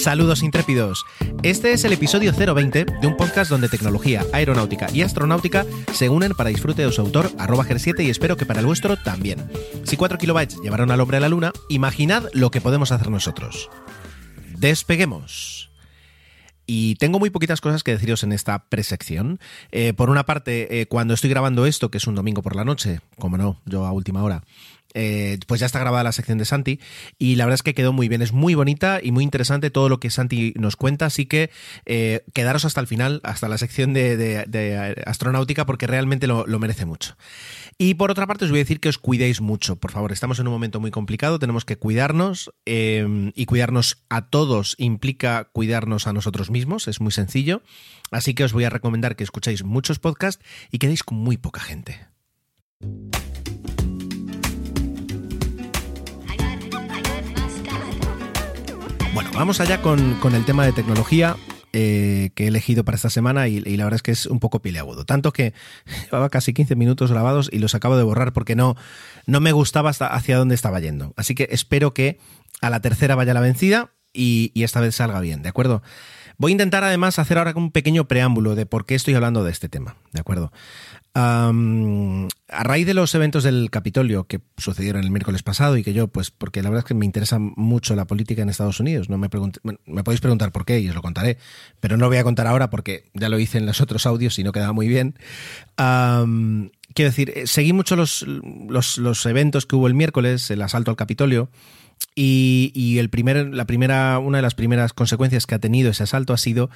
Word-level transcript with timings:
Saludos 0.00 0.42
intrépidos. 0.42 1.04
Este 1.42 1.74
es 1.74 1.84
el 1.84 1.92
episodio 1.92 2.32
020 2.32 2.86
de 2.86 3.06
un 3.06 3.18
podcast 3.18 3.50
donde 3.50 3.68
tecnología, 3.68 4.24
aeronáutica 4.32 4.86
y 4.94 5.02
astronáutica 5.02 5.66
se 5.92 6.08
unen 6.08 6.32
para 6.32 6.48
disfrute 6.48 6.86
de 6.86 6.90
su 6.90 7.02
autor, 7.02 7.30
arroba 7.38 7.66
Ger7, 7.66 8.02
y 8.02 8.08
espero 8.08 8.38
que 8.38 8.46
para 8.46 8.60
el 8.60 8.66
vuestro 8.66 8.96
también. 8.96 9.50
Si 9.84 9.98
4 9.98 10.16
kilobytes 10.16 10.58
llevaron 10.62 10.90
al 10.90 11.02
hombre 11.02 11.18
a 11.18 11.20
la 11.20 11.28
luna, 11.28 11.52
imaginad 11.68 12.24
lo 12.32 12.50
que 12.50 12.62
podemos 12.62 12.92
hacer 12.92 13.10
nosotros. 13.10 13.68
Despeguemos. 14.56 15.70
Y 16.64 16.94
tengo 16.94 17.18
muy 17.18 17.28
poquitas 17.28 17.60
cosas 17.60 17.82
que 17.82 17.92
deciros 17.92 18.22
en 18.22 18.32
esta 18.32 18.70
presección. 18.70 19.38
Eh, 19.70 19.92
por 19.92 20.08
una 20.08 20.24
parte, 20.24 20.80
eh, 20.80 20.86
cuando 20.86 21.12
estoy 21.12 21.28
grabando 21.28 21.66
esto, 21.66 21.90
que 21.90 21.98
es 21.98 22.06
un 22.06 22.14
domingo 22.14 22.40
por 22.40 22.56
la 22.56 22.64
noche, 22.64 23.00
como 23.18 23.36
no, 23.36 23.60
yo 23.66 23.84
a 23.84 23.92
última 23.92 24.22
hora, 24.22 24.44
eh, 24.94 25.38
pues 25.46 25.60
ya 25.60 25.66
está 25.66 25.78
grabada 25.78 26.04
la 26.04 26.12
sección 26.12 26.38
de 26.38 26.44
Santi 26.44 26.80
y 27.18 27.36
la 27.36 27.44
verdad 27.44 27.56
es 27.56 27.62
que 27.62 27.74
quedó 27.74 27.92
muy 27.92 28.08
bien, 28.08 28.22
es 28.22 28.32
muy 28.32 28.54
bonita 28.54 29.00
y 29.02 29.12
muy 29.12 29.24
interesante 29.24 29.70
todo 29.70 29.88
lo 29.88 30.00
que 30.00 30.10
Santi 30.10 30.52
nos 30.56 30.76
cuenta, 30.76 31.06
así 31.06 31.26
que 31.26 31.50
eh, 31.86 32.24
quedaros 32.32 32.64
hasta 32.64 32.80
el 32.80 32.86
final, 32.86 33.20
hasta 33.24 33.48
la 33.48 33.58
sección 33.58 33.92
de, 33.92 34.16
de 34.16 35.02
astronáutica 35.06 35.66
porque 35.66 35.86
realmente 35.86 36.26
lo, 36.26 36.44
merece 36.58 36.84
mucho. 36.84 37.16
Y 37.78 37.94
por 37.94 38.10
otra 38.10 38.26
parte 38.26 38.44
os 38.44 38.50
voy 38.50 38.60
a 38.60 38.62
decir 38.62 38.80
que 38.80 38.90
os 38.90 38.98
cuidéis 38.98 39.40
mucho, 39.40 39.76
por 39.76 39.92
favor, 39.92 40.12
estamos 40.12 40.38
en 40.38 40.46
un 40.46 40.52
momento 40.52 40.80
muy 40.80 40.90
complicado, 40.90 41.38
tenemos 41.38 41.64
que 41.64 41.76
cuidarnos 41.76 42.52
eh, 42.66 43.32
y 43.34 43.46
cuidarnos 43.46 44.04
a 44.10 44.28
todos 44.28 44.76
implica 44.78 45.48
cuidarnos 45.52 46.06
a 46.06 46.12
nosotros 46.12 46.50
mismos, 46.50 46.88
es 46.88 47.00
muy 47.00 47.12
sencillo, 47.12 47.62
así 48.10 48.34
que 48.34 48.44
os 48.44 48.52
voy 48.52 48.64
a 48.64 48.70
recomendar 48.70 49.16
que 49.16 49.24
escuchéis 49.24 49.64
muchos 49.64 49.98
podcasts 49.98 50.44
y 50.70 50.78
quedéis 50.78 51.02
con 51.02 51.18
muy 51.18 51.36
poca 51.36 51.60
gente. 51.60 52.08
Bueno, 59.12 59.30
vamos 59.34 59.60
allá 59.60 59.82
con, 59.82 60.14
con 60.20 60.34
el 60.34 60.44
tema 60.44 60.64
de 60.64 60.72
tecnología 60.72 61.36
eh, 61.72 62.30
que 62.34 62.44
he 62.44 62.46
elegido 62.48 62.84
para 62.84 62.96
esta 62.96 63.10
semana 63.10 63.48
y, 63.48 63.60
la 63.60 63.84
verdad 63.84 63.96
es 63.96 64.02
que 64.02 64.12
es 64.12 64.26
un 64.26 64.38
poco 64.38 64.62
pileagudo. 64.62 65.04
Tanto 65.04 65.32
que 65.32 65.52
llevaba 66.04 66.28
casi 66.28 66.54
15 66.54 66.76
minutos 66.76 67.10
grabados 67.10 67.48
y 67.52 67.58
los 67.58 67.74
acabo 67.74 67.96
de 67.96 68.04
borrar 68.04 68.32
porque 68.32 68.54
no, 68.54 68.76
no 69.26 69.40
me 69.40 69.52
gustaba 69.52 69.90
hasta 69.90 70.06
hacia 70.06 70.36
dónde 70.36 70.54
estaba 70.54 70.78
yendo. 70.78 71.12
Así 71.16 71.34
que 71.34 71.48
espero 71.50 71.92
que 71.92 72.18
a 72.60 72.70
la 72.70 72.80
tercera 72.80 73.16
vaya 73.16 73.34
la 73.34 73.40
vencida 73.40 73.92
y, 74.12 74.52
y 74.54 74.62
esta 74.62 74.80
vez 74.80 74.94
salga 74.94 75.20
bien, 75.20 75.42
¿de 75.42 75.48
acuerdo? 75.48 75.82
Voy 76.40 76.52
a 76.52 76.52
intentar 76.52 76.84
además 76.84 77.18
hacer 77.18 77.36
ahora 77.36 77.52
un 77.54 77.70
pequeño 77.70 78.08
preámbulo 78.08 78.54
de 78.54 78.64
por 78.64 78.86
qué 78.86 78.94
estoy 78.94 79.14
hablando 79.14 79.44
de 79.44 79.50
este 79.50 79.68
tema, 79.68 79.96
¿de 80.12 80.20
acuerdo? 80.20 80.52
A 81.12 81.52
raíz 82.64 82.86
de 82.86 82.94
los 82.94 83.14
eventos 83.14 83.42
del 83.42 83.68
Capitolio 83.70 84.24
que 84.24 84.40
sucedieron 84.56 85.02
el 85.02 85.10
miércoles 85.10 85.42
pasado 85.42 85.76
y 85.76 85.82
que 85.82 85.92
yo, 85.92 86.08
pues, 86.08 86.30
porque 86.30 86.62
la 86.62 86.70
verdad 86.70 86.84
es 86.84 86.88
que 86.88 86.94
me 86.94 87.04
interesa 87.04 87.38
mucho 87.38 87.96
la 87.96 88.06
política 88.06 88.42
en 88.42 88.48
Estados 88.48 88.78
Unidos, 88.78 89.08
no 89.08 89.18
me, 89.18 89.28
me 89.86 90.04
podéis 90.04 90.20
preguntar 90.20 90.52
por 90.52 90.64
qué 90.64 90.78
y 90.80 90.88
os 90.88 90.94
lo 90.94 91.02
contaré, 91.02 91.38
pero 91.80 91.96
no 91.96 92.02
lo 92.02 92.08
voy 92.08 92.18
a 92.18 92.24
contar 92.24 92.46
ahora 92.46 92.70
porque 92.70 93.10
ya 93.14 93.28
lo 93.28 93.38
hice 93.38 93.58
en 93.58 93.66
los 93.66 93.80
otros 93.80 94.06
audios 94.06 94.38
y 94.38 94.44
no 94.44 94.52
quedaba 94.52 94.72
muy 94.72 94.88
bien. 94.88 95.16
Quiero 96.94 97.10
decir, 97.10 97.32
eh, 97.34 97.46
seguí 97.46 97.72
mucho 97.72 97.96
los, 97.96 98.22
los, 98.22 98.98
los 98.98 99.26
eventos 99.26 99.66
que 99.66 99.76
hubo 99.76 99.86
el 99.86 99.94
miércoles, 99.94 100.50
el 100.50 100.62
asalto 100.62 100.90
al 100.90 100.96
Capitolio, 100.96 101.48
y, 102.14 102.72
y 102.74 102.98
el 102.98 103.08
primer, 103.08 103.54
la 103.54 103.66
primera, 103.66 104.18
una 104.18 104.38
de 104.38 104.42
las 104.42 104.54
primeras 104.54 104.92
consecuencias 104.92 105.46
que 105.46 105.54
ha 105.54 105.58
tenido 105.58 105.90
ese 105.90 106.02
asalto 106.02 106.32
ha 106.32 106.38
sido 106.38 106.68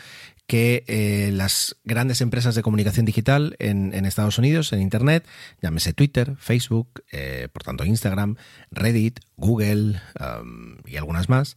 que 0.47 0.85
eh, 0.87 1.31
las 1.33 1.77
grandes 1.85 2.21
empresas 2.21 2.55
de 2.55 2.63
comunicación 2.63 3.05
digital 3.05 3.57
en, 3.59 3.93
en 3.95 4.07
Estados 4.07 4.39
Unidos, 4.39 4.73
en 4.73 4.81
Internet, 4.81 5.27
llámese 5.61 5.93
Twitter, 5.93 6.37
Facebook, 6.39 7.03
eh, 7.11 7.49
por 7.53 7.63
tanto 7.63 7.85
Instagram, 7.85 8.37
Reddit, 8.71 9.21
Google 9.37 10.01
um, 10.21 10.77
y 10.87 10.97
algunas 10.97 11.29
más, 11.29 11.57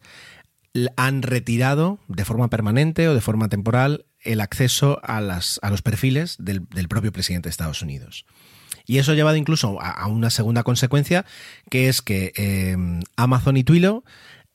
han 0.96 1.22
retirado 1.22 1.98
de 2.08 2.24
forma 2.24 2.50
permanente 2.50 3.08
o 3.08 3.14
de 3.14 3.20
forma 3.20 3.48
temporal 3.48 4.06
el 4.20 4.40
acceso 4.40 5.00
a, 5.02 5.20
las, 5.20 5.60
a 5.62 5.70
los 5.70 5.82
perfiles 5.82 6.36
del 6.38 6.88
propio 6.88 7.12
presidente 7.12 7.48
de 7.48 7.50
Estados 7.50 7.82
Unidos. 7.82 8.26
Y 8.88 8.98
eso 8.98 9.12
ha 9.12 9.14
llevado 9.14 9.36
incluso 9.36 9.78
a, 9.80 10.06
una 10.08 10.30
segunda 10.30 10.62
consecuencia, 10.62 11.26
que 11.70 11.88
es 11.88 12.00
que 12.00 12.32
eh, 12.36 12.76
Amazon 13.16 13.58
y 13.58 13.62
Twilio 13.62 14.02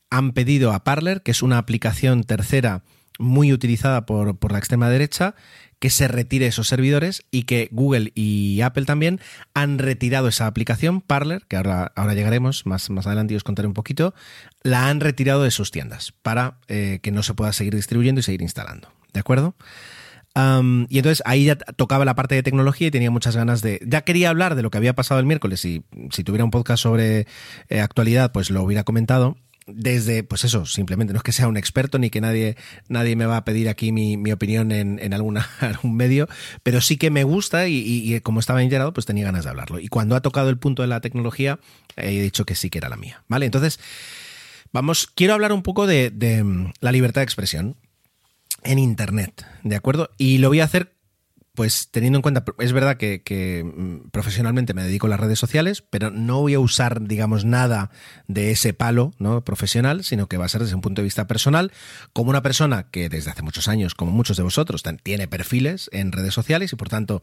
han 0.10 0.32
pedido 0.32 0.74
a 0.74 0.84
Parler, 0.84 1.22
que 1.22 1.32
es 1.32 1.44
una 1.44 1.60
aplicación 1.60 2.24
tercera 2.24 2.82
muy 3.20 3.54
utilizada 3.54 4.08
por, 4.08 4.36
por 4.38 4.52
la 4.52 4.58
extrema 4.58 4.90
derecha, 4.90 5.36
que 5.78 5.92
se 5.92 6.08
retire 6.08 6.48
esos 6.48 6.68
servidores 6.68 7.26
y 7.30 7.44
que 7.44 7.70
Google 7.72 8.12
y 8.16 8.62
Apple 8.62 8.86
también 8.86 9.20
han 9.54 9.78
retirado 9.78 10.30
esa 10.30 10.48
aplicación, 10.48 11.02
Parler, 11.02 11.46
que 11.48 11.58
ahora, 11.58 11.92
ahora 11.96 12.16
llegaremos, 12.16 12.66
más, 12.66 12.90
más 12.90 13.06
adelante 13.06 13.36
y 13.36 13.38
os 13.38 13.44
contaré 13.44 13.68
un 13.68 13.76
poquito, 13.76 14.16
la 14.64 14.88
han 14.88 15.00
retirado 15.00 15.44
de 15.44 15.52
sus 15.52 15.70
tiendas 15.70 16.12
para 16.24 16.58
eh, 16.70 17.02
que 17.04 17.12
no 17.12 17.22
se 17.22 17.36
pueda 17.36 17.54
seguir 17.54 17.76
distribuyendo 17.76 18.20
y 18.20 18.24
seguir 18.24 18.42
instalando. 18.42 18.88
¿De 19.14 19.20
acuerdo? 19.20 19.56
Y 20.36 20.98
entonces 20.98 21.22
ahí 21.26 21.46
ya 21.46 21.56
tocaba 21.56 22.06
la 22.06 22.16
parte 22.16 22.36
de 22.36 22.44
tecnología 22.44 22.88
y 22.88 22.92
tenía 22.92 23.12
muchas 23.12 23.36
ganas 23.36 23.62
de... 23.62 23.80
Ya 23.86 24.02
quería 24.02 24.30
hablar 24.30 24.56
de 24.56 24.64
lo 24.64 24.72
que 24.72 24.78
había 24.78 24.94
pasado 24.94 25.20
el 25.20 25.28
miércoles 25.28 25.64
y 25.66 25.84
si 26.12 26.24
tuviera 26.24 26.44
un 26.44 26.52
podcast 26.52 26.82
sobre 26.82 27.28
eh, 27.70 27.82
actualidad, 27.82 28.32
pues 28.32 28.50
lo 28.50 28.64
hubiera 28.64 28.84
comentado. 28.84 29.38
Desde, 29.66 30.24
pues 30.24 30.44
eso, 30.44 30.66
simplemente 30.66 31.14
no 31.14 31.18
es 31.18 31.24
que 31.24 31.32
sea 31.32 31.48
un 31.48 31.56
experto 31.56 31.98
ni 31.98 32.10
que 32.10 32.20
nadie, 32.20 32.58
nadie 32.90 33.16
me 33.16 33.26
va 33.26 33.38
a 33.38 33.46
pedir 33.46 33.70
aquí 33.70 33.94
mi, 33.94 34.18
mi 34.18 34.32
opinión 34.32 34.72
en, 34.74 35.00
en 35.00 35.14
alguna, 35.14 35.48
algún 35.62 35.96
medio, 35.96 36.28
pero 36.64 36.82
sí 36.82 36.98
que 36.98 37.12
me 37.12 37.24
gusta 37.24 37.68
y, 37.68 38.20
como 38.22 38.40
estaba 38.40 38.62
enterado, 38.62 38.92
pues 38.92 39.06
tenía 39.06 39.24
ganas 39.24 39.46
de 39.46 39.52
hablarlo. 39.52 39.80
Y 39.80 39.88
cuando 39.88 40.16
ha 40.16 40.22
tocado 40.22 40.50
el 40.50 40.58
punto 40.58 40.82
de 40.82 40.90
la 40.90 41.00
tecnología, 41.00 41.60
he 41.96 42.22
dicho 42.22 42.44
que 42.44 42.56
sí 42.56 42.70
que 42.70 42.80
era 42.80 42.90
la 42.90 42.98
mía. 42.98 43.24
¿Vale? 43.30 43.46
Entonces, 43.46 43.80
vamos, 44.74 45.08
quiero 45.14 45.34
hablar 45.34 45.54
un 45.54 45.62
poco 45.64 45.88
de, 45.88 46.10
de 46.10 46.44
mm, 46.44 46.74
la 46.82 46.92
libertad 46.92 47.22
de 47.22 47.26
expresión 47.26 47.78
en 48.64 48.80
Internet, 48.80 49.46
¿de 49.64 49.76
acuerdo? 49.76 50.10
Y 50.18 50.38
lo 50.40 50.50
voy 50.50 50.60
a 50.60 50.66
hacer, 50.66 50.96
pues 51.54 51.90
teniendo 51.92 52.18
en 52.18 52.22
cuenta, 52.22 52.44
es 52.60 52.74
verdad 52.74 52.98
que, 52.98 53.64
mm, 53.64 54.10
profesionalmente 54.10 54.74
me 54.74 54.84
dedico 54.84 55.08
a 55.08 55.10
las 55.10 55.20
redes 55.20 55.40
sociales, 55.40 55.84
pero 55.90 56.10
no 56.10 56.42
voy 56.42 56.56
a 56.56 56.60
usar, 56.60 57.02
digamos, 57.02 57.46
nada 57.46 57.92
de 58.28 58.52
ese 58.52 58.74
palo 58.74 59.14
¿no? 59.20 59.44
profesional, 59.44 60.04
sino 60.04 60.28
que 60.28 60.38
va 60.38 60.46
a 60.46 60.50
ser 60.50 60.62
desde 60.62 60.76
un 60.76 60.82
punto 60.82 61.02
de 61.02 61.06
vista 61.06 61.28
personal, 61.28 61.72
como 62.12 62.30
una 62.30 62.42
persona 62.42 62.90
que 62.90 63.10
desde 63.10 63.32
hace 63.32 63.44
muchos 63.44 63.68
años, 63.68 63.96
como 63.96 64.12
muchos 64.12 64.38
de 64.38 64.44
vosotros, 64.44 64.84
tiene 65.04 65.28
perfiles 65.28 65.90
en 65.94 66.12
redes 66.12 66.34
sociales 66.34 66.74
y 66.74 66.76
por 66.76 66.90
tanto 66.90 67.22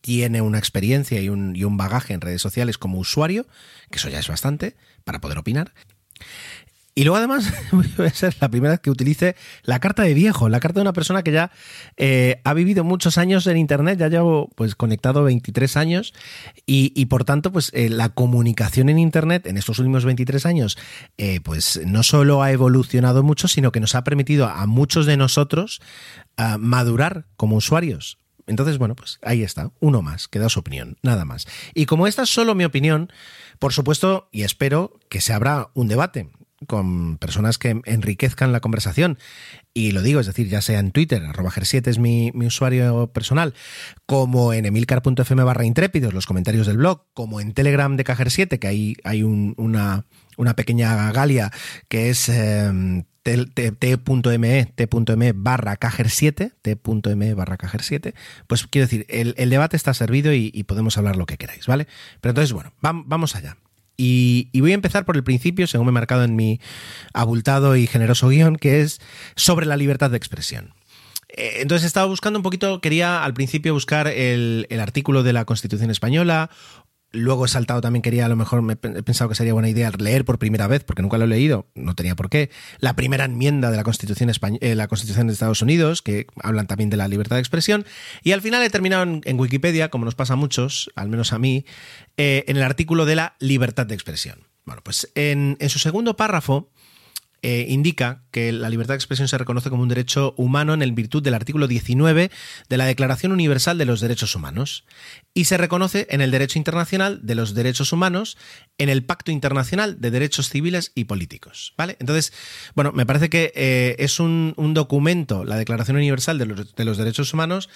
tiene 0.00 0.40
una 0.40 0.58
experiencia 0.58 1.20
y 1.20 1.28
un, 1.28 1.56
y 1.56 1.64
un 1.64 1.76
bagaje 1.76 2.14
en 2.14 2.20
redes 2.20 2.42
sociales 2.42 2.78
como 2.78 2.98
usuario, 2.98 3.46
que 3.90 3.98
eso 3.98 4.08
ya 4.08 4.18
es 4.18 4.28
bastante, 4.28 4.76
para 5.04 5.20
poder 5.20 5.38
opinar. 5.38 5.72
Y 6.98 7.04
luego 7.04 7.18
además 7.18 7.54
voy 7.96 8.06
a 8.08 8.10
ser 8.10 8.34
la 8.40 8.48
primera 8.48 8.72
vez 8.72 8.80
que 8.80 8.90
utilice 8.90 9.36
la 9.62 9.78
carta 9.78 10.02
de 10.02 10.14
viejo, 10.14 10.48
la 10.48 10.58
carta 10.58 10.80
de 10.80 10.82
una 10.82 10.92
persona 10.92 11.22
que 11.22 11.30
ya 11.30 11.52
eh, 11.96 12.40
ha 12.42 12.54
vivido 12.54 12.82
muchos 12.82 13.18
años 13.18 13.46
en 13.46 13.56
Internet, 13.56 14.00
ya 14.00 14.08
llevo 14.08 14.50
pues 14.56 14.74
conectado 14.74 15.22
23 15.22 15.76
años 15.76 16.12
y, 16.66 17.06
por 17.06 17.24
tanto 17.24 17.52
pues 17.52 17.70
eh, 17.72 17.88
la 17.88 18.08
comunicación 18.08 18.88
en 18.88 18.98
Internet 18.98 19.46
en 19.46 19.58
estos 19.58 19.78
últimos 19.78 20.04
23 20.04 20.44
años 20.44 20.76
eh, 21.18 21.38
pues 21.40 21.80
no 21.86 22.02
solo 22.02 22.42
ha 22.42 22.50
evolucionado 22.50 23.22
mucho, 23.22 23.46
sino 23.46 23.70
que 23.70 23.78
nos 23.78 23.94
ha 23.94 24.02
permitido 24.02 24.48
a 24.48 24.66
muchos 24.66 25.06
de 25.06 25.16
nosotros 25.16 25.80
ah, 26.36 26.58
madurar 26.58 27.26
como 27.36 27.54
usuarios. 27.54 28.18
Entonces, 28.48 28.78
bueno, 28.78 28.96
pues 28.96 29.20
ahí 29.22 29.44
está, 29.44 29.70
uno 29.78 30.02
más, 30.02 30.26
que 30.26 30.40
da 30.40 30.48
su 30.48 30.58
opinión, 30.58 30.96
nada 31.02 31.24
más. 31.24 31.46
Y 31.74 31.86
como 31.86 32.08
esta 32.08 32.22
es 32.22 32.30
solo 32.30 32.56
mi 32.56 32.64
opinión, 32.64 33.12
por 33.60 33.72
supuesto, 33.72 34.28
y 34.32 34.42
espero 34.42 34.98
que 35.08 35.20
se 35.20 35.32
abra 35.32 35.68
un 35.74 35.86
debate. 35.86 36.30
Con 36.66 37.18
personas 37.18 37.56
que 37.58 37.80
enriquezcan 37.84 38.52
la 38.52 38.60
conversación. 38.60 39.18
Y 39.74 39.92
lo 39.92 40.02
digo, 40.02 40.20
es 40.20 40.26
decir, 40.26 40.48
ya 40.48 40.60
sea 40.60 40.80
en 40.80 40.90
Twitter, 40.90 41.22
arroba 41.24 41.50
ger7 41.50 41.86
es 41.86 41.98
mi, 41.98 42.32
mi 42.34 42.46
usuario 42.46 43.06
personal, 43.12 43.54
como 44.06 44.52
en 44.52 44.66
emilcar.fm 44.66 45.42
barra 45.44 45.64
intrépidos, 45.64 46.12
los 46.14 46.26
comentarios 46.26 46.66
del 46.66 46.78
blog, 46.78 47.04
como 47.14 47.40
en 47.40 47.52
Telegram 47.52 47.96
de 47.96 48.04
Cajer7, 48.04 48.58
que 48.58 48.66
hay 49.04 49.22
un- 49.22 49.54
una, 49.56 50.04
una 50.36 50.54
pequeña 50.54 51.12
galia 51.12 51.52
que 51.88 52.10
es 52.10 52.28
eh, 52.28 53.04
t.me, 53.22 54.66
t.me 54.66 55.32
barra 55.32 55.76
cajer7, 55.78 56.52
t.me 56.62 57.34
barra 57.34 57.58
cajer7, 57.58 58.14
pues 58.46 58.66
quiero 58.66 58.86
decir, 58.86 59.06
el, 59.08 59.50
debate 59.50 59.76
está 59.76 59.92
servido 59.94 60.32
y, 60.32 60.50
podemos 60.64 60.96
hablar 60.98 61.16
lo 61.16 61.26
que 61.26 61.36
queráis, 61.36 61.66
¿vale? 61.66 61.86
Pero 62.20 62.30
entonces, 62.30 62.52
bueno, 62.52 62.72
vam- 62.82 63.04
vamos 63.06 63.36
allá. 63.36 63.56
Y, 64.00 64.48
voy 64.60 64.70
a 64.70 64.74
empezar 64.74 65.04
por 65.04 65.16
el 65.16 65.24
principio, 65.24 65.66
según 65.66 65.86
me 65.86 65.90
he 65.90 65.92
marcado 65.92 66.22
en 66.22 66.36
mi 66.36 66.60
abultado 67.12 67.74
y 67.74 67.88
generoso 67.88 68.28
guion, 68.28 68.54
que 68.54 68.80
es 68.80 69.00
sobre 69.34 69.66
la 69.66 69.76
libertad 69.76 70.10
de 70.10 70.16
expresión. 70.16 70.72
Eh, 71.30 71.58
Entonces 71.58 71.84
estaba 71.84 72.06
buscando 72.06 72.38
un 72.38 72.44
poquito, 72.44 72.80
quería 72.80 73.24
al 73.24 73.34
principio 73.34 73.74
buscar 73.74 74.06
el 74.06 74.66
artículo 74.80 75.24
de 75.24 75.32
la 75.32 75.44
Constitución 75.44 75.90
Española, 75.90 76.48
luego 77.12 77.44
he 77.44 77.48
saltado 77.48 77.80
también, 77.80 78.02
quería 78.02 78.26
a 78.26 78.28
lo 78.28 78.36
mejor, 78.36 78.62
me 78.62 78.74
he 78.74 78.76
pen- 78.76 78.96
he 78.96 79.02
pensado 79.02 79.28
que 79.28 79.34
sería 79.34 79.52
buena 79.52 79.68
idea 79.68 79.90
leer 79.98 80.24
por 80.24 80.38
primera 80.38 80.66
vez, 80.66 80.84
porque 80.84 81.02
nunca 81.02 81.18
lo 81.18 81.24
he 81.24 81.28
leído, 81.28 81.66
no 81.74 81.94
tenía 81.94 82.14
por 82.16 82.28
qué, 82.28 82.50
la 82.80 82.94
primera 82.96 83.24
enmienda 83.24 83.70
de 83.70 83.76
la 83.76 83.84
Constitución, 83.84 84.28
Españ- 84.30 84.58
eh, 84.60 84.74
la 84.74 84.88
Constitución 84.88 85.26
de 85.26 85.32
Estados 85.32 85.62
Unidos, 85.62 86.02
que 86.02 86.26
hablan 86.42 86.66
también 86.66 86.90
de 86.90 86.96
la 86.96 87.08
libertad 87.08 87.36
de 87.36 87.40
expresión, 87.40 87.86
y 88.22 88.32
al 88.32 88.42
final 88.42 88.62
he 88.62 88.70
terminado 88.70 89.02
en, 89.04 89.20
en 89.24 89.38
Wikipedia, 89.40 89.88
como 89.90 90.04
nos 90.04 90.14
pasa 90.14 90.34
a 90.34 90.36
muchos, 90.36 90.90
al 90.96 91.08
menos 91.08 91.32
a 91.32 91.38
mí, 91.38 91.64
eh, 92.16 92.44
en 92.48 92.56
el 92.56 92.62
artículo 92.62 93.06
de 93.06 93.16
la 93.16 93.36
libertad 93.38 93.86
de 93.86 93.94
expresión. 93.94 94.46
Bueno, 94.64 94.82
pues 94.84 95.10
en, 95.14 95.56
en 95.60 95.70
su 95.70 95.78
segundo 95.78 96.16
párrafo 96.16 96.70
eh, 97.42 97.66
indica 97.68 98.22
que 98.32 98.50
la 98.50 98.68
libertad 98.68 98.94
de 98.94 98.96
expresión 98.96 99.28
se 99.28 99.38
reconoce 99.38 99.70
como 99.70 99.82
un 99.82 99.88
derecho 99.88 100.34
humano 100.36 100.74
en 100.74 100.94
virtud 100.94 101.22
del 101.22 101.34
artículo 101.34 101.68
19 101.68 102.30
de 102.68 102.76
la 102.76 102.84
Declaración 102.84 103.30
Universal 103.30 103.78
de 103.78 103.84
los 103.84 104.00
Derechos 104.00 104.34
Humanos 104.34 104.84
y 105.34 105.44
se 105.44 105.56
reconoce 105.56 106.08
en 106.10 106.20
el 106.20 106.32
derecho 106.32 106.58
internacional 106.58 107.20
de 107.22 107.36
los 107.36 107.54
derechos 107.54 107.92
humanos, 107.92 108.36
en 108.76 108.88
el 108.88 109.04
Pacto 109.04 109.30
Internacional 109.30 110.00
de 110.00 110.10
Derechos 110.10 110.48
Civiles 110.48 110.90
y 110.96 111.04
Políticos. 111.04 111.74
¿Vale? 111.76 111.96
Entonces, 112.00 112.32
bueno, 112.74 112.90
me 112.90 113.06
parece 113.06 113.30
que 113.30 113.52
eh, 113.54 113.94
es 114.00 114.18
un, 114.18 114.54
documento, 114.74 115.44
la 115.44 115.56
Declaración 115.56 115.96
Universal 115.96 116.38
de 116.38 116.46
los, 116.46 116.74
de 116.74 116.84
los 116.84 116.98
Derechos 116.98 117.32
Humanos, 117.32 117.68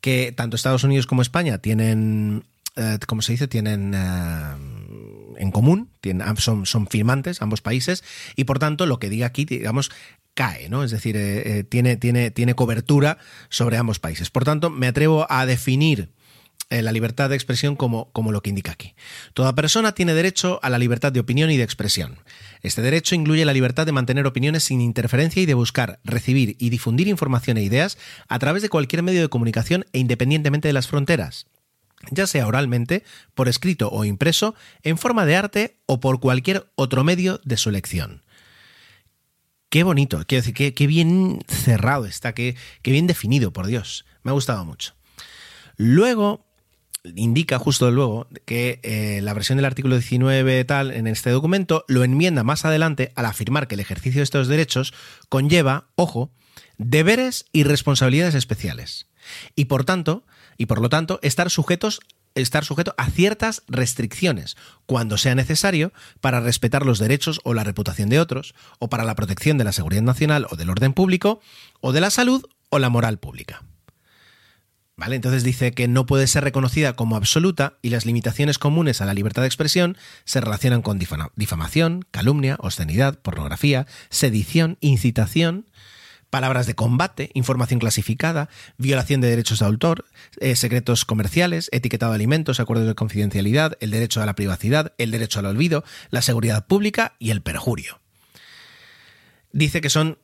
que 0.00 0.32
tanto 0.32 0.56
Estados 0.56 0.84
Unidos 0.84 1.06
como 1.06 1.20
España 1.20 1.58
tienen, 1.58 2.44
eh, 2.76 2.98
¿cómo 3.06 3.20
se 3.20 3.32
dice? 3.32 3.48
Tienen... 3.48 3.94
en 5.40 5.50
común, 5.50 5.90
son 6.32 6.86
firmantes 6.86 7.42
ambos 7.42 7.62
países, 7.62 8.04
y 8.36 8.44
por 8.44 8.58
tanto 8.58 8.86
lo 8.86 8.98
que 8.98 9.08
diga 9.08 9.26
aquí, 9.26 9.44
digamos, 9.44 9.90
cae, 10.34 10.68
¿no? 10.68 10.84
Es 10.84 10.90
decir, 10.90 11.16
eh, 11.16 11.58
eh, 11.58 11.64
tiene, 11.64 11.96
tiene, 11.96 12.30
tiene 12.30 12.54
cobertura 12.54 13.18
sobre 13.48 13.76
ambos 13.76 13.98
países. 13.98 14.30
Por 14.30 14.44
tanto, 14.44 14.70
me 14.70 14.86
atrevo 14.86 15.26
a 15.30 15.46
definir 15.46 16.10
eh, 16.68 16.82
la 16.82 16.92
libertad 16.92 17.30
de 17.30 17.34
expresión 17.34 17.74
como, 17.74 18.12
como 18.12 18.32
lo 18.32 18.42
que 18.42 18.50
indica 18.50 18.72
aquí. 18.72 18.94
Toda 19.34 19.54
persona 19.54 19.92
tiene 19.92 20.14
derecho 20.14 20.60
a 20.62 20.70
la 20.70 20.78
libertad 20.78 21.10
de 21.10 21.20
opinión 21.20 21.50
y 21.50 21.56
de 21.56 21.64
expresión. 21.64 22.18
Este 22.62 22.82
derecho 22.82 23.14
incluye 23.14 23.44
la 23.44 23.52
libertad 23.52 23.86
de 23.86 23.92
mantener 23.92 24.26
opiniones 24.26 24.64
sin 24.64 24.80
interferencia 24.80 25.42
y 25.42 25.46
de 25.46 25.54
buscar, 25.54 26.00
recibir 26.04 26.56
y 26.58 26.70
difundir 26.70 27.08
información 27.08 27.56
e 27.56 27.62
ideas 27.62 27.98
a 28.28 28.38
través 28.38 28.62
de 28.62 28.68
cualquier 28.68 29.02
medio 29.02 29.22
de 29.22 29.28
comunicación 29.28 29.86
e 29.92 29.98
independientemente 29.98 30.68
de 30.68 30.74
las 30.74 30.86
fronteras 30.86 31.46
ya 32.10 32.26
sea 32.26 32.46
oralmente, 32.46 33.04
por 33.34 33.48
escrito 33.48 33.90
o 33.90 34.04
impreso, 34.04 34.54
en 34.82 34.98
forma 34.98 35.26
de 35.26 35.36
arte 35.36 35.76
o 35.86 36.00
por 36.00 36.20
cualquier 36.20 36.70
otro 36.74 37.04
medio 37.04 37.40
de 37.44 37.56
su 37.56 37.68
elección. 37.68 38.22
Qué 39.68 39.84
bonito, 39.84 40.24
quiero 40.26 40.42
decir, 40.42 40.74
qué, 40.74 40.86
bien 40.86 41.40
cerrado 41.46 42.06
está, 42.06 42.34
qué, 42.34 42.56
qué 42.82 42.90
bien 42.90 43.06
definido, 43.06 43.52
por 43.52 43.66
Dios. 43.66 44.04
Me 44.22 44.30
ha 44.30 44.34
gustado 44.34 44.64
mucho. 44.64 44.94
Luego, 45.76 46.44
indica 47.14 47.58
justo 47.58 47.90
luego 47.90 48.28
que 48.44 48.80
eh, 48.82 49.20
la 49.22 49.32
versión 49.32 49.56
del 49.56 49.64
artículo 49.64 49.94
19 49.94 50.64
tal 50.64 50.90
en 50.90 51.06
este 51.06 51.30
documento 51.30 51.84
lo 51.88 52.04
enmienda 52.04 52.42
más 52.42 52.64
adelante 52.64 53.12
al 53.14 53.26
afirmar 53.26 53.68
que 53.68 53.76
el 53.76 53.80
ejercicio 53.80 54.20
de 54.20 54.24
estos 54.24 54.48
derechos 54.48 54.92
conlleva, 55.28 55.88
ojo, 55.94 56.32
deberes 56.76 57.46
y 57.52 57.62
responsabilidades 57.62 58.34
especiales. 58.34 59.06
Y 59.54 59.66
por 59.66 59.84
tanto, 59.84 60.24
y 60.60 60.66
por 60.66 60.82
lo 60.82 60.90
tanto, 60.90 61.18
estar 61.22 61.48
sujetos 61.48 62.00
estar 62.34 62.64
sujeto 62.64 62.94
a 62.98 63.10
ciertas 63.10 63.62
restricciones 63.66 64.56
cuando 64.86 65.16
sea 65.18 65.34
necesario 65.34 65.92
para 66.20 66.38
respetar 66.38 66.84
los 66.84 66.98
derechos 66.98 67.40
o 67.44 67.54
la 67.54 67.64
reputación 67.64 68.08
de 68.08 68.20
otros, 68.20 68.54
o 68.78 68.88
para 68.88 69.04
la 69.04 69.16
protección 69.16 69.58
de 69.58 69.64
la 69.64 69.72
seguridad 69.72 70.02
nacional 70.02 70.46
o 70.50 70.56
del 70.56 70.70
orden 70.70 70.92
público, 70.92 71.40
o 71.80 71.92
de 71.92 72.00
la 72.00 72.10
salud 72.10 72.44
o 72.68 72.78
la 72.78 72.90
moral 72.90 73.18
pública. 73.18 73.64
¿Vale? 74.96 75.16
Entonces 75.16 75.42
dice 75.42 75.72
que 75.72 75.88
no 75.88 76.04
puede 76.04 76.26
ser 76.26 76.44
reconocida 76.44 76.92
como 76.92 77.16
absoluta 77.16 77.78
y 77.80 77.88
las 77.88 78.04
limitaciones 78.04 78.58
comunes 78.58 79.00
a 79.00 79.06
la 79.06 79.14
libertad 79.14 79.42
de 79.42 79.48
expresión 79.48 79.96
se 80.24 80.42
relacionan 80.42 80.82
con 80.82 81.00
difama- 81.00 81.32
difamación, 81.36 82.04
calumnia, 82.10 82.58
obscenidad, 82.60 83.18
pornografía, 83.18 83.86
sedición, 84.10 84.76
incitación, 84.80 85.66
palabras 86.30 86.66
de 86.66 86.74
combate, 86.74 87.30
información 87.34 87.80
clasificada, 87.80 88.48
violación 88.78 89.20
de 89.20 89.28
derechos 89.28 89.58
de 89.58 89.66
autor, 89.66 90.06
eh, 90.40 90.56
secretos 90.56 91.04
comerciales, 91.04 91.68
etiquetado 91.72 92.12
de 92.12 92.16
alimentos, 92.16 92.60
acuerdos 92.60 92.86
de 92.86 92.94
confidencialidad, 92.94 93.76
el 93.80 93.90
derecho 93.90 94.22
a 94.22 94.26
la 94.26 94.34
privacidad, 94.34 94.94
el 94.98 95.10
derecho 95.10 95.40
al 95.40 95.46
olvido, 95.46 95.84
la 96.10 96.22
seguridad 96.22 96.66
pública 96.66 97.14
y 97.18 97.30
el 97.30 97.42
perjurio. 97.42 98.00
Dice 99.52 99.80
que 99.80 99.90
son 99.90 100.18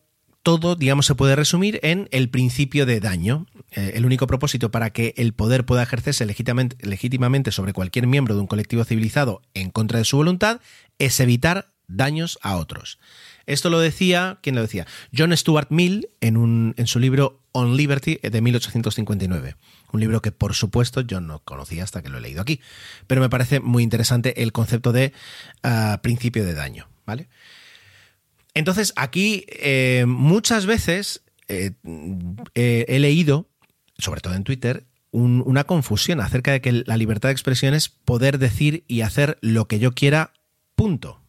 todo, 0.47 0.77
digamos, 0.77 1.07
se 1.07 1.17
puede 1.17 1.35
resumir 1.35 1.81
en 1.83 2.09
el 2.13 2.31
principio 2.31 2.87
de 2.87 3.01
daño. 3.01 3.47
Eh, 3.73 3.95
el 3.97 4.07
único 4.07 4.29
propósito 4.29 4.71
para 4.71 4.91
que 4.91 5.13
el 5.17 5.35
poder 5.35 5.67
pueda 5.67 5.83
ejercerse 5.83 6.25
legítimamente, 6.25 6.77
legítimamente 6.87 7.51
sobre 7.51 7.73
cualquier 7.73 8.07
miembro 8.07 8.37
de 8.37 8.43
un 8.43 8.47
colectivo 8.47 8.85
civilizado 8.85 9.43
en 9.55 9.71
contra 9.71 9.99
de 9.99 10.05
su 10.05 10.17
voluntad 10.17 10.61
es 11.01 11.19
evitar 11.19 11.73
daños 11.89 12.39
a 12.43 12.57
otros. 12.59 13.01
Esto 13.47 13.71
lo 13.71 13.79
decía, 13.79 14.39
¿quién 14.43 14.55
lo 14.57 14.63
decía? 14.63 14.87
John 15.17 15.37
Stuart 15.37 15.69
Mill 15.71 16.09
en, 16.21 16.37
un, 16.37 16.75
en 16.77 16.87
su 16.87 16.99
libro 16.99 17.41
On 17.53 17.77
Liberty 17.77 18.19
de 18.23 18.41
1859. 18.41 19.57
Un 19.93 20.01
libro 20.01 20.21
que, 20.21 20.33
por 20.33 20.55
supuesto, 20.55 21.01
yo 21.01 21.21
no 21.21 21.39
conocía 21.45 21.85
hasta 21.85 22.03
que 22.03 22.09
lo 22.09 22.19
he 22.19 22.21
leído 22.21 22.43
aquí. 22.43 22.61
Pero 23.07 23.21
me 23.21 23.31
parece 23.31 23.61
muy 23.61 23.83
interesante 23.85 24.43
el 24.43 24.53
concepto 24.53 24.93
de 24.93 25.13
ah, 25.63 26.01
principio 26.03 26.45
de 26.45 26.55
daño, 26.55 26.89
¿vale? 27.07 27.29
Entonces, 28.55 28.93
aquí 28.97 29.45
eh, 29.49 30.05
muchas 30.09 30.67
veces 30.67 31.23
eh, 31.49 31.73
eh, 32.55 32.85
he 32.89 32.99
leído, 32.99 33.49
sobre 33.99 34.21
todo 34.21 34.35
en 34.35 34.45
Twitter, 34.45 34.87
un- 35.11 35.43
una 35.47 35.65
confusión 35.65 36.21
acerca 36.21 36.53
de 36.53 36.61
que 36.61 36.73
la 36.87 36.97
libertad 36.97 37.29
de 37.29 37.35
expresión 37.35 37.75
es 37.75 37.89
poder 37.89 38.39
decir 38.39 38.85
y 38.89 39.03
hacer 39.03 39.39
lo 39.41 39.69
que 39.69 39.79
yo 39.79 39.93
quiera, 39.93 40.33
punto. 40.75 41.21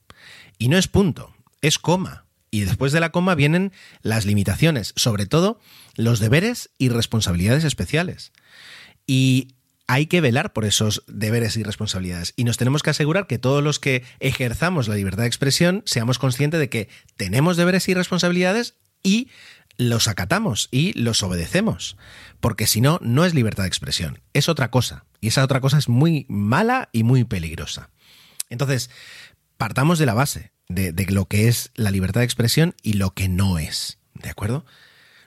Y 0.58 0.70
no 0.70 0.78
es 0.78 0.88
punto, 0.88 1.34
es 1.68 1.80
coma. 1.80 2.26
Y 2.50 2.62
después 2.62 2.92
de 2.92 3.00
la 3.00 3.12
coma 3.12 3.36
vienen 3.36 3.74
las 4.02 4.26
limitaciones, 4.26 4.94
sobre 4.96 5.26
todo 5.26 5.60
los 5.96 6.20
deberes 6.20 6.70
y 6.78 6.90
responsabilidades 6.90 7.64
especiales. 7.66 8.32
Y 9.06 9.56
hay 9.88 10.08
que 10.08 10.22
velar 10.22 10.54
por 10.54 10.66
esos 10.66 11.04
deberes 11.08 11.56
y 11.58 11.64
responsabilidades. 11.64 12.34
Y 12.36 12.44
nos 12.44 12.58
tenemos 12.58 12.84
que 12.84 12.90
asegurar 12.90 13.28
que 13.28 13.40
todos 13.40 13.64
los 13.64 13.80
que 13.80 14.04
ejerzamos 14.20 14.88
la 14.88 14.96
libertad 14.96 15.24
de 15.24 15.28
expresión 15.28 15.82
seamos 15.86 16.20
conscientes 16.20 16.60
de 16.60 16.70
que 16.70 16.90
tenemos 17.16 17.58
deberes 17.58 17.88
y 17.88 17.94
responsabilidades 17.94 18.76
y 19.04 19.30
los 19.78 20.08
acatamos 20.08 20.68
y 20.72 20.94
los 20.94 21.24
obedecemos. 21.24 21.98
Porque 22.40 22.68
si 22.68 22.82
no, 22.82 23.00
no 23.02 23.26
es 23.26 23.34
libertad 23.34 23.64
de 23.64 23.70
expresión, 23.70 24.22
es 24.34 24.50
otra 24.50 24.72
cosa. 24.72 25.06
Y 25.22 25.28
esa 25.28 25.44
otra 25.44 25.62
cosa 25.62 25.78
es 25.78 25.88
muy 25.88 26.26
mala 26.28 26.90
y 26.92 27.04
muy 27.04 27.24
peligrosa. 27.24 27.90
Entonces, 28.50 28.90
partamos 29.58 30.00
de 30.00 30.06
la 30.06 30.14
base 30.14 30.52
de, 30.70 30.92
de 30.92 31.06
lo 31.08 31.26
que 31.26 31.48
es 31.48 31.72
la 31.76 31.92
libertad 31.92 32.22
de 32.22 32.26
expresión 32.26 32.76
y 32.84 32.94
lo 32.94 33.12
que 33.12 33.30
no 33.30 33.58
es. 33.60 34.00
¿De 34.14 34.30
acuerdo? 34.30 34.66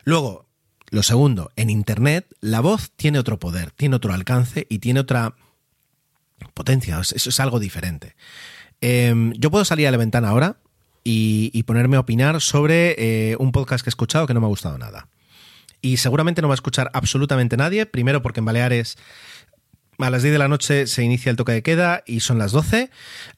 Luego, 0.05 0.47
lo 0.91 1.03
segundo, 1.03 1.51
en 1.57 1.71
Internet 1.71 2.27
la 2.41 2.61
voz 2.61 2.91
tiene 2.97 3.19
otro 3.19 3.39
poder, 3.39 3.71
tiene 3.71 3.97
otro 3.97 4.13
alcance 4.13 4.67
y 4.69 4.79
tiene 4.81 5.01
otra 5.01 5.35
potencia. 6.55 6.99
Es- 7.01 7.13
Eso 7.13 7.31
es 7.31 7.41
algo 7.41 7.61
diferente. 7.61 8.17
Eh, 8.81 9.33
yo 9.37 9.51
puedo 9.51 9.65
salir 9.65 9.87
a 9.87 9.91
la 9.91 9.97
ventana 9.99 10.29
ahora 10.31 10.57
y, 11.05 11.51
y 11.55 11.63
ponerme 11.65 11.97
a 11.97 12.01
opinar 12.01 12.41
sobre 12.41 12.95
eh, 12.99 13.37
un 13.39 13.53
podcast 13.53 13.85
que 13.85 13.89
he 13.89 13.93
escuchado 13.93 14.27
que 14.27 14.35
no 14.35 14.41
me 14.41 14.47
ha 14.47 14.51
gustado 14.51 14.79
nada. 14.79 15.09
Y 15.83 15.97
seguramente 15.99 16.43
no 16.43 16.49
va 16.49 16.55
a 16.55 16.57
escuchar 16.57 16.91
absolutamente 16.93 17.57
nadie. 17.57 17.87
Primero 17.87 18.21
porque 18.21 18.41
en 18.41 18.45
Baleares 18.47 18.99
a 20.03 20.11
las 20.11 20.23
10 20.23 20.33
de 20.33 20.39
la 20.39 20.49
noche 20.49 20.87
se 20.87 21.03
inicia 21.03 21.31
el 21.31 21.37
toque 21.37 21.53
de 21.53 21.63
queda 21.63 22.03
y 22.07 22.21
son 22.21 22.39
las 22.39 22.53
12. 22.53 22.91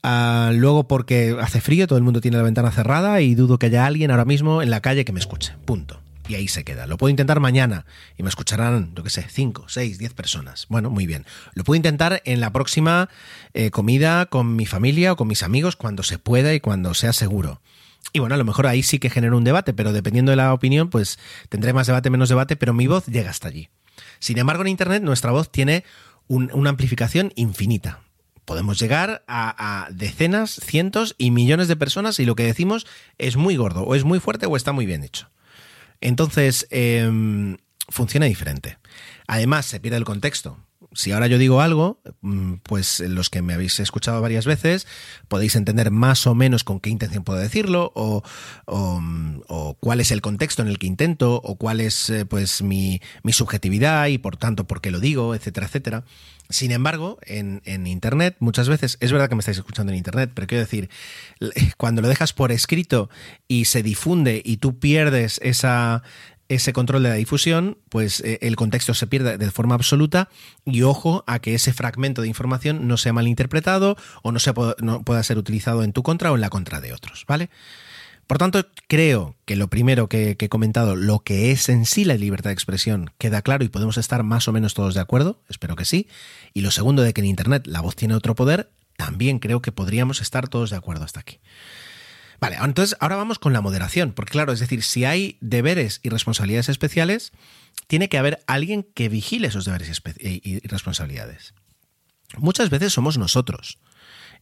Ah, 0.02 0.50
luego 0.54 0.88
porque 0.88 1.36
hace 1.40 1.60
frío, 1.60 1.86
todo 1.86 1.98
el 1.98 2.04
mundo 2.04 2.20
tiene 2.20 2.36
la 2.36 2.42
ventana 2.42 2.70
cerrada 2.70 3.20
y 3.20 3.34
dudo 3.34 3.58
que 3.58 3.66
haya 3.66 3.86
alguien 3.86 4.10
ahora 4.10 4.24
mismo 4.24 4.62
en 4.62 4.70
la 4.70 4.80
calle 4.80 5.04
que 5.04 5.12
me 5.12 5.20
escuche. 5.20 5.54
Punto. 5.64 6.00
Y 6.28 6.34
ahí 6.34 6.46
se 6.48 6.64
queda. 6.64 6.86
Lo 6.86 6.98
puedo 6.98 7.10
intentar 7.10 7.40
mañana 7.40 7.84
y 8.16 8.22
me 8.22 8.28
escucharán, 8.28 8.94
yo 8.94 9.02
qué 9.02 9.10
sé, 9.10 9.26
5, 9.28 9.64
6, 9.66 9.98
10 9.98 10.14
personas. 10.14 10.66
Bueno, 10.68 10.88
muy 10.88 11.06
bien. 11.06 11.26
Lo 11.54 11.64
puedo 11.64 11.76
intentar 11.76 12.22
en 12.24 12.40
la 12.40 12.52
próxima 12.52 13.08
eh, 13.54 13.70
comida 13.70 14.26
con 14.26 14.54
mi 14.54 14.66
familia 14.66 15.12
o 15.12 15.16
con 15.16 15.26
mis 15.28 15.42
amigos 15.42 15.76
cuando 15.76 16.02
se 16.02 16.18
pueda 16.18 16.54
y 16.54 16.60
cuando 16.60 16.94
sea 16.94 17.12
seguro. 17.12 17.60
Y 18.12 18.18
bueno, 18.18 18.34
a 18.34 18.38
lo 18.38 18.44
mejor 18.44 18.66
ahí 18.66 18.82
sí 18.82 18.98
que 18.98 19.10
genera 19.10 19.36
un 19.36 19.44
debate, 19.44 19.72
pero 19.72 19.92
dependiendo 19.92 20.30
de 20.30 20.36
la 20.36 20.52
opinión, 20.52 20.90
pues 20.90 21.18
tendré 21.48 21.72
más 21.72 21.86
debate, 21.86 22.10
menos 22.10 22.28
debate, 22.28 22.56
pero 22.56 22.72
mi 22.72 22.86
voz 22.86 23.06
llega 23.06 23.30
hasta 23.30 23.48
allí. 23.48 23.68
Sin 24.18 24.38
embargo, 24.38 24.62
en 24.62 24.68
Internet 24.68 25.02
nuestra 25.02 25.32
voz 25.32 25.50
tiene 25.50 25.84
un- 26.34 26.50
una 26.54 26.70
amplificación 26.70 27.32
infinita. 27.36 28.00
Podemos 28.44 28.78
llegar 28.78 29.22
a, 29.28 29.84
a 29.84 29.90
decenas, 29.90 30.50
cientos 30.64 31.14
y 31.18 31.30
millones 31.30 31.68
de 31.68 31.76
personas 31.76 32.18
y 32.18 32.24
lo 32.24 32.34
que 32.34 32.44
decimos 32.44 32.86
es 33.18 33.36
muy 33.36 33.56
gordo, 33.56 33.82
o 33.82 33.94
es 33.94 34.04
muy 34.04 34.18
fuerte, 34.18 34.46
o 34.46 34.56
está 34.56 34.72
muy 34.72 34.86
bien 34.86 35.04
hecho. 35.04 35.28
Entonces, 36.00 36.66
em, 36.70 37.58
funciona 37.88 38.26
diferente. 38.26 38.78
Además, 39.26 39.66
se 39.66 39.78
pierde 39.80 39.98
el 39.98 40.04
contexto. 40.04 40.58
Si 40.94 41.12
ahora 41.12 41.26
yo 41.26 41.38
digo 41.38 41.60
algo, 41.60 42.00
mm, 42.20 42.54
pues 42.62 43.00
los 43.00 43.30
que 43.30 43.42
me 43.42 43.54
habéis 43.54 43.80
escuchado 43.80 44.20
varias 44.20 44.46
veces 44.46 44.86
podéis 45.28 45.56
entender 45.56 45.90
más 45.90 46.26
o 46.26 46.34
menos 46.34 46.64
con 46.64 46.80
qué 46.80 46.90
intención 46.90 47.24
puedo 47.24 47.38
decirlo, 47.38 47.92
o, 47.94 48.22
o, 48.66 49.00
mm, 49.00 49.42
cuál 49.80 50.00
es 50.00 50.10
el 50.10 50.20
contexto 50.20 50.62
en 50.62 50.68
el 50.68 50.78
que 50.78 50.86
intento, 50.86 51.40
o 51.42 51.56
cuál 51.56 51.80
es 51.80 52.10
eh, 52.10 52.24
pues 52.26 52.62
mi, 52.62 53.00
mi 53.22 53.32
subjetividad 53.32 54.06
y 54.08 54.18
por 54.18 54.36
tanto 54.36 54.66
por 54.66 54.80
qué 54.80 54.90
lo 54.90 55.00
digo, 55.00 55.34
etcétera, 55.34 55.66
etcétera. 55.66 56.04
Sin 56.52 56.70
embargo, 56.70 57.18
en, 57.22 57.62
en 57.64 57.86
Internet, 57.86 58.36
muchas 58.38 58.68
veces, 58.68 58.98
es 59.00 59.10
verdad 59.10 59.30
que 59.30 59.34
me 59.34 59.40
estáis 59.40 59.56
escuchando 59.56 59.90
en 59.90 59.96
Internet, 59.96 60.32
pero 60.34 60.46
quiero 60.46 60.62
decir, 60.62 60.90
cuando 61.78 62.02
lo 62.02 62.08
dejas 62.08 62.34
por 62.34 62.52
escrito 62.52 63.08
y 63.48 63.64
se 63.64 63.82
difunde 63.82 64.42
y 64.44 64.58
tú 64.58 64.78
pierdes 64.78 65.40
esa, 65.42 66.02
ese 66.54 66.72
control 66.72 67.02
de 67.02 67.08
la 67.10 67.14
difusión, 67.14 67.78
pues 67.88 68.20
eh, 68.20 68.38
el 68.42 68.56
contexto 68.56 68.94
se 68.94 69.06
pierde 69.06 69.38
de 69.38 69.50
forma 69.50 69.74
absoluta 69.74 70.28
y 70.64 70.82
ojo 70.82 71.24
a 71.26 71.38
que 71.38 71.54
ese 71.54 71.72
fragmento 71.72 72.22
de 72.22 72.28
información 72.28 72.88
no 72.88 72.96
sea 72.96 73.12
malinterpretado 73.12 73.96
o 74.22 74.32
no, 74.32 74.38
sea, 74.38 74.54
no 74.80 75.02
pueda 75.02 75.22
ser 75.22 75.38
utilizado 75.38 75.82
en 75.82 75.92
tu 75.92 76.02
contra 76.02 76.32
o 76.32 76.34
en 76.34 76.40
la 76.40 76.50
contra 76.50 76.80
de 76.80 76.92
otros, 76.92 77.24
¿vale? 77.26 77.50
Por 78.26 78.38
tanto, 78.38 78.66
creo 78.86 79.36
que 79.44 79.56
lo 79.56 79.68
primero 79.68 80.08
que, 80.08 80.36
que, 80.36 80.46
he 80.46 80.48
comentado, 80.48 80.96
lo 80.96 81.20
que 81.20 81.50
es 81.50 81.68
en 81.68 81.84
sí 81.84 82.04
la 82.04 82.14
libertad 82.14 82.50
de 82.50 82.54
expresión, 82.54 83.10
queda 83.18 83.42
claro 83.42 83.64
y 83.64 83.68
podemos 83.68 83.98
estar 83.98 84.22
más 84.22 84.48
o 84.48 84.52
menos 84.52 84.74
todos 84.74 84.94
de 84.94 85.00
acuerdo, 85.00 85.40
espero 85.48 85.76
que 85.76 85.84
sí. 85.84 86.08
Y 86.54 86.60
lo 86.62 86.70
segundo 86.70 87.02
de 87.02 87.12
que 87.12 87.20
en 87.20 87.26
Internet 87.26 87.66
la 87.66 87.80
voz 87.80 87.96
tiene 87.96 88.14
otro 88.14 88.34
poder, 88.34 88.70
también 88.96 89.38
creo 89.38 89.60
que 89.60 89.72
podríamos 89.72 90.20
estar 90.20 90.48
todos 90.48 90.70
de 90.70 90.76
acuerdo 90.76 91.04
hasta 91.04 91.20
aquí. 91.20 91.40
Vale, 92.42 92.58
entonces 92.60 92.96
ahora 92.98 93.14
vamos 93.14 93.38
con 93.38 93.52
la 93.52 93.60
moderación, 93.60 94.10
porque 94.10 94.32
claro, 94.32 94.52
es 94.52 94.58
decir, 94.58 94.82
si 94.82 95.04
hay 95.04 95.38
deberes 95.40 96.00
y 96.02 96.08
responsabilidades 96.08 96.68
especiales, 96.68 97.30
tiene 97.86 98.08
que 98.08 98.18
haber 98.18 98.42
alguien 98.48 98.82
que 98.82 99.08
vigile 99.08 99.46
esos 99.46 99.64
deberes 99.64 100.02
y 100.18 100.58
responsabilidades. 100.66 101.54
Muchas 102.36 102.68
veces 102.68 102.92
somos 102.92 103.16
nosotros. 103.16 103.78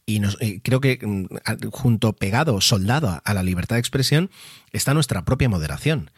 Y, 0.07 0.19
nos, 0.19 0.39
creo 0.63 0.81
que 0.81 0.97
mm, 0.99 1.27
junto, 1.69 2.13
pegado, 2.13 2.59
soldado 2.59 3.21
a 3.23 3.33
la 3.35 3.43
libertad 3.43 3.75
de 3.75 3.81
expresión, 3.81 4.31
está 4.71 4.95
nuestra 4.95 5.23
propia 5.23 5.47
moderación. 5.47 6.09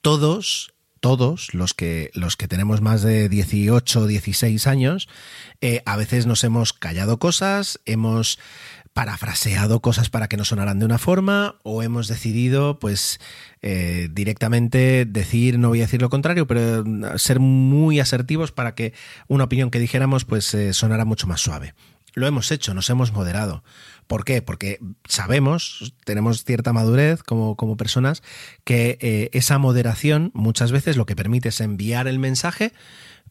Todos, 0.00 0.74
todos 0.98 1.54
los 1.54 1.74
que, 1.74 2.10
los 2.12 2.36
que 2.36 2.48
tenemos 2.48 2.80
más 2.80 3.02
de 3.02 3.28
18 3.28 4.00
o 4.00 4.06
16 4.08 4.66
años, 4.66 5.08
eh, 5.60 5.80
a 5.86 5.96
veces 5.96 6.26
nos 6.26 6.42
hemos 6.42 6.72
callado 6.72 7.20
cosas, 7.20 7.78
hemos 7.84 8.40
parafraseado 8.92 9.80
cosas 9.80 10.10
para 10.10 10.28
que 10.28 10.36
no 10.36 10.44
sonaran 10.44 10.78
de 10.78 10.84
una 10.84 10.98
forma 10.98 11.56
o 11.62 11.82
hemos 11.82 12.08
decidido 12.08 12.78
pues 12.78 13.20
eh, 13.62 14.08
directamente 14.10 15.04
decir 15.04 15.58
no 15.58 15.68
voy 15.68 15.80
a 15.80 15.84
decir 15.84 16.02
lo 16.02 16.10
contrario 16.10 16.46
pero 16.46 16.84
ser 17.16 17.38
muy 17.38 18.00
asertivos 18.00 18.50
para 18.50 18.74
que 18.74 18.92
una 19.28 19.44
opinión 19.44 19.70
que 19.70 19.78
dijéramos 19.78 20.24
pues 20.24 20.52
eh, 20.54 20.72
sonara 20.72 21.04
mucho 21.04 21.28
más 21.28 21.40
suave 21.40 21.74
lo 22.14 22.26
hemos 22.26 22.50
hecho, 22.50 22.74
nos 22.74 22.90
hemos 22.90 23.12
moderado. 23.12 23.62
¿Por 24.06 24.24
qué? 24.24 24.42
Porque 24.42 24.80
sabemos, 25.08 25.94
tenemos 26.04 26.44
cierta 26.44 26.72
madurez 26.72 27.22
como, 27.22 27.56
como 27.56 27.76
personas, 27.76 28.22
que 28.64 28.98
eh, 29.00 29.30
esa 29.32 29.58
moderación 29.58 30.30
muchas 30.34 30.72
veces 30.72 30.96
lo 30.96 31.06
que 31.06 31.16
permite 31.16 31.50
es 31.50 31.60
enviar 31.60 32.08
el 32.08 32.18
mensaje, 32.18 32.72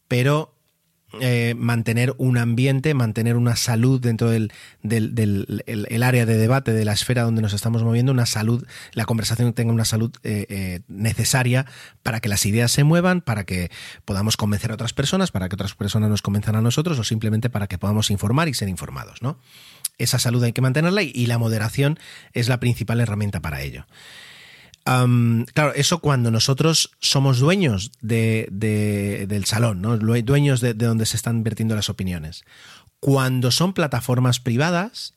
pero 0.08 0.54
eh, 1.20 1.54
mantener 1.56 2.14
un 2.18 2.38
ambiente, 2.38 2.94
mantener 2.94 3.36
una 3.36 3.56
salud 3.56 4.00
dentro 4.00 4.30
del, 4.30 4.52
del, 4.82 5.64
el, 5.66 6.02
área 6.02 6.24
de 6.24 6.36
debate, 6.36 6.72
de 6.72 6.84
la 6.84 6.92
esfera 6.92 7.22
donde 7.22 7.42
nos 7.42 7.52
estamos 7.52 7.82
moviendo, 7.82 8.12
una 8.12 8.26
salud, 8.26 8.64
la 8.92 9.04
conversación 9.06 9.52
tenga 9.52 9.72
una 9.72 9.84
salud 9.84 10.12
eh, 10.22 10.46
eh, 10.48 10.80
necesaria 10.88 11.66
para 12.02 12.20
que 12.20 12.28
las 12.28 12.46
ideas 12.46 12.70
se 12.70 12.84
muevan, 12.84 13.22
para 13.22 13.44
que 13.44 13.70
podamos 14.04 14.36
convencer 14.36 14.70
a 14.70 14.74
otras 14.74 14.92
personas, 14.92 15.32
para 15.32 15.48
que 15.48 15.54
otras 15.54 15.74
personas 15.74 16.10
nos 16.10 16.22
convenzan 16.22 16.54
a 16.54 16.60
nosotros 16.60 16.98
o 16.98 17.04
simplemente 17.04 17.50
para 17.50 17.66
que 17.66 17.78
podamos 17.78 18.10
informar 18.10 18.48
y 18.48 18.54
ser 18.54 18.68
informados, 18.68 19.20
¿no? 19.20 19.38
Esa 19.98 20.18
salud 20.18 20.42
hay 20.44 20.52
que 20.52 20.62
mantenerla 20.62 21.02
y 21.02 21.26
la 21.26 21.38
moderación 21.38 21.98
es 22.32 22.48
la 22.48 22.60
principal 22.60 23.00
herramienta 23.00 23.40
para 23.40 23.60
ello. 23.60 23.84
Claro, 25.54 25.72
eso 25.76 26.00
cuando 26.00 26.32
nosotros 26.32 26.90
somos 26.98 27.38
dueños 27.38 27.92
de, 28.00 28.48
de, 28.50 29.26
del 29.28 29.44
salón, 29.44 29.80
¿no? 29.80 29.96
dueños 29.96 30.60
de, 30.60 30.74
de, 30.74 30.86
donde 30.86 31.06
se 31.06 31.16
están 31.16 31.44
vertiendo 31.44 31.76
las 31.76 31.88
opiniones. 31.88 32.44
Cuando 32.98 33.52
son 33.52 33.72
plataformas 33.72 34.40
privadas, 34.40 35.14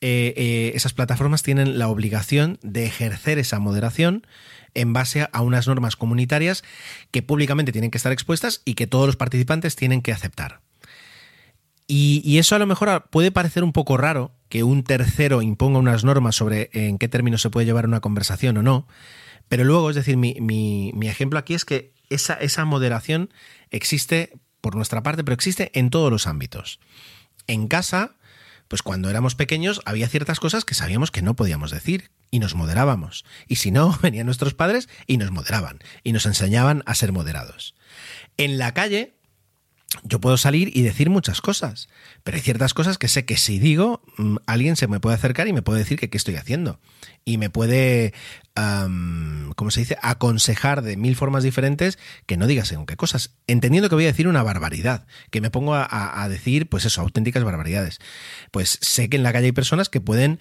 eh, 0.00 0.34
eh, 0.36 0.72
esas 0.74 0.92
plataformas 0.92 1.42
tienen 1.42 1.78
la 1.78 1.88
obligación 1.88 2.58
de 2.62 2.84
ejercer 2.84 3.38
esa 3.38 3.58
moderación 3.58 4.26
en 4.74 4.92
base 4.92 5.28
a 5.32 5.40
unas 5.40 5.66
normas 5.68 5.96
comunitarias 5.96 6.64
que 7.10 7.22
públicamente 7.22 7.72
tienen 7.72 7.90
que 7.90 7.98
estar 7.98 8.12
expuestas 8.12 8.62
y 8.64 8.74
que 8.74 8.86
todos 8.86 9.06
los 9.06 9.16
participantes 9.16 9.76
tienen 9.76 10.02
que 10.02 10.12
aceptar. 10.12 10.60
Y, 11.86 12.38
eso 12.38 12.56
a 12.56 12.58
lo 12.58 12.66
mejor 12.66 13.08
puede 13.10 13.30
parecer 13.30 13.62
un 13.62 13.72
poco 13.72 13.96
raro 13.96 14.32
que 14.54 14.62
un 14.62 14.84
tercero 14.84 15.42
imponga 15.42 15.80
unas 15.80 16.04
normas 16.04 16.36
sobre 16.36 16.70
en 16.74 16.96
qué 16.96 17.08
términos 17.08 17.42
se 17.42 17.50
puede 17.50 17.66
llevar 17.66 17.86
una 17.86 17.98
conversación 17.98 18.56
o 18.56 18.62
no, 18.62 18.86
pero 19.48 19.64
luego, 19.64 19.90
es 19.90 19.96
decir, 19.96 20.16
mi, 20.16 20.36
mi, 20.40 20.92
mi 20.94 21.08
ejemplo 21.08 21.40
aquí 21.40 21.54
es 21.54 21.64
que 21.64 21.92
esa, 22.08 22.34
esa, 22.34 22.64
moderación 22.64 23.30
existe 23.72 24.38
por 24.60 24.76
nuestra 24.76 25.02
parte, 25.02 25.24
pero 25.24 25.34
existe 25.34 25.72
en 25.74 25.90
todos 25.90 26.08
los 26.08 26.28
ámbitos. 26.28 26.78
En 27.48 27.66
casa, 27.66 28.12
pues 28.68 28.82
cuando 28.82 29.10
éramos 29.10 29.34
pequeños 29.34 29.80
había 29.86 30.06
ciertas 30.06 30.38
cosas 30.38 30.64
que 30.64 30.76
sabíamos 30.76 31.10
que 31.10 31.22
no 31.22 31.34
podíamos 31.34 31.72
decir 31.72 32.12
y 32.30 32.38
nos 32.38 32.54
moderábamos. 32.54 33.24
Y 33.48 33.56
si 33.56 33.72
no, 33.72 33.98
venían 34.02 34.26
nuestros 34.26 34.54
padres 34.54 34.88
y 35.08 35.16
nos 35.16 35.32
moderaban 35.32 35.80
y 36.04 36.12
nos 36.12 36.26
enseñaban 36.26 36.84
a 36.86 36.94
ser 36.94 37.10
moderados. 37.10 37.74
En 38.36 38.56
la 38.56 38.72
calle, 38.72 39.16
yo 40.02 40.20
puedo 40.20 40.36
salir 40.36 40.70
y 40.76 40.82
decir 40.82 41.10
muchas 41.10 41.40
cosas, 41.40 41.88
pero 42.22 42.36
hay 42.36 42.42
ciertas 42.42 42.74
cosas 42.74 42.98
que 42.98 43.08
sé 43.08 43.24
que 43.24 43.36
si 43.36 43.58
digo, 43.58 44.02
alguien 44.46 44.76
se 44.76 44.88
me 44.88 45.00
puede 45.00 45.16
acercar 45.16 45.48
y 45.48 45.52
me 45.52 45.62
puede 45.62 45.78
decir 45.78 45.98
que 45.98 46.10
qué 46.10 46.16
estoy 46.16 46.36
haciendo. 46.36 46.80
Y 47.24 47.38
me 47.38 47.50
puede, 47.50 48.12
¿cómo 48.54 49.70
se 49.70 49.80
dice?, 49.80 49.96
aconsejar 50.02 50.82
de 50.82 50.96
mil 50.96 51.16
formas 51.16 51.42
diferentes 51.42 51.98
que 52.26 52.36
no 52.36 52.46
diga 52.46 52.64
según 52.64 52.86
qué 52.86 52.96
cosas, 52.96 53.30
entendiendo 53.46 53.88
que 53.88 53.94
voy 53.94 54.04
a 54.04 54.08
decir 54.08 54.28
una 54.28 54.42
barbaridad, 54.42 55.06
que 55.30 55.40
me 55.40 55.50
pongo 55.50 55.74
a, 55.74 55.84
a, 55.84 56.22
a 56.22 56.28
decir, 56.28 56.68
pues 56.68 56.84
eso, 56.84 57.00
auténticas 57.00 57.44
barbaridades. 57.44 57.98
Pues 58.50 58.78
sé 58.82 59.08
que 59.08 59.16
en 59.16 59.22
la 59.22 59.32
calle 59.32 59.46
hay 59.46 59.52
personas 59.52 59.88
que 59.88 60.00
pueden 60.00 60.38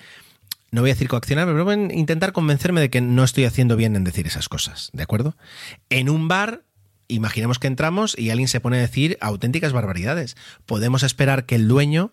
no 0.72 0.82
voy 0.82 0.90
a 0.90 0.96
decir 0.96 1.08
coaccionar, 1.08 1.46
pero 1.46 1.64
pueden 1.64 1.92
intentar 1.96 2.34
convencerme 2.34 2.82
de 2.82 2.90
que 2.90 3.00
no 3.00 3.24
estoy 3.24 3.46
haciendo 3.46 3.76
bien 3.76 3.96
en 3.96 4.04
decir 4.04 4.26
esas 4.26 4.50
cosas, 4.50 4.90
¿de 4.92 5.04
acuerdo? 5.04 5.38
En 5.92 6.10
un 6.10 6.28
bar 6.28 6.64
imaginemos 7.14 7.60
que 7.60 7.68
entramos 7.68 8.18
y 8.18 8.30
alguien 8.30 8.48
se 8.48 8.60
pone 8.60 8.78
a 8.78 8.82
decir 8.82 9.18
auténticas 9.22 9.74
barbaridades. 9.74 10.36
Podemos 10.66 11.04
esperar 11.04 11.46
que 11.46 11.56
el 11.56 11.68
dueño 11.68 12.12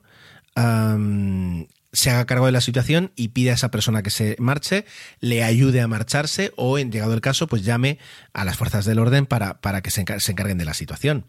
se 1.92 2.10
haga 2.10 2.26
cargo 2.26 2.46
de 2.46 2.52
la 2.52 2.60
situación 2.60 3.12
y 3.16 3.28
pide 3.28 3.50
a 3.50 3.54
esa 3.54 3.70
persona 3.70 4.02
que 4.02 4.10
se 4.10 4.36
marche, 4.38 4.84
le 5.20 5.42
ayude 5.42 5.80
a 5.80 5.88
marcharse 5.88 6.52
o, 6.56 6.78
en 6.78 6.92
llegado 6.92 7.14
el 7.14 7.20
caso, 7.20 7.46
pues 7.46 7.64
llame 7.64 7.98
a 8.32 8.44
las 8.44 8.56
fuerzas 8.56 8.84
del 8.84 8.98
orden 8.98 9.26
para, 9.26 9.60
para 9.60 9.82
que 9.82 9.90
se, 9.90 10.00
encar 10.00 10.20
encarguen 10.26 10.58
de 10.58 10.64
la 10.64 10.74
situación. 10.74 11.26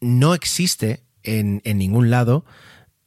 No 0.00 0.34
existe 0.34 1.02
en, 1.22 1.62
en 1.64 1.78
ningún 1.78 2.10
lado 2.10 2.44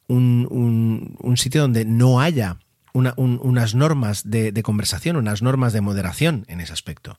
un, 0.06 1.16
un, 1.20 1.36
sitio 1.36 1.62
donde 1.62 1.84
no 1.84 2.20
haya 2.20 2.58
una, 2.92 3.14
un, 3.16 3.40
unas 3.42 3.74
normas 3.74 4.28
de, 4.30 4.62
conversación, 4.62 5.16
unas 5.16 5.42
normas 5.42 5.72
de 5.72 5.80
moderación 5.80 6.44
en 6.48 6.60
ese 6.60 6.72
aspecto. 6.72 7.18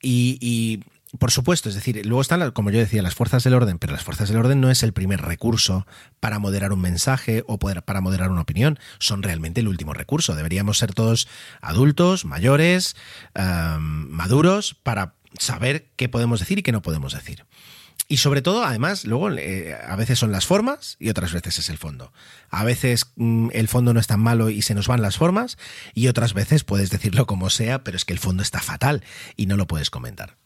Y 0.00 0.84
por 1.18 1.30
supuesto, 1.30 1.68
es 1.68 1.74
decir, 1.74 2.04
luego 2.06 2.20
están, 2.20 2.50
como 2.52 2.70
yo 2.70 2.78
decía, 2.78 3.02
las 3.02 3.14
fuerzas 3.14 3.44
del 3.44 3.54
orden, 3.54 3.78
pero 3.78 3.92
las 3.92 4.04
fuerzas 4.04 4.28
del 4.28 4.38
orden 4.38 4.60
no 4.60 4.70
es 4.70 4.82
el 4.82 4.92
primer 4.92 5.22
recurso 5.22 5.86
para 6.20 6.38
moderar 6.38 6.72
un 6.72 6.80
mensaje 6.80 7.44
o 7.46 7.58
poder, 7.58 7.82
para 7.82 8.00
moderar 8.00 8.30
una 8.30 8.42
opinión, 8.42 8.78
son 8.98 9.22
realmente 9.22 9.60
el 9.60 9.68
último 9.68 9.94
recurso. 9.94 10.34
Deberíamos 10.34 10.78
ser 10.78 10.94
todos 10.94 11.28
adultos, 11.60 12.24
mayores, 12.24 12.96
um, 13.34 14.08
maduros, 14.10 14.74
para 14.74 15.14
saber 15.38 15.90
qué 15.96 16.08
podemos 16.08 16.40
decir 16.40 16.58
y 16.58 16.62
qué 16.62 16.72
no 16.72 16.82
podemos 16.82 17.12
decir. 17.12 17.44
Y 18.08 18.18
sobre 18.18 18.40
todo, 18.40 18.64
además, 18.64 19.04
luego 19.04 19.30
eh, 19.32 19.74
a 19.74 19.96
veces 19.96 20.18
son 20.18 20.30
las 20.30 20.46
formas 20.46 20.96
y 21.00 21.08
otras 21.08 21.32
veces 21.32 21.58
es 21.58 21.68
el 21.70 21.78
fondo. 21.78 22.12
A 22.50 22.62
veces 22.62 23.06
mmm, 23.16 23.48
el 23.52 23.66
fondo 23.66 23.92
no 23.94 24.00
es 24.00 24.06
tan 24.06 24.20
malo 24.20 24.48
y 24.48 24.62
se 24.62 24.74
nos 24.74 24.86
van 24.86 25.02
las 25.02 25.16
formas 25.16 25.58
y 25.92 26.06
otras 26.06 26.32
veces 26.32 26.62
puedes 26.62 26.90
decirlo 26.90 27.26
como 27.26 27.50
sea, 27.50 27.82
pero 27.82 27.96
es 27.96 28.04
que 28.04 28.12
el 28.12 28.20
fondo 28.20 28.42
está 28.42 28.60
fatal 28.60 29.02
y 29.36 29.46
no 29.46 29.56
lo 29.56 29.66
puedes 29.66 29.90
comentar. 29.90 30.36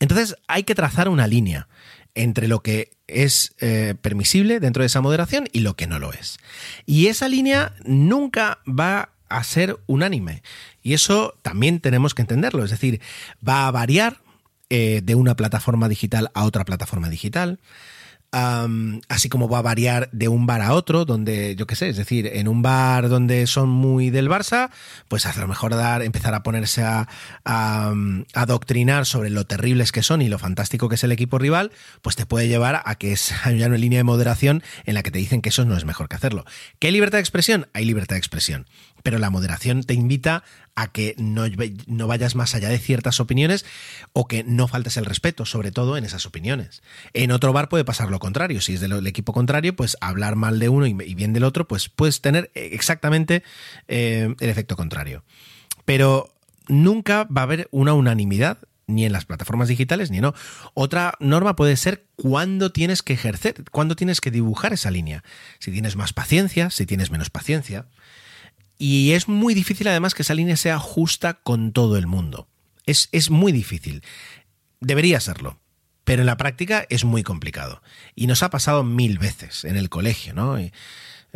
Entonces 0.00 0.36
hay 0.48 0.64
que 0.64 0.74
trazar 0.74 1.08
una 1.08 1.26
línea 1.26 1.68
entre 2.14 2.48
lo 2.48 2.62
que 2.62 2.90
es 3.06 3.54
eh, 3.60 3.94
permisible 4.00 4.60
dentro 4.60 4.82
de 4.82 4.86
esa 4.86 5.00
moderación 5.00 5.48
y 5.52 5.60
lo 5.60 5.74
que 5.74 5.86
no 5.86 5.98
lo 5.98 6.12
es. 6.12 6.38
Y 6.86 7.06
esa 7.08 7.28
línea 7.28 7.74
nunca 7.84 8.60
va 8.66 9.10
a 9.28 9.42
ser 9.44 9.78
unánime. 9.86 10.42
Y 10.82 10.94
eso 10.94 11.34
también 11.42 11.80
tenemos 11.80 12.14
que 12.14 12.22
entenderlo. 12.22 12.64
Es 12.64 12.70
decir, 12.70 13.00
va 13.46 13.66
a 13.66 13.70
variar 13.70 14.20
eh, 14.70 15.00
de 15.02 15.14
una 15.14 15.34
plataforma 15.34 15.88
digital 15.88 16.30
a 16.34 16.44
otra 16.44 16.64
plataforma 16.64 17.08
digital. 17.08 17.58
Así 18.34 19.28
como 19.28 19.48
va 19.48 19.58
a 19.58 19.62
variar 19.62 20.08
de 20.10 20.26
un 20.26 20.46
bar 20.46 20.60
a 20.60 20.74
otro, 20.74 21.04
donde 21.04 21.54
yo 21.54 21.68
qué 21.68 21.76
sé, 21.76 21.88
es 21.88 21.96
decir, 21.96 22.28
en 22.32 22.48
un 22.48 22.62
bar 22.62 23.08
donde 23.08 23.46
son 23.46 23.68
muy 23.68 24.10
del 24.10 24.28
Barça, 24.28 24.70
pues 25.06 25.24
a 25.26 25.40
lo 25.40 25.46
mejor 25.46 25.76
dar, 25.76 26.02
empezar 26.02 26.34
a 26.34 26.42
ponerse 26.42 26.82
a, 26.82 27.08
a, 27.44 27.92
doctrinar 28.46 29.06
sobre 29.06 29.30
lo 29.30 29.44
terribles 29.46 29.92
que 29.92 30.02
son 30.02 30.20
y 30.20 30.28
lo 30.28 30.40
fantástico 30.40 30.88
que 30.88 30.96
es 30.96 31.04
el 31.04 31.12
equipo 31.12 31.38
rival, 31.38 31.70
pues 32.02 32.16
te 32.16 32.26
puede 32.26 32.48
llevar 32.48 32.82
a 32.84 32.94
que 32.96 33.12
es, 33.12 33.32
haya 33.44 33.68
una 33.68 33.76
línea 33.76 34.00
de 34.00 34.04
moderación 34.04 34.62
en 34.84 34.94
la 34.94 35.04
que 35.04 35.12
te 35.12 35.18
dicen 35.18 35.40
que 35.40 35.50
eso 35.50 35.64
no 35.64 35.76
es 35.76 35.84
mejor 35.84 36.08
que 36.08 36.16
hacerlo. 36.16 36.44
¿Qué 36.80 36.88
hay 36.88 36.92
libertad 36.92 37.18
de 37.18 37.22
expresión? 37.22 37.68
Hay 37.72 37.84
libertad 37.84 38.16
de 38.16 38.18
expresión 38.18 38.66
pero 39.04 39.18
la 39.18 39.28
moderación 39.28 39.84
te 39.84 39.92
invita 39.92 40.44
a 40.74 40.90
que 40.90 41.14
no, 41.18 41.44
no, 41.86 42.06
vayas 42.06 42.34
más 42.34 42.54
allá 42.54 42.70
de 42.70 42.78
ciertas 42.78 43.20
opiniones 43.20 43.66
o 44.14 44.26
que 44.26 44.42
no 44.44 44.66
faltes 44.66 44.96
el 44.96 45.04
respeto, 45.04 45.44
sobre 45.44 45.70
todo 45.70 45.98
en 45.98 46.06
esas 46.06 46.24
opiniones. 46.24 46.82
En 47.12 47.30
otro 47.30 47.52
bar 47.52 47.68
puede 47.68 47.84
pasar 47.84 48.10
lo 48.10 48.18
contrario. 48.18 48.62
Si 48.62 48.72
es 48.72 48.80
del 48.80 49.06
equipo 49.06 49.34
contrario, 49.34 49.76
pues 49.76 49.98
hablar 50.00 50.36
mal 50.36 50.58
de 50.58 50.70
uno 50.70 50.86
y 50.86 51.14
bien 51.14 51.34
del 51.34 51.44
otro, 51.44 51.68
pues 51.68 51.90
puedes 51.90 52.22
tener 52.22 52.50
exactamente 52.54 53.42
eh, 53.88 54.34
el 54.40 54.48
efecto 54.48 54.74
contrario. 54.74 55.22
Pero 55.84 56.32
nunca 56.66 57.24
va 57.24 57.42
a 57.42 57.44
haber 57.44 57.68
una 57.72 57.92
unanimidad 57.92 58.56
ni 58.86 59.04
en 59.04 59.12
las 59.12 59.26
plataformas 59.26 59.68
digitales 59.68 60.10
ni 60.10 60.20
no. 60.20 60.32
Otra 60.72 61.12
norma 61.20 61.56
puede 61.56 61.76
ser 61.76 62.06
cuándo 62.16 62.72
tienes 62.72 63.02
que 63.02 63.12
ejercer, 63.12 63.64
cuándo 63.70 63.96
tienes 63.96 64.22
que 64.22 64.30
dibujar 64.30 64.72
esa 64.72 64.90
línea. 64.90 65.24
Si 65.58 65.70
tienes 65.72 65.94
más 65.94 66.14
paciencia, 66.14 66.70
si 66.70 66.86
tienes 66.86 67.10
menos 67.10 67.28
paciencia. 67.28 67.84
Y 68.78 69.12
es 69.12 69.28
muy 69.28 69.54
difícil 69.54 69.88
además 69.88 70.14
que 70.14 70.22
esa 70.22 70.34
línea 70.34 70.56
sea 70.56 70.78
justa 70.78 71.34
con 71.34 71.72
todo 71.72 71.96
el 71.96 72.06
mundo. 72.06 72.48
Es, 72.86 73.08
es 73.12 73.30
muy 73.30 73.52
difícil. 73.52 74.02
Debería 74.80 75.20
serlo, 75.20 75.58
pero 76.04 76.22
en 76.22 76.26
la 76.26 76.36
práctica 76.36 76.86
es 76.90 77.04
muy 77.04 77.22
complicado. 77.22 77.82
Y 78.14 78.26
nos 78.26 78.42
ha 78.42 78.50
pasado 78.50 78.84
mil 78.84 79.18
veces 79.18 79.64
en 79.64 79.76
el 79.76 79.88
colegio, 79.88 80.34
¿no? 80.34 80.60
Y, 80.60 80.72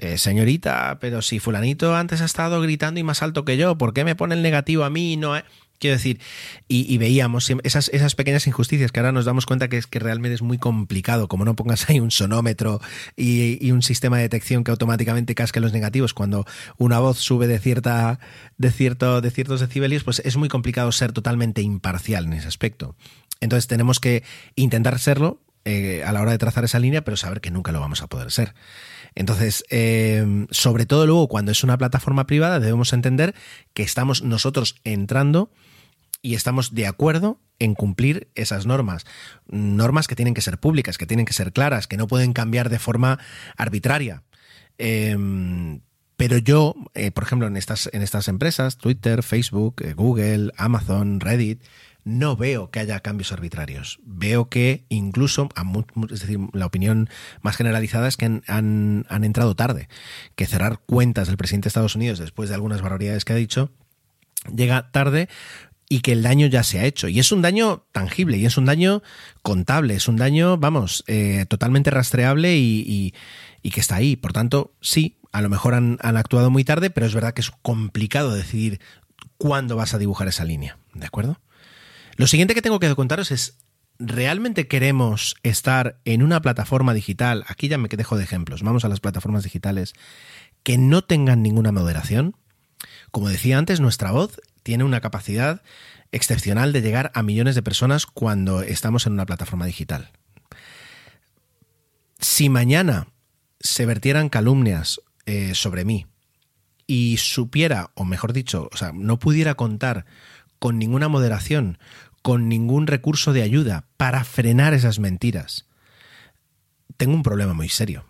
eh, 0.00 0.16
señorita, 0.16 0.99
pero 1.00 1.23
si 1.23 1.40
fulanito 1.40 1.97
antes 1.97 2.21
ha 2.21 2.25
estado 2.25 2.61
gritando 2.61 3.00
y 3.00 3.02
más 3.02 3.21
alto 3.21 3.45
que 3.45 3.57
yo, 3.57 3.76
¿por 3.76 3.92
qué 3.92 4.04
me 4.04 4.14
pone 4.14 4.37
el 4.37 4.42
negativo 4.42 4.85
a 4.85 4.90
mí? 4.90 5.16
No, 5.16 5.35
Quiero 5.78 5.97
decir, 5.97 6.20
y, 6.66 6.99
veíamos 6.99 7.49
esas, 7.62 7.88
esas 7.90 8.16
pequeñas 8.16 8.47
injusticias 8.49 8.90
que 8.90 8.99
ahora 8.99 9.12
nos 9.12 9.25
damos 9.25 9.47
cuenta 9.47 9.68
que 9.68 9.76
es 9.76 9.87
que 9.87 10.00
realmente 10.00 10.35
es 10.35 10.42
muy 10.42 10.58
complicado, 10.58 11.28
como 11.28 11.44
no 11.44 11.54
pongas 11.54 11.88
ahí 11.88 12.00
un 12.00 12.11
sonómetro 12.11 12.80
y, 13.16 13.64
y, 13.64 13.70
un 13.70 13.82
sistema 13.82 14.16
de 14.16 14.25
detección 14.25 14.64
que 14.64 14.73
automáticamente 14.73 15.37
casque 15.37 15.61
los 15.61 15.73
negativos 15.73 16.14
cuando 16.14 16.47
una 16.78 16.99
voz 16.99 17.18
sube 17.18 17.47
de 17.47 17.61
cierta, 17.61 18.18
de 18.56 18.73
cierto, 18.73 19.20
de 19.20 19.30
ciertos 19.30 19.61
decibelios, 19.61 20.02
pues 20.02 20.20
es 20.25 20.37
muy 20.37 20.49
complicado 20.49 20.90
ser 20.90 21.12
totalmente 21.12 21.62
imparcial 21.62 22.25
en 22.25 22.32
ese 22.32 22.49
aspecto. 22.49 22.97
Entonces 23.40 23.68
tenemos 23.68 24.00
que 24.00 24.25
intentar 24.56 24.99
serlo 24.99 25.40
eh, 25.64 26.02
a 26.04 26.12
la 26.12 26.23
hora 26.23 26.30
de 26.30 26.38
trazar 26.38 26.64
esa 26.64 26.78
línea, 26.78 27.04
pero 27.04 27.16
saber 27.16 27.40
que 27.40 27.50
nunca 27.50 27.73
lo 27.73 27.80
vamos 27.80 28.02
a 28.02 28.06
poder 28.06 28.30
ser. 28.30 28.54
Entonces, 29.14 29.64
eh, 29.70 30.47
sobre 30.50 30.87
todo 30.87 31.06
luego 31.06 31.28
cuando 31.28 31.52
es 31.52 31.62
una 31.62 31.76
plataforma 31.76 32.26
privada, 32.26 32.58
debemos 32.58 32.92
entender 32.92 33.35
que 33.75 33.82
estamos 33.82 34.23
nosotros 34.23 34.76
entrando 34.85 35.50
y 36.22 36.34
estamos 36.34 36.75
de 36.75 36.87
acuerdo 36.87 37.40
en 37.58 37.75
cumplir 37.75 38.28
esas 38.34 38.66
normas. 38.66 39.04
Normas 39.46 40.06
que 40.06 40.16
tienen 40.16 40.34
que 40.34 40.40
ser 40.40 40.58
públicas, 40.58 40.98
que 40.98 41.06
tienen 41.06 41.26
que 41.26 41.32
ser 41.32 41.52
claras, 41.52 41.87
que 41.87 41.96
no 41.96 42.06
pueden 42.06 42.32
cambiar 42.32 42.68
de 42.68 42.78
forma 42.78 43.18
arbitraria. 43.56 44.22
Eh, 44.78 45.16
pero 46.18 46.37
yo, 46.37 46.75
eh, 46.94 47.12
por 47.12 47.22
ejemplo, 47.22 47.46
en 47.46 47.56
estas, 47.56 47.88
en 47.92 48.02
estas 48.02 48.26
empresas, 48.26 48.76
Twitter, 48.76 49.22
Facebook, 49.22 49.76
eh, 49.84 49.94
Google, 49.94 50.50
Amazon, 50.56 51.20
Reddit, 51.20 51.62
no 52.02 52.34
veo 52.34 52.72
que 52.72 52.80
haya 52.80 52.98
cambios 52.98 53.30
arbitrarios. 53.30 54.00
Veo 54.02 54.48
que 54.48 54.84
incluso, 54.88 55.48
es 56.10 56.20
decir, 56.20 56.40
la 56.52 56.66
opinión 56.66 57.08
más 57.40 57.56
generalizada 57.56 58.08
es 58.08 58.16
que 58.16 58.25
han, 58.25 58.42
han, 58.48 59.06
han 59.08 59.22
entrado 59.22 59.54
tarde, 59.54 59.88
que 60.34 60.46
cerrar 60.46 60.80
cuentas 60.80 61.28
del 61.28 61.37
presidente 61.37 61.66
de 61.66 61.68
Estados 61.68 61.94
Unidos 61.94 62.18
después 62.18 62.48
de 62.48 62.56
algunas 62.56 62.82
barbaridades 62.82 63.25
que 63.25 63.34
ha 63.34 63.37
dicho, 63.37 63.70
llega 64.52 64.90
tarde 64.90 65.28
y 65.88 66.00
que 66.00 66.12
el 66.12 66.23
daño 66.23 66.47
ya 66.47 66.62
se 66.62 66.78
ha 66.78 66.85
hecho. 66.85 67.09
Y 67.09 67.18
es 67.18 67.33
un 67.33 67.42
daño 67.42 67.87
tangible 67.92 68.37
y 68.37 68.47
es 68.47 68.57
un 68.59 68.66
daño 68.66 69.02
contable, 69.42 69.95
es 69.95 70.09
un 70.09 70.16
daño, 70.16 70.59
vamos, 70.59 71.04
eh, 71.07 71.47
totalmente 71.49 71.90
rastreable 71.90 72.57
y, 72.57 73.14
y, 73.62 73.71
que 73.71 73.80
está 73.80 73.97
ahí. 73.97 74.16
Por 74.16 74.33
tanto, 74.33 74.75
sí, 74.80 75.18
a 75.33 75.42
lo 75.42 75.49
mejor 75.49 75.75
han, 75.75 75.99
han, 76.00 76.16
actuado 76.16 76.50
muy 76.50 76.64
tarde, 76.64 76.90
pero 76.90 77.07
es 77.07 77.14
verdad 77.14 77.35
que 77.35 77.42
es 77.42 77.50
complicado 77.62 78.35
decidir 78.35 78.81
cuándo 79.37 79.77
vas 79.77 79.94
a 79.94 79.98
dibujar 79.98 80.29
esa 80.29 80.44
línea. 80.44 80.79
¿De 80.94 81.07
acuerdo? 81.07 81.40
Lo 82.16 82.27
siguiente 82.27 82.55
que 82.55 82.62
tengo 82.62 82.81
que 82.81 82.94
contaros 82.94 83.31
es, 83.31 83.59
¿realmente 83.98 84.68
queremos 84.68 85.37
estar 85.42 86.01
en 86.05 86.22
una 86.22 86.42
plataforma 86.42 86.94
digital? 86.94 87.44
Aquí 87.46 87.68
ya 87.68 87.79
me 87.79 87.88
dejo 87.88 88.16
de 88.16 88.24
ejemplos. 88.24 88.62
Vamos 88.62 88.85
a 88.85 88.88
las 88.88 89.01
plataformas 89.01 89.44
digitales 89.44 89.94
que 90.62 90.79
no 90.79 91.03
tengan 91.03 91.42
ninguna 91.42 91.72
moderación. 91.72 92.37
Como 93.11 93.29
decía 93.29 93.59
antes, 93.59 93.81
nuestra 93.81 94.12
voz 94.12 94.40
tiene 94.68 94.85
una 94.85 95.00
capacidad 95.00 95.62
excepcional 96.12 96.74
de 96.74 96.83
llegar 96.83 97.11
a 97.14 97.22
millones 97.22 97.54
de 97.54 97.62
personas 97.62 98.04
cuando 98.04 98.61
estamos 98.61 99.07
en 99.07 99.14
una 99.14 99.24
plataforma 99.24 99.64
digital. 99.64 100.11
Si 102.18 102.50
mañana 102.50 103.09
se 103.61 103.87
vertieran 103.87 104.28
calumnias 104.28 105.00
eh, 105.24 105.54
sobre 105.54 105.87
mí 105.87 106.04
y 106.87 107.16
supiera, 107.16 107.92
o 107.94 108.04
mejor 108.04 108.35
dicho, 108.35 108.68
o 108.70 108.76
sea, 108.76 108.92
no 108.92 109.18
pudiera 109.18 109.54
contar 109.54 110.04
con 110.59 110.78
ninguna 110.78 111.09
moderación, 111.09 111.78
con 112.20 112.50
ningún 112.50 112.87
recurso 112.87 113.33
de 113.33 113.40
ayuda 113.40 113.87
para 113.96 114.22
frenar 114.22 114.74
esas 114.74 114.98
mentiras, 114.98 115.64
tengo 116.98 117.14
un 117.14 117.22
problema 117.22 117.54
muy 117.54 117.70
serio. 117.70 118.04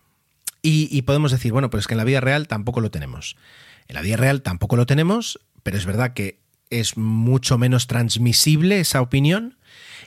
Y, 0.61 0.89
y, 0.91 1.03
podemos 1.03 1.31
decir, 1.31 1.53
bueno, 1.53 1.71
pero 1.71 1.79
es 1.79 1.87
que 1.87 1.95
en 1.95 1.99
la 1.99 2.05
vida 2.05 2.21
real 2.21 2.49
tampoco 2.49 2.81
lo 2.81 2.91
tenemos. 2.91 3.37
En 3.87 3.95
la 3.95 4.03
vida 4.03 4.17
real 4.17 4.43
tampoco 4.43 4.75
lo 4.75 4.87
tenemos, 4.87 5.39
pero 5.63 5.77
es 5.77 5.87
verdad 5.87 6.15
que 6.15 6.41
es 6.71 6.97
mucho 6.97 7.59
menos 7.59 7.87
transmisible 7.87 8.81
esa 8.81 9.01
opinión. 9.01 9.59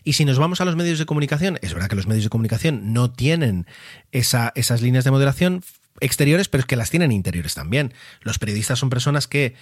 Y 0.04 0.14
si 0.14 0.26
nos 0.26 0.40
vamos 0.40 0.62
a 0.62 0.66
los 0.66 0.76
medios 0.76 1.00
de 1.00 1.06
comunicación, 1.06 1.60
es 1.62 1.74
verdad 1.74 1.90
que 1.90 1.96
los 1.96 2.08
medios 2.08 2.24
de 2.24 2.30
comunicación 2.30 2.94
no 2.94 3.12
tienen 3.12 3.68
esa, 4.12 4.52
esas 4.56 4.82
líneas 4.82 5.04
de 5.04 5.12
moderación 5.12 5.64
exteriores, 6.00 6.48
pero 6.48 6.62
es 6.62 6.66
que 6.66 6.76
las 6.76 6.90
tienen 6.90 7.12
interiores 7.12 7.54
también. 7.54 7.94
Los 8.22 8.40
periodistas 8.40 8.80
son 8.80 8.90
personas 8.90 9.28
que 9.28 9.56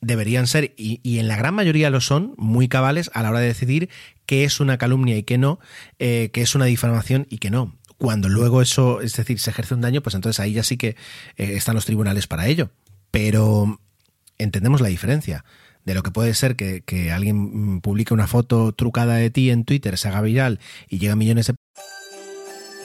deberían 0.00 0.46
ser, 0.46 0.74
y, 0.76 1.00
y, 1.02 1.18
en 1.18 1.28
la 1.28 1.36
gran 1.36 1.54
mayoría 1.54 1.90
lo 1.90 2.00
son, 2.00 2.34
muy 2.36 2.68
cabales 2.68 3.10
a 3.14 3.22
la 3.22 3.30
hora 3.30 3.40
de 3.40 3.46
decidir 3.46 3.88
qué 4.26 4.44
es 4.44 4.60
una 4.60 4.78
calumnia 4.78 5.16
y 5.16 5.22
qué 5.22 5.38
no, 5.38 5.58
eh, 5.98 6.30
qué 6.32 6.42
es 6.42 6.54
una 6.54 6.66
difamación 6.66 7.26
y 7.30 7.38
qué 7.38 7.50
no. 7.50 7.76
Cuando 7.96 8.28
luego 8.28 8.60
eso, 8.60 9.00
es 9.00 9.14
decir, 9.16 9.40
se 9.40 9.50
ejerce 9.50 9.74
un 9.74 9.80
daño, 9.80 10.02
pues 10.02 10.14
entonces 10.14 10.40
ahí 10.40 10.52
ya 10.52 10.62
sí 10.62 10.76
que 10.76 10.88
eh, 11.36 11.54
están 11.54 11.74
los 11.74 11.86
tribunales 11.86 12.26
para 12.26 12.46
ello. 12.46 12.70
Pero 13.10 13.80
entendemos 14.38 14.80
la 14.80 14.88
diferencia 14.88 15.44
de 15.84 15.94
lo 15.94 16.02
que 16.02 16.10
puede 16.10 16.34
ser 16.34 16.56
que, 16.56 16.82
que 16.82 17.12
alguien 17.12 17.80
publique 17.80 18.14
una 18.14 18.26
foto 18.26 18.72
trucada 18.72 19.14
de 19.16 19.30
ti 19.30 19.50
en 19.50 19.64
Twitter, 19.64 19.98
se 19.98 20.08
haga 20.08 20.20
viral 20.20 20.60
y 20.88 20.98
llega 20.98 21.12
a 21.14 21.16
millones 21.16 21.46
de 21.46 21.54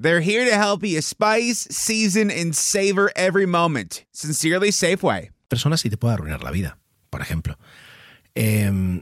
They're 0.00 0.20
here 0.20 0.44
to 0.50 0.56
help 0.56 0.82
you 0.84 1.00
spice, 1.00 1.68
season, 1.70 2.30
and 2.30 2.52
savor 2.54 3.10
every 3.14 3.46
moment. 3.46 4.04
Sincerely, 4.12 4.72
Safeway. 4.72 5.30
Personas 5.48 5.84
y 5.84 5.90
te 5.90 5.96
puede 5.96 6.14
arruinar 6.14 6.42
la 6.42 6.50
vida, 6.50 6.78
por 7.10 7.20
ejemplo. 7.22 7.56
Eh, 8.34 9.00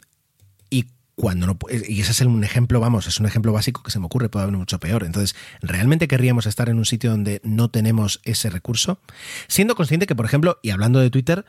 y 0.70 0.86
cuando 1.14 1.46
no 1.46 1.58
pu- 1.58 1.70
y 1.88 2.00
ese 2.00 2.12
es 2.12 2.20
un 2.20 2.44
ejemplo, 2.44 2.78
vamos, 2.80 3.06
es 3.06 3.18
un 3.20 3.26
ejemplo 3.26 3.52
básico 3.52 3.82
que 3.82 3.90
se 3.90 3.98
me 3.98 4.06
ocurre, 4.06 4.28
puede 4.28 4.44
haber 4.44 4.56
mucho 4.56 4.78
peor. 4.78 5.04
Entonces, 5.04 5.34
¿realmente 5.62 6.08
querríamos 6.08 6.46
estar 6.46 6.68
en 6.68 6.76
un 6.78 6.84
sitio 6.84 7.10
donde 7.10 7.40
no 7.44 7.70
tenemos 7.70 8.20
ese 8.24 8.50
recurso? 8.50 9.00
Siendo 9.48 9.74
consciente 9.74 10.06
que, 10.06 10.14
por 10.14 10.26
ejemplo, 10.26 10.58
y 10.62 10.70
hablando 10.70 10.98
de 11.00 11.10
Twitter, 11.10 11.44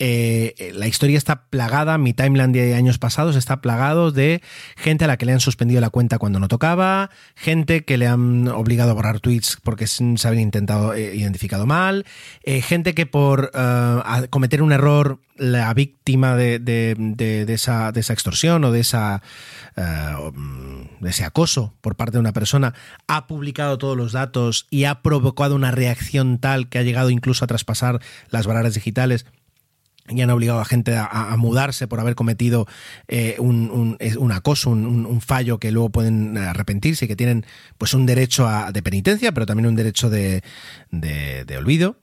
eh, 0.00 0.72
la 0.74 0.86
historia 0.86 1.18
está 1.18 1.46
plagada, 1.50 1.98
mi 1.98 2.12
timeline 2.12 2.52
de 2.52 2.74
años 2.74 2.98
pasados 2.98 3.34
está 3.34 3.60
plagado 3.60 4.12
de 4.12 4.42
gente 4.76 5.04
a 5.04 5.08
la 5.08 5.16
que 5.16 5.26
le 5.26 5.32
han 5.32 5.40
suspendido 5.40 5.80
la 5.80 5.90
cuenta 5.90 6.18
cuando 6.18 6.38
no 6.38 6.46
tocaba, 6.46 7.10
gente 7.34 7.84
que 7.84 7.98
le 7.98 8.06
han 8.06 8.46
obligado 8.48 8.92
a 8.92 8.94
borrar 8.94 9.18
tweets 9.18 9.58
porque 9.62 9.88
se 9.88 10.04
habían 10.24 10.42
intentado 10.42 10.94
eh, 10.94 11.16
identificado 11.16 11.66
mal, 11.66 12.06
eh, 12.44 12.62
gente 12.62 12.94
que 12.94 13.06
por 13.06 13.50
cometer 14.30 14.62
un 14.62 14.72
error 14.72 15.18
la 15.36 15.72
víctima 15.72 16.34
de, 16.36 17.46
esa, 17.48 17.88
extorsión 17.90 18.64
o 18.64 18.72
de, 18.72 18.80
esa, 18.80 19.22
mm, 19.76 21.00
de 21.00 21.10
ese 21.10 21.24
acoso 21.24 21.74
por 21.80 21.96
parte 21.96 22.12
de 22.12 22.20
una 22.20 22.32
persona 22.32 22.74
ha 23.06 23.26
publicado 23.26 23.78
todos 23.78 23.96
los 23.96 24.12
datos 24.12 24.66
y 24.70 24.84
ha 24.84 25.02
provocado 25.02 25.54
una 25.54 25.70
reacción 25.70 26.38
tal 26.38 26.68
que 26.68 26.78
ha 26.78 26.82
llegado 26.82 27.10
incluso 27.10 27.44
a 27.44 27.48
traspasar 27.48 28.00
las 28.30 28.46
barreras 28.46 28.74
digitales 28.74 29.26
y 30.08 30.20
han 30.22 30.30
obligado 30.30 30.60
a 30.60 30.64
gente 30.64 30.96
a, 30.96 31.34
mudarse 31.36 31.86
por 31.86 32.00
haber 32.00 32.14
cometido 32.14 32.66
eh, 33.08 33.36
un, 33.38 33.96
un- 33.98 34.32
acoso, 34.32 34.70
un, 34.70 35.20
fallo 35.20 35.58
que 35.58 35.72
luego 35.72 35.90
pueden 35.90 36.36
arrepentirse 36.38 37.04
y 37.04 37.08
que 37.08 37.16
tienen 37.16 37.44
pues 37.76 37.94
un 37.94 38.06
derecho 38.06 38.46
a- 38.46 38.72
de 38.72 38.82
penitencia, 38.82 39.32
pero 39.32 39.46
también 39.46 39.66
un 39.66 39.74
derecho 39.74 40.10
de, 40.10 40.42
de- 40.90 41.56
olvido. 41.56 41.96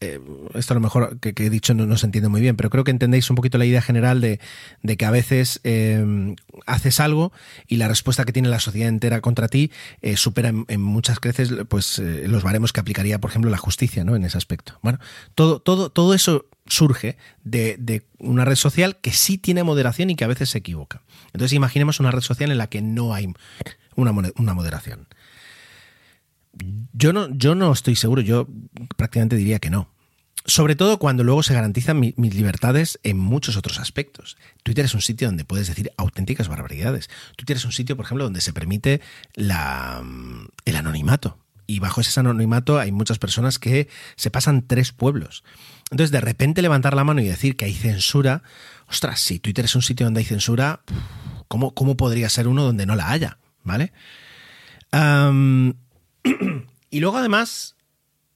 Eh, 0.00 0.20
esto 0.54 0.74
a 0.74 0.76
lo 0.76 0.80
mejor 0.80 1.18
que, 1.18 1.32
he 1.36 1.50
dicho 1.50 1.72
no, 1.72 1.96
se 1.96 2.04
entiende 2.06 2.28
muy 2.28 2.40
bien, 2.40 2.56
pero 2.56 2.68
creo 2.68 2.84
que 2.84 2.90
entendéis 2.90 3.30
un 3.30 3.36
poquito 3.36 3.56
la 3.58 3.64
idea 3.64 3.80
general 3.80 4.20
de, 4.20 4.38
de 4.82 4.96
que 4.96 5.06
a 5.06 5.10
veces 5.10 5.60
eh, 5.64 6.34
haces 6.66 7.00
algo 7.00 7.32
y 7.68 7.76
la 7.76 7.88
respuesta 7.88 8.24
que 8.24 8.32
tiene 8.32 8.48
la 8.48 8.60
sociedad 8.60 8.88
entera 8.88 9.20
contra 9.20 9.48
ti 9.48 9.70
supera 10.16 10.52
en, 10.68 10.82
muchas 10.82 11.20
creces 11.20 11.52
pues 11.68 11.98
los 12.00 12.42
baremos 12.42 12.72
que 12.72 12.80
aplicaría, 12.80 13.18
por 13.18 13.30
ejemplo, 13.30 13.50
la 13.50 13.56
justicia 13.56 14.04
¿no? 14.04 14.14
en 14.14 14.24
ese 14.24 14.36
aspecto. 14.36 14.78
Bueno, 14.82 14.98
todo, 15.34 15.60
todo, 15.60 15.88
todo 15.90 16.12
eso 16.12 16.46
surge 16.66 17.16
de, 17.42 18.06
una 18.18 18.44
red 18.44 18.56
social 18.56 18.96
que 19.00 19.12
sí 19.12 19.38
tiene 19.38 19.62
moderación 19.64 20.10
y 20.10 20.16
que 20.16 20.24
a 20.24 20.28
veces 20.28 20.50
se 20.50 20.58
equivoca. 20.58 21.02
Entonces 21.26 21.52
imaginemos 21.52 22.00
una 22.00 22.10
red 22.10 22.22
social 22.22 22.50
en 22.50 22.58
la 22.58 22.68
que 22.68 22.80
no 22.82 23.14
hay 23.14 23.32
una, 23.96 24.12
una 24.36 24.54
moderación. 24.54 25.06
Yo 26.92 27.12
no, 27.12 27.28
yo 27.36 27.54
no 27.54 27.72
estoy 27.72 27.96
seguro, 27.96 28.22
yo 28.22 28.48
prácticamente 28.96 29.36
diría 29.36 29.58
que 29.58 29.70
no. 29.70 29.88
Sobre 30.46 30.76
todo 30.76 30.98
cuando 30.98 31.24
luego 31.24 31.42
se 31.42 31.54
garantizan 31.54 31.98
mi- 31.98 32.12
mis 32.16 32.34
libertades 32.34 33.00
en 33.02 33.18
muchos 33.18 33.56
otros 33.56 33.80
aspectos. 33.80 34.36
Twitter 34.62 34.84
es 34.84 34.94
un 34.94 35.00
sitio 35.00 35.26
donde 35.26 35.44
puedes 35.44 35.68
decir 35.68 35.90
auténticas 35.96 36.48
barbaridades. 36.48 37.08
Twitter 37.36 37.56
es 37.56 37.64
un 37.64 37.72
sitio, 37.72 37.96
por 37.96 38.04
ejemplo, 38.04 38.24
donde 38.24 38.42
se 38.42 38.52
permite 38.52 39.00
el 39.36 39.50
anonimato. 40.76 41.38
Y 41.66 41.78
bajo 41.78 42.02
ese 42.02 42.20
anonimato 42.20 42.78
hay 42.78 42.92
muchas 42.92 43.18
personas 43.18 43.58
que 43.58 43.88
se 44.16 44.30
pasan 44.30 44.66
tres 44.66 44.92
pueblos. 44.92 45.44
Entonces, 45.90 46.10
de 46.10 46.20
repente 46.20 46.62
levantar 46.62 46.94
la 46.94 47.04
mano 47.04 47.20
y 47.20 47.26
decir 47.26 47.56
que 47.56 47.66
hay 47.66 47.74
censura, 47.74 48.42
ostras, 48.88 49.20
si 49.20 49.38
Twitter 49.38 49.66
es 49.66 49.74
un 49.74 49.82
sitio 49.82 50.06
donde 50.06 50.20
hay 50.20 50.26
censura, 50.26 50.80
¿cómo, 51.48 51.74
cómo 51.74 51.96
podría 51.96 52.28
ser 52.28 52.48
uno 52.48 52.64
donde 52.64 52.86
no 52.86 52.96
la 52.96 53.10
haya? 53.10 53.38
¿Vale? 53.62 53.92
Y 56.90 57.00
luego 57.00 57.18
además, 57.18 57.74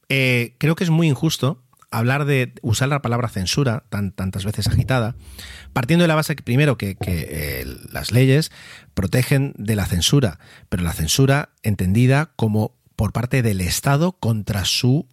eh, 0.09 0.55
creo 0.57 0.75
que 0.75 0.83
es 0.83 0.89
muy 0.89 1.07
injusto 1.07 1.63
hablar 1.91 2.25
de 2.25 2.53
usar 2.61 2.89
la 2.89 3.01
palabra 3.01 3.29
censura 3.29 3.85
tan, 3.89 4.11
tantas 4.11 4.43
veces 4.43 4.67
agitada, 4.67 5.15
partiendo 5.71 6.03
de 6.03 6.09
la 6.09 6.15
base 6.15 6.35
que 6.35 6.43
primero 6.43 6.77
que, 6.77 6.95
que, 6.95 7.27
eh, 7.29 7.65
las 7.91 8.11
leyes 8.11 8.51
protegen 8.93 9.53
de 9.57 9.77
la 9.77 9.85
censura, 9.85 10.39
pero 10.67 10.83
la 10.83 10.91
censura 10.91 11.51
entendida 11.63 12.31
como 12.35 12.75
por 12.97 13.13
parte 13.13 13.41
del 13.41 13.61
Estado 13.61 14.11
contra 14.11 14.65
su 14.65 15.07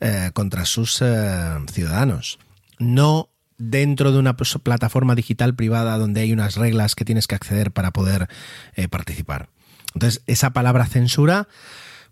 eh, 0.00 0.30
contra 0.34 0.64
sus 0.64 1.00
eh, 1.02 1.58
ciudadanos, 1.72 2.38
no 2.78 3.28
dentro 3.58 4.10
de 4.12 4.18
una 4.18 4.36
plataforma 4.36 5.14
digital 5.14 5.54
privada 5.54 5.98
donde 5.98 6.22
hay 6.22 6.32
unas 6.32 6.56
reglas 6.56 6.94
que 6.94 7.04
tienes 7.04 7.26
que 7.26 7.34
acceder 7.34 7.70
para 7.72 7.90
poder 7.90 8.28
eh, 8.74 8.88
participar. 8.88 9.48
Entonces, 9.94 10.22
esa 10.26 10.50
palabra 10.50 10.86
censura, 10.86 11.46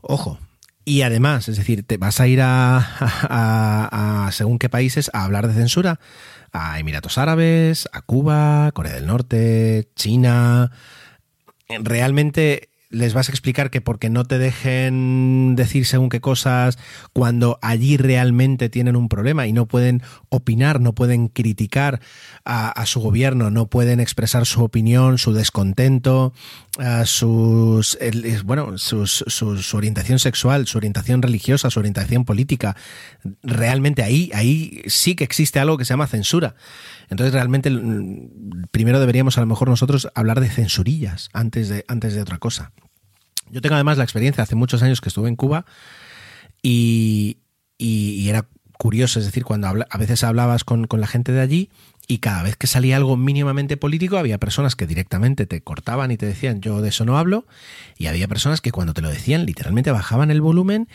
ojo. 0.01 0.39
Y 0.85 1.03
además, 1.03 1.49
es 1.49 1.57
decir, 1.59 1.83
te 1.87 1.97
vas 1.99 2.19
a 2.21 2.27
ir 2.27 2.41
a, 2.43 2.79
a- 2.79 4.27
a 4.27 4.33
según 4.33 4.59
qué 4.59 4.69
países 4.71 5.11
a 5.13 5.25
hablar 5.25 5.47
de 5.47 5.55
censura, 5.55 6.01
a 6.53 6.79
Emiratos 6.79 7.19
Árabes, 7.19 7.89
a 7.93 8.01
Cuba, 8.03 8.71
Corea 8.73 8.95
del 8.95 9.07
Norte, 9.07 9.91
China. 9.97 10.71
Realmente 11.69 12.71
les 12.91 13.13
vas 13.13 13.29
a 13.29 13.33
explicar 13.33 13.71
que 13.71 13.81
porque 13.81 14.09
no 14.09 14.25
te 14.25 14.39
dejen 14.39 15.57
decir 15.57 15.85
según 15.85 16.09
qué 16.09 16.21
cosas 16.21 16.79
cuando 17.13 17.59
allí 17.61 17.97
realmente 17.97 18.71
tienen 18.71 18.97
un 18.97 19.09
problema 19.09 19.47
y 19.47 19.53
no 19.53 19.67
pueden 19.67 20.03
opinar, 20.31 20.81
no 20.81 20.95
pueden 20.95 21.29
criticar 21.29 22.01
a, 22.45 22.87
su 22.87 23.01
gobierno, 23.01 23.51
no 23.51 23.67
pueden 23.67 24.01
expresar 24.01 24.47
su 24.47 24.63
opinión, 24.65 25.19
su 25.19 25.35
descontento, 25.35 26.33
sus 27.07 27.99
bueno, 28.45 28.79
su, 28.79 29.05
orientación 29.75 30.19
sexual, 30.19 30.67
su 30.67 30.79
orientación 30.79 31.23
religiosa, 31.23 31.71
su 31.71 31.81
orientación 31.81 32.25
política. 32.25 32.77
Realmente 33.43 34.03
ahí, 34.03 34.31
ahí 34.35 34.83
sí 34.87 35.17
que 35.17 35.25
existe 35.25 35.59
algo 35.59 35.77
que 35.77 35.85
se 35.85 35.91
llama 35.91 36.07
censura. 36.07 36.55
Entonces 37.11 37.33
realmente 37.33 37.71
mm, 37.71 38.67
primero 38.71 39.01
deberíamos 39.01 39.39
a 39.39 39.41
lo 39.41 39.47
mejor 39.47 39.69
nosotros 39.69 40.09
hablar 40.15 40.41
de 40.41 40.49
censurillas 40.51 41.31
antes 41.33 41.69
de, 41.69 41.85
antes 41.89 42.15
de 42.15 42.23
otra 42.23 42.39
cosa. 42.39 42.73
Yo 43.51 43.61
tengo 43.61 43.75
además 43.75 43.99
la 43.99 44.05
experiencia, 44.05 44.45
hace 44.45 44.55
muchos 44.55 44.83
años 44.83 45.01
que 45.01 45.09
estuve 45.09 45.29
en 45.29 45.37
Cuba 45.37 45.65
y, 46.63 47.39
y- 47.79 48.29
era 48.29 48.47
curioso, 48.79 49.19
es 49.19 49.27
decir, 49.27 49.45
cuando 49.45 49.67
a 49.69 49.99
veces 49.99 50.23
hablabas 50.23 50.63
con, 50.63 50.87
con 50.87 51.01
la 51.01 51.09
gente 51.09 51.33
de 51.33 51.41
allí 51.41 51.71
y 52.11 52.19
cada 52.19 52.43
vez 52.43 52.57
que 52.57 52.67
salía 52.67 52.97
algo 52.97 53.19
mínimamente 53.19 53.77
político 53.77 54.17
había 54.17 54.39
personas 54.39 54.75
que 54.75 54.87
directamente 54.87 55.47
te 55.47 55.61
cortaban 55.61 56.11
y 56.11 56.17
te 56.17 56.25
decían 56.25 56.63
yo 56.63 56.81
de 56.81 56.89
eso 56.89 57.05
no 57.05 57.19
hablo 57.19 57.47
y 57.99 58.07
había 58.07 58.27
personas 58.27 58.63
que 58.63 58.73
cuando 58.73 58.95
te 58.95 59.03
lo 59.03 59.11
decían 59.11 59.45
literalmente 59.45 59.91
bajaban 59.93 60.31
el 60.31 60.41
volumen 60.41 60.89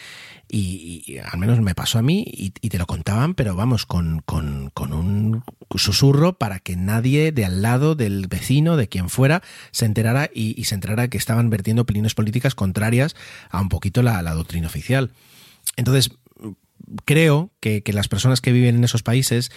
y, 0.50 1.18
al 1.24 1.40
menos 1.40 1.62
me 1.62 1.76
pasó 1.76 2.00
a 2.00 2.02
mí 2.02 2.26
y, 2.28 2.50
te 2.50 2.80
lo 2.80 2.88
contaban 2.88 3.36
pero 3.36 3.56
vamos 3.56 3.86
con, 3.86 4.22
con- 4.26 4.72
un 4.76 5.44
susurro 5.76 6.34
para 6.34 6.60
que 6.60 6.76
nadie 6.76 7.32
de 7.32 7.46
al 7.46 7.62
lado 7.62 7.94
del 7.94 8.28
vecino 8.28 8.76
de 8.76 8.90
quien 8.90 9.10
fuera 9.10 9.44
se 9.72 9.86
enterara 9.86 10.32
y, 10.34 10.60
y 10.60 10.66
se 10.66 10.76
enterara 10.76 11.10
que 11.10 11.18
estaban 11.20 11.52
vertiendo 11.52 11.84
opiniones 11.84 12.16
políticas 12.16 12.56
contrarias 12.56 13.16
a 13.52 13.62
un 13.62 13.70
poquito 13.70 14.02
la, 14.02 14.22
la 14.24 14.34
doctrina 14.34 14.68
oficial. 14.68 15.12
Entonces 15.76 16.12
creo 17.06 17.52
que, 17.60 17.82
que 17.84 17.94
las 17.94 18.08
personas 18.08 18.42
que 18.42 18.52
viven 18.52 18.76
en 18.76 18.84
esos 18.84 19.04
países 19.04 19.52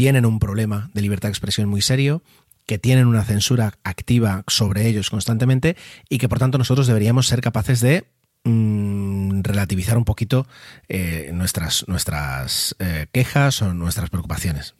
tienen 0.00 0.24
un 0.24 0.38
problema 0.38 0.90
de 0.94 1.02
libertad 1.02 1.28
de 1.28 1.32
expresión 1.32 1.68
muy 1.68 1.82
serio, 1.82 2.22
que 2.64 2.78
tienen 2.78 3.06
una 3.06 3.22
censura 3.22 3.74
activa 3.84 4.44
sobre 4.46 4.86
ellos 4.86 5.10
constantemente 5.10 5.76
y 6.08 6.16
que 6.16 6.26
por 6.26 6.38
tanto 6.38 6.56
nosotros 6.56 6.86
deberíamos 6.86 7.26
ser 7.26 7.42
capaces 7.42 7.80
de 7.80 8.06
mm, 8.44 9.42
relativizar 9.42 9.98
un 9.98 10.06
poquito 10.06 10.46
eh, 10.88 11.32
nuestras, 11.34 11.86
nuestras 11.86 12.74
eh, 12.78 13.08
quejas 13.12 13.60
o 13.60 13.74
nuestras 13.74 14.08
preocupaciones. 14.08 14.74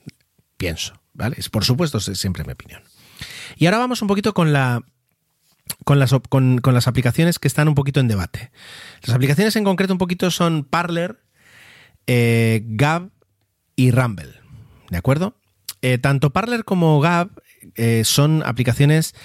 Pienso, 0.57 0.99
¿vale? 1.13 1.35
Es, 1.37 1.49
por 1.49 1.65
supuesto, 1.65 1.99
es 1.99 2.05
siempre 2.17 2.43
mi 2.43 2.53
opinión. 2.53 2.81
Y 3.57 3.67
ahora 3.67 3.77
vamos 3.77 4.01
un 4.01 4.07
poquito 4.07 4.33
con 4.33 4.51
la, 4.51 4.81
con 5.85 5.99
las, 5.99 6.15
con 6.29 6.61
las 6.65 6.87
aplicaciones 6.87 7.37
que 7.37 7.47
están 7.47 7.67
un 7.67 7.75
poquito 7.75 7.99
en 7.99 8.07
debate. 8.07 8.49
Las 9.03 9.15
aplicaciones 9.15 9.55
en 9.55 9.65
concreto 9.65 9.93
un 9.93 9.99
poquito 9.99 10.31
son 10.31 10.63
Parler, 10.63 11.19
eh, 12.07 12.63
Gab 12.65 13.11
y 13.75 13.91
Rumble. 13.91 14.40
¿De 14.91 14.97
acuerdo? 14.97 15.33
Eh, 15.81 15.97
tanto 15.97 16.29
Parler 16.29 16.65
como 16.65 16.99
Gab 16.99 17.29
eh, 17.75 18.03
son 18.03 18.43
aplicaciones 18.45 19.15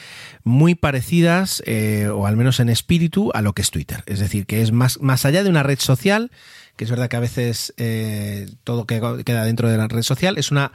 muy 0.45 0.77
parecidas, 0.77 1.63
eh, 1.67 2.09
o 2.09 2.27
al 2.27 2.37
menos 2.37 2.61
en 2.61 2.69
espíritu, 2.69 3.31
a 3.35 3.43
lo 3.43 3.53
que 3.53 3.63
es 3.63 3.71
Twitter. 3.71 4.05
Es 4.07 4.21
decir, 4.21 4.47
que 4.47 4.63
es 4.63 4.71
más, 4.71 5.01
más 5.01 5.27
allá 5.27 5.43
de 5.43 5.51
una 5.51 5.65
red 5.65 5.81
social, 5.81 6.31
que 6.77 6.85
es 6.85 6.91
verdad 6.91 7.09
que 7.09 7.17
a 7.17 7.21
veces 7.21 7.73
eh, 7.79 8.49
todo 8.63 8.87
que 8.87 9.01
queda 9.25 9.45
dentro 9.45 9.69
de 9.69 9.79
la 9.79 9.89
red 9.89 10.03
social, 10.03 10.37
es 10.37 10.51
una 10.51 10.73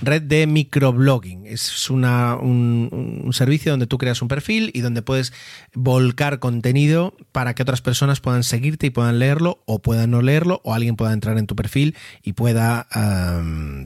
red 0.00 0.22
de 0.22 0.46
microblogging. 0.46 1.46
Es 1.46 1.90
una, 1.90 2.36
un, 2.36 3.30
servicio 3.32 3.72
donde 3.72 3.86
tú 3.86 3.98
creas 3.98 4.22
un 4.22 4.28
perfil 4.28 4.70
y 4.74 4.80
donde 4.80 5.02
puedes 5.02 5.32
volcar 5.74 6.38
contenido 6.38 7.14
para 7.32 7.54
que 7.54 7.62
otras 7.62 7.82
personas 7.82 8.20
puedan 8.20 8.44
seguirte 8.44 8.86
y 8.86 8.90
puedan 8.90 9.18
leerlo 9.18 9.62
o 9.66 9.80
puedan 9.80 10.10
no 10.10 10.22
leerlo 10.22 10.60
o 10.64 10.74
alguien 10.74 10.96
pueda 10.96 11.12
entrar 11.12 11.38
en 11.38 11.46
tu 11.46 11.54
perfil 11.54 11.96
y 12.22 12.32
pueda 12.32 12.86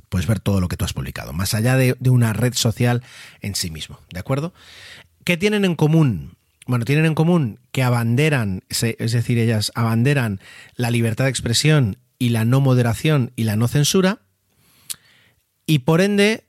pues 0.08 0.26
ver 0.26 0.40
todo 0.40 0.60
lo 0.60 0.68
que 0.68 0.76
tú 0.76 0.84
has 0.84 0.92
publicado, 0.92 1.32
más 1.32 1.54
allá 1.54 1.76
de, 1.76 1.96
de 1.98 2.10
una 2.10 2.32
red 2.32 2.54
social 2.54 3.02
en 3.40 3.54
sí 3.54 3.70
mismo. 3.70 3.98
¿De 4.12 4.20
acuerdo? 4.20 4.52
¿Qué 5.24 5.36
tienen 5.36 5.64
en 5.64 5.74
común? 5.74 6.36
Bueno, 6.66 6.84
tienen 6.84 7.06
en 7.06 7.14
común 7.14 7.60
que 7.70 7.82
abanderan, 7.82 8.64
es 8.68 9.12
decir, 9.12 9.38
ellas 9.38 9.70
abanderan 9.74 10.40
la 10.74 10.90
libertad 10.90 11.24
de 11.24 11.30
expresión 11.30 11.98
y 12.18 12.30
la 12.30 12.44
no 12.44 12.60
moderación 12.60 13.32
y 13.36 13.44
la 13.44 13.56
no 13.56 13.68
censura, 13.68 14.20
y 15.64 15.80
por 15.80 16.00
ende 16.00 16.44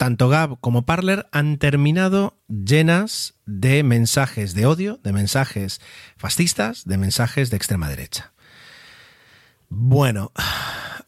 tanto 0.00 0.30
Gab 0.30 0.58
como 0.60 0.86
Parler 0.86 1.28
han 1.30 1.58
terminado 1.58 2.38
llenas 2.48 3.34
de 3.44 3.82
mensajes 3.82 4.54
de 4.54 4.64
odio, 4.64 4.98
de 5.02 5.12
mensajes 5.12 5.82
fascistas, 6.16 6.86
de 6.86 6.96
mensajes 6.96 7.50
de 7.50 7.58
extrema 7.58 7.86
derecha. 7.90 8.32
Bueno, 9.68 10.32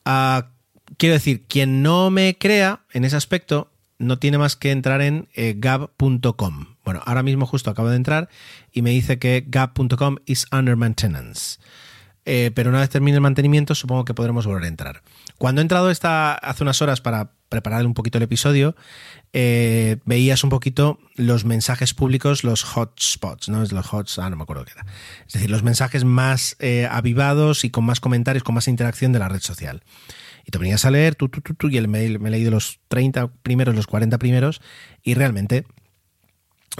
ah, 0.04 0.50
quiero 0.98 1.14
decir, 1.14 1.46
quien 1.46 1.82
no 1.82 2.10
me 2.10 2.36
crea 2.36 2.84
en 2.92 3.06
ese 3.06 3.16
aspecto 3.16 3.72
no 3.98 4.18
tiene 4.18 4.36
más 4.36 4.56
que 4.56 4.72
entrar 4.72 5.00
en 5.00 5.28
eh, 5.32 5.54
gab.com. 5.56 6.71
Bueno, 6.84 7.00
ahora 7.04 7.22
mismo 7.22 7.46
justo 7.46 7.70
acabo 7.70 7.88
de 7.88 7.96
entrar 7.96 8.28
y 8.72 8.82
me 8.82 8.90
dice 8.90 9.18
que 9.18 9.44
gab.com 9.46 10.16
is 10.26 10.46
under 10.52 10.76
maintenance. 10.76 11.58
Eh, 12.24 12.52
pero 12.54 12.70
una 12.70 12.80
vez 12.80 12.90
termine 12.90 13.16
el 13.16 13.20
mantenimiento, 13.20 13.74
supongo 13.74 14.04
que 14.04 14.14
podremos 14.14 14.46
volver 14.46 14.64
a 14.64 14.68
entrar. 14.68 15.02
Cuando 15.38 15.60
he 15.60 15.62
entrado 15.62 15.90
esta, 15.90 16.34
hace 16.34 16.62
unas 16.62 16.80
horas 16.80 17.00
para 17.00 17.32
preparar 17.48 17.84
un 17.84 17.94
poquito 17.94 18.18
el 18.18 18.24
episodio, 18.24 18.76
eh, 19.32 19.98
veías 20.04 20.44
un 20.44 20.50
poquito 20.50 21.00
los 21.16 21.44
mensajes 21.44 21.94
públicos, 21.94 22.44
los 22.44 22.64
hotspots, 22.64 23.48
¿no? 23.48 23.62
Es 23.62 23.72
los 23.72 23.92
hots, 23.92 24.18
ah, 24.18 24.30
no 24.30 24.36
me 24.36 24.44
acuerdo 24.44 24.64
qué 24.64 24.72
era. 24.72 24.86
Es 25.26 25.32
decir, 25.32 25.50
los 25.50 25.62
mensajes 25.64 26.04
más 26.04 26.56
eh, 26.60 26.86
avivados 26.90 27.64
y 27.64 27.70
con 27.70 27.84
más 27.84 28.00
comentarios, 28.00 28.44
con 28.44 28.54
más 28.54 28.68
interacción 28.68 29.12
de 29.12 29.18
la 29.18 29.28
red 29.28 29.40
social. 29.40 29.82
Y 30.46 30.50
te 30.50 30.58
venías 30.58 30.84
a 30.84 30.90
leer, 30.90 31.14
tú, 31.14 31.28
tú, 31.28 31.40
tú, 31.40 31.54
tú, 31.54 31.68
y 31.68 31.76
el 31.76 31.88
mail, 31.88 32.20
me 32.20 32.28
he 32.28 32.32
leído 32.32 32.50
los 32.50 32.80
30 32.88 33.32
primeros, 33.42 33.74
los 33.74 33.86
40 33.86 34.18
primeros, 34.18 34.60
y 35.02 35.14
realmente 35.14 35.66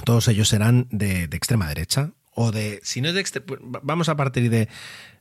todos 0.05 0.29
ellos 0.29 0.53
eran 0.53 0.87
de, 0.91 1.25
extrema 1.25 1.69
derecha. 1.69 2.11
O 2.35 2.51
de, 2.51 2.81
si 2.83 3.01
no 3.01 3.09
es 3.09 3.15
de 3.15 3.43
vamos 3.83 4.09
a 4.09 4.17
partir 4.17 4.49
de, 4.49 4.69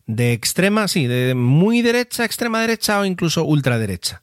de 0.07 0.33
extrema, 0.33 0.87
sí, 0.87 1.07
de 1.07 1.35
muy 1.35 1.81
derecha, 1.81 2.23
extrema 2.25 2.61
derecha 2.61 2.99
o 2.99 3.05
incluso 3.05 3.43
ultraderecha. 3.43 4.21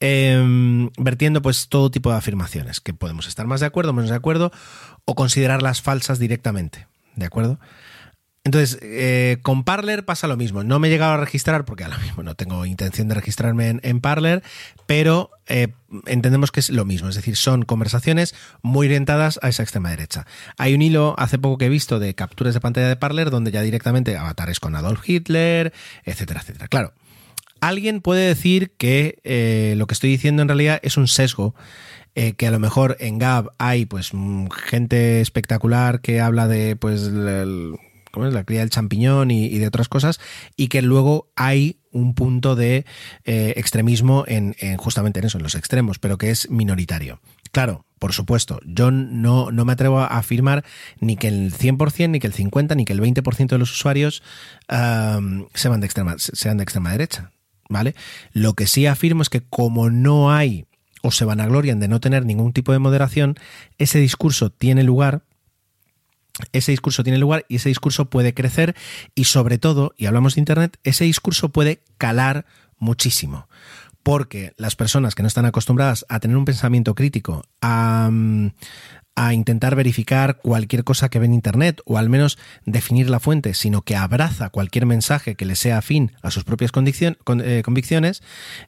Eh, 0.00 0.90
vertiendo 0.98 1.40
pues 1.40 1.68
todo 1.68 1.90
tipo 1.90 2.10
de 2.10 2.16
afirmaciones, 2.16 2.80
que 2.80 2.92
podemos 2.92 3.26
estar 3.26 3.46
más 3.46 3.60
de 3.60 3.66
acuerdo, 3.66 3.92
menos 3.92 4.10
de 4.10 4.16
acuerdo, 4.16 4.52
o 5.04 5.14
considerarlas 5.14 5.82
falsas 5.82 6.18
directamente. 6.18 6.86
¿De 7.14 7.24
acuerdo? 7.24 7.58
Entonces, 8.46 8.78
eh, 8.80 9.38
con 9.42 9.64
Parler 9.64 10.04
pasa 10.04 10.28
lo 10.28 10.36
mismo. 10.36 10.62
No 10.62 10.78
me 10.78 10.86
he 10.86 10.90
llegado 10.92 11.14
a 11.14 11.16
registrar 11.16 11.64
porque 11.64 11.82
ahora 11.82 11.98
mismo 11.98 12.22
no 12.22 12.36
tengo 12.36 12.64
intención 12.64 13.08
de 13.08 13.16
registrarme 13.16 13.80
en, 13.82 14.00
Parler, 14.00 14.44
pero 14.86 15.30
eh, 15.48 15.72
entendemos 16.06 16.52
que 16.52 16.60
es 16.60 16.70
lo 16.70 16.84
mismo. 16.84 17.08
Es 17.08 17.16
decir, 17.16 17.34
son 17.34 17.64
conversaciones 17.64 18.36
muy 18.62 18.86
orientadas 18.86 19.40
a 19.42 19.48
esa 19.48 19.64
extrema 19.64 19.90
derecha. 19.90 20.28
Hay 20.58 20.74
un 20.74 20.82
hilo 20.82 21.16
hace 21.18 21.40
poco 21.40 21.58
que 21.58 21.66
he 21.66 21.68
visto 21.68 21.98
de 21.98 22.14
capturas 22.14 22.54
de 22.54 22.60
pantalla 22.60 22.86
de 22.86 22.94
Parler 22.94 23.30
donde 23.30 23.50
ya 23.50 23.62
directamente 23.62 24.16
avatares 24.16 24.60
con 24.60 24.76
Adolf 24.76 25.00
Hitler, 25.08 25.72
etcétera, 26.04 26.38
etcétera. 26.40 26.68
Claro, 26.68 26.92
alguien 27.58 28.00
puede 28.00 28.28
decir 28.28 28.70
que 28.78 29.18
eh, 29.24 29.74
lo 29.76 29.88
que 29.88 29.94
estoy 29.94 30.10
diciendo 30.10 30.42
en 30.42 30.48
realidad 30.48 30.78
es 30.84 30.96
un 30.96 31.08
sesgo. 31.08 31.56
eh, 32.14 32.34
que 32.34 32.46
a 32.46 32.50
lo 32.52 32.60
mejor 32.60 32.96
en 33.00 33.18
Gab 33.18 33.50
hay 33.58 33.86
pues 33.86 34.14
mm, 34.14 34.46
gente 34.50 35.20
espectacular 35.20 36.00
que 36.00 36.20
habla 36.20 36.46
de 36.46 36.76
pues 36.76 37.10
la 38.16 38.44
cría 38.44 38.60
del 38.60 38.70
champiñón 38.70 39.30
y, 39.30 39.58
de 39.58 39.66
otras 39.66 39.88
cosas 39.88 40.20
y 40.56 40.68
que 40.68 40.82
luego 40.82 41.28
hay 41.36 41.80
un 41.90 42.14
punto 42.14 42.56
de 42.56 42.84
eh, 43.24 43.54
extremismo 43.56 44.24
en, 44.26 44.54
en 44.58 44.76
justamente 44.76 45.20
en 45.20 45.26
eso, 45.26 45.38
en 45.38 45.44
los 45.44 45.54
extremos, 45.54 45.98
pero 45.98 46.18
que 46.18 46.30
es 46.30 46.50
minoritario. 46.50 47.20
Claro, 47.52 47.86
por 47.98 48.12
supuesto, 48.12 48.60
yo 48.66 48.90
no, 48.90 49.50
no 49.50 49.64
me 49.64 49.72
atrevo 49.72 50.00
a 50.00 50.06
afirmar 50.06 50.64
ni 51.00 51.16
que 51.16 51.28
el 51.28 51.52
100%, 51.54 52.10
ni 52.10 52.20
que 52.20 52.26
el 52.26 52.34
50%, 52.34 52.76
ni 52.76 52.84
que 52.84 52.92
el 52.92 53.00
20% 53.00 53.48
de 53.48 53.58
los 53.58 53.70
usuarios 53.72 54.22
am, 54.68 55.46
sean, 55.54 55.80
de 55.80 55.86
extrema, 55.86 56.16
sean 56.18 56.58
de 56.58 56.64
extrema 56.64 56.92
derecha. 56.92 57.32
¿Vale? 57.68 57.96
Lo 58.32 58.54
que 58.54 58.68
sí 58.68 58.86
afirmo 58.86 59.22
es 59.22 59.28
que 59.28 59.40
como 59.40 59.90
no 59.90 60.30
hay 60.30 60.66
o 61.02 61.10
se 61.10 61.24
vanaglorian 61.24 61.80
de 61.80 61.88
no 61.88 61.98
tener 61.98 62.24
ningún 62.24 62.52
tipo 62.52 62.72
de 62.72 62.78
moderación, 62.78 63.36
ese 63.78 63.98
discurso 63.98 64.50
tiene 64.50 64.84
lugar 64.84 65.24
ese 66.52 66.72
discurso 66.72 67.02
tiene 67.02 67.18
lugar 67.18 67.44
y 67.48 67.56
ese 67.56 67.68
discurso 67.68 68.06
puede 68.10 68.34
crecer 68.34 68.74
y 69.14 69.24
sobre 69.24 69.58
todo, 69.58 69.94
y 69.96 70.06
hablamos 70.06 70.34
de 70.34 70.40
Internet, 70.40 70.78
ese 70.84 71.04
discurso 71.04 71.50
puede 71.50 71.82
calar 71.98 72.46
muchísimo. 72.78 73.48
Porque 74.02 74.52
las 74.56 74.76
personas 74.76 75.14
que 75.14 75.22
no 75.22 75.26
están 75.28 75.46
acostumbradas 75.46 76.06
a 76.08 76.20
tener 76.20 76.36
un 76.36 76.44
pensamiento 76.44 76.94
crítico, 76.94 77.42
a, 77.60 78.08
mm, 78.12 78.50
intentar 79.32 79.74
verificar 79.74 80.38
cualquier 80.42 80.84
cosa 80.84 81.08
que 81.08 81.18
ve 81.18 81.24
en 81.24 81.32
Internet 81.34 81.80
o 81.86 81.96
al 81.96 82.10
menos 82.10 82.38
definir 82.66 83.08
la 83.08 83.18
fuente, 83.18 83.54
sino 83.54 83.80
que 83.80 83.96
abraza 83.96 84.50
cualquier 84.50 84.84
mensaje 84.84 85.36
que 85.36 85.46
le 85.46 85.56
sea 85.56 85.78
afín 85.78 86.12
a 86.22 86.30
sus 86.30 86.44
propias 86.44 86.70
eh, 86.70 87.62
convicciones, 87.64 88.22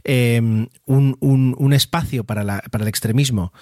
eh, 0.04 0.40
un, 0.87 1.16
un- 1.20 1.72
espacio 1.74 2.24
para 2.24 2.62
el 2.72 2.88
extremismo 2.88 3.52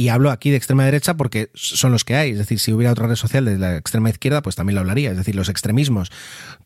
y 0.00 0.08
hablo 0.08 0.30
aquí 0.30 0.48
de 0.48 0.56
extrema 0.56 0.86
derecha 0.86 1.12
porque 1.18 1.50
son 1.52 1.92
los 1.92 2.04
que 2.06 2.14
hay. 2.14 2.30
Es 2.30 2.38
decir, 2.38 2.58
si 2.58 2.72
hubiera 2.72 2.90
otra 2.90 3.06
red 3.06 3.16
social 3.16 3.44
de 3.44 3.58
la 3.58 3.76
extrema 3.76 4.08
izquierda, 4.08 4.40
pues 4.40 4.56
también 4.56 4.76
lo 4.76 4.80
hablaría. 4.80 5.10
Es 5.10 5.16
decir, 5.18 5.34
los 5.36 5.50
extremismos 5.50 6.10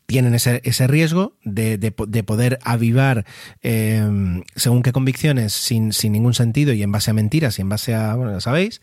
tienen 0.05 0.33
ese, 0.35 0.61
ese 0.63 0.87
riesgo 0.87 1.35
de, 1.43 1.77
de 1.77 1.91
po- 1.91 2.05
de 2.05 2.23
poder 2.23 2.59
avivar 2.63 3.25
eh, 3.61 4.07
según 4.55 4.83
qué 4.83 4.93
convicciones 4.93 5.51
sin, 5.51 5.91
sin 5.91 6.13
ningún 6.13 6.33
sentido 6.33 6.71
y 6.71 6.81
en 6.81 6.93
base 6.93 7.11
a 7.11 7.13
mentiras 7.13 7.59
y 7.59 7.61
en 7.61 7.67
base 7.67 7.93
a, 7.93 8.15
bueno, 8.15 8.31
ya 8.31 8.39
sabéis. 8.39 8.79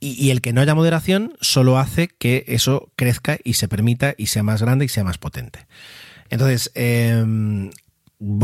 Y, 0.00 0.30
el 0.30 0.40
que 0.40 0.52
no 0.52 0.60
haya 0.60 0.74
moderación 0.74 1.34
solo 1.40 1.78
hace 1.78 2.08
que 2.08 2.44
eso 2.48 2.90
crezca 2.96 3.38
y 3.44 3.52
se 3.54 3.68
permita 3.68 4.16
y 4.18 4.26
sea 4.26 4.42
más 4.42 4.60
grande 4.60 4.86
y 4.86 4.88
sea 4.88 5.04
más 5.04 5.18
potente. 5.18 5.68
Entonces, 6.30 6.72
eh, 6.74 7.70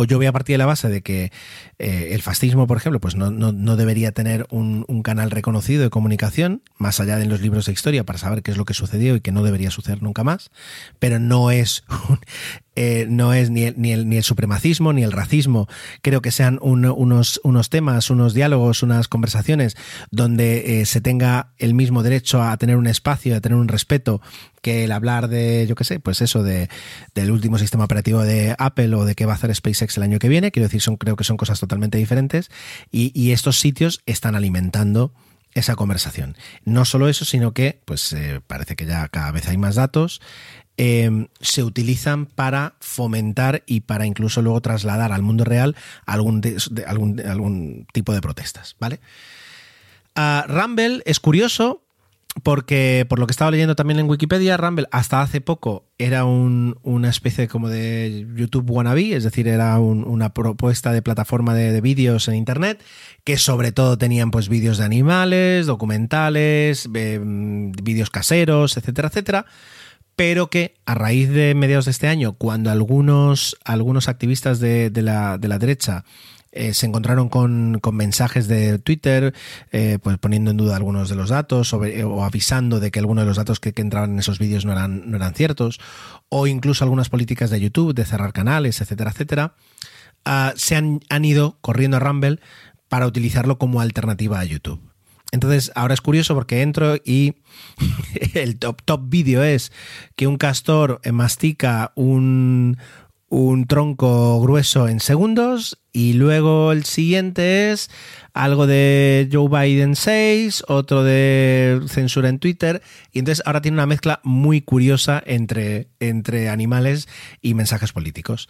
yo 0.07 0.17
voy 0.17 0.27
a 0.27 0.33
partir 0.33 0.55
de 0.55 0.59
la 0.59 0.67
base 0.67 0.88
de 0.88 1.03
que 1.03 1.31
eh, 1.79 2.09
el 2.12 2.23
fascismo, 2.23 2.67
por 2.67 2.77
ejemplo, 2.77 3.01
pues 3.01 3.14
no, 3.17 3.31
no- 3.31 3.53
no 3.53 3.77
debería 3.77 4.12
tener 4.12 4.47
un, 4.51 4.85
un 4.88 5.03
canal 5.03 5.31
reconocido 5.31 5.83
de 5.83 5.91
comunicación, 5.91 6.62
más 6.79 7.01
allá 7.01 7.17
de 7.17 7.27
los 7.27 7.41
libros 7.41 7.67
de 7.67 7.73
historia, 7.73 8.05
para 8.05 8.19
saber 8.19 8.43
qué 8.43 8.51
es 8.51 8.57
lo 8.57 8.64
que 8.64 8.75
sucedió 8.75 9.14
y 9.17 9.21
que 9.21 9.33
no 9.33 9.43
debería 9.43 9.71
suceder 9.71 10.03
nunca 10.03 10.25
más, 10.25 10.51
pero 10.99 11.19
no 11.19 11.51
es, 11.51 11.85
un- 12.09 12.19
eh, 12.81 13.07
no 13.09 13.33
es 13.35 13.51
ni 13.51 13.64
el, 13.64 13.75
ni, 13.77 13.91
el, 13.91 14.09
ni 14.09 14.17
el 14.19 14.23
supremacismo 14.23 14.93
ni 14.93 15.03
el 15.03 15.11
racismo. 15.11 15.67
Creo 16.01 16.23
que 16.23 16.31
sean 16.31 16.61
un- 16.62 16.85
unos, 16.87 17.41
unos 17.43 17.71
temas, 17.71 18.09
unos 18.09 18.35
diálogos, 18.35 18.85
unas 18.85 19.09
conversaciones 19.09 19.77
donde 20.12 20.81
eh, 20.81 20.87
se 20.87 21.01
tenga 21.01 21.53
el 21.59 21.75
mismo 21.75 22.05
derecho 22.05 22.41
a 22.41 22.57
tener 22.57 22.77
un 22.77 22.87
espacio, 22.87 23.35
a 23.35 23.41
tener 23.41 23.59
un 23.59 23.67
respeto 23.67 24.21
que 24.62 24.85
el 24.85 24.93
hablar 24.93 25.27
de, 25.27 25.67
yo 25.69 25.75
qué 25.75 25.83
sé, 25.83 25.99
pues 25.99 26.21
eso, 26.21 26.45
de, 26.45 26.69
del 27.17 27.31
último 27.33 27.59
sistema 27.59 27.85
operativo 27.85 28.23
de 28.23 28.55
Apple 28.59 28.95
o 28.95 29.05
de 29.05 29.14
qué 29.17 29.27
va 29.27 29.33
a 29.33 29.37
hacer 29.37 29.53
SpaceX 29.55 29.97
el 29.97 30.05
año 30.05 30.19
que 30.21 30.29
viene. 30.29 30.53
Quiero 30.53 30.69
decir, 30.69 30.81
son, 30.81 30.97
creo 30.97 31.17
que 31.17 31.25
son 31.25 31.37
cosas 31.37 31.59
totalmente 31.59 31.99
diferentes 31.99 32.51
y, 32.93 33.11
y 33.21 33.33
estos 33.33 33.59
sitios 33.59 34.03
están 34.07 34.37
alimentando 34.37 35.12
esa 35.55 35.75
conversación. 35.75 36.37
No 36.64 36.85
solo 36.85 37.09
eso, 37.09 37.25
sino 37.25 37.53
que, 37.53 37.81
pues 37.85 38.12
eh, 38.12 38.41
parece 38.47 38.77
que 38.77 38.87
ya 38.87 39.09
cada 39.09 39.33
vez 39.33 39.49
hay 39.49 39.57
más 39.57 39.75
datos, 39.75 40.21
eh, 40.79 41.27
se 41.41 41.62
utilizan 41.64 42.25
para 42.27 42.75
fomentar 42.81 43.62
y 43.67 43.81
para 43.81 44.07
incluso 44.07 44.41
luego 44.41 44.61
trasladar 44.62 45.12
al 45.12 45.23
mundo 45.23 45.45
real 45.45 45.77
algún, 46.07 46.41
algún, 46.87 47.21
algún 47.21 47.87
tipo 47.93 48.14
de 48.14 48.21
protestas, 48.23 48.77
¿vale? 48.81 49.01
Ah, 50.14 50.45
Rumble 50.49 51.03
es 51.05 51.21
curioso 51.21 51.83
porque 52.45 53.05
por 53.09 53.19
lo 53.19 53.27
que 53.27 53.33
estaba 53.33 53.51
leyendo 53.51 53.75
también 53.75 53.99
en 53.99 54.09
Wikipedia, 54.09 54.57
Rumble 54.57 54.87
hasta 54.93 55.21
hace 55.23 55.41
poco 55.41 55.87
era 55.99 56.25
un- 56.25 56.79
una 56.85 57.09
especie 57.09 57.49
como 57.49 57.69
de 57.69 58.27
YouTube 58.37 58.71
wannabe, 58.71 59.17
es 59.17 59.25
decir, 59.25 59.49
era 59.49 59.79
un- 59.81 60.05
una 60.05 60.33
propuesta 60.35 60.93
de 60.93 61.03
plataforma 61.03 61.55
de, 61.55 61.73
de 61.73 61.81
vídeos 61.81 62.29
en 62.29 62.37
Internet 62.37 62.81
que 63.25 63.38
sobre 63.38 63.73
todo 63.73 63.99
tenían 63.99 64.31
pues 64.31 64.49
vídeos 64.49 64.79
de 64.79 64.85
animales, 64.85 65.67
documentales, 65.67 66.88
mm, 66.88 67.73
vídeos 67.83 68.11
caseros, 68.11 68.77
etcétera, 68.77 69.09
etcétera 69.09 69.47
pero 70.18 70.50
que 70.50 70.74
a 70.85 70.96
raíz 70.96 71.31
de 71.31 71.54
mediados 71.54 71.85
de 71.85 71.92
este 71.92 72.09
año, 72.09 72.33
cuando 72.33 72.72
algunos, 72.72 73.57
algunos 73.64 74.09
activistas 74.09 74.59
de, 74.59 74.90
de 74.90 75.02
la, 75.02 75.38
de 75.38 75.46
la 75.46 75.61
derecha 75.61 76.04
eh, 76.50 76.74
se 76.74 76.87
encontraron 76.87 77.28
con, 77.28 77.78
con 77.81 77.94
mensajes 77.94 78.48
de 78.48 78.81
Twitter, 78.81 79.33
eh, 79.70 80.00
pues 80.02 80.18
poniendo 80.18 80.50
en 80.50 80.57
duda 80.57 80.74
algunos 80.74 81.09
de 81.09 81.14
los 81.14 81.28
datos 81.28 81.72
o, 81.72 81.78
o 81.78 82.24
avisando 82.24 82.81
de 82.81 82.90
que 82.90 82.98
algunos 82.98 83.22
de 83.22 83.28
los 83.28 83.37
datos 83.37 83.61
que, 83.61 83.72
que 83.72 83.81
entraban 83.81 84.14
en 84.14 84.18
esos 84.18 84.40
vídeos 84.40 84.64
no 84.64 84.72
eran, 84.72 85.09
no 85.09 85.18
eran 85.18 85.35
ciertos, 85.35 85.78
o 86.31 86.48
incluso 86.48 86.83
algunas 86.83 87.11
políticas 87.11 87.50
de 87.50 87.61
YouTube 87.61 87.94
de 87.94 88.04
cerrar 88.04 88.33
canales, 88.33 88.81
etcétera, 88.81 89.12
etcétera, 89.12 89.54
ah, 90.24 90.52
se 90.57 90.74
han, 90.74 90.98
han 91.11 91.24
ido 91.26 91.59
corriendo 91.61 91.98
a 91.98 92.00
Rumble 92.00 92.40
para 92.88 93.07
utilizarlo 93.07 93.57
como 93.59 93.81
alternativa 93.81 94.40
a 94.40 94.44
YouTube. 94.44 94.88
Entonces, 95.31 95.71
ahora 95.75 95.95
es 95.95 96.01
curioso 96.01 96.35
porque 96.35 96.62
entro 96.62 96.97
y 97.05 97.35
el 98.35 98.59
top, 98.59 98.83
top 98.83 99.03
vídeo 99.09 99.43
es 99.43 99.73
que 100.17 100.27
un 100.27 100.38
castor 100.38 101.01
mastica 101.12 101.93
un, 101.97 102.79
un 103.29 103.67
tronco 103.67 104.41
grueso 104.41 104.88
en 104.88 105.01
segundos 105.01 105.79
y 105.93 106.14
luego 106.14 106.73
el 106.73 106.85
siguiente 106.85 107.71
es 107.71 107.91
algo 108.33 108.67
de 108.67 109.29
Joe 109.31 109.49
Biden 109.49 109.97
6, 109.97 110.64
otro 110.69 111.03
de 111.03 111.81
censura 111.88 112.29
en 112.29 112.38
Twitter 112.38 112.83
y 113.12 113.19
entonces 113.19 113.43
ahora 113.45 113.61
tiene 113.61 113.77
una 113.77 113.87
mezcla 113.87 114.21
muy 114.23 114.62
curiosa 114.62 115.23
entre, 115.27 115.88
entre 116.01 116.49
animales 116.49 117.09
y 117.43 117.55
mensajes 117.55 117.93
políticos. 117.93 118.49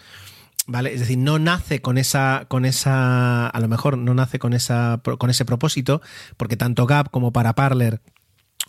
¿Vale? 0.71 0.93
Es 0.93 1.01
decir, 1.01 1.17
no 1.17 1.39
nace 1.39 1.81
con 1.81 1.97
esa, 1.97 2.45
con 2.47 2.67
esa, 2.67 3.49
a 3.49 3.61
lo 3.61 3.69
mejor 3.69 3.97
no 3.97 4.13
nace 4.13 4.39
con 4.39 4.53
esa, 4.53 5.01
con 5.03 5.31
ese 5.31 5.47
propósito, 5.47 6.03
porque 6.37 6.59
tanto 6.59 6.87
Gap 6.87 7.11
como 7.11 7.33
para 7.33 7.55
Parler 7.55 8.03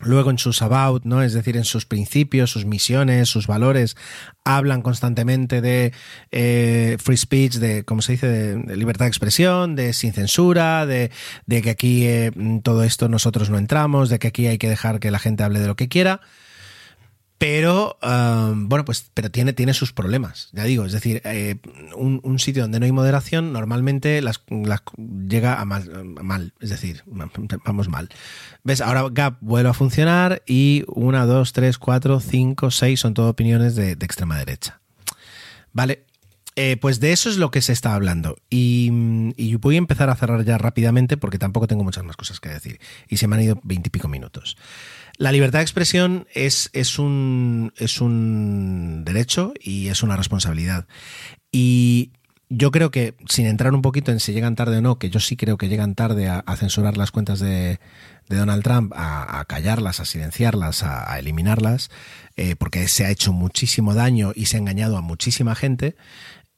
Luego 0.01 0.29
en 0.29 0.37
sus 0.37 0.61
about, 0.61 1.03
¿no? 1.03 1.21
Es 1.23 1.33
decir, 1.33 1.57
en 1.57 1.65
sus 1.65 1.85
principios, 1.85 2.51
sus 2.51 2.65
misiones, 2.65 3.27
sus 3.27 3.47
valores, 3.47 3.97
hablan 4.45 4.81
constantemente 4.81 5.59
de 5.59 5.91
eh, 6.31 6.95
free 7.03 7.17
speech, 7.17 7.55
de, 7.55 7.83
¿cómo 7.83 8.01
se 8.01 8.13
dice?, 8.13 8.27
de, 8.27 8.77
libertad 8.77 9.05
de 9.05 9.09
expresión, 9.09 9.75
de 9.75 9.91
sin 9.91 10.13
censura, 10.13 10.85
de, 10.85 11.11
de 11.47 11.61
que 11.61 11.69
aquí 11.69 12.07
eh, 12.07 12.31
todo 12.63 12.83
esto 12.83 13.09
nosotros 13.09 13.49
no 13.49 13.57
entramos, 13.57 14.09
de 14.09 14.19
que 14.19 14.29
aquí 14.29 14.47
hay 14.47 14.57
que 14.57 14.69
dejar 14.69 15.01
que 15.01 15.11
la 15.11 15.19
gente 15.19 15.43
hable 15.43 15.59
de 15.59 15.67
lo 15.67 15.75
que 15.75 15.89
quiera. 15.89 16.21
Pero, 17.39 17.97
um, 18.03 18.67
bueno, 18.67 18.83
pues, 18.83 19.11
pero 19.13 19.31
tiene, 19.31 19.53
tiene 19.53 19.73
sus 19.73 19.93
problemas, 19.93 20.49
ya 20.51 20.65
digo, 20.65 20.83
es 20.83 20.91
decir, 20.91 21.21
eh, 21.23 21.55
un, 21.95 22.37
sitio 22.37 22.63
donde 22.63 22.81
no 22.81 22.85
hay 22.85 22.91
moderación 22.91 23.53
normalmente 23.53 24.21
las, 24.21 24.43
llega 25.25 25.61
a 25.61 25.63
mal, 25.63 26.53
es 26.59 26.69
decir, 26.69 27.03
vamos 27.63 27.87
mal. 27.87 28.09
¿Ves? 28.65 28.81
Ahora 28.81 29.05
Gap 29.09 29.37
vuelve 29.39 29.69
a 29.69 29.73
funcionar 29.73 30.43
y 30.45 30.83
una, 30.87 31.25
dos, 31.25 31.53
tres, 31.53 31.77
cuatro, 31.77 32.19
cinco, 32.19 32.71
seis 32.71 32.99
son 32.99 33.13
todo 33.13 33.29
opiniones 33.29 33.73
de, 33.73 33.95
de 33.95 34.05
extrema 34.05 34.37
derecha. 34.37 34.81
Vale, 35.71 36.03
eh, 36.61 36.75
pues 36.75 36.99
de 36.99 37.13
eso 37.13 37.29
es 37.29 37.37
lo 37.37 37.51
que 37.51 37.61
se 37.61 37.71
está 37.71 37.95
hablando. 37.95 38.35
Y, 38.49 38.91
y, 39.37 39.55
voy 39.55 39.75
a 39.75 39.77
empezar 39.77 40.09
a 40.09 40.15
cerrar 40.17 40.43
ya 40.43 40.57
rápidamente 40.57 41.15
porque 41.15 41.39
tampoco 41.39 41.67
tengo 41.67 41.85
muchas 41.85 42.03
más 42.03 42.17
cosas 42.17 42.41
que 42.41 42.49
decir. 42.49 42.81
Y 43.07 43.15
se 43.15 43.27
me 43.27 43.37
han 43.37 43.43
ido 43.43 43.61
veintipico 43.63 44.09
minutos. 44.09 44.57
La 45.19 45.33
libertad 45.33 45.59
de 45.59 45.63
expresión 45.63 46.27
es, 46.33 46.69
es, 46.71 46.97
un, 46.97 47.73
es 47.75 47.99
un 47.99 49.03
derecho 49.03 49.53
y 49.59 49.89
es 49.89 50.01
una 50.01 50.15
responsabilidad. 50.15 50.87
Y 51.51 52.13
yo 52.47 52.71
creo 52.71 52.89
que, 52.89 53.15
sin 53.27 53.45
entrar 53.45 53.73
un 53.73 53.81
poquito 53.81 54.13
en 54.13 54.21
si 54.21 54.31
llegan 54.31 54.55
tarde 54.55 54.77
o 54.77 54.81
no, 54.81 54.97
que 54.97 55.09
yo 55.09 55.19
sí 55.19 55.35
creo 55.35 55.57
que 55.57 55.67
llegan 55.67 55.93
tarde 55.93 56.29
a, 56.29 56.55
censurar 56.55 56.95
las 56.95 57.11
cuentas 57.11 57.41
de, 57.41 57.81
de 58.29 58.37
Donald 58.37 58.63
Trump, 58.63 58.93
a, 58.95 59.43
callarlas, 59.49 59.99
a 59.99 60.05
silenciarlas, 60.05 60.83
a, 60.83 61.19
eliminarlas, 61.19 61.91
eh, 62.37 62.55
porque 62.55 62.87
se 62.87 63.05
ha 63.05 63.11
hecho 63.11 63.33
muchísimo 63.33 63.93
daño 63.93 64.31
y 64.33 64.45
se 64.45 64.55
ha 64.55 64.61
engañado 64.61 64.95
a 64.95 65.01
muchísima 65.01 65.53
gente, 65.53 65.97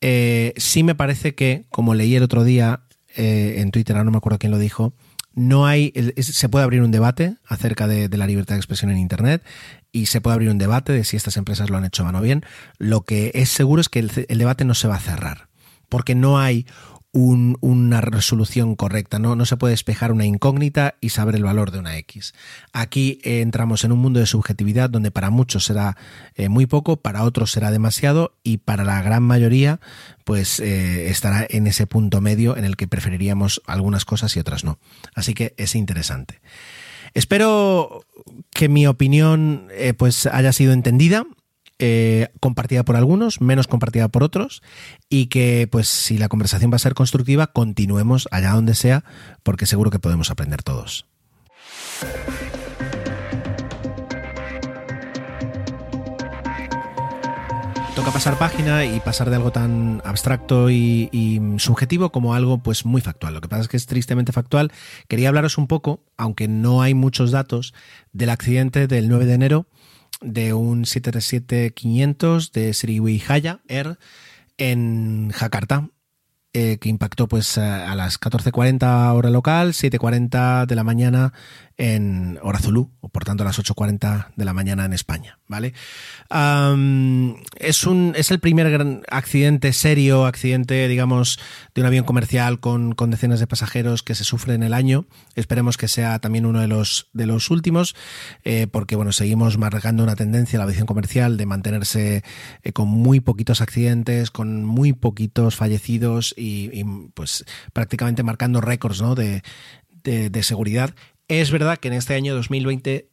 eh, 0.02 0.54
sí 0.58 0.84
me 0.84 0.93
parece 0.93 1.34
que, 1.34 1.65
como 1.69 1.95
leí 1.95 2.15
el 2.15 2.21
otro 2.21 2.43
día 2.43 2.84
eh, 3.15 3.56
en 3.58 3.71
Twitter, 3.71 3.95
no 3.95 4.12
me 4.12 4.17
acuerdo 4.17 4.38
quién 4.38 4.52
lo 4.52 4.60
dijo, 4.60 4.93
no 5.34 5.65
hay, 5.65 5.94
se 6.17 6.50
puede 6.50 6.63
abrir 6.63 6.82
un 6.82 6.91
debate 6.91 7.36
acerca 7.46 7.88
de, 7.88 8.10
la 8.10 8.28
libertad 8.28 8.56
de 8.56 8.60
expresión 8.60 8.91
en 8.91 8.98
Internet 8.98 9.44
y 9.91 10.08
se 10.08 10.22
puede 10.22 10.36
abrir 10.36 10.50
un 10.50 10.58
debate 10.58 10.91
de 10.91 11.04
si 11.04 11.17
estas 11.17 11.38
empresas 11.38 11.70
lo 11.70 11.78
han 11.78 11.86
hecho 11.86 12.04
mal 12.04 12.15
o 12.15 12.22
bien. 12.22 12.46
Lo 12.78 13.02
que 13.02 13.32
es 13.34 13.50
seguro 13.50 13.82
es 13.82 13.89
que 13.89 14.00
el 14.00 14.38
debate 14.38 14.65
no 14.65 14.74
se 14.74 14.88
va 14.88 14.96
a 14.96 15.00
cerrar, 15.00 15.48
porque 15.89 16.15
no 16.15 16.39
hay 16.39 16.65
un, 17.13 17.58
una 17.60 18.00
resolución 18.00 18.76
correcta, 18.76 19.19
¿no? 19.19 19.36
no 19.36 19.45
se 19.45 19.58
puede 19.58 19.74
despejar 19.74 20.12
una 20.12 20.26
incógnita 20.26 20.95
y 21.02 21.10
saber 21.10 21.36
el 21.36 21.43
valor 21.43 21.71
de 21.71 21.80
una 21.80 21.97
X. 21.97 22.34
Aquí 22.71 23.19
eh, 23.24 23.41
entramos 23.41 23.84
en 23.84 23.91
un 23.91 24.00
mundo 24.00 24.19
de 24.19 24.26
subjetividad 24.26 24.89
donde 24.89 25.12
para 25.12 25.30
muchos 25.30 25.65
será 25.65 25.97
eh, 26.36 26.47
muy 26.47 26.67
poco, 26.67 26.97
para 26.97 27.24
otros 27.24 27.52
será 27.52 27.71
demasiado 27.71 28.34
y 28.43 28.58
para 28.58 28.84
la 28.86 29.02
gran 29.02 29.24
mayoría 29.24 29.82
pues 30.24 30.60
eh, 30.60 31.10
estará 31.10 31.45
en 31.50 31.67
ese 31.67 31.86
punto 31.86 32.21
medio 32.21 32.56
en 32.56 32.63
el 32.63 32.78
que 32.78 32.88
preferiríamos 32.88 33.62
algunas 33.67 34.06
cosas 34.06 34.36
y 34.38 34.39
otras 34.39 34.63
no. 34.63 34.80
Así 35.13 35.34
que 35.34 35.54
es 35.58 35.76
interesante. 35.76 36.41
Espero 37.13 38.06
que 38.52 38.69
mi 38.69 38.88
opinión 38.88 39.67
pues 39.97 40.28
haya 40.28 40.54
sido 40.54 40.71
entendida 40.71 41.26
eh, 41.84 42.30
compartida 42.39 42.84
por 42.84 42.96
algunos, 42.96 43.41
menos 43.41 43.65
compartida 43.65 44.08
por 44.08 44.24
otros, 44.24 44.62
y 45.10 45.26
que, 45.26 45.67
pues, 45.70 45.88
si 45.88 46.20
la 46.20 46.30
conversación 46.30 46.72
va 46.72 46.76
a 46.76 46.80
ser 46.80 46.94
constructiva, 46.94 47.48
continuemos 47.48 48.28
allá 48.30 48.52
donde 48.52 48.76
sea, 48.76 49.04
porque 49.41 49.65
seguro 49.65 49.89
que 49.89 49.98
podemos 49.98 50.30
aprender 50.30 50.62
todos. 50.62 51.08
Toca 57.96 58.12
pasar 58.12 58.38
página 58.38 58.86
y 58.86 59.00
pasar 59.00 59.32
de 59.32 59.38
algo 59.38 59.52
tan 59.52 60.04
abstracto 60.06 60.70
y, 60.70 61.10
y, 61.12 61.41
subjetivo 61.58 62.12
como 62.12 62.36
algo 62.36 62.60
pues 62.60 62.86
muy 62.86 63.02
factual. 63.02 63.34
Lo 63.34 63.41
que 63.41 63.50
pasa 63.50 63.63
es 63.63 63.67
que 63.67 63.78
es 63.78 63.88
tristemente 63.88 64.32
factual. 64.32 64.72
Quería 65.08 65.30
hablaros 65.30 65.58
un 65.58 65.65
poco, 65.65 66.04
aunque 66.15 66.48
no 66.48 66.84
hay 66.84 66.94
muchos 66.94 67.32
datos, 67.32 67.74
del 68.13 68.30
accidente 68.30 68.86
del 68.86 69.10
9 69.10 69.26
de 69.26 69.34
enero 69.34 69.67
de 70.22 70.54
un 70.54 70.84
737-500 70.84 72.52
de 72.52 72.74
Sriwijaya 72.74 73.34
Haya 73.34 73.60
Air 73.68 73.98
en 74.58 75.32
Jakarta, 75.32 75.90
eh, 76.54 76.78
que 76.80 76.90
impactó 76.90 77.28
pues 77.28 77.58
a 77.58 77.96
las 77.96 78.20
14.40 78.20 79.14
hora 79.14 79.30
local, 79.30 79.74
7.40 79.74 80.66
de 80.66 80.76
la 80.76 80.84
mañana 80.84 81.34
en 81.82 82.38
hora 82.44 82.60
Zulu, 82.60 82.91
o 83.02 83.10
por 83.10 83.26
tanto 83.26 83.41
a 83.41 83.48
las 83.48 83.58
8.40 83.58 84.34
de 84.36 84.46
la 84.46 84.54
mañana 84.54 84.86
en 84.86 84.94
España, 84.94 85.39
¿vale? 85.48 85.74
Es, 86.30 87.86
un, 87.88 88.13
es 88.15 88.30
el 88.30 88.39
primer 88.39 88.70
gran 88.70 89.02
accidente 89.10 89.74
serio, 89.74 90.28
accidente, 90.28 90.88
digamos, 90.88 91.39
de 91.74 91.82
un 91.82 91.88
avión 91.88 92.06
comercial 92.06 92.60
con, 92.60 92.94
con, 92.94 93.10
decenas 93.10 93.39
de 93.39 93.48
pasajeros 93.48 94.04
que 94.04 94.13
se 94.13 94.24
sufre 94.24 94.54
en 94.54 94.62
el 94.62 94.76
año. 94.76 95.08
Esperemos 95.34 95.78
que 95.78 95.88
sea 95.88 96.20
también 96.20 96.46
uno 96.46 96.60
de 96.60 96.67
los, 96.67 97.10
de 97.13 97.26
los 97.26 97.50
últimos, 97.50 97.96
eh, 98.44 98.67
porque, 98.67 98.96
bueno, 98.96 99.12
seguimos 99.12 99.58
marcando 99.58 100.04
una 100.04 100.15
tendencia 100.15 100.60
la 100.60 100.65
aviación 100.65 100.86
comercial 100.86 101.36
de 101.36 101.48
mantenerse 101.48 102.24
eh, 102.62 102.74
con 102.74 102.89
muy 102.89 103.22
poquitos 103.22 103.60
accidentes, 103.60 104.30
con 104.30 104.65
muy 104.65 104.94
poquitos 104.94 105.56
fallecidos 105.56 106.36
y, 106.38 106.84
pues 107.15 107.44
prácticamente 107.74 108.22
marcando 108.22 108.62
récords, 108.62 109.02
¿no? 109.02 109.15
De, 109.15 109.41
de 110.04 110.44
seguridad 110.44 110.96
es 111.39 111.52
verdad 111.52 111.78
que 111.78 111.88
en 111.88 111.94
este 111.94 112.15
año 112.15 112.36
2020 112.36 113.08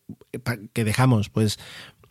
que 0.72 0.84
dejamos, 0.84 1.28
pues 1.28 1.58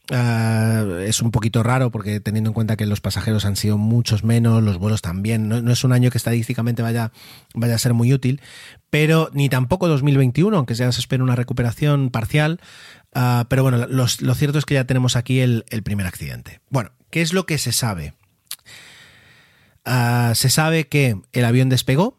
Uh, 0.10 1.00
es 1.00 1.22
un 1.22 1.32
poquito 1.32 1.64
raro 1.64 1.92
porque 1.92 2.22
teniendo 2.22 2.52
en 2.52 2.54
cuenta 2.54 2.78
que 2.78 2.86
los 2.86 3.02
pasajeros 3.02 3.44
han 3.44 3.58
sido 3.58 3.78
muchos 3.78 4.24
menos, 4.24 4.64
los 4.64 4.78
vuelos 4.78 5.02
también, 5.02 5.50
no, 5.50 5.70
es 5.70 5.84
un 5.84 5.92
año 5.92 6.12
que 6.12 6.18
estadísticamente 6.18 6.82
vaya, 6.82 7.12
vaya 7.54 7.76
a 7.76 7.78
ser 7.78 7.94
muy 7.94 8.14
útil, 8.14 8.40
pero 8.90 9.30
ni 9.34 9.50
tampoco 9.50 9.90
2021, 9.90 10.56
aunque 10.56 10.76
ya 10.76 10.90
se 10.94 11.02
espera 11.02 11.24
una 11.24 11.36
recuperación 11.36 12.10
parcial, 12.10 12.62
uh, 13.16 13.44
pero 13.50 13.64
bueno, 13.64 13.86
lo 13.86 14.36
cierto 14.36 14.60
es 14.60 14.66
que 14.66 14.76
ya 14.76 14.86
tenemos 14.86 15.18
aquí 15.18 15.42
el, 15.42 15.66
primer 15.84 16.08
accidente. 16.08 16.62
Bueno, 16.70 16.92
¿qué 17.10 17.22
es 17.22 17.34
lo 17.34 17.46
que 17.46 17.58
se 17.58 17.74
sabe? 17.74 18.14
Uh, 19.86 20.34
se 20.36 20.50
sabe 20.50 20.88
que 20.88 21.20
el 21.34 21.44
avión 21.44 21.68
despegó, 21.68 22.18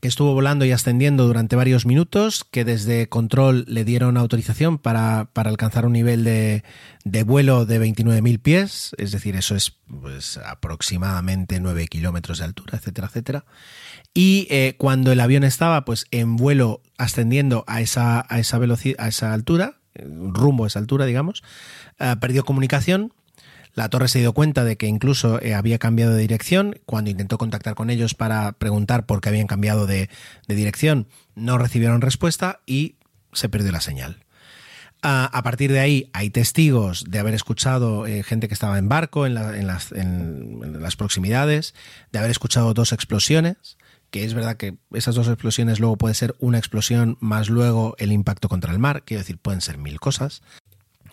que 0.00 0.08
estuvo 0.08 0.34
volando 0.34 0.64
y 0.64 0.72
ascendiendo 0.72 1.26
durante 1.26 1.56
varios 1.56 1.86
minutos, 1.86 2.44
que 2.44 2.64
desde 2.64 3.08
control 3.08 3.64
le 3.68 3.84
dieron 3.84 4.16
autorización 4.16 4.78
para, 4.78 5.30
para 5.32 5.50
alcanzar 5.50 5.86
un 5.86 5.92
nivel 5.92 6.24
de, 6.24 6.62
de 7.04 7.22
vuelo 7.22 7.66
de 7.66 7.80
29.000 7.80 8.40
pies, 8.40 8.90
es 8.98 9.12
decir, 9.12 9.34
eso 9.34 9.56
es 9.56 9.76
pues, 10.00 10.38
aproximadamente 10.38 11.60
9 11.60 11.86
kilómetros 11.88 12.38
de 12.38 12.44
altura, 12.44 12.78
etcétera, 12.78 13.08
etcétera. 13.08 13.44
Y 14.14 14.46
eh, 14.50 14.74
cuando 14.78 15.12
el 15.12 15.20
avión 15.20 15.44
estaba 15.44 15.84
pues, 15.84 16.06
en 16.10 16.36
vuelo 16.36 16.82
ascendiendo 16.98 17.64
a 17.66 17.80
esa, 17.80 18.26
a 18.28 18.38
esa 18.38 18.58
velocidad, 18.58 18.96
a 18.98 19.08
esa 19.08 19.32
altura, 19.32 19.78
rumbo 19.94 20.64
a 20.64 20.66
esa 20.68 20.78
altura, 20.78 21.06
digamos, 21.06 21.42
eh, 21.98 22.14
perdió 22.20 22.44
comunicación 22.44 23.12
la 23.78 23.88
torre 23.88 24.08
se 24.08 24.18
dio 24.18 24.32
cuenta 24.32 24.64
de 24.64 24.76
que 24.76 24.88
incluso 24.88 25.40
eh, 25.40 25.54
había 25.54 25.78
cambiado 25.78 26.12
de 26.12 26.20
dirección. 26.20 26.80
Cuando 26.84 27.10
intentó 27.10 27.38
contactar 27.38 27.76
con 27.76 27.90
ellos 27.90 28.14
para 28.14 28.50
preguntar 28.50 29.06
por 29.06 29.20
qué 29.20 29.28
habían 29.28 29.46
cambiado 29.46 29.86
de, 29.86 30.10
dirección, 30.48 31.06
no 31.36 31.58
recibieron 31.58 32.00
respuesta 32.00 32.58
y 32.66 32.96
se 33.32 33.48
perdió 33.48 33.70
la 33.70 33.80
señal. 33.80 34.24
A, 35.00 35.42
partir 35.44 35.70
de 35.70 35.78
ahí 35.78 36.10
hay 36.12 36.28
testigos 36.30 37.04
de 37.08 37.20
haber 37.20 37.34
escuchado 37.34 38.08
eh, 38.08 38.24
gente 38.24 38.48
que 38.48 38.54
estaba 38.54 38.78
en 38.78 38.88
barco 38.88 39.26
en, 39.26 39.34
la, 39.34 39.56
en, 39.56 39.68
las, 39.68 39.92
en, 39.92 40.82
las, 40.82 40.96
proximidades, 40.96 41.72
de 42.10 42.18
haber 42.18 42.32
escuchado 42.32 42.74
dos 42.74 42.92
explosiones, 42.92 43.78
que 44.10 44.24
es 44.24 44.34
verdad 44.34 44.56
que 44.56 44.76
esas 44.92 45.14
dos 45.14 45.28
explosiones 45.28 45.78
luego 45.78 45.96
puede 45.96 46.14
ser 46.14 46.34
una 46.40 46.58
explosión 46.58 47.16
más 47.20 47.48
luego 47.48 47.94
el 47.98 48.10
impacto 48.10 48.48
contra 48.48 48.72
el 48.72 48.80
mar, 48.80 49.04
quiero 49.04 49.20
decir, 49.20 49.38
pueden 49.38 49.60
ser 49.60 49.78
mil 49.78 50.00
cosas. 50.00 50.42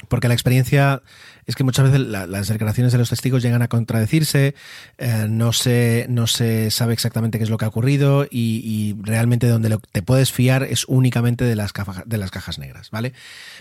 Porque 0.08 0.28
la 0.28 0.34
experiencia 0.34 1.02
es 1.46 1.56
que 1.56 1.64
muchas 1.64 1.86
veces 1.86 2.08
la, 2.08 2.26
las 2.28 2.48
declaraciones 2.48 2.92
de 2.92 2.98
los 2.98 3.10
testigos 3.10 3.44
llegan 3.44 3.62
a 3.62 3.68
contradecirse, 3.68 4.56
eh, 4.98 5.28
no, 5.30 5.54
se, 5.54 6.08
no 6.10 6.28
se 6.28 6.72
sabe 6.72 6.94
exactamente 6.94 7.38
qué 7.38 7.44
es 7.44 7.50
lo 7.50 7.58
que 7.58 7.66
ha 7.66 7.68
ocurrido 7.68 8.28
y, 8.30 8.96
realmente 9.02 9.48
donde 9.48 9.78
te 9.92 10.02
puedes 10.02 10.32
fiar 10.32 10.64
es 10.64 10.86
únicamente 10.88 11.46
de 11.46 11.56
las, 11.56 11.74
de 12.06 12.18
las 12.18 12.32
cajas 12.32 12.58
negras, 12.58 12.90
¿vale? 12.92 13.14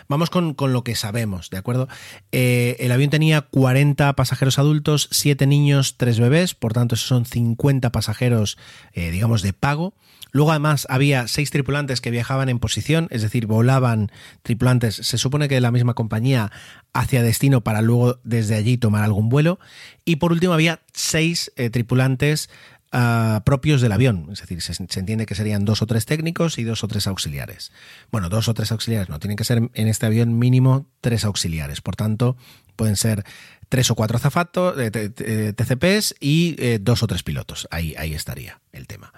Vamos 0.09 0.31
con, 0.31 0.55
con, 0.55 0.73
lo 0.73 0.85
que 0.85 0.95
sabemos, 0.95 1.51
¿de 1.51 1.59
acuerdo? 1.59 1.89
Eh, 2.33 2.77
el 2.81 2.93
avión 2.93 3.11
tenía 3.11 3.43
40 3.43 4.13
pasajeros 4.15 4.59
adultos, 4.59 5.09
7 5.11 5.47
niños, 5.47 5.97
3 5.97 6.21
bebés, 6.21 6.55
por 6.55 6.73
tanto 6.73 6.95
esos 6.95 7.09
son 7.09 7.27
50 7.27 7.91
pasajeros, 7.91 8.59
eh, 8.93 9.11
digamos, 9.11 9.43
de 9.43 9.53
pago. 9.53 9.95
Luego 10.35 10.51
además 10.51 10.89
había 10.91 11.29
seis 11.29 11.53
tripulantes 11.53 12.01
que 12.01 12.11
viajaban 12.11 12.49
en 12.49 12.59
posición, 12.59 13.07
es 13.13 13.23
decir, 13.23 13.47
volaban 13.47 14.11
tripulantes, 14.43 14.97
se 14.97 15.17
supone 15.17 15.49
que 15.49 15.55
de 15.55 15.61
la 15.61 15.71
misma 15.71 15.95
compañía 15.95 16.51
hacia 16.93 17.23
destino 17.23 17.61
para 17.61 17.83
luego 17.83 18.19
desde 18.25 18.57
allí 18.57 18.77
tomar 18.77 19.05
algún 19.05 19.29
vuelo. 19.29 19.61
Y 20.05 20.17
por 20.17 20.33
último 20.33 20.53
había 20.53 20.81
seis 20.93 21.53
eh, 21.55 21.71
tripulantes 21.71 22.51
ah, 22.91 23.43
propios 23.47 23.81
del 23.81 23.93
avión, 23.93 24.27
es 24.33 24.41
decir, 24.41 24.61
se, 24.61 24.75
entiende 24.99 25.25
que 25.25 25.37
serían 25.37 25.65
dos 25.65 25.83
o 25.83 25.87
tres 25.87 26.05
técnicos 26.05 26.59
y 26.59 26.65
dos 26.65 26.83
o 26.83 26.89
tres 26.89 27.07
auxiliares. 27.07 27.71
Bueno, 28.11 28.29
dos 28.29 28.49
o 28.49 28.55
tres 28.55 28.73
auxiliares 28.73 29.09
no, 29.09 29.21
tienen 29.21 29.37
que 29.37 29.45
ser 29.45 29.71
en 29.73 29.87
este 29.87 30.07
avión 30.07 30.37
mínimo 30.37 30.89
tres 31.01 31.25
auxiliares, 31.25 31.81
por 31.81 31.95
tanto 31.95 32.37
pueden 32.75 32.97
ser 32.97 33.23
tres 33.69 33.89
o 33.93 33.95
cuatro 33.95 34.17
azafatos, 34.17 34.75
eh, 34.81 35.53
TCPs 35.57 36.17
y 36.19 36.57
eh, 36.59 36.81
dos 36.83 37.05
o 37.05 37.07
tres 37.07 37.23
pilotos. 37.23 37.69
Ahí, 37.71 37.95
ahí 37.97 38.15
estaría 38.15 38.61
el 38.73 38.89
tema. 38.89 39.13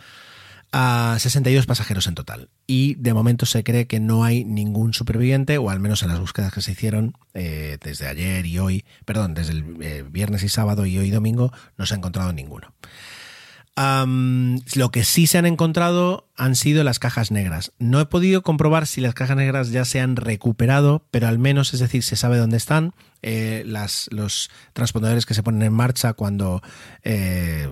A 0.79 1.17
62 1.19 1.65
pasajeros 1.65 2.07
en 2.07 2.15
total. 2.15 2.51
Y 2.67 2.97
de 2.97 3.15
momento 3.15 3.47
se 3.47 3.65
cree 3.65 3.87
que 3.87 3.99
no 3.99 4.25
hay 4.25 4.45
ningún 4.45 4.93
superviviente, 4.93 5.57
o 5.57 5.71
al 5.71 5.81
menos 5.81 6.03
en 6.03 6.11
las 6.11 6.21
búsquedas 6.21 6.53
que 6.53 6.61
se 6.61 6.73
hicieron 6.73 7.17
eh, 7.33 7.79
desde 7.83 8.07
ayer 8.07 8.45
y 8.45 8.59
hoy, 8.59 8.85
perdón, 9.07 9.33
desde 9.33 9.55
el 9.55 9.65
eh, 9.81 10.05
viernes 10.07 10.43
y 10.43 10.51
sábado 10.51 10.85
y 10.85 10.99
hoy 10.99 11.11
domingo, 11.11 11.51
no 11.79 11.87
se 11.87 11.95
ha 11.95 11.97
encontrado 11.97 12.31
ninguno. 12.35 12.75
Lo 13.77 14.91
que 14.91 15.05
sí 15.05 15.27
se 15.27 15.37
han 15.37 15.45
encontrado 15.45 16.29
han 16.37 16.57
sido 16.57 16.83
las 16.83 16.99
cajas 16.99 17.31
negras. 17.31 17.73
No 17.79 18.01
he 18.01 18.07
podido 18.07 18.43
comprobar 18.43 18.87
si 18.87 19.03
las 19.03 19.13
cajas 19.13 19.37
negras 19.37 19.71
ya 19.71 19.85
se 19.85 20.01
han 20.01 20.17
recuperado, 20.17 21.05
pero 21.11 21.29
al 21.29 21.39
menos, 21.39 21.75
es 21.75 21.81
decir, 21.81 22.03
se 22.03 22.17
sabe 22.17 22.39
dónde 22.39 22.57
están. 22.57 22.95
Eh, 23.23 23.65
las, 23.67 24.09
los 24.13 24.51
transpondedores 24.73 25.27
que 25.27 25.35
se 25.35 25.43
ponen 25.43 25.63
en 25.63 25.73
marcha 25.75 26.15
cuando 26.15 26.63
eh, 27.03 27.69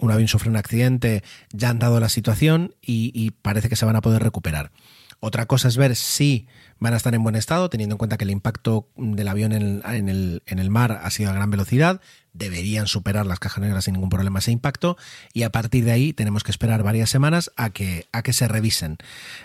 un 0.00 0.10
avión 0.10 0.28
sufre 0.28 0.50
un 0.50 0.56
accidente 0.56 1.22
ya 1.52 1.68
han 1.70 1.78
dado 1.78 2.00
la 2.00 2.08
situación 2.08 2.74
y, 2.80 3.30
parece 3.42 3.68
que 3.68 3.76
se 3.76 3.84
van 3.86 3.96
a 3.96 4.00
poder 4.00 4.22
recuperar. 4.22 4.72
Otra 5.20 5.46
cosa 5.46 5.68
es 5.68 5.76
ver 5.76 5.94
si 5.96 6.46
van 6.78 6.94
a 6.94 6.96
estar 6.96 7.14
en 7.14 7.22
buen 7.24 7.34
estado, 7.34 7.68
teniendo 7.70 7.94
en 7.94 7.98
cuenta 7.98 8.16
que 8.16 8.24
el 8.24 8.30
impacto 8.30 8.88
del 8.96 9.26
avión 9.28 9.52
en 9.52 9.82
en 9.84 10.08
el- 10.08 10.42
en 10.46 10.58
el 10.60 10.70
mar 10.70 11.00
ha 11.02 11.10
sido 11.10 11.30
a 11.30 11.34
gran 11.34 11.50
velocidad. 11.50 12.00
Deberían 12.38 12.86
superar 12.86 13.26
las 13.26 13.38
cajas 13.38 13.62
negras 13.62 13.84
sin 13.84 13.94
ningún 13.94 14.10
problema 14.10 14.38
ese 14.38 14.52
impacto. 14.52 14.96
Y 15.32 15.42
a 15.42 15.50
partir 15.50 15.84
de 15.84 15.92
ahí 15.92 16.12
tenemos 16.12 16.44
que 16.44 16.50
esperar 16.50 16.82
varias 16.82 17.10
semanas 17.10 17.50
a 17.56 17.70
que, 17.70 18.06
a 18.12 18.22
que 18.22 18.32
se 18.32 18.48
revisen, 18.48 18.96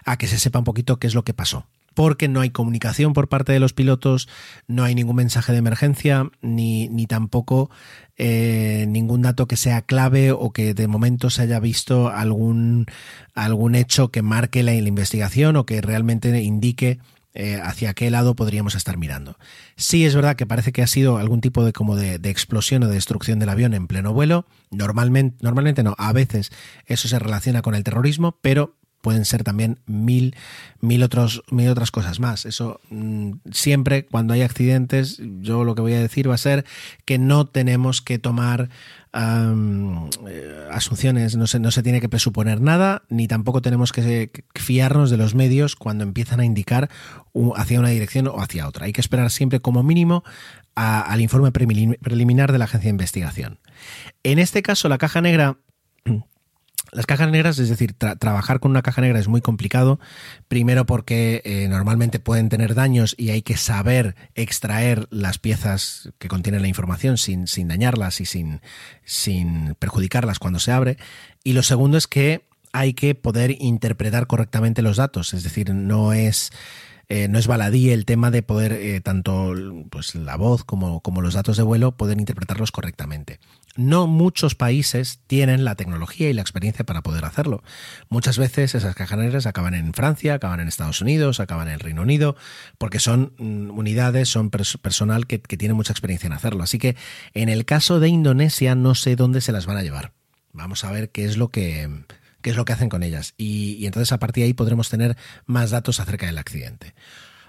a 0.06 0.18
que 0.18 0.28
se 0.28 0.40
sepa 0.40 0.60
un 0.60 0.66
poquito 0.66 0.98
qué 0.98 1.08
es 1.08 1.16
lo 1.16 1.24
que 1.24 1.34
pasó. 1.34 1.66
Porque 1.94 2.28
no 2.28 2.42
hay 2.42 2.50
comunicación 2.50 3.14
por 3.14 3.30
parte 3.30 3.54
de 3.54 3.60
los 3.60 3.74
pilotos, 3.74 4.28
no 4.68 4.84
hay 4.84 4.96
ningún 4.96 5.16
mensaje 5.16 5.52
de 5.52 5.60
emergencia, 5.60 6.32
ni, 6.42 6.88
ni 6.90 7.06
tampoco 7.06 7.70
eh, 8.18 8.86
ningún 8.88 9.24
dato 9.24 9.48
que 9.48 9.58
sea 9.58 9.84
clave 9.84 10.32
o 10.32 10.52
que 10.52 10.74
de 10.74 10.88
momento 10.88 11.30
se 11.30 11.44
haya 11.44 11.60
visto 11.60 12.10
algún, 12.10 12.88
algún 13.36 13.76
hecho 13.76 14.10
que 14.10 14.22
marque 14.24 14.64
la, 14.64 14.72
la 14.72 14.88
investigación 14.88 15.56
o 15.56 15.66
que 15.66 15.82
realmente 15.82 16.42
indique 16.42 17.00
eh, 17.36 17.60
hacia 17.64 17.96
qué 17.96 18.12
lado 18.12 18.36
podríamos 18.36 18.76
estar 18.76 18.98
mirando. 18.98 19.38
Sí 19.76 20.06
es 20.06 20.14
verdad 20.14 20.36
que 20.36 20.46
parece 20.46 20.72
que 20.72 20.84
ha 20.84 20.88
sido 20.88 21.18
algún 21.18 21.42
tipo 21.42 21.66
de 21.66 21.74
como 21.74 21.96
de, 21.96 22.16
explosión 22.30 22.84
o 22.84 22.88
de 22.88 22.94
destrucción 22.94 23.40
del 23.40 23.50
avión 23.50 23.74
en 23.74 23.88
pleno 23.88 24.14
vuelo. 24.14 24.46
Normalmente, 24.70 25.38
normalmente 25.42 25.82
no, 25.82 25.96
a 25.98 26.14
veces 26.14 26.52
eso 26.86 27.08
se 27.08 27.18
relaciona 27.18 27.64
con 27.64 27.74
el 27.74 27.84
terrorismo, 27.84 28.38
pero 28.42 28.76
pueden 29.02 29.26
ser 29.26 29.44
también 29.44 29.80
mil, 29.86 30.36
mil, 30.80 31.02
otros, 31.02 31.44
mil 31.50 31.70
otras 31.70 31.90
cosas 31.90 32.20
más. 32.20 32.46
Eso 32.46 32.80
mm, 32.90 33.32
siempre 33.52 34.06
cuando 34.06 34.34
hay 34.34 34.44
accidentes, 34.44 35.20
yo 35.42 35.64
lo 35.64 35.74
que 35.74 35.82
voy 35.82 35.94
a 35.94 36.00
decir 36.00 36.30
va 36.30 36.36
a 36.36 36.38
ser 36.38 36.66
que 37.04 37.18
no 37.18 37.48
tenemos 37.48 38.02
que 38.02 38.20
tomar 38.20 38.70
eh, 39.16 40.68
asunciones, 40.72 41.36
no 41.36 41.48
se, 41.48 41.60
no 41.60 41.72
se 41.72 41.84
tiene 41.84 42.02
que 42.02 42.10
presuponer 42.10 42.62
nada, 42.62 43.04
ni 43.10 43.28
tampoco 43.28 43.62
tenemos 43.62 43.92
que 43.92 44.32
fiarnos 44.56 45.10
de 45.10 45.18
los 45.18 45.36
medios 45.36 45.76
cuando 45.76 46.04
empiezan 46.04 46.40
a 46.40 46.46
indicar 46.46 46.90
hacia 47.56 47.80
una 47.80 47.90
dirección 47.90 48.28
o 48.28 48.42
hacia 48.42 48.68
otra. 48.68 48.86
Hay 48.86 48.94
que 48.94 49.02
esperar 49.02 49.30
siempre 49.30 49.60
como 49.60 49.84
mínimo 49.84 50.24
al 50.76 51.22
informe 51.22 51.52
preliminar 51.52 52.52
de 52.52 52.58
la 52.58 52.66
agencia 52.66 52.88
de 52.88 52.92
investigación. 52.92 53.60
En 54.24 54.40
este 54.40 54.64
caso, 54.64 54.90
la 54.90 54.98
caja 54.98 55.22
negra 55.22 55.58
las 56.94 57.06
cajas 57.06 57.30
negras, 57.30 57.60
es 57.60 57.70
decir, 57.70 57.96
tra- 57.98 58.18
trabajar 58.18 58.60
con 58.60 58.72
una 58.72 58.82
caja 58.82 59.02
negra 59.02 59.20
es 59.20 59.28
muy 59.28 59.42
complicado. 59.42 60.00
Primero 60.48 60.86
porque 60.86 61.42
eh, 61.46 61.68
normalmente 61.68 62.20
pueden 62.20 62.50
tener 62.50 62.76
daños 62.76 63.16
y 63.18 63.30
hay 63.30 63.42
que 63.42 63.58
saber 63.58 64.16
extraer 64.36 65.08
las 65.10 65.40
piezas 65.40 66.12
que 66.20 66.28
contienen 66.28 66.62
la 66.62 66.68
información 66.68 67.18
sin, 67.18 67.48
sin 67.48 67.68
dañarlas 67.68 68.22
y 68.22 68.26
sin, 68.26 68.62
sin 69.04 69.76
perjudicarlas 69.80 70.40
cuando 70.40 70.60
se 70.60 70.72
abre. 70.72 70.98
Y 71.44 71.54
lo 71.54 71.64
segundo 71.64 71.98
es 71.98 72.08
que 72.08 72.46
hay 72.72 72.94
que 72.94 73.16
poder 73.16 73.56
interpretar 73.60 74.28
correctamente 74.28 74.82
los 74.82 74.98
datos. 74.98 75.34
Es 75.34 75.44
decir, 75.44 75.74
no 75.74 76.14
es 76.14 76.52
eh, 77.10 77.28
no 77.28 77.38
es 77.38 77.48
baladí 77.48 77.90
el 77.92 78.06
tema 78.06 78.32
de 78.32 78.44
poder, 78.44 78.72
eh, 78.72 79.02
tanto 79.02 79.54
pues, 79.90 80.16
la 80.16 80.38
voz 80.38 80.64
como, 80.64 81.02
como 81.02 81.22
los 81.22 81.34
datos 81.34 81.58
de 81.58 81.64
vuelo, 81.64 81.98
poder 81.98 82.18
interpretarlos 82.18 82.72
correctamente. 82.72 83.40
No 83.76 84.06
muchos 84.06 84.54
países 84.54 85.20
tienen 85.26 85.66
la 85.66 85.74
tecnología 85.76 86.30
y 86.30 86.34
la 86.34 86.42
experiencia 86.42 86.86
para 86.86 87.02
poder 87.02 87.26
hacerlo. 87.26 87.64
Muchas 88.08 88.38
veces 88.38 88.76
esas 88.76 88.94
cajas 88.96 89.18
negras 89.18 89.48
acaban 89.48 89.74
en 89.74 89.94
Francia, 89.94 90.36
acaban 90.36 90.60
en 90.60 90.68
Estados 90.68 91.02
Unidos, 91.02 91.40
acaban 91.40 91.68
en 91.68 91.74
el 91.74 91.80
Reino 91.80 92.04
Unido, 92.04 92.36
porque 92.78 93.00
son 93.00 93.34
mm, 93.40 93.72
unidades, 93.72 94.30
son 94.30 94.52
pers- 94.52 94.78
personal 94.80 95.26
que, 95.26 95.42
que 95.42 95.58
tiene 95.58 95.74
mucha 95.74 95.92
experiencia 95.92 96.28
en 96.28 96.34
hacerlo. 96.34 96.64
Así 96.64 96.78
que 96.78 96.96
en 97.34 97.50
el 97.50 97.66
caso 97.66 98.00
de 98.00 98.10
Indonesia 98.10 98.76
no 98.76 98.94
sé 98.94 99.16
dónde 99.16 99.42
se 99.42 99.52
las 99.52 99.66
van 99.66 99.78
a 99.78 99.82
llevar. 99.84 100.14
Vamos 100.52 100.84
a 100.84 100.92
ver 100.92 101.10
qué 101.10 101.26
es 101.26 101.38
lo 101.38 101.50
que, 101.50 101.90
qué 102.44 102.52
es 102.52 102.56
lo 102.56 102.66
que 102.66 102.74
hacen 102.74 102.90
con 102.90 103.02
ellas. 103.02 103.34
Y 103.38 103.84
entonces 103.88 104.12
a 104.12 104.20
partir 104.20 104.44
de 104.44 104.50
ahí 104.50 104.54
podremos 104.54 104.90
tener 104.90 105.18
más 105.48 105.72
datos 105.72 106.00
acerca 106.00 106.28
del 106.28 106.38
accidente. 106.38 106.94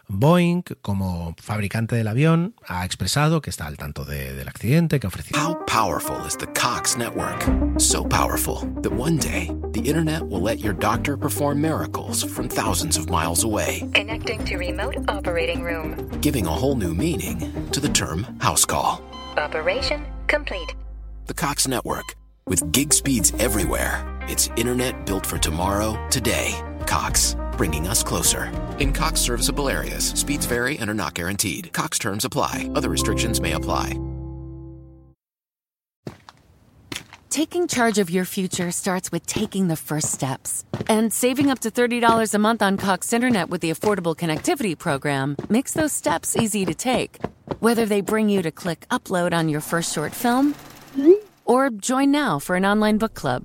Boeing, 0.08 0.62
como 0.82 1.34
fabricante 1.38 1.96
del 1.96 2.08
avión, 2.08 2.54
ha 2.68 2.84
expresado 2.84 3.40
que 3.40 3.50
está 3.50 3.66
al 3.66 3.76
tanto 3.76 4.04
de- 4.04 4.34
del 4.34 4.48
accidente, 4.48 5.00
que 5.00 5.06
ha 5.06 5.08
ofrecido 5.08 5.40
How 5.40 5.56
powerful 5.66 6.24
is 6.26 6.36
the 6.36 6.46
Cox 6.48 6.96
network? 6.96 7.42
So 7.78 8.04
powerful 8.04 8.60
that 8.82 8.92
one 8.92 9.16
day 9.18 9.50
the 9.72 9.80
internet 9.80 10.22
will 10.22 10.42
let 10.42 10.58
your 10.60 10.74
doctor 10.74 11.16
perform 11.16 11.60
miracles 11.60 12.22
from 12.22 12.48
thousands 12.48 12.96
of 12.98 13.08
miles 13.08 13.44
away, 13.44 13.88
Connecting 13.94 14.44
to 14.44 14.56
remote 14.58 14.96
operating 15.08 15.62
room. 15.62 15.94
giving 16.20 16.46
a 16.46 16.50
whole 16.50 16.76
new 16.76 16.94
meaning 16.94 17.38
to 17.72 17.80
the 17.80 17.88
term 17.88 18.24
house 18.40 18.64
call. 18.66 19.00
Operation 19.38 20.04
complete. 20.28 20.74
The 21.26 21.34
Cox 21.34 21.66
network, 21.66 22.14
with 22.46 22.70
gig 22.72 22.92
speeds 22.92 23.32
everywhere. 23.38 24.04
It's 24.28 24.48
internet 24.56 25.06
built 25.06 25.24
for 25.26 25.38
tomorrow, 25.38 25.96
today. 26.10 26.54
Cox, 26.86 27.36
bringing 27.56 27.88
us 27.88 28.02
closer. 28.02 28.52
In 28.78 28.92
Cox 28.92 29.20
serviceable 29.20 29.68
areas, 29.68 30.08
speeds 30.10 30.46
vary 30.46 30.78
and 30.78 30.90
are 30.90 30.94
not 30.94 31.14
guaranteed. 31.14 31.72
Cox 31.72 31.98
terms 31.98 32.24
apply, 32.24 32.70
other 32.74 32.88
restrictions 32.88 33.40
may 33.40 33.52
apply. 33.52 33.98
Taking 37.34 37.66
charge 37.66 37.98
of 37.98 38.10
your 38.10 38.24
future 38.24 38.70
starts 38.70 39.10
with 39.10 39.26
taking 39.26 39.66
the 39.66 39.74
first 39.74 40.12
steps. 40.12 40.64
And 40.88 41.12
saving 41.12 41.50
up 41.50 41.58
to 41.62 41.70
$30 41.72 42.32
a 42.32 42.38
month 42.38 42.62
on 42.62 42.76
Cox 42.76 43.12
Internet 43.12 43.48
with 43.48 43.60
the 43.60 43.72
Affordable 43.72 44.14
Connectivity 44.14 44.78
Program 44.78 45.34
makes 45.48 45.72
those 45.72 45.92
steps 45.92 46.36
easy 46.36 46.64
to 46.64 46.74
take. 46.74 47.18
Whether 47.58 47.86
they 47.86 48.02
bring 48.02 48.28
you 48.28 48.40
to 48.42 48.52
click 48.52 48.86
upload 48.88 49.34
on 49.34 49.48
your 49.48 49.60
first 49.60 49.92
short 49.92 50.12
film 50.12 50.54
or 51.44 51.70
join 51.70 52.12
now 52.12 52.38
for 52.38 52.54
an 52.54 52.64
online 52.64 52.98
book 52.98 53.14
club. 53.14 53.44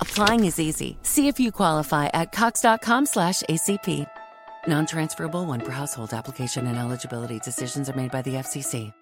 Applying 0.00 0.44
is 0.44 0.58
easy. 0.60 0.98
See 1.02 1.28
if 1.28 1.38
you 1.38 1.52
qualify 1.52 2.06
at 2.12 2.32
cox.com 2.32 3.06
slash 3.06 3.42
ACP. 3.48 4.06
Non-transferable 4.68 5.46
one 5.46 5.60
per 5.60 5.72
household 5.72 6.12
application 6.12 6.66
and 6.66 6.76
eligibility 6.76 7.38
decisions 7.38 7.88
are 7.88 7.96
made 7.96 8.10
by 8.10 8.22
the 8.22 8.34
FCC. 8.42 8.92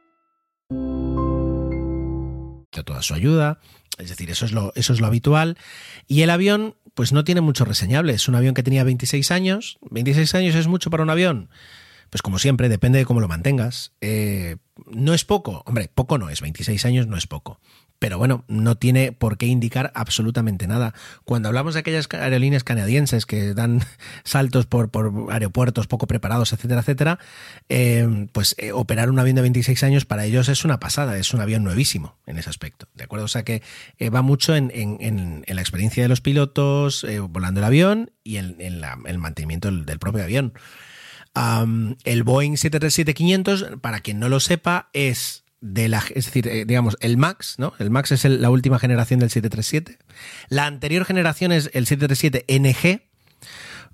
toda 2.83 3.03
su 3.03 3.15
ayuda. 3.15 3.59
Es 3.99 4.09
decir, 4.09 4.31
eso 4.31 4.45
es, 4.45 4.53
lo, 4.53 4.73
eso 4.75 4.93
es 4.93 5.01
lo 5.01 5.07
habitual. 5.07 5.57
Y 6.09 6.23
el 6.23 6.31
avión, 6.31 6.75
pues 6.95 7.13
no 7.13 7.23
tiene 7.23 7.41
mucho 7.41 7.65
reseñable. 7.65 8.13
Es 8.13 8.29
un 8.29 8.35
avión 8.35 8.55
que 8.55 8.65
tenía 8.65 8.83
26 8.83 9.31
años. 9.31 9.79
¿26 9.83 10.35
años 10.35 10.55
es 10.57 10.67
mucho 10.67 10.91
para 10.91 11.05
un 11.05 11.11
avión? 11.11 11.49
Pues 12.11 12.23
como 12.23 12.39
siempre, 12.39 12.69
depende 12.69 12.99
de 12.99 13.05
cómo 13.05 13.21
lo 13.21 13.29
mantengas. 13.29 13.93
Eh, 14.01 14.57
no 14.87 15.15
es 15.15 15.25
poco. 15.25 15.63
Hombre, 15.67 15.91
poco 15.95 16.19
no 16.19 16.29
es. 16.31 16.41
26 16.41 16.85
años 16.87 17.07
no 17.07 17.17
es 17.17 17.27
poco. 17.27 17.61
Pero 18.05 18.19
bueno, 18.19 18.45
no 18.49 18.77
tiene 18.77 19.13
por 19.13 19.39
qué 19.39 19.47
indicar 19.47 19.91
absolutamente 19.95 20.67
nada. 20.67 20.93
Cuando 21.25 21.49
hablamos 21.49 21.73
de 21.73 21.81
aquellas 21.81 22.07
aerolíneas 22.13 22.63
canadienses 22.63 23.25
que 23.25 23.55
dan 23.55 23.81
saltos 24.25 24.67
por, 24.67 24.91
aeropuertos 25.31 25.87
poco 25.87 26.07
preparados, 26.07 26.53
etcétera, 26.53 26.83
etcétera, 26.83 27.19
eh, 27.71 28.29
pues 28.33 28.57
eh, 28.59 28.73
operar 28.73 29.09
un 29.09 29.19
avión 29.19 29.37
de 29.37 29.41
26 29.41 29.83
años 29.85 30.05
para 30.05 30.27
ellos 30.27 30.51
es 30.51 30.67
una 30.67 30.79
pasada, 30.81 31.17
es 31.17 31.33
un 31.33 31.41
avión 31.41 31.65
nuevísimo 31.65 32.19
en 32.27 32.37
ese 32.37 32.51
aspecto. 32.51 32.89
¿De 32.93 33.05
acuerdo? 33.05 33.25
O 33.25 33.29
sea 33.29 33.43
que 33.43 33.63
eh, 33.97 34.11
va 34.11 34.21
mucho 34.21 34.55
en, 34.55 35.43
la 35.47 35.61
experiencia 35.63 36.03
de 36.03 36.11
los 36.11 36.21
pilotos 36.21 37.07
volando 37.31 37.61
el 37.61 37.65
avión 37.65 38.11
y 38.23 38.37
en, 38.37 38.61
el 38.61 39.17
mantenimiento 39.17 39.71
del, 39.71 39.99
propio 39.99 40.25
avión. 40.25 40.53
El 42.05 42.23
Boeing 42.23 42.57
737-500, 42.57 43.81
para 43.81 44.01
quien 44.01 44.19
no 44.19 44.29
lo 44.29 44.41
sepa, 44.41 44.91
es 44.93 45.44
de 45.65 45.89
la, 45.89 46.05
es 46.15 46.27
decir, 46.27 46.47
eh, 46.47 46.67
digamos, 46.67 46.99
el 47.01 47.17
Max, 47.17 47.55
¿no? 47.57 47.73
El 47.79 47.89
Max 47.89 48.13
es 48.13 48.25
la 48.27 48.51
última 48.51 48.79
generación 48.79 49.19
del 49.19 49.31
737. 49.31 49.99
La 50.51 50.67
anterior 50.67 51.07
generación 51.07 51.53
es 51.53 51.71
el 51.73 51.87
737 51.87 52.45
NG. 52.61 53.01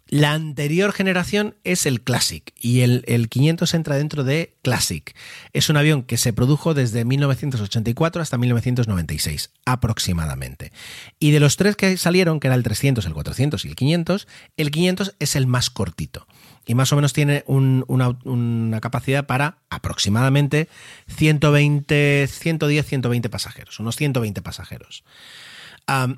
La 0.08 0.32
anterior 0.32 0.92
generación 0.92 1.54
es 1.62 1.86
el 1.86 2.00
Classic 2.02 2.52
y 2.60 2.80
el, 2.80 3.04
el 3.06 3.28
500 3.28 3.72
entra 3.74 3.96
dentro 3.96 4.24
de 4.24 4.56
Classic. 4.62 5.14
Es 5.52 5.70
un 5.70 5.76
avión 5.76 6.02
que 6.02 6.16
se 6.16 6.32
produjo 6.32 6.74
desde 6.74 7.04
1984 7.04 8.20
hasta 8.20 8.36
1996, 8.36 9.50
aproximadamente. 9.64 10.72
Y 11.20 11.30
de 11.30 11.38
los 11.38 11.56
tres 11.56 11.76
que 11.76 11.96
salieron, 11.96 12.40
que 12.40 12.48
era 12.48 12.56
el 12.56 12.64
300, 12.64 13.06
el 13.06 13.12
400 13.12 13.64
y 13.64 13.68
el 13.68 13.76
500, 13.76 14.26
el 14.56 14.72
500 14.72 15.14
es 15.20 15.36
el 15.36 15.46
más 15.46 15.70
cortito. 15.70 16.26
Y 16.70 16.76
más 16.76 16.92
o 16.92 16.96
menos 16.96 17.12
tiene 17.12 17.42
un- 17.48 17.84
una, 17.88 18.80
capacidad 18.80 19.26
para 19.26 19.58
aproximadamente 19.70 20.68
120, 21.08 22.28
110, 22.28 22.86
120 22.86 23.28
pasajeros, 23.28 23.80
unos 23.80 23.96
120 23.96 24.40
pasajeros. 24.40 25.02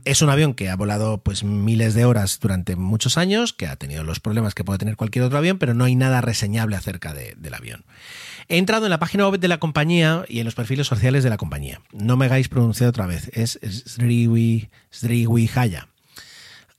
Es 0.05 0.20
un 0.20 0.28
avión 0.28 0.53
que 0.53 0.68
ha 0.68 0.76
volado 0.76 1.22
pues 1.22 1.42
miles 1.42 1.94
de 1.94 2.05
horas 2.05 2.38
durante 2.38 2.76
muchos 2.76 3.16
años, 3.16 3.55
que 3.55 3.66
ha 3.66 3.76
tenido 3.76 4.05
los 4.05 4.20
problemas 4.20 4.55
que 4.55 4.62
puede 4.62 4.78
tener 4.78 4.96
cualquier 4.96 5.24
otro 5.24 5.38
avión, 5.38 5.57
pero 5.57 5.72
no 5.72 5.84
hay 5.84 5.94
nada 5.96 6.20
reseñable 6.20 6.76
acerca 6.76 7.14
de- 7.14 7.34
del 7.38 7.55
avión. 7.55 7.86
He 8.48 8.59
entrado 8.59 8.84
en 8.84 8.90
la 8.90 8.98
página 8.98 9.26
web 9.26 9.40
de 9.40 9.48
la 9.48 9.57
compañía 9.57 10.26
y 10.28 10.40
en 10.40 10.44
los 10.44 10.55
perfiles 10.55 10.86
sociales 10.86 11.24
de 11.24 11.30
la 11.30 11.38
compañía. 11.38 11.80
No 11.92 12.18
me 12.18 12.26
hagáis 12.26 12.50
pronunciar 12.50 12.90
otra 12.90 13.07
vez, 13.07 13.30
es 13.32 13.59
Sriwi. 13.86 14.68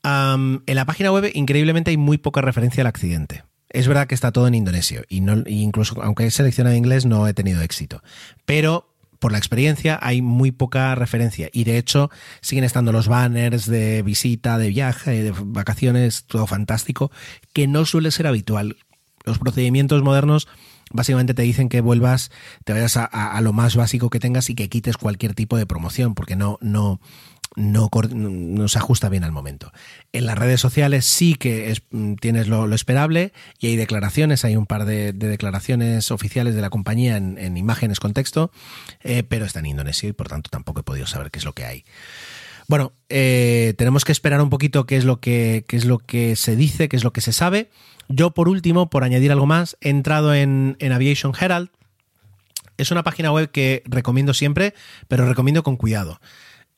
Am, 0.04 0.62
en 0.68 0.76
la 0.76 0.86
página 0.86 1.12
web, 1.12 1.32
increíblemente, 1.34 1.90
hay 1.90 1.98
muy 1.98 2.20
poca 2.20 2.42
referencia 2.42 2.82
al 2.82 2.88
accidente. 2.88 3.44
Es 3.74 3.88
verdad 3.88 4.08
que 4.08 4.16
está 4.16 4.32
todo 4.32 4.48
en 4.48 4.56
indonesio 4.56 5.04
y 5.10 5.22
no, 5.22 5.44
incluso 5.48 6.02
aunque 6.02 6.26
he 6.26 6.32
seleccionado 6.32 6.76
inglés 6.76 7.06
no 7.06 7.28
he 7.28 7.34
tenido 7.34 7.62
éxito. 7.62 8.04
Pero 8.46 8.94
por 9.20 9.32
la 9.32 9.38
experiencia 9.40 9.98
hay 10.02 10.22
muy 10.22 10.52
poca 10.52 10.94
referencia 10.96 11.50
y 11.52 11.64
de 11.64 11.78
hecho 11.78 12.12
siguen 12.42 12.66
estando 12.66 12.92
los 12.92 13.08
banners 13.08 13.66
de 13.66 14.04
visita, 14.04 14.58
de 14.58 14.68
viaje, 14.68 15.24
de 15.24 15.34
vacaciones, 15.46 16.26
todo 16.26 16.46
fantástico, 16.46 17.12
que 17.52 17.68
no 17.68 17.86
suele 17.86 18.12
ser 18.12 18.28
habitual. 18.28 18.78
Los 19.26 19.40
procedimientos 19.40 20.04
modernos 20.04 20.48
básicamente 20.92 21.34
te 21.34 21.42
dicen 21.42 21.70
que 21.70 21.82
vuelvas, 21.82 22.32
te 22.66 22.74
vayas 22.74 22.98
a 22.98 23.42
lo 23.42 23.54
más 23.54 23.76
básico 23.76 24.10
que 24.10 24.20
tengas 24.20 24.50
y 24.50 24.56
que 24.56 24.70
quites 24.70 24.98
cualquier 24.98 25.34
tipo 25.34 25.58
de 25.58 25.66
promoción, 25.66 26.14
porque 26.14 26.36
no, 26.36 26.60
no, 26.62 27.00
no, 27.56 27.90
no 28.12 28.68
se 28.68 28.78
ajusta 28.78 29.10
bien 29.10 29.24
al 29.24 29.32
momento. 29.32 29.72
En 30.12 30.26
las 30.26 30.38
redes 30.38 30.62
sociales 30.62 31.06
sí 31.06 31.36
que 31.36 31.76
mm, 31.92 32.16
tienes 32.16 32.48
lo, 32.48 32.74
esperable 32.74 33.34
y 33.60 33.68
hay 33.68 33.76
declaraciones, 33.76 34.46
hay 34.46 34.56
un 34.56 34.66
par 34.66 34.86
de, 34.86 35.14
de 35.14 35.28
declaraciones 35.28 36.12
oficiales 36.12 36.56
de 36.56 36.62
la 36.62 36.70
compañía 36.70 37.18
en, 37.18 37.38
en 37.38 37.58
imágenes 37.58 38.00
con 38.00 38.14
texto, 38.14 38.52
eh, 39.04 39.24
pero 39.24 39.46
está 39.46 39.60
en 39.60 39.68
indonesio 39.68 40.10
y 40.10 40.14
por 40.14 40.28
tanto 40.28 40.50
tampoco 40.50 40.82
he 40.82 40.84
podido 40.84 41.08
saber 41.08 41.32
qué 41.32 41.40
es 41.40 41.46
lo 41.46 41.54
que 41.54 41.66
hay. 41.66 41.86
Bueno, 42.68 42.94
eh, 43.10 43.74
tenemos 43.78 44.06
que 44.06 44.12
esperar 44.12 44.42
un 44.42 44.50
poquito 44.50 44.86
qué 44.86 44.98
es 44.98 45.06
lo 45.06 45.20
que, 45.20 45.66
qué 45.68 45.76
es 45.76 45.86
lo 45.86 46.00
que 46.00 46.36
se 46.36 46.56
dice, 46.56 46.90
qué 46.90 46.96
es 46.96 47.04
lo 47.04 47.14
que 47.14 47.22
se 47.22 47.34
sabe. 47.34 47.70
Yo, 48.08 48.32
por 48.32 48.48
último, 48.48 48.90
por 48.90 49.04
añadir 49.04 49.32
algo 49.32 49.46
más, 49.46 49.78
he 49.82 49.90
entrado 49.90 50.34
en, 50.34 50.78
en 50.80 50.92
Aviation 50.92 51.34
Herald. 51.40 51.70
Es 52.78 52.92
una 52.92 53.04
página 53.04 53.32
web 53.32 53.52
que 53.52 53.84
recomiendo 53.86 54.34
siempre, 54.34 54.74
pero 55.08 55.28
recomiendo 55.28 55.64
con 55.64 55.78
cuidado. 55.78 56.20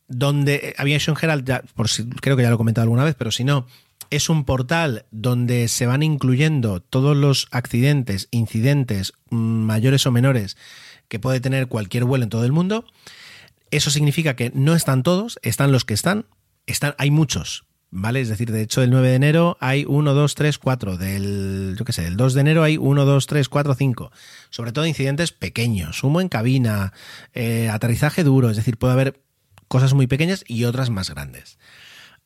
Donde 0.08 0.56
eh, 0.56 0.74
Aviation 0.78 1.18
Herald, 1.20 1.46
ya, 1.46 1.64
por 1.76 1.90
si, 1.90 2.08
creo 2.08 2.38
que 2.38 2.44
ya 2.44 2.50
lo 2.50 2.56
he 2.56 2.58
comentado 2.58 2.84
alguna 2.84 3.04
vez, 3.04 3.16
pero 3.18 3.32
si 3.32 3.44
no, 3.44 3.66
es 4.10 4.30
un 4.30 4.46
portal 4.46 5.06
donde 5.12 5.68
se 5.68 5.86
van 5.86 6.04
incluyendo 6.04 6.80
todos 6.80 7.16
los 7.16 7.48
accidentes, 7.52 8.28
incidentes 8.32 9.14
mm, 9.30 9.36
mayores 9.38 10.06
o 10.06 10.12
menores 10.12 10.58
que 11.08 11.20
puede 11.20 11.40
tener 11.40 11.68
cualquier 11.68 12.06
vuelo 12.06 12.24
en 12.24 12.30
todo 12.30 12.46
el 12.46 12.52
mundo. 12.52 12.86
Eso 13.72 13.90
significa 13.90 14.36
que 14.36 14.52
no 14.54 14.76
están 14.76 15.04
todos, 15.04 15.40
están 15.42 15.72
los 15.72 15.86
que 15.86 15.94
están, 15.94 16.26
están, 16.66 16.96
hay 16.98 17.12
muchos, 17.12 17.66
¿vale? 17.92 18.22
Es 18.22 18.30
decir, 18.30 18.52
de 18.52 18.62
hecho, 18.62 18.82
el 18.82 18.92
9 18.92 19.10
de 19.10 19.16
enero 19.16 19.58
hay 19.60 19.86
1, 19.88 20.14
2, 20.14 20.36
3, 20.36 20.58
4. 20.58 20.98
Del, 20.98 21.76
yo 21.78 21.86
qué 21.86 21.94
sé, 21.94 22.04
del 22.04 22.18
2 22.18 22.34
de 22.34 22.42
enero 22.42 22.64
hay 22.64 22.78
1, 22.78 23.06
2, 23.06 23.28
3, 23.28 23.50
4, 23.50 23.76
5. 23.76 24.12
Sobre 24.50 24.72
todo 24.72 24.86
incidentes 24.86 25.32
pequeños, 25.32 26.04
humo 26.04 26.22
en 26.22 26.30
cabina, 26.30 26.94
eh, 27.34 27.70
aterrizaje 27.70 28.24
duro, 28.24 28.50
es 28.50 28.58
decir, 28.58 28.78
puede 28.78 28.94
haber 28.94 29.25
cosas 29.68 29.94
muy 29.94 30.08
pequeñas 30.08 30.44
y 30.48 30.66
otras 30.66 30.90
más 30.90 31.10
grandes. 31.10 31.58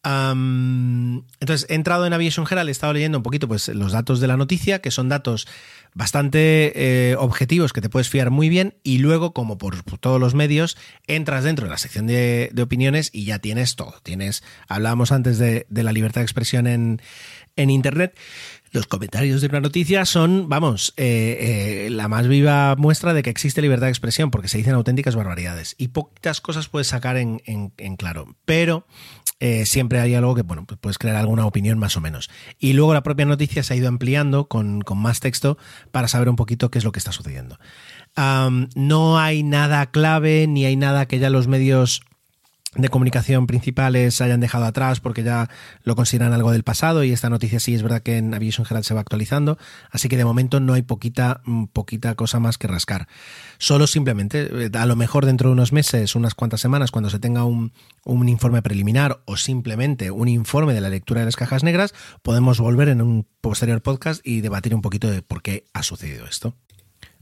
Entonces, 0.02 1.66
he 1.70 1.76
entrado 1.76 2.06
en 2.06 2.14
Aviation 2.14 2.48
Herald, 2.50 2.70
he 2.70 2.72
estado 2.72 2.94
leyendo 2.94 3.18
un 3.18 3.24
poquito 3.24 3.48
pues, 3.48 3.68
los 3.68 3.92
datos 3.92 4.22
de 4.22 4.28
la 4.28 4.38
noticia, 4.38 4.80
que 4.80 4.92
son 4.92 5.10
datos 5.10 5.48
bastante 5.94 6.72
eh, 6.76 7.16
objetivos 7.18 7.74
que 7.74 7.82
te 7.82 7.90
puedes 7.90 8.10
fiar 8.10 8.30
muy 8.30 8.48
bien, 8.48 8.76
y 8.82 9.00
luego, 9.00 9.34
como 9.34 9.58
por, 9.58 9.84
todos 10.00 10.20
los 10.20 10.36
medios, 10.36 10.78
entras 11.08 11.44
dentro 11.44 11.66
de 11.66 11.72
la 11.72 11.78
sección 11.78 12.08
de, 12.08 12.50
de 12.54 12.62
opiniones 12.62 13.10
y 13.12 13.26
ya 13.26 13.40
tienes 13.40 13.76
todo. 13.76 13.96
Tienes, 14.02 14.42
hablábamos 14.70 15.12
antes 15.12 15.38
de, 15.38 15.66
de 15.70 15.84
la 15.84 15.92
libertad 15.92 16.22
de 16.22 16.26
expresión 16.26 16.68
en, 16.68 17.02
en 17.58 17.70
Internet. 17.70 18.18
Los 18.72 18.86
comentarios 18.86 19.42
de 19.42 19.48
una 19.48 19.62
noticia 19.62 20.06
son, 20.06 20.48
vamos, 20.48 20.94
eh, 20.96 21.86
eh, 21.88 21.90
la 21.90 22.08
más 22.08 22.28
viva 22.28 22.76
muestra 22.78 23.14
de 23.14 23.24
que 23.24 23.32
existe 23.32 23.62
libertad 23.62 23.88
de 23.88 23.92
expresión, 23.92 24.30
porque 24.30 24.48
se 24.48 24.60
dicen 24.60 24.76
auténticas 24.76 25.16
barbaridades. 25.16 25.76
Y 25.78 25.90
poquitas 25.90 26.40
cosas 26.40 26.68
puedes 26.68 26.88
sacar 26.88 27.18
en, 27.18 27.40
claro. 27.98 28.36
Pero 28.46 28.86
eh, 29.40 29.66
siempre 29.66 30.00
hay 30.00 30.14
algo 30.14 30.36
que, 30.36 30.44
bueno, 30.44 30.66
pues 30.66 30.80
puedes 30.80 30.98
crear 31.00 31.16
alguna 31.16 31.48
opinión 31.48 31.80
más 31.80 31.98
o 31.98 32.02
menos. 32.02 32.30
Y 32.60 32.74
luego 32.74 32.94
la 32.94 33.02
propia 33.02 33.26
noticia 33.26 33.64
se 33.64 33.74
ha 33.74 33.78
ido 33.78 33.88
ampliando 33.88 34.48
con, 34.48 34.82
con 34.82 35.00
más 35.00 35.20
texto 35.20 35.58
para 35.92 36.08
saber 36.08 36.30
un 36.30 36.36
poquito 36.36 36.70
qué 36.70 36.78
es 36.78 36.84
lo 36.84 36.92
que 36.92 37.00
está 37.00 37.12
sucediendo. 37.12 37.58
No 38.76 39.18
hay 39.18 39.44
nada 39.44 39.92
clave, 39.92 40.46
ni 40.48 40.66
hay 40.66 40.76
nada 40.76 41.08
que 41.08 41.20
ya 41.20 41.30
los 41.30 41.48
medios 41.48 42.02
de 42.76 42.90
comunicación 42.90 43.48
principales 43.48 44.22
hayan 44.22 44.40
dejado 44.40 44.66
atrás 44.66 45.00
porque 45.00 45.24
ya 45.24 45.50
lo 45.84 45.96
consideran 45.96 46.34
algo 46.34 46.52
del 46.52 46.64
pasado 46.64 47.04
y 47.04 47.12
esta 47.12 47.30
noticia 47.30 47.60
sí 47.60 47.74
es 47.74 47.82
verdad 47.82 48.04
que 48.04 48.18
en 48.18 48.32
Aviation 48.32 48.66
Herald 48.70 48.86
se 48.86 48.94
va 48.94 49.02
actualizando, 49.02 49.58
así 49.90 50.08
que 50.08 50.18
de 50.18 50.26
momento 50.26 50.60
no 50.60 50.74
hay 50.74 50.84
poquita, 50.84 51.42
mm, 51.46 51.66
poquita 51.66 52.14
cosa 52.14 52.40
más 52.40 52.60
que 52.60 52.68
rascar. 52.68 53.08
Solo 53.58 53.88
simplemente, 53.88 54.66
eh, 54.66 54.70
a 54.74 54.86
lo 54.86 54.96
mejor 54.96 55.26
dentro 55.26 55.50
de 55.50 55.54
unos 55.54 55.74
meses, 55.74 56.16
unas 56.16 56.36
cuantas 56.36 56.62
semanas, 56.62 56.92
cuando 56.92 57.10
se 57.10 57.18
tenga 57.18 57.44
un, 57.44 57.74
un 58.06 58.30
informe 58.30 58.62
preliminar 58.62 59.22
o 59.26 59.36
simplemente 59.36 60.12
un 60.12 60.28
informe 60.28 60.76
de 60.76 60.82
la 60.82 60.90
lectura 60.90 61.22
de 61.22 61.26
las 61.26 61.36
cajas 61.36 61.64
negras, 61.64 61.96
podemos 62.22 62.60
volver 62.60 62.90
en 62.90 63.02
un 63.02 63.26
posterior 63.42 63.82
podcast 63.82 64.22
y 64.24 64.42
debatir 64.42 64.76
un 64.76 64.82
poquito 64.82 65.10
de 65.10 65.24
por 65.24 65.42
qué 65.42 65.66
ha 65.74 65.82
sucedido 65.82 66.28
esto. 66.28 66.56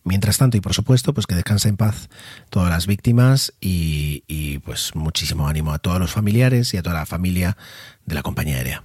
Mientras 0.07 0.37
tanto, 0.37 0.55
y 0.55 0.61
por 0.61 0.73
supuesto, 0.73 1.13
pues 1.13 1.27
que 1.27 1.35
descansen 1.35 1.71
en 1.71 1.77
paz 1.77 2.07
todas 2.49 2.69
las 2.69 2.87
víctimas 2.87 3.53
y, 3.59 4.59
pues 4.59 4.95
muchísimo 4.95 5.49
ánimo 5.49 5.73
a 5.73 5.79
todos 5.79 5.99
los 5.99 6.13
familiares 6.13 6.73
y 6.73 6.77
a 6.77 6.81
toda 6.81 6.95
la 6.95 7.05
familia 7.05 7.57
de 8.05 8.15
la 8.15 8.23
compañía 8.23 8.55
aérea. 8.55 8.83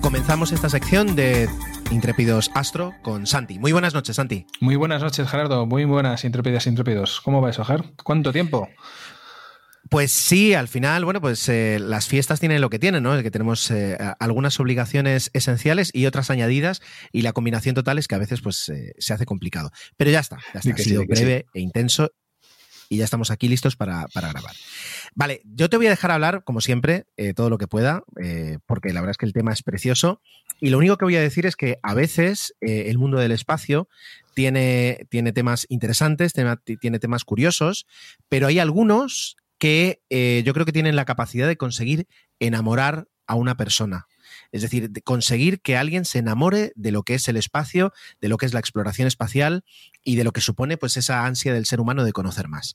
Comenzamos 0.00 0.52
esta 0.52 0.68
sección 0.68 1.16
de 1.16 1.48
Intrépidos 1.90 2.52
Astro 2.54 2.92
con 3.02 3.26
Santi. 3.26 3.58
Muy 3.58 3.72
buenas 3.72 3.92
noches, 3.92 4.14
Santi. 4.14 4.46
Muy 4.60 4.76
buenas 4.76 5.02
noches, 5.02 5.28
Gerardo. 5.28 5.66
Muy 5.66 5.84
buenas, 5.84 6.24
intrépidas, 6.24 6.68
intrépidos. 6.68 7.20
¿Cómo 7.22 7.40
vais, 7.40 7.58
Ojer? 7.58 7.82
¿Cuánto 8.04 8.32
tiempo? 8.32 8.68
Pues 9.92 10.10
sí, 10.10 10.54
al 10.54 10.68
final, 10.68 11.04
bueno, 11.04 11.20
pues 11.20 11.46
eh, 11.50 11.78
las 11.78 12.08
fiestas 12.08 12.40
tienen 12.40 12.62
lo 12.62 12.70
que 12.70 12.78
tienen, 12.78 13.02
¿no? 13.02 13.14
Es 13.14 13.22
que 13.22 13.30
tenemos 13.30 13.70
eh, 13.70 13.98
algunas 14.18 14.58
obligaciones 14.58 15.28
esenciales 15.34 15.90
y 15.92 16.06
otras 16.06 16.30
añadidas, 16.30 16.80
y 17.12 17.20
la 17.20 17.34
combinación 17.34 17.74
total 17.74 17.98
es 17.98 18.08
que 18.08 18.14
a 18.14 18.18
veces 18.18 18.40
pues 18.40 18.70
eh, 18.70 18.94
se 18.98 19.12
hace 19.12 19.26
complicado. 19.26 19.70
Pero 19.98 20.10
ya 20.10 20.20
está, 20.20 20.38
ya 20.54 20.60
está. 20.60 20.72
Ha 20.72 20.76
sí, 20.78 20.84
sido 20.84 21.02
sí. 21.02 21.08
breve 21.08 21.44
e 21.52 21.60
intenso 21.60 22.10
y 22.88 22.96
ya 22.96 23.04
estamos 23.04 23.30
aquí 23.30 23.48
listos 23.48 23.76
para, 23.76 24.06
para 24.08 24.30
grabar. 24.30 24.54
Vale, 25.14 25.42
yo 25.44 25.68
te 25.68 25.76
voy 25.76 25.86
a 25.88 25.90
dejar 25.90 26.10
hablar, 26.10 26.42
como 26.44 26.62
siempre, 26.62 27.04
eh, 27.18 27.34
todo 27.34 27.50
lo 27.50 27.58
que 27.58 27.68
pueda, 27.68 28.02
eh, 28.22 28.58
porque 28.64 28.94
la 28.94 29.00
verdad 29.02 29.10
es 29.12 29.18
que 29.18 29.26
el 29.26 29.34
tema 29.34 29.52
es 29.52 29.62
precioso. 29.62 30.22
Y 30.58 30.70
lo 30.70 30.78
único 30.78 30.96
que 30.96 31.04
voy 31.04 31.16
a 31.16 31.20
decir 31.20 31.44
es 31.44 31.54
que 31.54 31.76
a 31.82 31.92
veces 31.92 32.54
eh, 32.62 32.84
el 32.88 32.96
mundo 32.96 33.18
del 33.18 33.32
espacio 33.32 33.88
tiene, 34.34 35.06
tiene 35.10 35.32
temas 35.32 35.66
interesantes, 35.68 36.32
tema- 36.32 36.56
tiene 36.80 36.98
temas 36.98 37.24
curiosos, 37.24 37.86
pero 38.30 38.46
hay 38.46 38.58
algunos 38.58 39.36
que 39.62 40.02
eh, 40.10 40.42
yo 40.44 40.54
creo 40.54 40.66
que 40.66 40.72
tienen 40.72 40.96
la 40.96 41.04
capacidad 41.04 41.46
de 41.46 41.56
conseguir 41.56 42.08
enamorar 42.40 43.06
a 43.28 43.36
una 43.36 43.56
persona. 43.56 44.08
Es 44.50 44.62
decir, 44.62 44.90
de 44.90 45.02
conseguir 45.02 45.60
que 45.62 45.76
alguien 45.76 46.04
se 46.04 46.18
enamore 46.18 46.72
de 46.74 46.90
lo 46.90 47.04
que 47.04 47.14
es 47.14 47.28
el 47.28 47.36
espacio, 47.36 47.92
de 48.20 48.28
lo 48.28 48.38
que 48.38 48.46
es 48.46 48.54
la 48.54 48.58
exploración 48.58 49.06
espacial 49.06 49.62
y 50.02 50.16
de 50.16 50.24
lo 50.24 50.32
que 50.32 50.40
supone 50.40 50.78
pues 50.78 50.96
esa 50.96 51.26
ansia 51.26 51.54
del 51.54 51.66
ser 51.66 51.78
humano 51.78 52.02
de 52.02 52.12
conocer 52.12 52.48
más. 52.48 52.74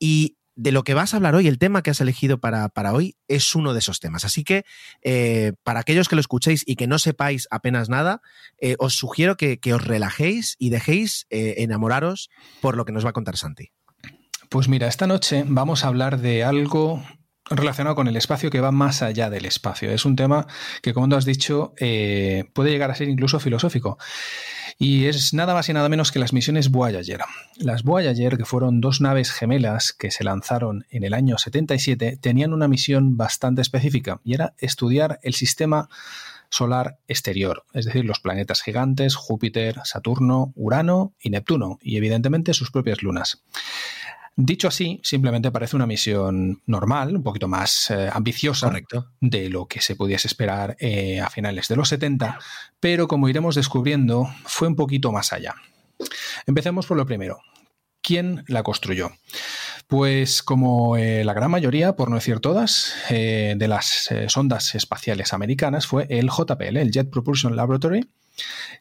Y 0.00 0.36
de 0.56 0.72
lo 0.72 0.82
que 0.82 0.94
vas 0.94 1.14
a 1.14 1.18
hablar 1.18 1.36
hoy, 1.36 1.46
el 1.46 1.60
tema 1.60 1.82
que 1.82 1.90
has 1.90 2.00
elegido 2.00 2.40
para, 2.40 2.70
para 2.70 2.92
hoy, 2.92 3.14
es 3.28 3.54
uno 3.54 3.72
de 3.72 3.78
esos 3.78 4.00
temas. 4.00 4.24
Así 4.24 4.42
que 4.42 4.64
eh, 5.02 5.52
para 5.62 5.78
aquellos 5.78 6.08
que 6.08 6.16
lo 6.16 6.20
escuchéis 6.20 6.64
y 6.66 6.74
que 6.74 6.88
no 6.88 6.98
sepáis 6.98 7.46
apenas 7.52 7.88
nada, 7.88 8.20
eh, 8.58 8.74
os 8.80 8.94
sugiero 8.96 9.36
que, 9.36 9.60
que 9.60 9.74
os 9.74 9.84
relajéis 9.84 10.56
y 10.58 10.70
dejéis 10.70 11.28
enamoraros 11.30 12.30
por 12.60 12.76
lo 12.76 12.84
que 12.84 12.90
nos 12.90 13.04
va 13.04 13.10
a 13.10 13.12
contar 13.12 13.36
Santi. 13.36 13.75
Pues 14.48 14.68
mira, 14.68 14.86
esta 14.86 15.06
noche 15.06 15.44
vamos 15.46 15.84
a 15.84 15.88
hablar 15.88 16.20
de 16.20 16.44
algo 16.44 17.02
relacionado 17.48 17.94
con 17.94 18.08
el 18.08 18.16
espacio 18.16 18.50
que 18.50 18.60
va 18.60 18.72
más 18.72 19.02
allá 19.02 19.30
del 19.30 19.44
espacio. 19.44 19.90
Es 19.90 20.04
un 20.04 20.16
tema 20.16 20.46
que, 20.82 20.94
como 20.94 21.08
tú 21.08 21.16
has 21.16 21.24
dicho, 21.24 21.74
eh, 21.78 22.44
puede 22.52 22.70
llegar 22.70 22.90
a 22.90 22.94
ser 22.94 23.08
incluso 23.08 23.40
filosófico. 23.40 23.98
Y 24.78 25.06
es 25.06 25.32
nada 25.32 25.54
más 25.54 25.68
y 25.68 25.72
nada 25.72 25.88
menos 25.88 26.12
que 26.12 26.18
las 26.18 26.32
misiones 26.32 26.70
Voyager. 26.70 27.20
Las 27.56 27.82
Voyager, 27.82 28.36
que 28.36 28.44
fueron 28.44 28.80
dos 28.80 29.00
naves 29.00 29.30
gemelas 29.30 29.92
que 29.92 30.10
se 30.10 30.24
lanzaron 30.24 30.86
en 30.90 31.04
el 31.04 31.14
año 31.14 31.38
77, 31.38 32.18
tenían 32.20 32.52
una 32.52 32.68
misión 32.68 33.16
bastante 33.16 33.62
específica 33.62 34.20
y 34.22 34.34
era 34.34 34.54
estudiar 34.58 35.18
el 35.22 35.34
sistema 35.34 35.88
solar 36.50 36.98
exterior, 37.08 37.64
es 37.72 37.86
decir, 37.86 38.04
los 38.04 38.20
planetas 38.20 38.62
gigantes, 38.62 39.16
Júpiter, 39.16 39.80
Saturno, 39.84 40.52
Urano 40.54 41.14
y 41.20 41.30
Neptuno, 41.30 41.78
y 41.82 41.96
evidentemente 41.96 42.54
sus 42.54 42.70
propias 42.70 43.02
lunas. 43.02 43.42
Dicho 44.38 44.68
así, 44.68 45.00
simplemente 45.02 45.50
parece 45.50 45.76
una 45.76 45.86
misión 45.86 46.62
normal, 46.66 47.16
un 47.16 47.22
poquito 47.22 47.48
más 47.48 47.90
eh, 47.90 48.10
ambiciosa 48.12 48.66
Correcto. 48.66 49.12
de 49.20 49.48
lo 49.48 49.66
que 49.66 49.80
se 49.80 49.96
pudiese 49.96 50.28
esperar 50.28 50.76
eh, 50.78 51.20
a 51.20 51.30
finales 51.30 51.68
de 51.68 51.76
los 51.76 51.88
70, 51.88 52.38
pero 52.78 53.08
como 53.08 53.30
iremos 53.30 53.54
descubriendo, 53.54 54.28
fue 54.44 54.68
un 54.68 54.76
poquito 54.76 55.10
más 55.10 55.32
allá. 55.32 55.54
Empecemos 56.46 56.86
por 56.86 56.98
lo 56.98 57.06
primero. 57.06 57.40
¿Quién 58.02 58.44
la 58.46 58.62
construyó? 58.62 59.10
Pues 59.88 60.42
como 60.42 60.96
eh, 60.96 61.24
la 61.24 61.32
gran 61.32 61.50
mayoría, 61.50 61.96
por 61.96 62.08
no 62.08 62.16
decir 62.16 62.40
todas, 62.40 62.94
eh, 63.10 63.54
de 63.56 63.68
las 63.68 64.10
eh, 64.10 64.28
sondas 64.28 64.74
espaciales 64.74 65.32
americanas 65.32 65.86
fue 65.86 66.06
el 66.08 66.28
JPL, 66.28 66.76
el 66.76 66.92
Jet 66.92 67.10
Propulsion 67.10 67.56
Laboratory, 67.56 68.08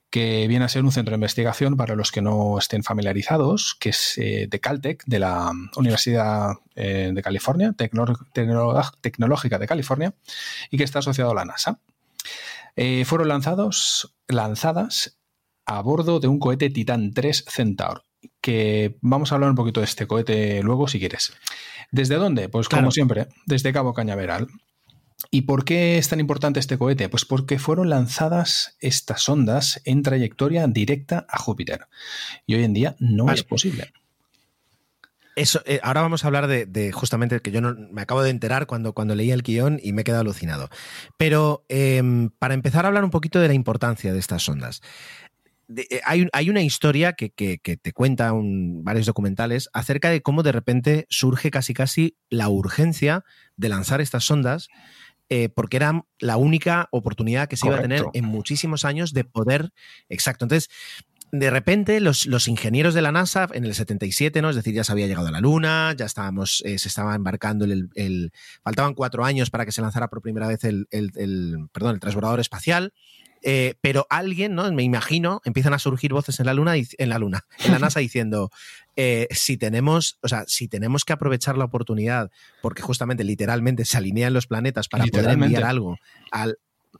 que 0.09 0.47
viene 0.47 0.65
a 0.65 0.69
ser 0.69 0.83
un 0.83 0.91
centro 0.91 1.11
de 1.11 1.15
investigación 1.17 1.75
para 1.77 1.95
los 1.95 2.11
que 2.11 2.21
no 2.21 2.57
estén 2.57 2.83
familiarizados, 2.83 3.75
que 3.79 3.89
es 3.89 4.17
eh, 4.17 4.47
de 4.49 4.59
Caltech, 4.59 5.03
de 5.05 5.19
la 5.19 5.51
Universidad 5.75 6.53
eh, 6.75 7.11
de 7.13 7.21
California, 7.21 7.71
Tecno- 7.77 8.17
Tecno- 8.33 8.91
Tecnológica 9.01 9.59
de 9.59 9.67
California, 9.67 10.13
y 10.71 10.77
que 10.77 10.83
está 10.83 10.99
asociado 10.99 11.31
a 11.31 11.35
la 11.35 11.45
NASA. 11.45 11.79
Eh, 12.75 13.03
fueron 13.05 13.27
lanzados, 13.29 14.15
lanzadas 14.27 15.17
a 15.65 15.81
bordo 15.81 16.19
de 16.19 16.27
un 16.27 16.39
cohete 16.39 16.69
Titan 16.69 17.13
3 17.13 17.45
Centaur, 17.47 18.03
que 18.41 18.97
vamos 19.01 19.31
a 19.31 19.35
hablar 19.35 19.49
un 19.49 19.55
poquito 19.55 19.79
de 19.79 19.85
este 19.85 20.07
cohete 20.07 20.61
luego 20.63 20.87
si 20.87 20.99
quieres. 20.99 21.33
¿Desde 21.91 22.15
dónde? 22.15 22.49
Pues 22.49 22.67
como 22.67 22.81
Claro. 22.81 22.91
siempre, 22.91 23.27
desde 23.45 23.71
Cabo 23.73 23.93
Cañaveral. 23.93 24.47
¿Y 25.31 25.41
por 25.43 25.65
qué 25.65 25.97
es 25.97 26.07
tan 26.09 26.19
importante 26.19 26.59
este 26.59 26.77
cohete? 26.77 27.09
Pues 27.09 27.25
porque 27.25 27.59
fueron 27.59 27.89
lanzadas 27.89 28.77
estas 28.79 29.27
ondas 29.27 29.81
en 29.85 30.01
trayectoria 30.01 30.67
directa 30.67 31.25
a 31.29 31.37
Júpiter. 31.39 31.87
Y 32.45 32.55
hoy 32.55 32.63
en 32.63 32.73
día 32.73 32.95
no 32.99 33.25
Vale. 33.25 33.37
es 33.39 33.43
posible. 33.43 33.91
Eso, 35.35 35.61
eh, 35.65 35.81
ahora 35.83 36.01
vamos 36.01 36.23
a 36.23 36.27
hablar 36.27 36.47
de, 36.47 36.65
de 36.65 36.93
justamente 36.93 37.41
que 37.41 37.51
yo 37.51 37.59
no, 37.59 37.75
me 37.91 38.01
acabo 38.01 38.23
de 38.23 38.29
enterar 38.29 38.67
cuando, 38.67 38.93
cuando 38.93 39.15
leí 39.15 39.31
el 39.31 39.41
guion 39.43 39.81
y 39.83 39.91
me 39.91 40.01
he 40.01 40.03
quedado 40.05 40.21
alucinado. 40.21 40.69
Pero 41.17 41.65
em, 41.67 42.29
para 42.39 42.53
empezar 42.53 42.85
a 42.85 42.87
hablar 42.87 43.03
un 43.03 43.09
poquito 43.11 43.39
de 43.41 43.49
la 43.49 43.53
importancia 43.53 44.13
de 44.13 44.19
estas 44.19 44.43
sondas. 44.43 44.81
De- 45.67 45.87
eh, 45.89 45.99
hay, 46.05 46.27
hay 46.31 46.49
una 46.49 46.61
historia 46.61 47.13
que, 47.13 47.31
que- 47.31 47.57
que 47.57 47.75
te 47.75 47.91
cuenta 47.91 48.31
un- 48.31 48.85
varios 48.85 49.07
documentales 49.07 49.67
acerca 49.73 50.09
de 50.09 50.21
cómo 50.21 50.41
de 50.41 50.53
repente 50.53 51.05
surge 51.09 51.51
casi 51.51 51.73
casi 51.73 52.15
la 52.29 52.47
urgencia 52.47 53.25
de 53.57 53.67
lanzar 53.67 53.99
estas 53.99 54.23
sondas 54.23 54.69
eh, 55.29 55.49
porque 55.49 55.77
era 55.77 56.05
la 56.19 56.37
única 56.37 56.87
oportunidad 56.91 57.47
que 57.47 57.57
se 57.57 57.67
iba 57.67 57.77
a 57.77 57.81
tener 57.81 58.03
en 58.13 58.25
muchísimos 58.25 58.85
años 58.85 59.13
de 59.13 59.23
poder. 59.23 59.71
Exacto. 60.09 60.45
Entonces, 60.45 60.69
de 61.31 61.49
repente 61.49 61.99
los, 61.99 62.27
los 62.27 62.47
ingenieros 62.47 62.93
de 62.93 63.01
la 63.01 63.11
NASA 63.11 63.47
en 63.51 63.65
el 63.65 63.73
77, 63.73 64.41
¿no? 64.41 64.49
Es 64.51 64.55
decir, 64.55 64.73
ya 64.73 64.83
se 64.83 64.91
había 64.91 65.07
llegado 65.07 65.27
a 65.27 65.31
la 65.31 65.41
Luna, 65.41 65.93
ya 65.97 66.05
estábamos, 66.05 66.61
eh, 66.65 66.77
se 66.79 66.87
estaba 66.87 67.15
embarcando 67.15 67.65
el, 67.65 67.89
el- 67.95 68.31
Faltaban 68.63 68.93
cuatro 68.93 69.25
años 69.25 69.49
para 69.49 69.65
que 69.65 69.71
se 69.71 69.81
lanzara 69.81 70.07
por 70.07 70.21
primera 70.21 70.47
vez 70.47 70.63
el, 70.63 70.87
el- 70.91 71.11
el- 71.15 71.67
perdón, 71.73 71.95
el 71.95 71.99
transbordador 71.99 72.39
espacial. 72.39 72.93
Eh, 73.47 73.75
pero 73.79 74.07
alguien, 74.09 74.55
¿no? 74.55 74.71
Me 74.71 74.81
imagino, 74.81 75.39
empiezan 75.45 75.75
a 75.75 75.79
surgir 75.79 76.11
voces 76.11 76.39
en 76.39 76.47
la 76.47 76.55
Luna, 76.55 76.73
en 76.75 77.09
la 77.09 77.19
Luna, 77.19 77.45
en 77.63 77.73
la 77.73 77.77
NASA 77.77 77.99
diciendo, 78.01 78.49
eh, 78.95 79.27
si 79.29 79.55
tenemos, 79.55 80.17
o 80.23 80.27
sea, 80.27 80.45
si 80.47 80.67
tenemos 80.67 81.05
que 81.05 81.13
aprovechar 81.13 81.55
la 81.55 81.65
oportunidad, 81.65 82.31
porque 82.63 82.81
justamente 82.81 83.23
literalmente 83.23 83.85
se 83.85 83.97
alinean 83.97 84.33
los 84.33 84.47
planetas 84.47 84.87
para 84.87 85.05
poder 85.05 85.29
enviar 85.29 85.63
algo 85.63 85.95
al, 86.31 86.57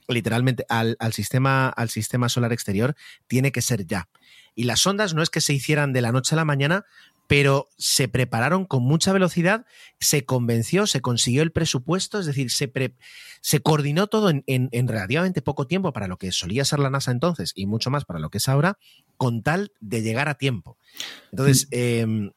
literalmente 0.07 0.67
al, 0.69 0.97
al 0.99 1.13
sistema, 1.13 1.67
al 1.67 1.89
sistema 1.89 2.29
solar 2.29 2.53
exterior, 2.53 2.95
tiene 3.25 3.51
que 3.51 3.63
ser 3.63 3.87
ya. 3.87 4.07
Y 4.53 4.65
las 4.65 4.81
sondas 4.81 5.15
no 5.15 5.23
es 5.23 5.31
que 5.31 5.41
se 5.41 5.51
hicieran 5.51 5.93
de 5.93 6.01
la 6.01 6.11
noche 6.11 6.35
a 6.35 6.37
la 6.37 6.45
mañana, 6.45 6.85
pero 7.28 7.69
se 7.78 8.07
prepararon 8.07 8.65
con 8.65 8.84
mucha 8.84 9.11
velocidad, 9.13 9.65
se 9.99 10.26
convenció, 10.26 10.86
se 10.88 11.01
consiguió 11.01 11.41
el 11.41 11.51
presupuesto, 11.51 12.19
es 12.19 12.26
decir, 12.26 12.51
se, 12.51 12.67
pre- 12.67 12.95
se 13.41 13.59
coordinó 13.61 14.07
todo 14.07 14.30
en, 14.30 14.43
en- 14.47 14.69
en 14.71 14.88
relativamente 14.88 15.41
poco 15.41 15.65
tiempo 15.67 15.91
para 15.93 16.07
lo 16.07 16.17
que 16.17 16.32
solía 16.32 16.65
ser 16.65 16.80
la 16.80 16.89
NASA 16.89 17.11
entonces 17.11 17.51
y 17.55 17.65
mucho 17.65 17.89
más 17.89 18.05
para 18.05 18.19
lo 18.19 18.30
que 18.30 18.38
es 18.38 18.47
ahora, 18.49 18.78
con 19.17 19.41
tal 19.41 19.71
de 19.80 20.01
llegar 20.01 20.30
a 20.30 20.36
tiempo. 20.36 20.78
Entonces, 21.32 21.67
em, 21.71 22.32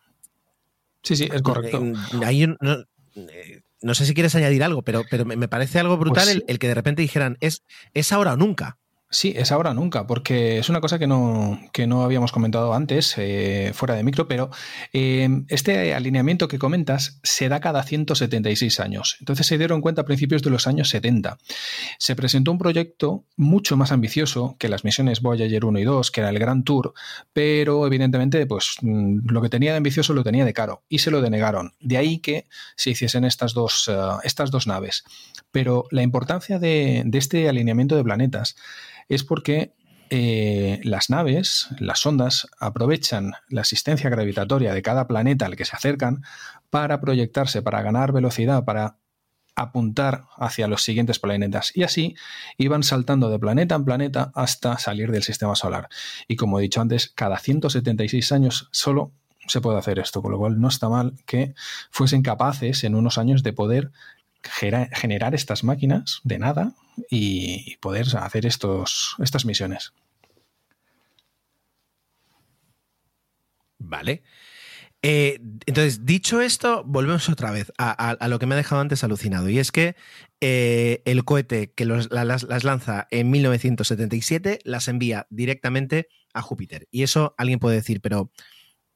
Sí, 1.03 1.17
sí, 1.17 1.29
es 1.33 1.43
correcto. 1.43 1.81
ahí 2.25 2.47
no, 2.47 2.85
eh, 3.31 3.63
no 3.81 3.95
sé 3.95 4.05
si 4.05 4.15
quieres 4.15 4.35
añadir 4.35 4.65
algo, 4.65 4.83
pero, 4.83 5.05
pero 5.11 5.25
me 5.25 5.37
me 5.37 5.49
parece 5.49 5.79
algo 5.79 5.97
brutal 5.97 6.25
Pues- 6.25 6.37
el, 6.37 6.45
el 6.49 6.59
que 6.59 6.69
de 6.69 6.75
repente 6.75 7.03
dijeran, 7.03 7.37
es, 7.41 7.63
es 7.95 8.13
ahora 8.13 8.33
o 8.33 8.37
nunca. 8.37 8.79
Sí, 9.11 9.33
es 9.35 9.53
ahora 9.53 9.73
nunca, 9.73 10.07
porque 10.07 10.59
es 10.59 10.69
una 10.69 10.83
cosa 10.83 10.99
que 10.99 11.07
no, 11.07 11.59
que 11.73 11.87
no 11.87 12.03
habíamos 12.03 12.31
comentado 12.31 12.75
antes, 12.75 13.15
eh, 13.17 13.71
fuera 13.73 13.95
de 13.95 14.03
micro, 14.03 14.29
pero 14.29 14.51
eh, 14.93 15.31
este 15.49 15.95
alineamiento 15.95 16.47
que 16.47 16.59
comentas 16.59 17.19
se 17.23 17.49
da 17.49 17.59
cada 17.59 17.83
176 17.83 18.81
años. 18.81 19.17
Entonces 19.21 19.47
se 19.47 19.57
dieron 19.57 19.81
cuenta 19.81 20.03
a 20.03 20.05
principios 20.05 20.43
de 20.43 20.51
los 20.51 20.67
años 20.67 20.91
70. 20.91 21.39
Se 21.99 22.17
presentó 22.17 22.53
un 22.53 22.59
proyecto 22.59 23.25
mucho 23.35 23.79
más 23.79 23.93
ambicioso 23.93 24.57
que 24.59 24.69
las 24.69 24.85
misiones 24.85 25.23
Voyager 25.23 25.65
1 25.65 25.79
y 25.79 25.85
2, 25.85 26.11
que 26.11 26.21
era 26.21 26.29
el 26.29 26.39
Grand 26.39 26.65
Tour, 26.65 26.93
pero 27.33 27.87
evidentemente 27.87 28.45
pues, 28.45 28.75
mm, 28.83 29.21
lo 29.31 29.41
que 29.41 29.49
tenía 29.49 29.71
de 29.71 29.79
ambicioso 29.79 30.13
lo 30.13 30.23
tenía 30.23 30.45
de 30.45 30.53
caro 30.53 30.83
y 30.87 30.99
se 30.99 31.11
lo 31.11 31.23
denegaron. 31.23 31.73
De 31.81 31.97
ahí 31.97 32.19
que 32.19 32.45
se 32.77 32.91
hiciesen 32.91 33.25
estas 33.25 33.55
dos, 33.55 33.89
eh, 33.89 33.97
estas 34.25 34.51
dos 34.51 34.67
naves. 34.67 35.05
Pero 35.51 35.87
la 35.91 36.03
importancia 36.03 36.59
de, 36.59 37.05
de 37.07 37.17
este 37.17 37.49
alineamiento 37.49 37.97
de 37.97 38.05
planetas 38.05 38.55
es 39.09 39.25
porque 39.25 39.75
eh, 40.11 40.81
las 40.85 41.11
naves, 41.11 41.69
las 41.79 42.01
sondas, 42.01 42.49
aprovechan 42.59 43.33
la 43.49 43.61
asistencia 43.61 44.09
gravitatoria 44.09 44.73
de 44.73 44.83
cada 44.83 45.07
planeta 45.07 45.47
al 45.47 45.57
que 45.57 45.65
se 45.65 45.77
acercan 45.77 46.23
para 46.71 47.01
proyectarse, 47.01 47.63
para 47.63 47.83
ganar 47.83 48.13
velocidad, 48.13 48.65
para 48.65 48.97
apuntar 49.55 50.25
hacia 50.37 50.69
los 50.69 50.83
siguientes 50.83 51.19
planetas. 51.19 51.77
Y 51.77 51.83
así 51.83 52.15
iban 52.57 52.83
saltando 52.83 53.29
de 53.29 53.39
planeta 53.39 53.75
en 53.75 53.85
planeta 53.85 54.31
hasta 54.35 54.79
salir 54.79 55.11
del 55.11 55.25
sistema 55.25 55.57
solar. 55.57 55.89
Y 56.27 56.37
como 56.37 56.59
he 56.59 56.63
dicho 56.63 56.81
antes, 56.81 57.09
cada 57.15 57.39
176 57.39 58.33
años 58.33 58.69
solo 58.73 59.13
se 59.47 59.61
puede 59.61 59.79
hacer 59.79 59.99
esto, 59.99 60.23
con 60.23 60.33
lo 60.33 60.39
cual 60.39 60.61
no 60.61 60.69
está 60.69 60.89
mal 60.89 61.15
que 61.27 61.55
fuesen 61.91 62.23
capaces 62.23 62.85
en 62.85 62.95
unos 62.95 63.19
años 63.19 63.43
de 63.43 63.53
poder 63.53 63.91
generar 64.43 65.35
estas 65.35 65.65
máquinas 65.65 66.21
de 66.25 66.39
nada 66.39 66.75
y 67.11 67.77
poder 67.79 68.07
hacer 68.17 68.47
estos, 68.47 69.17
estas 69.19 69.45
misiones. 69.45 69.93
Vale. 73.79 74.23
Eh, 75.03 75.39
entonces, 75.67 76.05
dicho 76.05 76.41
esto, 76.41 76.83
volvemos 76.85 77.29
otra 77.29 77.53
vez 77.53 77.73
a, 77.79 78.17
lo 78.29 78.39
que 78.39 78.47
me 78.47 78.55
ha 78.55 78.59
dejado 78.59 78.81
antes 78.81 79.05
alucinado. 79.05 79.49
Y 79.49 79.59
es 79.59 79.71
que 79.71 79.95
eh, 80.41 81.03
el 81.05 81.25
cohete 81.25 81.73
que 81.73 81.85
las 81.85 82.65
lanza 82.65 83.07
en 83.11 83.31
1977 83.31 84.59
las 84.65 84.89
envía 84.89 85.27
directamente 85.31 86.09
a 86.35 86.43
Júpiter. 86.43 86.89
Y 86.91 87.03
eso 87.03 87.35
alguien 87.39 87.61
puede 87.61 87.77
decir, 87.77 88.01
pero 88.01 88.33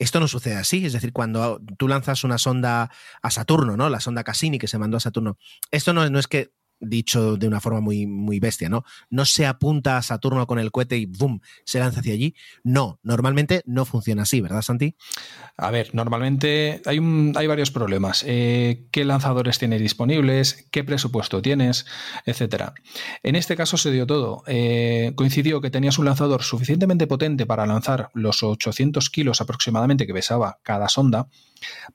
esto 0.02 0.20
no 0.20 0.28
sucede 0.28 0.56
así. 0.56 0.84
Es 0.84 0.92
decir, 0.92 1.12
cuando 1.12 1.60
tú 1.78 1.88
lanzas 1.88 2.24
una 2.24 2.38
sonda 2.38 2.90
a 3.22 3.30
Saturno, 3.30 3.76
¿no? 3.76 3.88
La 3.88 4.00
sonda 4.00 4.24
Cassini 4.24 4.58
que 4.58 4.68
se 4.68 4.78
mandó 4.78 4.96
a 4.96 5.00
Saturno. 5.00 5.38
Esto 5.70 5.92
no, 5.92 6.08
no 6.10 6.18
es 6.18 6.26
que 6.26 6.52
dicho 6.82 7.36
de 7.36 7.48
una 7.48 7.60
forma 7.60 7.80
muy, 7.80 8.06
muy 8.06 8.40
bestia, 8.40 8.68
¿no? 8.68 8.84
No 9.08 9.24
se 9.24 9.46
apunta 9.46 9.96
a 9.96 10.02
Saturno 10.02 10.46
con 10.46 10.58
el 10.58 10.70
cohete 10.70 10.98
y 10.98 11.06
¡boom! 11.06 11.40
se 11.64 11.78
lanza 11.78 12.00
hacia 12.00 12.12
allí. 12.12 12.34
No, 12.64 12.98
normalmente 13.02 13.62
no 13.66 13.84
funciona 13.84 14.22
así, 14.22 14.40
¿verdad, 14.40 14.62
Santi? 14.62 14.96
A 15.56 15.70
ver, 15.70 15.94
normalmente 15.94 16.82
hay, 16.86 16.98
hay 17.36 17.46
varios 17.46 17.70
problemas. 17.70 18.24
Eh, 18.26 18.86
¿Qué 18.90 19.04
lanzadores 19.04 19.58
tienes 19.58 19.80
disponibles? 19.80 20.66
¿Qué 20.70 20.84
presupuesto 20.84 21.40
tienes? 21.40 21.86
Etcétera. 22.26 22.74
En 23.22 23.36
este 23.36 23.56
caso 23.56 23.76
se 23.76 23.90
dio 23.90 24.06
todo. 24.06 24.42
Eh, 24.46 25.12
coincidió 25.14 25.60
que 25.60 25.70
tenías 25.70 25.98
un 25.98 26.06
lanzador 26.06 26.42
suficientemente 26.42 27.06
potente 27.06 27.46
para 27.46 27.66
lanzar 27.66 28.10
los 28.14 28.42
800 28.42 29.08
kilos 29.10 29.40
aproximadamente 29.40 30.06
que 30.06 30.14
pesaba 30.14 30.58
cada 30.62 30.88
sonda 30.88 31.28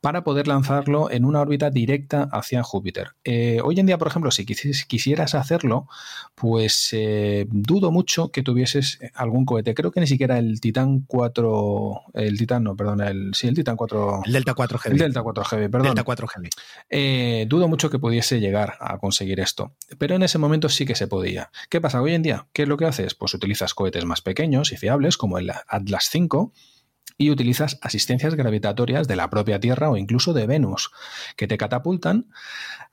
para 0.02 0.24
poder 0.24 0.48
lanzarlo 0.48 1.10
en 1.12 1.26
una 1.26 1.42
órbita 1.42 1.70
directa 1.70 2.30
hacia 2.32 2.64
Júpiter. 2.64 3.12
Eh, 3.24 3.60
hoy 3.64 3.80
en 3.80 3.86
día, 3.86 3.98
por 3.98 4.08
ejemplo, 4.08 4.32
si, 4.32 4.46
quisi- 4.46 4.70
quis- 4.72 4.86
quisieras 4.88 5.36
hacerlo, 5.36 5.88
pues 6.36 6.90
eh, 6.92 7.46
dudo 7.50 7.92
mucho 7.92 8.30
que 8.32 8.44
tuvieses 8.44 9.00
algún 9.14 9.46
cohete. 9.46 9.74
Creo 9.74 9.92
que 9.92 10.00
ni 10.00 10.08
siquiera 10.08 10.38
el 10.40 10.60
Titan 10.62 11.02
4, 11.08 12.02
el 12.14 12.38
Titan, 12.38 12.64
no, 12.64 12.76
perdón, 12.76 13.02
el, 13.02 13.34
sí, 13.34 13.48
el 13.48 13.56
Titan 13.56 13.76
4, 13.76 14.22
El 14.26 14.34
Delta 14.34 14.54
4 14.54 14.78
Heavy. 14.80 14.96
el 14.96 15.00
Delta 15.00 15.24
4 15.24 15.44
Heavy, 15.46 15.68
perdón. 15.70 15.88
Delta 15.88 16.04
4 16.04 16.28
Heavy. 16.28 16.50
Eh, 16.90 17.46
dudo 17.48 17.68
mucho 17.68 17.90
que 17.90 18.00
pudiese 18.00 18.40
llegar 18.40 18.76
a 18.80 18.98
conseguir 18.98 19.40
esto, 19.40 19.74
pero 19.98 20.16
en 20.16 20.24
ese 20.24 20.38
momento 20.38 20.70
sí 20.70 20.86
que 20.86 20.96
se 20.96 21.08
podía. 21.08 21.52
¿Qué 21.70 21.82
pasa 21.82 22.02
hoy 22.02 22.14
en 22.14 22.24
día? 22.24 22.48
¿Qué 22.54 22.64
es 22.64 22.68
lo 22.70 22.78
que 22.78 22.86
haces? 22.86 23.16
Pues 23.16 23.34
utilizas 23.34 23.74
cohetes 23.74 24.06
más 24.06 24.22
pequeños 24.22 24.72
y 24.72 24.78
fiables 24.78 25.18
como 25.18 25.38
el 25.38 25.52
Atlas 25.68 26.08
5 26.12 26.54
y 27.18 27.32
utilizas 27.32 27.80
asistencias 27.82 28.36
gravitatorias 28.36 29.08
de 29.08 29.16
la 29.16 29.30
propia 29.30 29.60
Tierra 29.60 29.90
o 29.90 29.98
incluso 29.98 30.34
de 30.34 30.48
Venus, 30.48 30.92
que 31.36 31.48
te 31.48 31.58
catapultan 31.58 32.28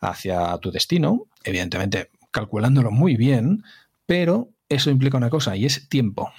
hacia 0.00 0.56
tu 0.58 0.70
destino, 0.70 1.26
evidentemente 1.44 2.10
calculándolo 2.30 2.90
muy 2.90 3.16
bien, 3.16 3.64
pero 4.06 4.50
eso 4.68 4.90
implica 4.90 5.16
una 5.16 5.30
cosa 5.30 5.56
y 5.56 5.66
es 5.66 5.88
tiempo. 5.88 6.32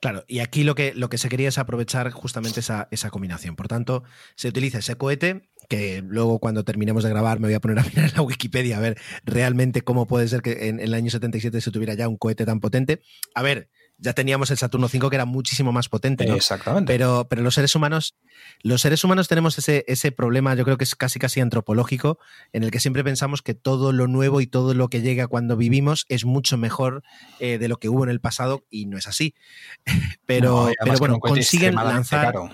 Claro, 0.00 0.24
y 0.28 0.38
aquí 0.38 0.62
lo 0.62 0.76
que, 0.76 0.94
lo 0.94 1.08
que 1.08 1.18
se 1.18 1.28
quería 1.28 1.48
es 1.48 1.58
aprovechar 1.58 2.12
justamente 2.12 2.60
esa, 2.60 2.86
esa 2.92 3.10
combinación. 3.10 3.56
Por 3.56 3.66
tanto, 3.66 4.04
se 4.36 4.48
utiliza 4.48 4.78
ese 4.78 4.94
cohete, 4.94 5.48
que 5.68 6.02
luego 6.06 6.38
cuando 6.38 6.64
terminemos 6.64 7.02
de 7.02 7.10
grabar 7.10 7.40
me 7.40 7.48
voy 7.48 7.54
a 7.54 7.60
poner 7.60 7.80
a 7.80 7.82
mirar 7.82 8.12
la 8.14 8.22
Wikipedia 8.22 8.78
a 8.78 8.80
ver 8.80 8.96
realmente 9.24 9.82
cómo 9.82 10.06
puede 10.06 10.28
ser 10.28 10.40
que 10.40 10.68
en, 10.68 10.78
en 10.78 10.86
el 10.86 10.94
año 10.94 11.10
77 11.10 11.60
se 11.60 11.70
tuviera 11.72 11.94
ya 11.94 12.08
un 12.08 12.16
cohete 12.16 12.46
tan 12.46 12.60
potente. 12.60 13.02
A 13.34 13.42
ver, 13.42 13.70
ya 13.98 14.12
teníamos 14.12 14.50
el 14.50 14.58
Saturno 14.58 14.88
5 14.88 15.10
que 15.10 15.16
era 15.16 15.24
muchísimo 15.24 15.72
más 15.72 15.88
potente, 15.88 16.24
¿no? 16.26 16.34
Exactamente. 16.34 16.92
Pero, 16.92 17.26
pero 17.28 17.42
los 17.42 17.54
seres 17.54 17.74
humanos, 17.74 18.16
los 18.62 18.80
seres 18.80 19.02
humanos 19.04 19.28
tenemos 19.28 19.58
ese, 19.58 19.84
ese 19.88 20.12
problema, 20.12 20.54
yo 20.54 20.64
creo 20.64 20.78
que 20.78 20.84
es 20.84 20.94
casi 20.94 21.18
casi 21.18 21.40
antropológico, 21.40 22.18
en 22.52 22.62
el 22.62 22.70
que 22.70 22.80
siempre 22.80 23.02
pensamos 23.04 23.42
que 23.42 23.54
todo 23.54 23.92
lo 23.92 24.06
nuevo 24.06 24.40
y 24.40 24.46
todo 24.46 24.72
lo 24.74 24.88
que 24.88 25.02
llega 25.02 25.26
cuando 25.26 25.56
vivimos 25.56 26.06
es 26.08 26.24
mucho 26.24 26.56
mejor 26.56 27.02
eh, 27.40 27.58
de 27.58 27.68
lo 27.68 27.78
que 27.78 27.88
hubo 27.88 28.04
en 28.04 28.10
el 28.10 28.20
pasado, 28.20 28.64
y 28.70 28.86
no 28.86 28.96
es 28.96 29.06
así. 29.06 29.34
Pero, 30.26 30.68
No, 30.68 30.72
pero 30.84 30.98
bueno, 30.98 31.18
consiguen 31.20 31.74
lanzar. 31.74 32.26
caro. 32.26 32.50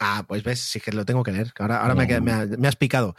Ah, 0.00 0.24
pues 0.26 0.42
ves, 0.42 0.60
sí 0.60 0.80
que 0.80 0.90
lo 0.92 1.04
tengo 1.04 1.22
que 1.22 1.32
leer. 1.32 1.52
Ahora, 1.58 1.80
ahora 1.82 1.94
me, 1.94 2.02
No. 2.02 2.08
queda- 2.08 2.20
me 2.20 2.32
ha- 2.32 2.46
me 2.58 2.68
has 2.68 2.76
picado. 2.76 3.14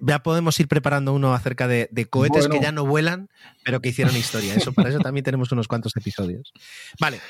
Ya 0.00 0.22
podemos 0.22 0.58
ir 0.58 0.68
preparando 0.68 1.12
uno 1.12 1.34
acerca 1.34 1.68
de, 1.68 1.88
de 1.92 2.06
cohetes 2.06 2.48
Bueno. 2.48 2.54
que 2.60 2.64
ya 2.64 2.72
no 2.72 2.86
vuelan, 2.86 3.28
pero 3.64 3.80
que 3.80 3.90
hicieron 3.90 4.16
historia. 4.16 4.54
Eso, 4.54 4.72
para 4.72 4.88
eso 4.88 4.98
también 5.00 5.22
tenemos 5.24 5.52
unos 5.52 5.68
cuantos 5.68 5.92
episodios. 5.96 6.52
Vale. 6.98 7.20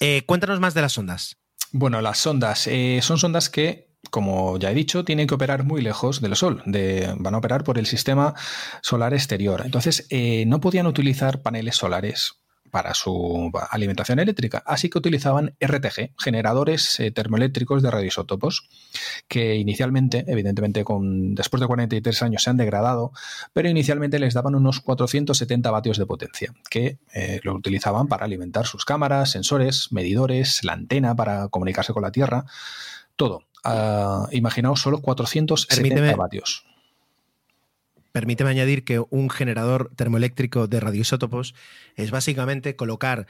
Eh, 0.00 0.22
cuéntanos 0.26 0.60
más 0.60 0.74
de 0.74 0.82
las 0.82 0.96
ondas. 0.96 1.36
Bueno, 1.72 2.00
las 2.00 2.18
sondas 2.18 2.66
eh, 2.68 3.00
son 3.02 3.18
sondas 3.18 3.50
que, 3.50 3.90
como 4.10 4.58
ya 4.58 4.70
he 4.70 4.74
dicho, 4.74 5.04
tienen 5.04 5.26
que 5.26 5.34
operar 5.34 5.64
muy 5.64 5.82
lejos 5.82 6.20
del 6.20 6.36
Sol. 6.36 6.62
De- 6.66 7.12
van 7.18 7.34
a 7.34 7.38
operar 7.38 7.64
por 7.64 7.78
el 7.78 7.86
sistema 7.86 8.34
solar 8.80 9.12
exterior. 9.12 9.62
Entonces, 9.64 10.06
eh, 10.10 10.44
no 10.46 10.60
podían 10.60 10.86
utilizar 10.86 11.42
paneles 11.42 11.76
solares 11.76 12.34
para 12.74 12.92
su 12.92 13.52
alimentación 13.70 14.18
eléctrica, 14.18 14.60
así 14.66 14.90
que 14.90 14.98
utilizaban 14.98 15.54
RTG, 15.60 16.10
generadores 16.18 16.98
eh, 16.98 17.12
termoeléctricos 17.12 17.84
de 17.84 17.90
radioisótopos, 17.92 18.68
que 19.28 19.54
inicialmente, 19.54 20.24
evidentemente, 20.26 20.82
con, 20.82 21.36
después 21.36 21.60
de 21.60 21.68
43 21.68 22.22
años 22.24 22.42
se 22.42 22.50
han 22.50 22.56
degradado, 22.56 23.12
pero 23.52 23.68
inicialmente 23.68 24.18
les 24.18 24.34
daban 24.34 24.56
unos 24.56 24.80
470 24.80 25.70
vatios 25.70 25.98
de 25.98 26.06
potencia, 26.06 26.52
que 26.68 26.98
eh, 27.12 27.38
lo 27.44 27.54
utilizaban 27.54 28.08
para 28.08 28.24
alimentar 28.24 28.66
sus 28.66 28.84
cámaras, 28.84 29.30
sensores, 29.30 29.92
medidores, 29.92 30.64
la 30.64 30.72
antena 30.72 31.14
para 31.14 31.46
comunicarse 31.50 31.92
con 31.92 32.02
la 32.02 32.10
Tierra, 32.10 32.44
todo. 33.14 33.44
Ah, 33.62 34.26
imaginaos 34.32 34.80
solo 34.80 35.00
470 35.00 35.94
Permíteme- 35.94 36.16
vatios. 36.16 36.66
Permíteme 38.14 38.50
añadir 38.50 38.84
que 38.84 39.00
un 39.10 39.28
generador 39.28 39.90
termoeléctrico 39.96 40.68
de 40.68 40.78
radioisótopos 40.78 41.52
es 41.96 42.12
básicamente 42.12 42.76
colocar 42.76 43.26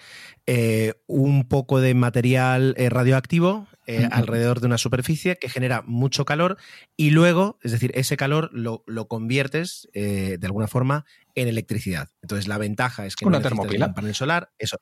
eh, 0.47 0.93
un 1.07 1.49
poco 1.49 1.81
de 1.81 1.95
material 1.95 2.75
eh, 2.77 2.91
radioactivo 2.91 3.67
eh, 3.87 4.07
alrededor 4.13 4.61
de 4.61 4.67
una 4.67 4.77
superficie 4.77 5.37
que 5.37 5.49
genera 5.49 5.81
mucho 5.87 6.27
calor 6.27 6.59
y 6.99 7.13
luego, 7.13 7.59
es 7.63 7.73
decir, 7.73 7.93
ese 7.95 8.19
calor 8.19 8.51
lo, 8.53 8.85
lo 8.87 9.09
conviertes 9.09 9.89
de 9.95 10.39
alguna 10.43 10.67
forma 10.69 11.07
en 11.35 11.49
electricidad. 11.49 12.11
Entonces 12.21 12.47
la 12.47 12.59
ventaja 12.59 13.07
es 13.07 13.17
que 13.17 13.25
Una 13.25 13.39
no 13.39 13.43
termopila. 13.43 13.87
un 13.87 13.95
panel 13.95 14.15
solar, 14.15 14.51
eso. 14.59 14.77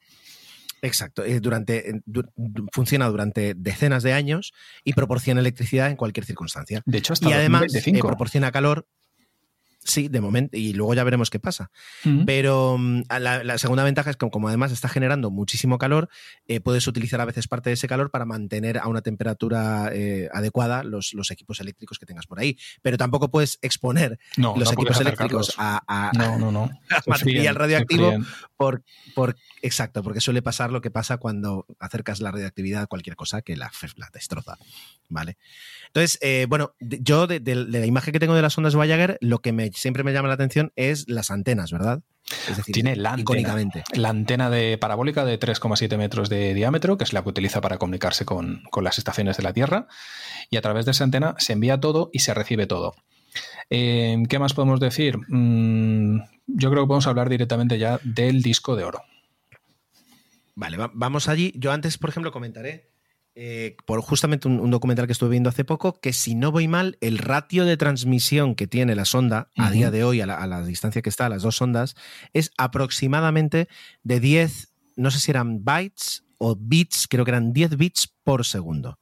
Exacto, 0.84 1.22
durante, 1.40 2.00
du- 2.06 2.24
du- 2.34 2.66
funciona 2.72 3.06
durante 3.06 3.54
decenas 3.56 4.02
de 4.02 4.14
años 4.14 4.52
y 4.82 4.94
proporciona 4.94 5.40
electricidad 5.40 5.88
en 5.90 5.94
cualquier 5.96 6.26
circunstancia. 6.26 6.82
De 6.86 6.98
hecho, 6.98 7.12
hasta 7.12 7.28
Y 7.28 7.32
además 7.34 7.60
2025. 7.62 8.08
proporciona 8.08 8.50
calor. 8.50 8.88
Sí, 9.84 10.06
de 10.08 10.20
momento, 10.20 10.56
y 10.56 10.74
luego 10.74 10.94
ya 10.94 11.02
veremos 11.02 11.28
qué 11.28 11.40
pasa. 11.40 11.70
Pero 12.24 12.76
mm, 12.78 13.02
la, 13.18 13.42
la 13.42 13.58
segunda 13.58 13.82
ventaja 13.82 14.10
es 14.10 14.16
que 14.16 14.30
como 14.30 14.46
además 14.48 14.70
está 14.70 14.88
generando 14.88 15.30
muchísimo 15.30 15.76
calor, 15.78 16.08
eh, 16.46 16.60
puedes 16.60 16.86
utilizar 16.86 17.20
a 17.20 17.24
veces 17.24 17.48
parte 17.48 17.70
de 17.70 17.74
ese 17.74 17.88
calor 17.88 18.10
para 18.12 18.24
mantener 18.24 18.78
a 18.78 18.86
una 18.86 19.02
temperatura 19.02 19.90
eh, 19.92 20.28
adecuada 20.32 20.84
los, 20.84 21.14
los 21.14 21.30
equipos 21.32 21.58
eléctricos 21.60 21.98
que 21.98 22.06
tengas 22.06 22.26
por 22.26 22.38
ahí. 22.38 22.56
Pero 22.82 22.96
tampoco 22.96 23.30
puedes 23.30 23.58
exponer 23.60 24.20
no, 24.36 24.54
los 24.56 24.68
no 24.68 24.72
equipos 24.74 25.00
eléctricos 25.00 25.54
a, 25.58 25.82
a- 25.88 26.12
No, 26.16 26.38
a 26.90 27.02
material 27.06 27.54
radioactivo 27.56 28.10
por, 28.56 28.82
por- 29.16 29.36
exacto, 29.62 30.02
porque 30.04 30.20
suele 30.20 30.42
pasar 30.42 30.70
lo 30.70 30.80
que 30.80 30.90
pasa 30.92 31.16
cuando 31.16 31.66
acercas 31.80 32.20
la 32.20 32.30
radioactividad 32.30 32.82
a 32.82 32.86
cualquier 32.86 33.16
cosa 33.16 33.42
que 33.42 33.56
la, 33.56 33.70
la 33.96 34.10
destroza. 34.12 34.56
¿Vale? 35.08 35.36
Entonces, 35.88 36.18
eh, 36.22 36.46
bueno, 36.48 36.74
yo 36.80 37.26
de, 37.26 37.38
de- 37.40 37.66
de 37.66 37.80
la 37.80 37.86
imagen 37.86 38.12
que 38.12 38.20
tengo 38.20 38.34
de 38.34 38.40
las 38.42 38.56
ondas 38.56 38.74
Voyager, 38.74 39.18
lo 39.20 39.40
que 39.40 39.52
me, 39.52 39.71
siempre 39.74 40.04
me 40.04 40.12
llama 40.12 40.28
la 40.28 40.34
atención 40.34 40.72
es 40.76 41.08
las 41.08 41.30
antenas, 41.30 41.72
¿verdad? 41.72 42.02
Es 42.48 42.56
decir, 42.56 42.72
Tiene 42.72 42.96
la 42.96 43.10
antena. 43.10 43.22
icónicamente. 43.22 43.84
La 43.94 44.08
antena 44.10 44.48
de 44.48 44.78
parabólica 44.78 45.24
de 45.24 45.38
3,7 45.38 45.96
metros 45.98 46.28
de 46.28 46.54
diámetro, 46.54 46.96
que 46.96 47.04
es 47.04 47.12
la 47.12 47.22
que 47.22 47.28
utiliza 47.28 47.60
para 47.60 47.78
comunicarse 47.78 48.24
con, 48.24 48.62
con 48.70 48.84
las 48.84 48.98
estaciones 48.98 49.36
de 49.36 49.42
la 49.42 49.52
Tierra. 49.52 49.86
Y 50.50 50.56
a 50.56 50.62
través 50.62 50.84
de 50.84 50.92
esa 50.92 51.04
antena 51.04 51.34
se 51.38 51.52
envía 51.52 51.80
todo 51.80 52.10
y 52.12 52.20
se 52.20 52.32
recibe 52.32 52.66
todo. 52.66 52.94
Eh, 53.70 54.22
¿Qué 54.28 54.38
más 54.38 54.54
podemos 54.54 54.80
decir? 54.80 55.18
Mm, 55.28 56.18
yo 56.46 56.70
creo 56.70 56.84
que 56.84 56.88
podemos 56.88 57.06
hablar 57.06 57.28
directamente 57.28 57.78
ya 57.78 57.98
del 58.04 58.42
disco 58.42 58.76
de 58.76 58.84
oro. 58.84 59.02
Vale, 60.54 60.76
va- 60.76 60.90
vamos 60.94 61.28
allí. 61.28 61.52
Yo 61.56 61.72
antes, 61.72 61.98
por 61.98 62.10
ejemplo, 62.10 62.30
comentaré 62.32 62.90
eh, 63.34 63.76
por 63.86 64.00
justamente 64.02 64.46
un, 64.46 64.60
un 64.60 64.70
documental 64.70 65.06
que 65.06 65.12
estuve 65.12 65.30
viendo 65.30 65.48
hace 65.48 65.64
poco, 65.64 65.98
que 66.00 66.12
si 66.12 66.34
no 66.34 66.52
voy 66.52 66.68
mal, 66.68 66.98
el 67.00 67.18
ratio 67.18 67.64
de 67.64 67.76
transmisión 67.76 68.54
que 68.54 68.66
tiene 68.66 68.94
la 68.94 69.04
sonda 69.04 69.48
a 69.56 69.70
día 69.70 69.90
de 69.90 70.04
hoy, 70.04 70.20
a 70.20 70.26
la, 70.26 70.36
a 70.36 70.46
la 70.46 70.62
distancia 70.62 71.00
que 71.00 71.08
está, 71.08 71.28
las 71.28 71.42
dos 71.42 71.56
sondas, 71.56 71.94
es 72.32 72.50
aproximadamente 72.58 73.68
de 74.02 74.20
10, 74.20 74.72
no 74.96 75.10
sé 75.10 75.18
si 75.18 75.30
eran 75.30 75.64
bytes 75.64 76.24
o 76.36 76.56
bits, 76.56 77.06
creo 77.08 77.24
que 77.24 77.30
eran 77.30 77.52
10 77.52 77.76
bits 77.76 78.14
por 78.22 78.44
segundo. 78.44 78.98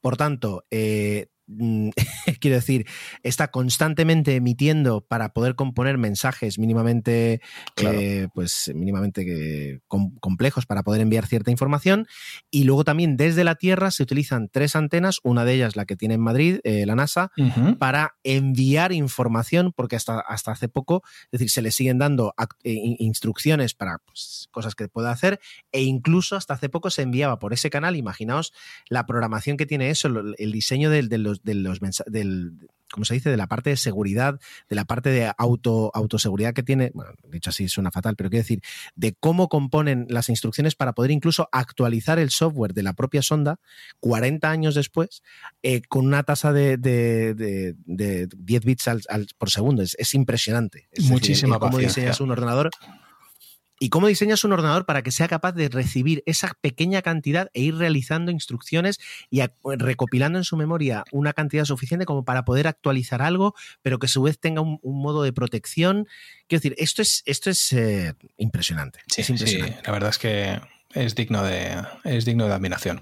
Por 0.00 0.16
tanto, 0.16 0.64
eh, 0.70 1.28
quiero 2.40 2.56
decir, 2.56 2.86
está 3.22 3.48
constantemente 3.50 4.34
emitiendo 4.36 5.00
para 5.02 5.32
poder 5.32 5.54
componer 5.54 5.98
mensajes 5.98 6.58
mínimamente, 6.58 7.40
Claro. 7.74 7.98
eh, 8.00 8.28
pues 8.34 8.70
mínimamente 8.74 9.22
eh, 9.26 9.80
com- 9.88 10.14
complejos 10.20 10.66
para 10.66 10.82
poder 10.82 11.00
enviar 11.00 11.26
cierta 11.26 11.50
información. 11.50 12.06
Y 12.50 12.64
luego 12.64 12.84
también 12.84 13.16
desde 13.16 13.44
la 13.44 13.54
Tierra 13.54 13.90
se 13.90 14.02
utilizan 14.02 14.48
tres 14.48 14.76
antenas, 14.76 15.18
una 15.22 15.44
de 15.44 15.54
ellas 15.54 15.76
la 15.76 15.84
que 15.84 15.96
tiene 15.96 16.14
en 16.14 16.20
Madrid, 16.20 16.60
eh, 16.64 16.86
la 16.86 16.94
NASA, 16.96 17.30
para 17.78 18.14
enviar 18.24 18.92
información, 18.92 19.72
porque 19.74 19.96
hasta, 19.96 20.20
hasta 20.20 20.52
hace 20.52 20.68
poco, 20.68 21.02
es 21.26 21.32
decir, 21.32 21.50
se 21.50 21.62
le 21.62 21.70
siguen 21.70 21.98
dando 21.98 22.34
eh, 22.64 22.72
in- 22.72 22.96
instrucciones 22.98 23.74
para 23.74 23.98
pues, 24.04 24.48
cosas 24.50 24.74
que 24.74 24.88
pueda 24.88 25.10
hacer, 25.10 25.40
e 25.72 25.82
incluso 25.82 26.36
hasta 26.36 26.54
hace 26.54 26.68
poco 26.68 26.90
se 26.90 27.02
enviaba 27.02 27.38
por 27.38 27.52
ese 27.52 27.70
canal, 27.70 27.96
imaginaos 27.96 28.52
la 28.88 29.06
programación 29.06 29.56
que 29.56 29.66
tiene 29.66 29.90
eso, 29.90 30.08
el 30.38 30.52
diseño 30.52 30.90
de, 30.90 31.02
los, 31.18 31.41
de 31.42 31.54
los 31.54 31.78
del 32.06 32.52
¿cómo 32.90 33.06
se 33.06 33.14
dice? 33.14 33.30
De 33.30 33.38
la 33.38 33.46
parte 33.46 33.70
de 33.70 33.78
seguridad, 33.78 34.38
de 34.68 34.76
la 34.76 34.84
parte 34.84 35.08
de 35.08 35.32
auto, 35.38 35.90
autoseguridad 35.94 36.52
que 36.52 36.62
tiene, 36.62 36.90
bueno, 36.92 37.12
dicho 37.30 37.48
así 37.48 37.66
suena 37.66 37.90
fatal, 37.90 38.16
pero 38.16 38.28
quiero 38.28 38.42
decir, 38.42 38.60
de 38.96 39.14
cómo 39.18 39.48
componen 39.48 40.04
las 40.10 40.28
instrucciones 40.28 40.74
para 40.74 40.92
poder 40.92 41.10
incluso 41.10 41.48
actualizar 41.52 42.18
el 42.18 42.28
software 42.28 42.74
de 42.74 42.82
la 42.82 42.92
propia 42.92 43.22
sonda 43.22 43.60
40 44.00 44.50
años 44.50 44.74
después 44.74 45.22
eh, 45.62 45.80
con 45.88 46.04
una 46.06 46.22
tasa 46.22 46.52
de, 46.52 46.76
de- 46.76 47.32
de- 47.34 47.74
de 47.86 48.28
10 48.36 48.64
bits 48.66 48.88
al- 48.88 49.00
al- 49.08 49.26
por 49.38 49.48
segundo. 49.48 49.82
Es, 49.82 49.96
es 49.98 50.12
impresionante. 50.12 50.80
Es 50.92 50.98
decir, 51.04 51.12
Muchísima 51.12 51.54
el 51.54 51.60
cómo 51.60 51.78
diseñas 51.78 52.20
un 52.20 52.30
ordenador 52.30 52.68
y 53.82 53.88
cómo 53.88 54.06
diseñas 54.06 54.44
un 54.44 54.52
ordenador 54.52 54.86
para 54.86 55.02
que 55.02 55.10
sea 55.10 55.26
capaz 55.26 55.50
de 55.52 55.68
recibir 55.68 56.22
esa 56.24 56.56
pequeña 56.60 57.02
cantidad 57.02 57.50
e 57.52 57.62
ir 57.62 57.74
realizando 57.74 58.30
instrucciones 58.30 59.00
y 59.28 59.40
a- 59.40 59.52
recopilando 59.64 60.38
en 60.38 60.44
su 60.44 60.56
memoria 60.56 61.02
una 61.10 61.32
cantidad 61.32 61.64
suficiente 61.64 62.06
como 62.06 62.24
para 62.24 62.44
poder 62.44 62.68
actualizar 62.68 63.22
algo, 63.22 63.56
pero 63.82 63.98
que 63.98 64.06
a 64.06 64.08
su 64.08 64.22
vez 64.22 64.38
tenga 64.38 64.60
un, 64.60 64.78
un 64.82 65.02
modo 65.02 65.24
de 65.24 65.32
protección. 65.32 66.06
Quiero 66.46 66.60
decir, 66.60 66.76
esto 66.78 67.02
es, 67.02 67.24
esto 67.26 67.50
es 67.50 67.72
eh, 67.72 68.14
impresionante. 68.36 69.00
Sí, 69.08 69.22
es 69.22 69.26
sí, 69.26 69.32
impresionante. 69.32 69.80
la 69.84 69.92
verdad 69.92 70.10
es 70.10 70.18
que 70.18 70.60
es 70.94 71.16
digno 71.16 71.42
de, 71.42 71.82
es 72.04 72.24
digno 72.24 72.46
de 72.46 72.54
admiración. 72.54 73.00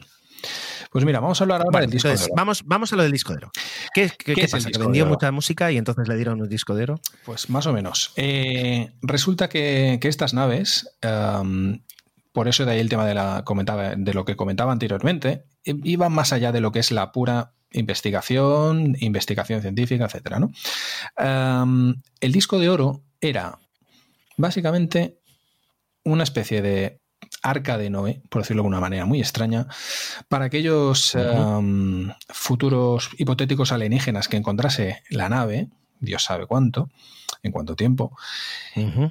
Pues 0.91 1.05
mira, 1.05 1.21
vamos 1.21 1.41
a 1.41 1.45
hablar 1.45 1.63
ahora 1.63 1.81
del 1.81 1.91
disco 1.91 2.09
de 2.09 2.15
oro. 2.15 2.25
vamos, 2.37 2.63
vamos 2.67 2.93
a 2.93 2.97
lo 2.97 3.03
del 3.05 3.13
disco 3.13 3.33
de 3.33 3.37
oro. 3.39 3.51
¿Qué, 3.95 4.09
qué- 4.11 4.17
¿Qué 4.25 4.35
qué 4.35 4.41
es 4.43 4.53
el 4.55 4.59
pasa? 4.59 4.65
¿Que 4.67 4.69
disco 4.71 4.85
vendió 4.85 5.07
mucha 5.07 5.31
música 5.31 5.71
y 5.71 5.77
entonces 5.77 6.09
le 6.09 6.17
dieron 6.17 6.41
un 6.43 6.49
disco 6.49 6.75
de 6.75 6.83
oro? 6.83 7.01
Pues 7.25 7.49
más 7.49 7.67
o 7.67 7.73
menos. 7.73 8.13
Eh, 8.17 8.91
resulta 9.03 9.49
que, 9.49 9.99
que 10.01 10.09
estas 10.09 10.35
naves, 10.35 10.89
por 12.33 12.49
eso 12.49 12.65
de 12.65 12.73
ahí 12.73 12.81
el 12.81 12.89
tema 12.89 13.07
de, 13.07 13.15
la, 13.15 13.43
comentaba, 13.45 13.95
de 13.97 14.15
lo 14.15 14.25
que 14.25 14.35
comentaba 14.37 14.73
anteriormente, 14.73 15.45
eh, 15.65 15.75
iban 15.85 16.13
más 16.13 16.33
allá 16.33 16.51
de 16.53 16.61
lo 16.61 16.73
que 16.73 16.81
es 16.81 16.91
la 16.91 17.13
pura 17.13 17.53
investigación, 17.73 18.97
investigación 18.99 19.61
científica, 19.63 20.07
etcétera, 20.07 20.41
¿no? 20.41 20.51
El 22.21 22.33
disco 22.33 22.59
de 22.59 22.69
oro 22.69 23.05
era 23.21 23.59
básicamente 24.37 25.19
una 26.05 26.25
especie 26.25 26.63
de 26.63 27.00
arca 27.43 27.79
de 27.79 27.91
Noé, 27.91 28.21
por 28.29 28.43
decirlo 28.43 28.63
de 28.63 28.67
alguna 28.67 28.81
manera 28.81 29.07
muy 29.07 29.21
extraña, 29.21 29.67
para 30.29 30.47
aquellos 30.47 31.15
em, 31.15 32.13
futuros 32.29 33.11
hipotéticos 33.19 33.73
alienígenas 33.73 34.29
que 34.29 34.37
encontrase 34.37 35.03
la 35.09 35.29
nave, 35.29 35.69
Dios 36.01 36.25
sabe 36.25 36.47
cuánto, 36.47 36.91
en 37.43 37.53
cuánto 37.53 37.77
tiempo, 37.77 38.17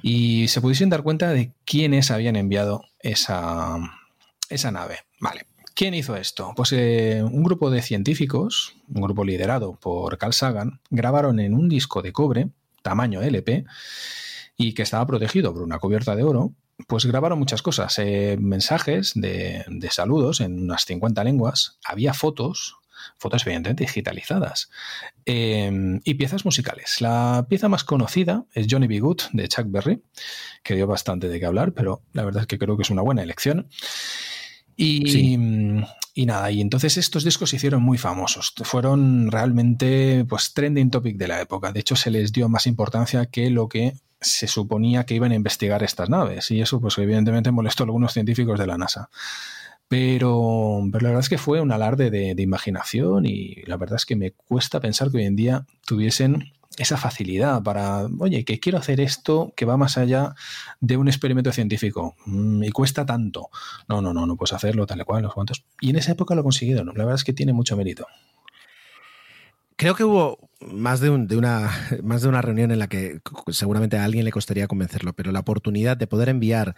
y 0.02 0.48
se 0.48 0.60
pudiesen 0.60 0.90
dar 0.90 1.02
cuenta 1.02 1.30
de 1.30 1.52
quiénes 1.64 2.10
habían 2.10 2.36
enviado 2.36 2.84
esa, 3.00 3.78
esa 4.48 4.70
nave. 4.70 4.98
Vale. 5.20 5.46
¿Quién 5.74 5.94
hizo 5.94 6.16
esto? 6.16 6.52
Pues 6.54 6.72
eh, 6.72 7.22
un 7.22 7.42
grupo 7.42 7.70
de 7.70 7.80
científicos, 7.80 8.74
un 8.92 9.00
grupo 9.02 9.24
liderado 9.24 9.74
por 9.74 10.18
Carl 10.18 10.34
Sagan, 10.34 10.80
grabaron 10.90 11.40
en 11.40 11.54
un 11.54 11.68
disco 11.68 12.02
de 12.02 12.12
cobre, 12.12 12.50
tamaño 12.82 13.22
LP, 13.22 13.64
y 14.56 14.74
que 14.74 14.82
estaba 14.82 15.06
protegido 15.06 15.54
por 15.54 15.62
una 15.62 15.78
cubierta 15.78 16.14
de 16.14 16.22
oro, 16.22 16.52
pues 16.86 17.06
grabaron 17.06 17.38
muchas 17.38 17.62
cosas, 17.62 17.98
eh, 17.98 18.36
mensajes 18.40 19.12
de, 19.14 19.64
de 19.68 19.90
saludos 19.90 20.40
en 20.40 20.62
unas 20.62 20.84
50 20.84 21.22
lenguas, 21.24 21.78
había 21.84 22.14
fotos, 22.14 22.76
fotos 23.18 23.46
evidentemente 23.46 23.84
digitalizadas, 23.84 24.70
eh, 25.26 26.00
y 26.04 26.14
piezas 26.14 26.44
musicales. 26.44 27.00
La 27.00 27.46
pieza 27.48 27.68
más 27.68 27.84
conocida 27.84 28.44
es 28.52 28.66
Johnny 28.70 28.86
B. 28.86 29.00
Good 29.00 29.20
de 29.32 29.48
Chuck 29.48 29.66
Berry, 29.68 30.02
que 30.62 30.74
dio 30.74 30.86
bastante 30.86 31.28
de 31.28 31.40
qué 31.40 31.46
hablar, 31.46 31.72
pero 31.72 32.02
la 32.12 32.24
verdad 32.24 32.42
es 32.42 32.46
que 32.46 32.58
creo 32.58 32.76
que 32.76 32.82
es 32.82 32.90
una 32.90 33.02
buena 33.02 33.22
elección. 33.22 33.68
Y, 34.76 35.10
Sí. 35.10 35.38
y 36.14 36.26
nada, 36.26 36.50
y 36.50 36.60
entonces 36.62 36.96
estos 36.96 37.22
discos 37.24 37.50
se 37.50 37.56
hicieron 37.56 37.82
muy 37.82 37.98
famosos. 37.98 38.54
Fueron 38.64 39.30
realmente 39.30 40.24
pues 40.26 40.54
trending 40.54 40.90
topic 40.90 41.16
de 41.18 41.28
la 41.28 41.40
época. 41.40 41.70
De 41.72 41.80
hecho, 41.80 41.96
se 41.96 42.10
les 42.10 42.32
dio 42.32 42.48
más 42.48 42.66
importancia 42.66 43.26
que 43.26 43.50
lo 43.50 43.68
que 43.68 43.92
se 44.20 44.46
suponía 44.46 45.04
que 45.04 45.14
iban 45.14 45.32
a 45.32 45.34
investigar 45.34 45.82
estas 45.82 46.10
naves. 46.10 46.50
Y 46.50 46.60
eso, 46.60 46.80
pues 46.80 46.98
evidentemente 46.98 47.50
molestó 47.50 47.84
a 47.84 47.86
algunos 47.86 48.12
científicos 48.12 48.58
de 48.58 48.66
la 48.66 48.78
NASA. 48.78 49.10
Pero, 49.88 50.82
pero 50.92 51.02
la 51.02 51.08
verdad 51.08 51.24
es 51.24 51.28
que 51.28 51.38
fue 51.38 51.60
un 51.60 51.72
alarde 51.72 52.10
de, 52.10 52.40
imaginación 52.40 53.26
y 53.26 53.62
la 53.66 53.76
verdad 53.76 53.96
es 53.96 54.06
que 54.06 54.14
me 54.14 54.30
cuesta 54.30 54.80
pensar 54.80 55.10
que 55.10 55.16
hoy 55.16 55.24
en 55.24 55.34
día 55.34 55.66
tuviesen 55.84 56.52
esa 56.78 56.96
facilidad 56.96 57.62
para, 57.64 58.06
oye, 58.20 58.44
que 58.44 58.60
quiero 58.60 58.78
hacer 58.78 59.00
esto 59.00 59.52
que 59.56 59.64
va 59.64 59.76
más 59.76 59.98
allá 59.98 60.36
de 60.80 60.96
un 60.96 61.08
experimento 61.08 61.50
científico 61.50 62.14
mm, 62.26 62.62
y 62.62 62.70
cuesta 62.70 63.04
tanto. 63.04 63.50
No, 63.88 64.00
no, 64.00 64.14
no, 64.14 64.26
no 64.26 64.36
puedes 64.36 64.52
hacerlo 64.52 64.86
tal 64.86 65.00
y 65.00 65.04
cual, 65.04 65.24
los 65.24 65.34
cuantos. 65.34 65.64
Y 65.80 65.90
en 65.90 65.96
esa 65.96 66.12
época 66.12 66.36
lo 66.36 66.44
consiguieron. 66.44 66.86
La 66.86 66.92
verdad 67.04 67.16
es 67.16 67.24
que 67.24 67.32
tiene 67.32 67.52
mucho 67.52 67.76
mérito. 67.76 68.06
Creo 69.74 69.94
que 69.96 70.04
hubo 70.04 70.49
más 70.66 71.00
de, 71.00 71.10
un- 71.10 71.26
de 71.26 71.36
una, 71.36 71.68
más 72.02 72.22
de 72.22 72.28
una 72.28 72.40
reunión 72.42 72.70
en 72.70 72.78
la 72.78 72.88
que 72.88 73.20
seguramente 73.48 73.96
a 73.98 74.04
alguien 74.04 74.24
le 74.24 74.30
costaría 74.32 74.68
convencerlo, 74.68 75.12
pero 75.14 75.32
la 75.32 75.40
oportunidad 75.40 75.96
de 75.96 76.06
poder 76.06 76.28
enviar 76.28 76.76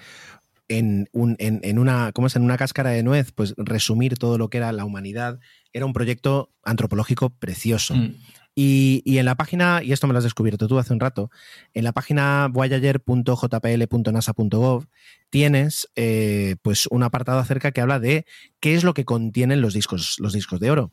en, 0.69 1.09
un, 1.13 1.37
en, 1.39 1.61
en 1.65 1.79
una, 1.79 2.13
¿cómo 2.13 2.29
es? 2.29 2.37
en 2.37 2.43
una 2.43 2.57
cáscara 2.57 2.91
de 2.91 3.03
nuez, 3.03 3.33
pues 3.33 3.55
resumir 3.59 4.17
todo 4.17 4.39
lo 4.39 4.49
que 4.49 4.59
era 4.59 4.73
la 4.73 4.85
humanidad, 4.85 5.39
era 5.73 5.85
un 5.87 5.93
proyecto 5.93 6.51
antropológico 6.65 7.31
precioso. 7.31 7.95
Mm. 7.95 8.15
Y, 8.55 9.03
y 9.07 9.17
en 9.19 9.25
la 9.25 9.35
página, 9.35 9.81
y 9.83 9.93
esto 9.93 10.07
me 10.07 10.13
lo 10.13 10.19
has 10.19 10.25
descubierto 10.25 10.69
tú 10.69 10.79
hace 10.79 10.93
un 10.93 11.01
rato, 11.01 11.31
en 11.75 11.85
la 11.85 11.93
página 11.93 12.49
voyager.jpl.nasa.gov 12.53 14.85
tienes 15.33 15.89
eh, 15.97 16.57
pues 16.61 16.87
un 16.91 17.03
apartado 17.03 17.39
acerca 17.39 17.73
que 17.73 17.81
habla 17.81 17.99
de 17.99 18.27
qué 18.61 18.75
es 18.75 18.85
lo 18.85 18.93
que 18.93 19.07
contienen 19.07 19.63
los 19.63 19.73
discos, 19.73 20.17
los 20.19 20.35
discos 20.35 20.61
de 20.61 20.71
oro. 20.71 20.93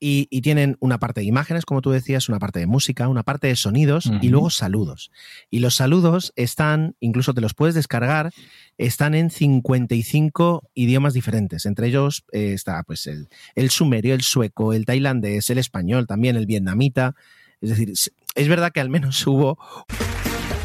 Y, 0.00 0.26
y 0.28 0.42
tienen 0.42 0.76
una 0.80 0.98
parte 0.98 1.20
de 1.20 1.26
imágenes, 1.26 1.64
como 1.64 1.80
tú 1.82 1.90
decías, 1.90 2.28
una 2.28 2.40
parte 2.40 2.58
de 2.58 2.66
música, 2.66 3.08
una 3.08 3.22
parte 3.22 3.46
de 3.46 3.54
sonidos 3.54 4.10
y 4.20 4.28
luego 4.28 4.50
saludos. 4.50 5.10
Y 5.50 5.60
los 5.60 5.76
saludos 5.76 6.32
están, 6.34 6.96
incluso 7.00 7.32
te 7.32 7.40
los 7.40 7.54
puedes 7.54 7.76
descargar, 7.76 8.32
están 8.76 9.14
en 9.14 9.30
55 9.30 10.68
idiomas 10.74 11.14
diferentes. 11.14 11.64
Entre 11.64 11.86
ellos 11.86 12.24
eh, 12.32 12.52
está 12.52 12.82
pues 12.82 13.06
el, 13.06 13.28
el 13.54 13.70
sumerio, 13.70 14.14
el 14.14 14.22
sueco, 14.22 14.74
el 14.74 14.84
tailandés, 14.84 15.48
el 15.48 15.58
español, 15.58 16.08
también 16.08 16.36
el 16.36 16.44
vietnamita. 16.44 17.14
Es 17.62 17.70
decir, 17.70 17.92
es 18.34 18.48
verdad 18.48 18.72
que 18.72 18.80
al 18.80 18.90
menos 18.90 19.24
hubo 19.26 19.58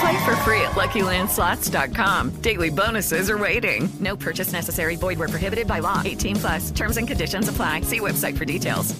Play 0.00 0.24
for 0.24 0.36
free 0.36 0.60
at 0.62 0.72
LuckyLandSlots.com. 0.72 2.30
Daily 2.40 2.70
bonuses 2.70 3.28
are 3.30 3.38
waiting. 3.38 3.88
No 4.00 4.16
purchase 4.16 4.52
necessary. 4.52 4.96
Void 4.96 5.18
where 5.18 5.28
prohibited 5.28 5.66
by 5.66 5.80
law. 5.80 6.02
18 6.04 6.36
plus. 6.36 6.70
Terms 6.70 6.96
and 6.96 7.06
conditions 7.06 7.48
apply. 7.48 7.82
See 7.82 8.00
website 8.00 8.36
for 8.36 8.44
details. 8.44 8.94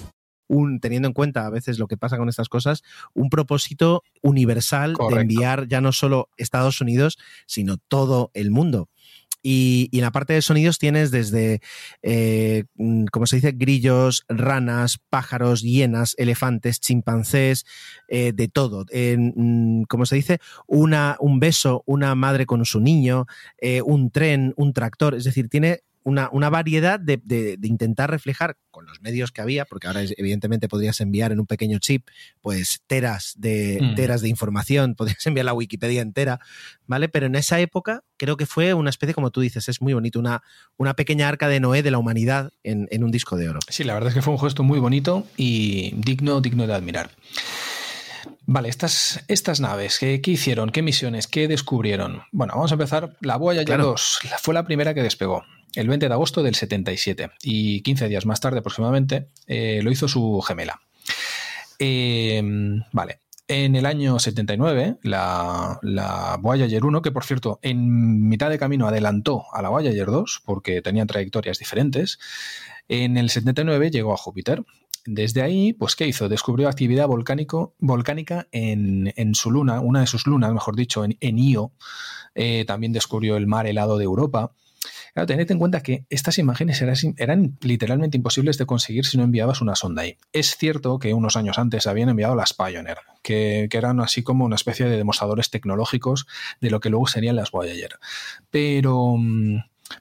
un, 0.47 0.79
teniendo 0.79 1.07
en 1.07 1.13
cuenta 1.13 1.45
a 1.45 1.49
veces 1.49 1.79
lo 1.79 1.87
que 1.87 1.97
pasa 1.97 2.17
con 2.17 2.29
estas 2.29 2.49
cosas, 2.49 2.83
un 3.13 3.29
propósito 3.29 4.03
universal 4.21 4.93
Correcto. 4.93 5.15
de 5.15 5.21
enviar 5.21 5.67
ya 5.67 5.81
no 5.81 5.91
solo 5.91 6.29
Estados 6.37 6.81
Unidos, 6.81 7.17
sino 7.47 7.77
todo 7.77 8.31
el 8.33 8.51
mundo. 8.51 8.89
Y, 9.47 9.89
en 9.91 10.01
la 10.01 10.11
parte 10.11 10.33
de 10.33 10.41
sonidos 10.41 10.79
tienes 10.79 11.11
desde, 11.11 11.61
eh, 12.01 12.63
mm, 12.77 13.05
como 13.11 13.27
se 13.27 13.35
dice, 13.35 13.51
grillos, 13.51 14.25
ranas, 14.27 14.97
pájaros, 15.11 15.61
hienas, 15.61 16.15
elefantes, 16.17 16.79
chimpancés, 16.79 17.63
eh, 18.07 18.31
de 18.33 18.47
todo. 18.47 18.85
Mm, 18.91 19.83
como 19.83 20.07
se 20.07 20.15
dice, 20.15 20.39
una, 20.65 21.17
un 21.19 21.39
beso, 21.39 21.83
una 21.85 22.15
madre 22.15 22.47
con 22.47 22.65
su 22.65 22.79
niño, 22.79 23.27
eh, 23.59 23.83
un 23.83 24.09
tren, 24.09 24.55
un 24.57 24.73
tractor. 24.73 25.13
Es 25.13 25.25
decir, 25.25 25.47
tiene 25.47 25.81
una, 26.05 26.29
una 26.31 26.49
variedad 26.49 26.99
de, 26.99 27.19
de- 27.23 27.57
de 27.57 27.67
intentar 27.67 28.09
reflejar 28.09 28.57
con 28.71 28.85
los 28.85 29.01
medios 29.01 29.31
que 29.31 29.41
había, 29.41 29.65
porque 29.65 29.87
ahora 29.87 30.01
evidentemente 30.17 30.67
podrías 30.69 31.01
enviar 31.01 31.31
en 31.31 31.39
un 31.39 31.47
pequeño 31.47 31.79
chip 31.79 32.07
pues 32.41 32.81
teras 32.87 33.33
de, 33.37 33.79
Mm. 33.81 33.95
teras 33.95 34.21
de 34.21 34.29
información, 34.29 34.95
podrías 34.95 35.25
enviar 35.25 35.45
la 35.45 35.53
Wikipedia 35.53 36.01
entera, 36.01 36.39
¿vale? 36.85 37.09
Pero 37.09 37.25
en 37.25 37.35
esa 37.35 37.59
época 37.59 38.03
creo 38.17 38.37
que 38.37 38.45
fue 38.45 38.73
una 38.73 38.89
especie, 38.91 39.13
como 39.13 39.31
tú 39.31 39.41
dices, 39.41 39.67
es 39.67 39.81
muy 39.81 39.93
bonito, 39.93 40.19
una, 40.19 40.41
una 40.77 40.93
pequeña 40.93 41.27
arca 41.27 41.47
de 41.47 41.59
Noé 41.59 41.83
de 41.83 41.91
la 41.91 41.97
humanidad 41.97 42.51
en, 42.63 42.87
en 42.91 43.03
un 43.03 43.11
disco 43.11 43.35
de 43.35 43.49
oro. 43.49 43.59
Sí, 43.69 43.83
la 43.83 43.93
verdad 43.95 44.09
es 44.09 44.13
que 44.15 44.21
fue 44.21 44.33
un 44.33 44.39
gesto 44.39 44.63
muy 44.63 44.79
bonito 44.79 45.25
y 45.37 45.91
digno, 45.97 46.39
digno 46.39 46.67
de 46.67 46.73
admirar. 46.75 47.09
Vale, 48.45 48.69
estas, 48.69 49.23
estas 49.27 49.59
naves, 49.59 49.99
¿qué, 49.99 50.21
qué 50.21 50.31
hicieron? 50.31 50.69
¿Qué 50.69 50.81
misiones? 50.81 51.27
¿Qué 51.27 51.47
descubrieron? 51.47 52.21
Bueno, 52.31 52.53
vamos 52.55 52.71
a 52.71 52.75
empezar. 52.75 53.15
La 53.21 53.37
Voyager 53.37 53.65
Claro. 53.65 53.83
2 53.85 54.19
la- 54.29 54.37
fue 54.37 54.53
la 54.53 54.63
primera 54.65 54.93
que 54.93 55.01
despegó 55.03 55.43
el 55.75 55.87
20 55.89 56.07
de 56.07 56.13
agosto 56.13 56.41
del 56.43 56.55
77 56.55 57.31
y 57.43 57.81
15 57.81 58.07
días 58.07 58.25
más 58.25 58.39
tarde 58.39 58.59
aproximadamente 58.59 59.27
eh, 59.47 59.81
lo 59.83 59.91
hizo 59.91 60.07
su 60.07 60.41
gemela. 60.41 60.81
Eh, 61.79 62.41
vale. 62.91 63.19
En 63.47 63.75
el 63.75 63.85
año 63.85 64.17
79, 64.17 64.97
la, 65.03 65.77
la 65.83 66.37
Voyager 66.41 66.83
1, 66.83 67.01
que 67.03 67.11
por 67.11 67.25
cierto, 67.25 67.59
en 67.61 68.27
mitad 68.27 68.49
de 68.49 68.57
camino 68.57 68.87
adelantó 68.87 69.43
a 69.53 69.61
la 69.61 69.69
Voyager 69.69 70.07
2, 70.07 70.41
porque 70.45 70.81
tenían 70.81 71.05
trayectorias 71.05 71.59
diferentes, 71.59 72.17
en 72.87 73.17
el 73.17 73.29
79 73.29 73.91
llegó 73.91 74.13
a 74.13 74.17
Júpiter. 74.17 74.63
Desde 75.05 75.43
ahí, 75.43 75.73
pues, 75.73 75.95
¿qué 75.95 76.07
hizo? 76.07 76.27
Descubrió 76.29 76.67
actividad 76.67 77.07
volcánico, 77.07 77.75
volcánica 77.79 78.47
en, 78.51 79.13
en, 79.15 79.35
su 79.35 79.51
luna, 79.51 79.79
una 79.79 79.99
de 80.01 80.07
sus 80.07 80.25
lunas, 80.25 80.51
mejor 80.51 80.75
dicho, 80.75 81.05
en, 81.05 81.15
en 81.19 81.37
Io. 81.37 81.71
Eh, 82.33 82.65
también 82.65 82.91
descubrió 82.91 83.37
el 83.37 83.45
mar 83.45 83.67
helado 83.67 83.97
de 83.97 84.03
Europa. 84.03 84.51
Tened 85.27 85.49
en 85.49 85.59
cuenta 85.59 85.81
que 85.81 86.05
estas 86.09 86.37
imágenes 86.39 86.81
eran, 86.81 86.97
eran, 87.17 87.57
literalmente 87.61 88.17
imposibles 88.17 88.57
de 88.57 88.65
conseguir 88.65 89.05
si 89.05 89.17
no 89.17 89.23
enviabas 89.23 89.61
una 89.61 89.75
sonda 89.75 90.01
ahí. 90.01 90.17
Es 90.33 90.57
cierto 90.57 90.99
que 90.99 91.13
unos 91.13 91.37
años 91.37 91.57
antes 91.57 91.87
habían 91.87 92.09
enviado 92.09 92.35
las 92.35 92.53
Pioneer, 92.53 92.97
que, 93.23 93.67
que, 93.69 93.77
eran 93.77 94.01
así 94.01 94.23
como 94.23 94.43
una 94.43 94.57
especie 94.57 94.87
de 94.87 94.97
demostradores 94.97 95.49
tecnológicos 95.49 96.27
de 96.59 96.69
lo 96.69 96.81
que 96.81 96.89
luego 96.89 97.07
serían 97.07 97.37
las 97.37 97.51
Voyager. 97.51 97.97
Pero, 98.49 99.15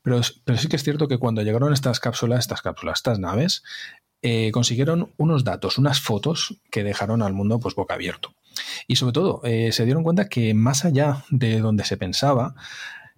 pero, 0.03 0.21
pero 0.45 0.59
sí 0.59 0.67
que 0.67 0.77
es 0.77 0.83
cierto 0.83 1.07
que 1.07 1.19
cuando 1.19 1.43
llegaron 1.43 1.73
estas 1.73 2.01
cápsulas, 2.01 2.41
estas 2.41 2.63
cápsulas, 2.63 2.99
estas 2.99 3.21
naves, 3.21 3.63
eh, 4.27 4.53
consiguieron 4.53 5.13
unos 5.19 5.45
datos, 5.45 5.77
unas 5.77 6.01
fotos 6.01 6.57
que 6.71 6.83
dejaron 6.83 7.21
al 7.21 7.35
mundo 7.35 7.61
pues 7.61 7.75
boca 7.75 7.93
abierto. 7.93 8.35
Y 8.89 8.97
sobre 8.97 9.13
todo, 9.13 9.43
eh, 9.45 9.71
se 9.71 9.85
dieron 9.85 10.03
cuenta 10.03 10.31
que 10.31 10.55
más 10.55 10.87
allá 10.87 11.25
de 11.29 11.61
donde 11.61 11.85
se 11.85 11.99
pensaba, 11.99 12.55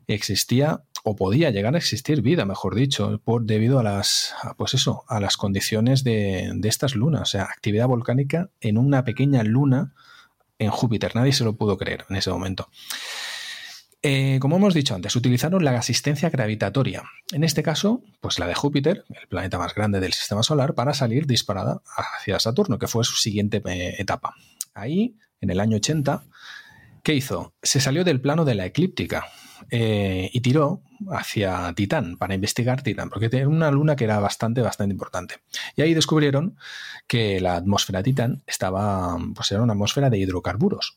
existía 0.08 0.82
o 1.04 1.14
podía 1.14 1.50
llegar 1.50 1.76
a 1.76 1.78
existir 1.78 2.22
vida, 2.22 2.44
mejor 2.44 2.74
dicho, 2.74 3.20
por, 3.24 3.44
debido 3.44 3.78
a 3.78 3.84
las, 3.84 4.34
pues 4.56 4.74
eso, 4.74 5.04
a 5.06 5.20
las 5.20 5.36
condiciones 5.36 6.02
de, 6.02 6.50
de 6.56 6.68
estas 6.68 6.96
lunas, 6.96 7.22
o 7.22 7.26
sea, 7.26 7.44
actividad 7.44 7.86
volcánica 7.86 8.50
en 8.60 8.76
una 8.76 9.04
pequeña 9.04 9.44
luna 9.44 9.94
en 10.58 10.70
Júpiter. 10.70 11.14
Nadie 11.14 11.32
se 11.32 11.44
lo 11.44 11.54
pudo 11.54 11.78
creer 11.78 12.04
en 12.10 12.16
ese 12.16 12.30
momento. 12.30 12.68
Eh, 14.08 14.38
como 14.38 14.54
hemos 14.54 14.72
dicho 14.72 14.94
antes, 14.94 15.16
utilizaron 15.16 15.64
la 15.64 15.72
asistencia 15.76 16.30
gravitatoria. 16.30 17.02
En 17.32 17.42
este 17.42 17.64
caso, 17.64 18.04
pues 18.20 18.38
la 18.38 18.46
de 18.46 18.54
Júpiter, 18.54 19.04
el 19.08 19.26
planeta 19.26 19.58
más 19.58 19.74
grande 19.74 19.98
del 19.98 20.12
sistema 20.12 20.44
solar, 20.44 20.74
para 20.74 20.94
salir 20.94 21.26
disparada 21.26 21.82
hacia 21.96 22.38
Saturno, 22.38 22.78
que 22.78 22.86
fue 22.86 23.02
su 23.02 23.16
siguiente 23.16 23.60
eh, 23.64 23.96
etapa. 23.98 24.36
Ahí, 24.74 25.16
en 25.40 25.50
el 25.50 25.58
año 25.58 25.78
80, 25.78 26.22
¿qué 27.02 27.14
hizo? 27.14 27.54
Se 27.64 27.80
salió 27.80 28.04
del 28.04 28.20
plano 28.20 28.44
de 28.44 28.54
la 28.54 28.66
eclíptica 28.66 29.24
eh, 29.72 30.30
y 30.32 30.40
tiró 30.40 30.82
hacia 31.10 31.72
Titán 31.74 32.16
para 32.16 32.36
investigar 32.36 32.82
Titán, 32.82 33.10
porque 33.10 33.28
tenía 33.28 33.48
una 33.48 33.72
luna 33.72 33.96
que 33.96 34.04
era 34.04 34.20
bastante, 34.20 34.60
bastante 34.60 34.92
importante. 34.92 35.40
Y 35.74 35.82
ahí 35.82 35.94
descubrieron 35.94 36.56
que 37.08 37.40
la 37.40 37.56
atmósfera 37.56 37.98
de 37.98 38.04
Titán 38.04 38.44
estaba, 38.46 39.18
pues 39.34 39.50
era 39.50 39.62
una 39.62 39.72
atmósfera 39.72 40.10
de 40.10 40.18
hidrocarburos. 40.18 40.96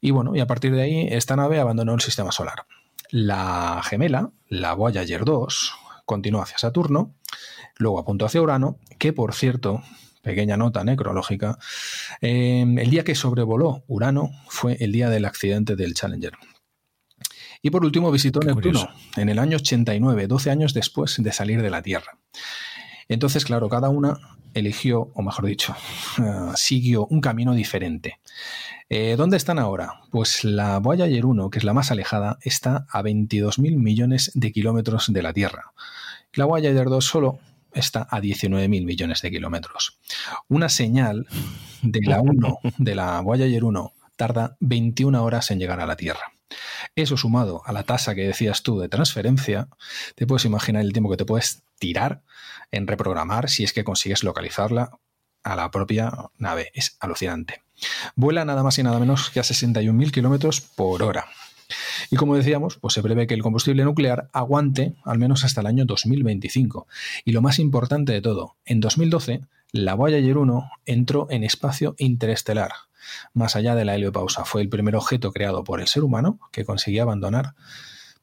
Y 0.00 0.10
bueno, 0.10 0.34
y 0.36 0.40
a 0.40 0.46
partir 0.46 0.74
de 0.74 0.82
ahí 0.82 1.08
esta 1.10 1.36
nave 1.36 1.58
abandonó 1.58 1.94
el 1.94 2.00
sistema 2.00 2.32
solar. 2.32 2.66
La 3.10 3.80
gemela, 3.84 4.30
la 4.48 4.74
Voyager 4.74 5.24
2, 5.24 5.72
continuó 6.04 6.42
hacia 6.42 6.58
Saturno, 6.58 7.14
luego 7.76 7.98
apuntó 7.98 8.26
hacia 8.26 8.42
Urano, 8.42 8.78
que 8.98 9.12
por 9.12 9.34
cierto, 9.34 9.82
pequeña 10.22 10.56
nota 10.56 10.84
necrológica, 10.84 11.58
eh, 12.20 12.62
el 12.62 12.90
día 12.90 13.04
que 13.04 13.14
sobrevoló 13.14 13.84
Urano 13.86 14.30
fue 14.48 14.76
el 14.80 14.92
día 14.92 15.08
del 15.08 15.24
accidente 15.24 15.74
del 15.74 15.94
Challenger. 15.94 16.34
Y 17.62 17.70
por 17.70 17.84
último 17.84 18.10
visitó 18.10 18.40
Neptuno 18.40 18.88
en 19.16 19.28
el 19.28 19.38
año 19.38 19.56
89, 19.56 20.26
12 20.26 20.50
años 20.50 20.74
después 20.74 21.16
de 21.18 21.32
salir 21.32 21.62
de 21.62 21.70
la 21.70 21.82
Tierra. 21.82 22.18
Entonces, 23.08 23.44
claro, 23.44 23.68
cada 23.68 23.88
una 23.88 24.18
eligió, 24.54 25.10
o 25.14 25.22
mejor 25.22 25.46
dicho, 25.46 25.74
uh, 26.18 26.52
siguió 26.56 27.06
un 27.06 27.20
camino 27.20 27.54
diferente. 27.54 28.20
Eh, 28.88 29.16
¿Dónde 29.16 29.36
están 29.36 29.58
ahora? 29.58 30.00
Pues 30.10 30.44
la 30.44 30.78
Voyager 30.78 31.26
1, 31.26 31.50
que 31.50 31.58
es 31.58 31.64
la 31.64 31.74
más 31.74 31.90
alejada, 31.90 32.38
está 32.42 32.86
a 32.90 33.02
22.000 33.02 33.76
millones 33.76 34.30
de 34.34 34.52
kilómetros 34.52 35.12
de 35.12 35.22
la 35.22 35.32
Tierra. 35.32 35.72
La 36.34 36.44
Voyager 36.44 36.88
2 36.88 37.04
solo 37.04 37.38
está 37.72 38.06
a 38.10 38.20
19.000 38.20 38.68
millones 38.84 39.22
de 39.22 39.30
kilómetros. 39.30 39.98
Una 40.48 40.68
señal 40.68 41.26
de 41.82 42.00
la 42.02 42.20
1, 42.20 42.60
de 42.78 42.94
la 42.94 43.20
Voyager 43.20 43.64
1, 43.64 43.92
tarda 44.16 44.56
21 44.60 45.22
horas 45.22 45.50
en 45.50 45.58
llegar 45.58 45.80
a 45.80 45.86
la 45.86 45.96
Tierra. 45.96 46.32
Eso 46.96 47.16
sumado 47.16 47.62
a 47.66 47.72
la 47.72 47.82
tasa 47.82 48.14
que 48.14 48.26
decías 48.26 48.62
tú 48.62 48.78
de 48.78 48.88
transferencia, 48.88 49.68
te 50.14 50.26
puedes 50.26 50.44
imaginar 50.44 50.82
el 50.82 50.92
tiempo 50.92 51.10
que 51.10 51.18
te 51.18 51.26
puedes 51.26 51.62
tirar 51.78 52.22
en 52.70 52.86
reprogramar 52.86 53.48
si 53.48 53.64
es 53.64 53.72
que 53.72 53.84
consigues 53.84 54.22
localizarla 54.22 54.98
a 55.42 55.56
la 55.56 55.70
propia 55.70 56.12
nave. 56.36 56.70
Es 56.74 56.96
alucinante. 57.00 57.62
Vuela 58.16 58.44
nada 58.44 58.62
más 58.62 58.78
y 58.78 58.82
nada 58.82 58.98
menos 58.98 59.30
que 59.30 59.40
a 59.40 59.44
61.000 59.44 60.10
kilómetros 60.10 60.60
por 60.60 61.02
hora. 61.02 61.26
Y 62.10 62.16
como 62.16 62.36
decíamos, 62.36 62.78
pues 62.78 62.94
se 62.94 63.02
prevé 63.02 63.26
que 63.26 63.34
el 63.34 63.42
combustible 63.42 63.84
nuclear 63.84 64.30
aguante 64.32 64.94
al 65.04 65.18
menos 65.18 65.44
hasta 65.44 65.60
el 65.60 65.66
año 65.66 65.84
2025. 65.84 66.86
Y 67.24 67.32
lo 67.32 67.42
más 67.42 67.58
importante 67.58 68.12
de 68.12 68.22
todo, 68.22 68.56
en 68.64 68.80
2012, 68.80 69.42
la 69.72 69.94
Voyager 69.94 70.38
1 70.38 70.70
entró 70.86 71.26
en 71.30 71.44
espacio 71.44 71.94
interestelar. 71.98 72.72
Más 73.34 73.56
allá 73.56 73.74
de 73.74 73.84
la 73.84 73.94
heliopausa, 73.94 74.44
fue 74.44 74.62
el 74.62 74.68
primer 74.68 74.96
objeto 74.96 75.32
creado 75.32 75.64
por 75.64 75.80
el 75.80 75.88
ser 75.88 76.04
humano 76.04 76.40
que 76.52 76.64
conseguía 76.64 77.02
abandonar, 77.02 77.54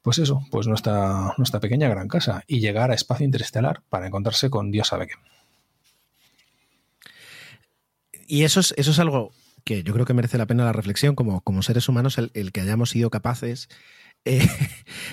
pues 0.06 0.20
eso, 0.20 0.46
pues 0.52 0.68
nuestra, 0.68 1.34
nuestra 1.36 1.58
pequeña 1.58 1.88
gran 1.88 2.06
casa 2.06 2.44
y 2.46 2.60
llegar 2.60 2.92
a 2.92 2.94
espacio 2.94 3.26
interestelar 3.26 3.82
para 3.88 4.06
encontrarse 4.06 4.50
con 4.50 4.70
Dios 4.70 4.86
sabe 4.86 5.08
qué. 5.08 5.14
Y 8.28 8.44
eso 8.44 8.60
es, 8.60 8.72
eso 8.76 8.92
es 8.92 9.00
algo 9.00 9.32
que 9.64 9.82
yo 9.82 9.92
creo 9.92 10.06
que 10.06 10.14
merece 10.14 10.38
la 10.38 10.46
pena 10.46 10.64
la 10.64 10.72
reflexión 10.72 11.16
como, 11.16 11.40
como 11.40 11.60
seres 11.64 11.88
humanos, 11.88 12.18
el, 12.18 12.52
que 12.52 12.60
hayamos 12.60 12.90
sido 12.90 13.10
capaces, 13.10 13.68
eh, 14.24 14.46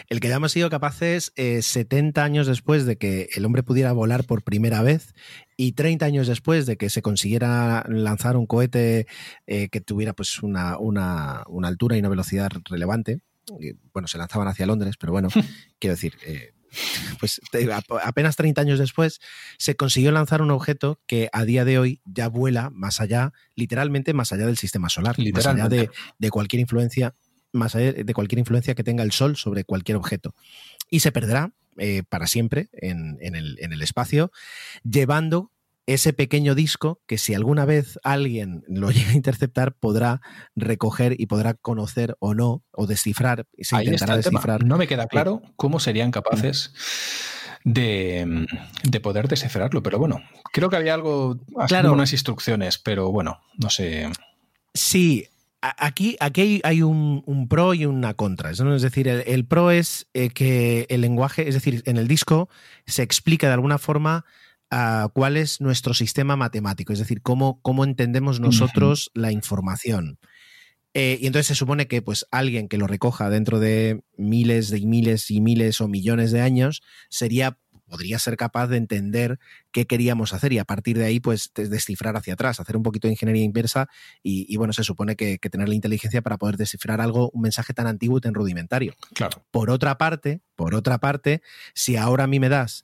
el 0.10 0.20
que 0.20 0.28
hayamos 0.28 0.52
sido 0.52 0.70
capaces 0.70 1.34
eh, 1.38 1.62
70 1.64 2.24
años 2.24 2.46
después 2.46 2.86
de 2.86 3.00
que 3.00 3.30
el 3.34 3.46
hombre 3.46 3.64
pudiera 3.64 3.94
volar 3.94 4.26
por 4.26 4.44
primera 4.44 4.84
vez 4.84 5.16
y 5.58 5.72
30 5.72 6.06
años 6.06 6.28
después 6.28 6.68
de 6.68 6.78
que 6.78 6.92
se 6.92 7.02
consiguiera 7.02 7.84
lanzar 7.90 8.38
un 8.38 8.46
cohete 8.46 9.08
eh, 9.48 9.70
que 9.70 9.82
tuviera 9.82 10.14
pues 10.14 10.44
una, 10.44 10.78
una, 10.78 11.46
una, 11.48 11.68
altura 11.68 11.96
y 11.96 12.00
una 12.00 12.10
velocidad 12.10 12.52
relevante. 12.70 13.22
Bueno, 13.94 14.08
se 14.08 14.18
lanzaban 14.18 14.48
hacia 14.48 14.66
Londres, 14.66 14.96
pero 15.00 15.12
bueno, 15.12 15.30
quiero 15.80 15.96
decir, 15.96 16.18
eh, 16.26 16.54
pues 17.20 17.40
apenas 18.04 18.36
30 18.36 18.62
años 18.62 18.80
después, 18.80 19.20
se 19.58 19.76
consiguió 19.76 20.12
lanzar 20.12 20.42
un 20.42 20.52
objeto 20.52 21.00
que 21.06 21.30
a 21.32 21.46
día 21.46 21.66
de 21.66 21.78
hoy 21.78 22.02
ya 22.06 22.28
vuela 22.28 22.70
más 22.72 23.00
allá, 23.00 23.34
literalmente 23.56 24.14
más 24.14 24.32
allá 24.32 24.46
del 24.46 24.58
sistema 24.58 24.90
solar, 24.90 25.16
más 25.34 25.46
allá 25.46 25.68
de, 25.70 25.90
de, 26.18 26.30
cualquier 26.30 26.62
influencia, 26.62 27.16
más 27.52 27.76
allá 27.76 27.94
de 27.94 28.14
cualquier 28.14 28.40
influencia 28.40 28.76
que 28.76 28.84
tenga 28.84 29.04
el 29.04 29.12
Sol 29.12 29.36
sobre 29.36 29.64
cualquier 29.64 29.98
objeto. 29.98 30.34
Y 30.90 31.02
se 31.02 31.12
perderá 31.12 31.54
eh, 31.78 32.04
para 32.08 32.28
siempre 32.28 32.70
en, 32.74 33.18
en, 33.22 33.36
el, 33.36 33.58
en 33.60 33.74
el 33.74 33.82
espacio, 33.82 34.32
llevando 34.84 35.52
ese 35.86 36.14
pequeño 36.14 36.56
disco 36.56 37.02
que 37.08 37.18
si 37.18 37.34
alguna 37.34 37.66
vez 37.66 38.00
alguien 38.04 38.64
lo 38.68 38.92
llega 38.92 39.12
a 39.12 39.16
interceptar 39.16 39.74
podrá 39.74 40.22
recoger 40.56 41.16
y 41.20 41.26
podrá 41.26 41.54
conocer 41.54 42.16
o 42.20 42.34
no 42.34 42.64
o 42.72 42.88
descifrar 42.88 43.46
y 43.58 43.66
se 43.66 43.76
Ahí 43.76 43.86
intentará 43.86 44.18
descifrar. 44.18 44.60
Tema. 44.60 44.70
No 44.70 44.78
me 44.78 44.88
queda 44.88 45.08
claro 45.08 45.42
cómo 45.56 45.80
serían 45.80 46.12
capaces 46.12 46.74
de, 47.64 48.46
de, 48.84 49.00
poder 49.00 49.28
descifrarlo, 49.30 49.82
pero 49.82 49.98
bueno, 49.98 50.22
creo 50.52 50.70
que 50.70 50.76
había 50.76 50.94
algo, 50.94 51.40
claro. 51.68 51.94
unas 51.94 52.12
instrucciones, 52.12 52.78
pero 52.78 53.10
bueno, 53.10 53.40
no 53.58 53.70
sé. 53.70 54.10
Sí, 54.74 55.30
aquí, 55.62 56.18
aquí 56.20 56.60
hay 56.64 56.82
un, 56.82 57.24
un, 57.26 57.48
pro 57.48 57.74
y 57.74 57.86
una 57.86 58.16
contra. 58.16 58.52
¿no? 58.52 58.76
Es 58.76 58.82
decir, 58.82 59.08
el, 59.08 59.24
el 59.26 59.46
pro 59.46 59.72
es 59.72 60.08
eh, 60.14 60.30
que 60.30 60.86
el 60.90 61.02
lenguaje, 61.02 61.48
es 61.48 61.54
decir, 61.54 61.84
en 61.86 61.98
el 61.98 62.08
disco 62.08 62.50
se 62.86 63.02
explica 63.02 63.48
de 63.48 63.54
alguna 63.54 63.78
forma 63.78 64.26
Cuál 65.14 65.38
es 65.38 65.62
nuestro 65.62 65.94
sistema 65.94 66.36
matemático, 66.36 66.94
es 66.94 67.00
decir, 67.00 67.22
cómo, 67.22 67.62
cómo 67.62 67.84
entendemos 67.84 68.40
nosotros 68.40 69.08
uh 69.08 69.20
-huh. 69.20 69.22
la 69.22 69.32
información. 69.32 70.20
Eh, 70.94 71.18
y 71.22 71.28
entonces 71.28 71.48
se 71.48 71.56
supone 71.56 71.88
que 71.88 72.02
pues 72.02 72.28
alguien 72.32 72.68
que 72.68 72.78
lo 72.78 72.86
recoja 72.86 73.30
dentro 73.30 73.60
de 73.60 74.04
miles 74.16 74.70
de 74.70 74.82
miles 74.82 75.32
y 75.32 75.42
miles 75.42 75.82
o 75.82 75.88
millones 75.88 76.32
de 76.32 76.42
años 76.42 76.84
sería 77.10 77.58
podría 77.88 78.18
ser 78.18 78.38
capaz 78.38 78.68
de 78.68 78.78
entender 78.78 79.40
qué 79.72 79.86
queríamos 79.86 80.34
hacer 80.34 80.52
y 80.54 80.58
a 80.58 80.66
partir 80.66 80.98
de 80.98 81.06
ahí 81.06 81.20
pues 81.20 81.52
descifrar 81.54 82.16
hacia 82.16 82.34
atrás, 82.34 82.60
hacer 82.60 82.76
un 82.76 82.82
poquito 82.82 83.08
de 83.08 83.14
ingeniería 83.14 83.44
inversa 83.44 83.88
y, 84.24 84.52
y 84.52 84.58
bueno, 84.58 84.74
se 84.74 84.84
supone 84.84 85.16
que, 85.16 85.38
que, 85.38 85.50
tener 85.50 85.70
la 85.70 85.76
inteligencia 85.76 86.24
para 86.24 86.38
poder 86.38 86.58
descifrar 86.58 87.02
algo, 87.02 87.30
un 87.34 87.42
mensaje 87.42 87.74
tan 87.74 87.86
antiguo 87.86 88.18
y 88.18 88.22
tan 88.22 88.34
rudimentario. 88.34 88.96
Claro. 89.14 89.46
Por 89.52 89.70
otra 89.70 90.00
parte, 90.00 90.42
por 90.56 90.74
otra 90.74 90.98
parte, 90.98 91.44
si 91.76 91.96
ahora 91.96 92.24
a 92.24 92.28
mí 92.28 92.40
me 92.40 92.50
das 92.50 92.84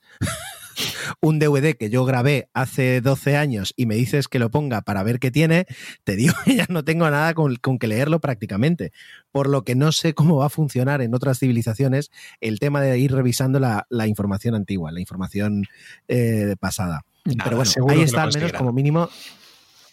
un 1.20 1.38
DVD 1.38 1.76
que 1.76 1.90
yo 1.90 2.04
grabé 2.04 2.48
hace 2.54 3.00
12 3.00 3.36
años 3.36 3.72
y 3.76 3.86
me 3.86 3.94
dices 3.94 4.28
que 4.28 4.38
lo 4.38 4.50
ponga 4.50 4.82
para 4.82 5.02
ver 5.02 5.18
qué 5.18 5.30
tiene, 5.30 5.66
te 6.04 6.16
digo 6.16 6.34
que 6.44 6.56
ya 6.56 6.66
no 6.68 6.84
tengo 6.84 7.08
nada 7.10 7.34
con, 7.34 7.56
con, 7.56 7.78
que 7.78 7.86
leerlo 7.86 8.20
prácticamente. 8.20 8.92
Por 9.32 9.48
lo 9.48 9.64
que 9.64 9.74
no 9.74 9.92
sé 9.92 10.14
cómo 10.14 10.36
va 10.36 10.46
a 10.46 10.50
funcionar 10.50 11.02
en 11.02 11.14
otras 11.14 11.38
civilizaciones 11.38 12.10
el 12.40 12.58
tema 12.58 12.80
de 12.80 12.98
ir 12.98 13.12
revisando 13.12 13.60
la, 13.60 13.86
la 13.88 14.06
información 14.06 14.54
antigua, 14.54 14.92
la 14.92 15.00
información 15.00 15.66
eh, 16.08 16.56
pasada. 16.58 17.04
Nada, 17.24 17.44
Pero 17.44 17.56
bueno, 17.56 17.72
ahí 17.88 18.00
está 18.02 18.22
al 18.22 18.32
menos 18.32 18.52
como 18.52 18.72
mínimo, 18.72 19.08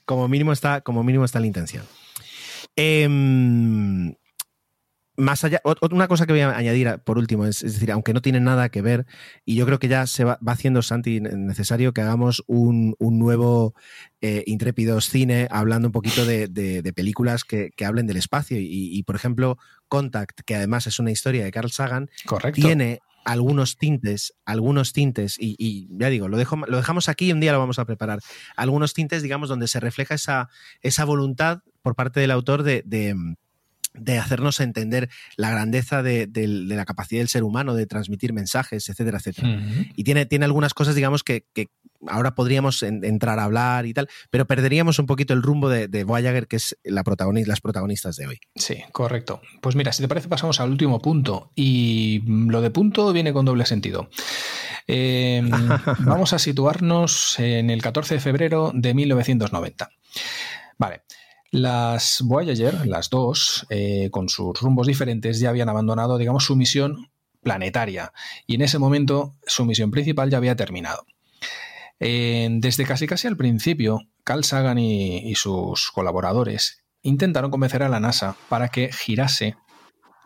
como 0.05 0.27
mínimo 0.27 0.53
está, 0.53 0.81
como 0.81 1.03
mínimo 1.03 1.25
está 1.25 1.39
la 1.39 1.47
intención. 1.47 1.83
Eh, 2.75 4.15
más 5.18 5.43
allá, 5.43 5.61
una 5.91 6.07
cosa 6.07 6.28
que 6.28 6.34
voy 6.34 6.41
a 6.41 6.55
añadir 6.55 6.99
por 7.03 7.18
último, 7.18 7.45
es, 7.45 7.61
decir, 7.61 7.91
aunque 7.91 8.13
no 8.13 8.22
tiene 8.22 8.39
nada 8.39 8.70
que 8.70 8.84
ver, 8.84 9.07
y 9.45 9.55
yo 9.55 9.65
creo 9.65 9.80
que 9.80 9.88
ya 9.88 10.05
se 10.05 10.24
va, 10.24 10.39
haciendo, 10.45 10.84
Santi, 10.84 11.20
necesario 11.20 11.91
que 11.91 12.01
hagamos 12.01 12.43
un, 12.45 12.95
nuevo 12.99 13.74
eh, 14.22 14.43
Intrépidos 14.45 15.09
Cine 15.09 15.47
hablando 15.49 15.88
un 15.88 15.91
poquito 15.91 16.24
de, 16.26 16.93
películas 16.95 17.43
que, 17.43 17.72
hablen 17.84 18.05
del 18.05 18.18
espacio. 18.18 18.57
Y, 18.59 19.01
por 19.03 19.15
ejemplo, 19.15 19.57
Contact, 19.88 20.41
que 20.45 20.55
además 20.55 20.86
es 20.88 20.99
una 20.99 21.11
historia 21.11 21.43
de 21.43 21.51
Carl 21.51 21.72
Sagan, 21.72 22.09
tiene 22.53 22.99
algunos 23.26 23.78
tintes, 23.78 24.34
algunos 24.45 24.93
tintes, 24.93 25.36
y, 25.39 25.88
ya 25.91 26.09
digo, 26.09 26.28
lo, 26.28 26.38
dejo, 26.38 26.57
lo 26.57 26.78
dejamos 26.78 27.09
aquí 27.09 27.30
y 27.30 27.34
un 27.34 27.39
día 27.39 27.53
lo 27.53 27.59
vamos 27.59 27.80
a 27.80 27.86
preparar. 27.86 28.20
Algunos 28.55 28.93
tintes, 28.93 29.24
digamos, 29.24 29.49
donde 29.49 29.68
se 29.68 29.80
refleja 29.80 30.13
esa, 30.13 30.49
esa 30.82 31.05
voluntad 31.05 31.61
por 31.82 31.95
parte 31.95 32.20
del 32.20 32.32
autor 32.32 32.63
de 32.63 32.84
de 32.86 33.15
hacernos 34.19 34.59
entender 34.59 35.09
la 35.35 35.49
grandeza 35.49 36.03
de, 36.03 36.29
la 36.67 36.85
capacidad 36.85 37.21
del 37.21 37.29
ser 37.29 37.43
humano 37.43 37.75
de 37.75 37.85
transmitir 37.85 38.33
mensajes, 38.33 38.89
etcétera, 38.89 39.17
etcétera. 39.17 39.61
Y 39.95 40.03
tiene, 40.03 40.25
tiene 40.25 40.45
algunas 40.45 40.73
cosas, 40.73 40.95
digamos, 40.95 41.23
que, 41.23 41.43
ahora 42.07 42.35
podríamos 42.35 42.83
entrar 42.83 43.39
a 43.39 43.45
hablar 43.45 43.85
y 43.85 43.93
tal, 43.93 44.07
pero 44.29 44.45
perderíamos 44.45 44.99
un 44.99 45.05
poquito 45.05 45.33
el 45.33 45.41
rumbo 45.41 45.69
de, 45.69 46.03
Voyager, 46.03 46.47
que 46.47 46.57
es 46.57 46.77
la 46.83 47.03
protagonista, 47.03 47.49
las 47.49 47.61
protagonistas 47.61 48.15
de 48.17 48.27
hoy. 48.27 48.39
Sí, 48.55 48.77
correcto. 48.91 49.41
Pues 49.61 49.75
mira, 49.75 49.91
si 49.91 50.01
te 50.01 50.07
parece, 50.07 50.27
pasamos 50.27 50.59
al 50.59 50.69
último 50.69 51.01
punto. 51.01 51.51
Y 51.55 52.21
lo 52.25 52.61
de 52.61 52.69
punto 52.69 53.11
viene 53.13 53.33
con 53.33 53.45
doble 53.45 53.65
sentido. 53.65 54.09
Em, 54.85 55.49
vamos 55.99 56.33
a 56.33 56.39
situarnos 56.39 57.39
en 57.39 57.69
el 57.69 57.81
14 57.81 58.15
de 58.15 58.19
febrero 58.19 58.71
de 58.73 58.93
1990. 58.93 59.89
Vale. 60.77 61.01
Las 61.52 62.22
Voyager, 62.24 62.86
las 62.88 63.10
dos, 63.10 63.66
eh, 63.70 64.10
con 64.12 64.30
sus 64.30 64.60
rumbos 64.60 64.88
diferentes, 64.88 65.39
ya 65.39 65.50
habían 65.50 65.70
abandonado, 65.70 66.18
digamos, 66.18 66.45
su 66.45 66.56
misión 66.56 67.10
planetaria 67.41 68.12
y 68.45 68.56
en 68.56 68.62
ese 68.62 68.80
momento 68.80 69.36
su 69.45 69.64
misión 69.64 69.91
principal 69.91 70.30
ya 70.30 70.38
había 70.38 70.56
terminado. 70.56 71.06
desde 72.00 72.86
casi 72.86 73.08
casi 73.08 73.28
al 73.28 73.38
principio, 73.38 74.02
Carl 74.24 74.43
Sagan 74.43 74.78
y 74.78 75.34
sus 75.36 75.89
colaboradores 75.91 76.84
intentaron 77.02 77.50
convencer 77.52 77.84
a 77.84 77.89
la 77.89 78.00
NASA 78.00 78.36
para 78.50 78.68
que 78.68 78.91
girase 78.91 79.56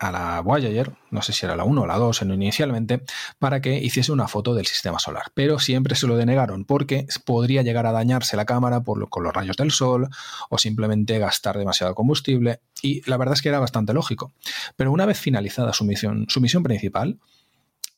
a 0.01 0.11
la 0.11 0.41
Voyager, 0.41 0.91
no 1.11 1.21
sé 1.21 1.31
si 1.31 1.45
era 1.45 1.55
la 1.55 1.63
1 1.63 1.83
o 1.83 1.85
la 1.85 1.97
2 1.97 2.23
inicialmente, 2.23 3.03
para 3.37 3.61
que 3.61 3.77
hiciese 3.77 4.11
una 4.11 4.27
foto 4.27 4.55
del 4.55 4.65
sistema 4.65 4.97
solar. 4.97 5.25
Pero 5.35 5.59
siempre 5.59 5.95
se 5.95 6.07
lo 6.07 6.17
denegaron 6.17 6.65
porque 6.65 7.05
podría 7.23 7.61
llegar 7.61 7.85
a 7.85 7.91
dañarse 7.91 8.35
la 8.35 8.45
cámara 8.45 8.81
por 8.81 9.07
con 9.09 9.23
los 9.23 9.31
rayos 9.31 9.57
del 9.57 9.69
sol 9.69 10.09
o 10.49 10.57
simplemente 10.57 11.19
gastar 11.19 11.59
demasiado 11.59 11.93
combustible. 11.93 12.61
Y 12.81 13.07
la 13.07 13.17
verdad 13.17 13.35
es 13.35 13.43
que 13.43 13.49
era 13.49 13.59
bastante 13.59 13.93
lógico. 13.93 14.33
Pero 14.75 14.91
una 14.91 15.05
vez 15.05 15.19
finalizada 15.19 15.71
su 15.71 15.85
misión, 15.85 16.25
su 16.29 16.41
misión 16.41 16.63
principal, 16.63 17.19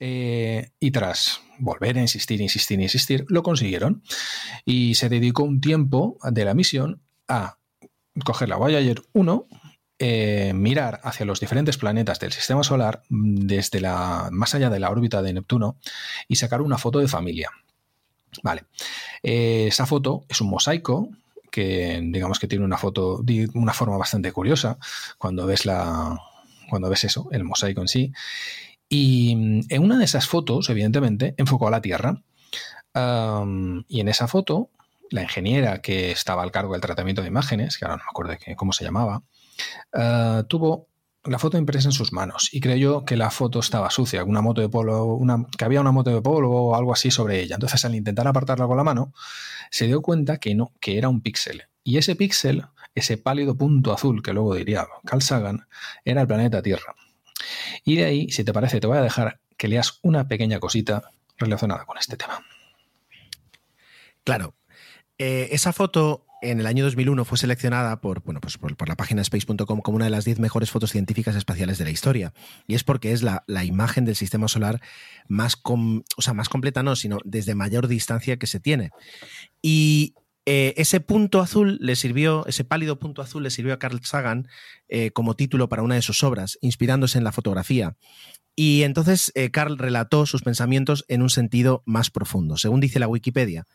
eh, 0.02 0.72
y 0.82 0.92
tras 0.92 1.40
volver 1.58 1.98
a 1.98 2.02
insistir, 2.02 2.42
insistir, 2.42 2.82
insistir, 2.82 3.24
lo 3.30 3.44
consiguieron. 3.44 4.04
Y 4.66 4.96
se 4.96 5.08
dedicó 5.08 5.44
un 5.44 5.62
tiempo 5.62 6.18
de 6.22 6.44
la 6.44 6.54
misión 6.54 7.02
a 7.30 7.60
coger 8.26 8.50
la 8.50 8.58
Voyager 8.58 9.02
1, 9.14 9.48
eh, 10.06 10.52
mirar 10.54 11.00
hacia 11.06 11.26
los 11.26 11.40
diferentes 11.40 11.78
planetas 11.78 12.20
del 12.20 12.34
sistema 12.34 12.62
solar 12.62 13.04
mm, 13.08 13.36
desde 13.48 13.80
la 13.80 14.28
más 14.34 14.54
allá 14.54 14.70
de 14.70 14.78
la 14.78 14.90
órbita 14.90 15.22
de 15.22 15.32
Neptuno 15.32 15.78
y 16.28 16.36
sacar 16.36 16.62
una 16.62 16.78
foto 16.78 17.00
de 17.00 17.08
familia. 17.08 17.50
Vale. 18.44 18.66
Eh, 19.22 19.68
esa 19.70 19.86
foto 19.86 20.26
es 20.28 20.42
un 20.42 20.50
mosaico 20.50 21.08
que 21.50 22.02
digamos 22.04 22.38
que 22.40 22.50
tiene 22.50 22.66
una 22.66 22.78
foto 22.78 23.22
de 23.24 23.50
una 23.54 23.72
forma 23.72 23.96
bastante 23.96 24.34
curiosa 24.34 24.78
cuando 25.18 25.46
ves 25.46 25.66
la 25.66 26.20
cuando 26.70 26.90
ves 26.90 27.06
eso, 27.06 27.30
el 27.32 27.46
mosaico 27.46 27.80
en 27.80 27.88
sí. 27.88 28.12
Y 28.90 29.38
mm, 29.38 29.62
en 29.70 29.84
una 29.84 29.98
de 29.98 30.04
esas 30.04 30.28
fotos, 30.28 30.70
evidentemente, 30.70 31.34
enfocó 31.38 31.70
a 31.70 31.72
la 31.72 31.82
Tierra. 31.82 32.22
y 33.88 34.00
en 34.02 34.08
esa 34.10 34.28
foto, 34.28 34.70
la 35.12 35.24
ingeniera 35.24 35.82
que 35.82 36.12
estaba 36.12 36.44
al 36.44 36.52
cargo 36.52 36.74
del 36.74 36.82
tratamiento 36.82 37.22
de 37.22 37.30
imágenes, 37.30 37.78
que 37.78 37.86
ahora 37.86 37.96
no 37.96 38.04
me 38.04 38.10
acuerdo 38.10 38.34
cómo 38.58 38.74
se 38.74 38.84
llamaba, 38.84 39.24
eh, 39.94 40.44
tuvo 40.48 40.88
la 41.26 41.40
foto 41.40 41.58
impresa 41.58 41.88
en 41.88 41.94
sus 41.94 42.12
manos 42.12 42.50
y 42.52 42.60
creyó 42.60 43.06
que 43.06 43.16
la 43.16 43.30
foto 43.32 43.60
estaba 43.60 43.90
sucia, 43.90 44.24
una 44.24 44.42
moto 44.42 44.62
de 44.62 44.70
polvo, 44.70 45.16
una, 45.16 45.46
que 45.58 45.64
había 45.64 45.80
una 45.80 45.92
moto 45.92 46.10
de 46.10 46.22
polvo 46.22 46.70
o 46.70 46.76
algo 46.76 46.94
así 46.94 47.12
sobre 47.12 47.42
ella. 47.42 47.56
Entonces, 47.56 47.84
al 47.86 47.96
intentar 47.96 48.28
apartarla 48.28 48.68
con 48.68 48.78
la 48.78 48.84
mano, 48.84 49.14
se 49.72 49.88
dio 49.88 50.02
cuenta 50.02 50.38
que 50.38 50.54
no, 50.56 50.74
que 50.82 50.98
era 50.98 51.10
un 51.10 51.22
píxel. 51.22 51.64
Y 51.84 51.98
ese 51.98 52.16
píxel, 52.16 52.66
ese 52.96 53.18
pálido 53.18 53.56
punto 53.58 53.94
azul 53.94 54.22
que 54.22 54.34
luego 54.34 54.56
diría 54.56 54.86
Carl 55.06 55.22
Sagan, 55.22 55.68
era 56.04 56.22
el 56.22 56.28
planeta 56.28 56.62
Tierra. 56.62 56.96
Y 57.86 57.96
de 57.96 58.06
ahí, 58.06 58.30
si 58.30 58.44
te 58.44 58.54
parece, 58.54 58.80
te 58.80 58.88
voy 58.88 58.98
a 58.98 59.02
dejar 59.02 59.40
que 59.58 59.68
leas 59.68 60.00
una 60.02 60.28
pequeña 60.28 60.60
cosita 60.60 61.12
relacionada 61.38 61.86
con 61.86 61.98
este 61.98 62.18
tema. 62.18 62.44
Claro. 64.24 64.56
Eh, 65.18 65.50
esa 65.52 65.74
foto 65.74 66.26
en 66.44 66.60
el 66.60 66.68
año 66.68 66.84
2001 66.84 67.26
fue 67.26 67.38
seleccionada 67.38 68.02
por, 68.02 68.22
bueno, 68.24 68.42
pues 68.42 68.58
por, 68.58 68.88
la 68.88 68.96
página 68.96 69.22
space.com 69.22 69.82
como 69.82 69.96
una 69.96 70.06
de 70.06 70.12
las 70.12 70.26
10 70.26 70.40
mejores 70.40 70.70
fotos 70.70 70.92
científicas 70.92 71.36
espaciales 71.36 71.78
de 71.78 71.86
la 71.86 71.92
historia. 71.92 72.34
Y 72.68 72.76
es 72.76 72.84
porque 72.84 73.14
es 73.14 73.24
la, 73.24 73.44
imagen 73.64 74.06
del 74.06 74.16
sistema 74.16 74.48
solar 74.48 74.82
más, 75.28 75.58
o 75.64 76.22
sea, 76.22 76.34
más 76.34 76.50
completa, 76.50 76.84
no, 76.84 76.96
sino 76.96 77.18
desde 77.24 77.56
mayor 77.56 77.88
distancia 77.88 78.38
que 78.38 78.48
se 78.48 78.60
tiene. 78.60 78.92
Y 79.62 80.16
eh, 80.46 80.74
ese 80.76 81.00
punto 81.00 81.40
azul 81.40 81.78
le 81.80 81.96
sirvió, 81.96 82.46
ese 82.46 82.66
pálido 82.66 83.00
punto 83.00 83.22
azul 83.22 83.44
le 83.44 83.50
sirvió 83.50 83.74
a 83.74 83.80
Carl 83.80 84.04
Sagan 84.04 84.50
eh, 84.90 85.12
como 85.12 85.36
título 85.36 85.70
para 85.70 85.84
una 85.84 85.96
de 85.96 86.02
sus 86.02 86.24
obras, 86.24 86.58
inspirándose 86.62 87.18
en 87.18 87.24
la 87.24 87.32
fotografía. 87.32 87.96
Y 88.56 88.84
entonces 88.84 89.32
eh, 89.34 89.50
Carl 89.50 89.78
relató 89.78 90.26
sus 90.26 90.44
pensamientos 90.44 91.06
en 91.08 91.24
un 91.24 91.30
sentido 91.30 91.82
más 91.86 92.12
profundo, 92.12 92.56
según 92.58 92.82
dice 92.82 93.00
la 93.00 93.08
Wikipedia. 93.08 93.66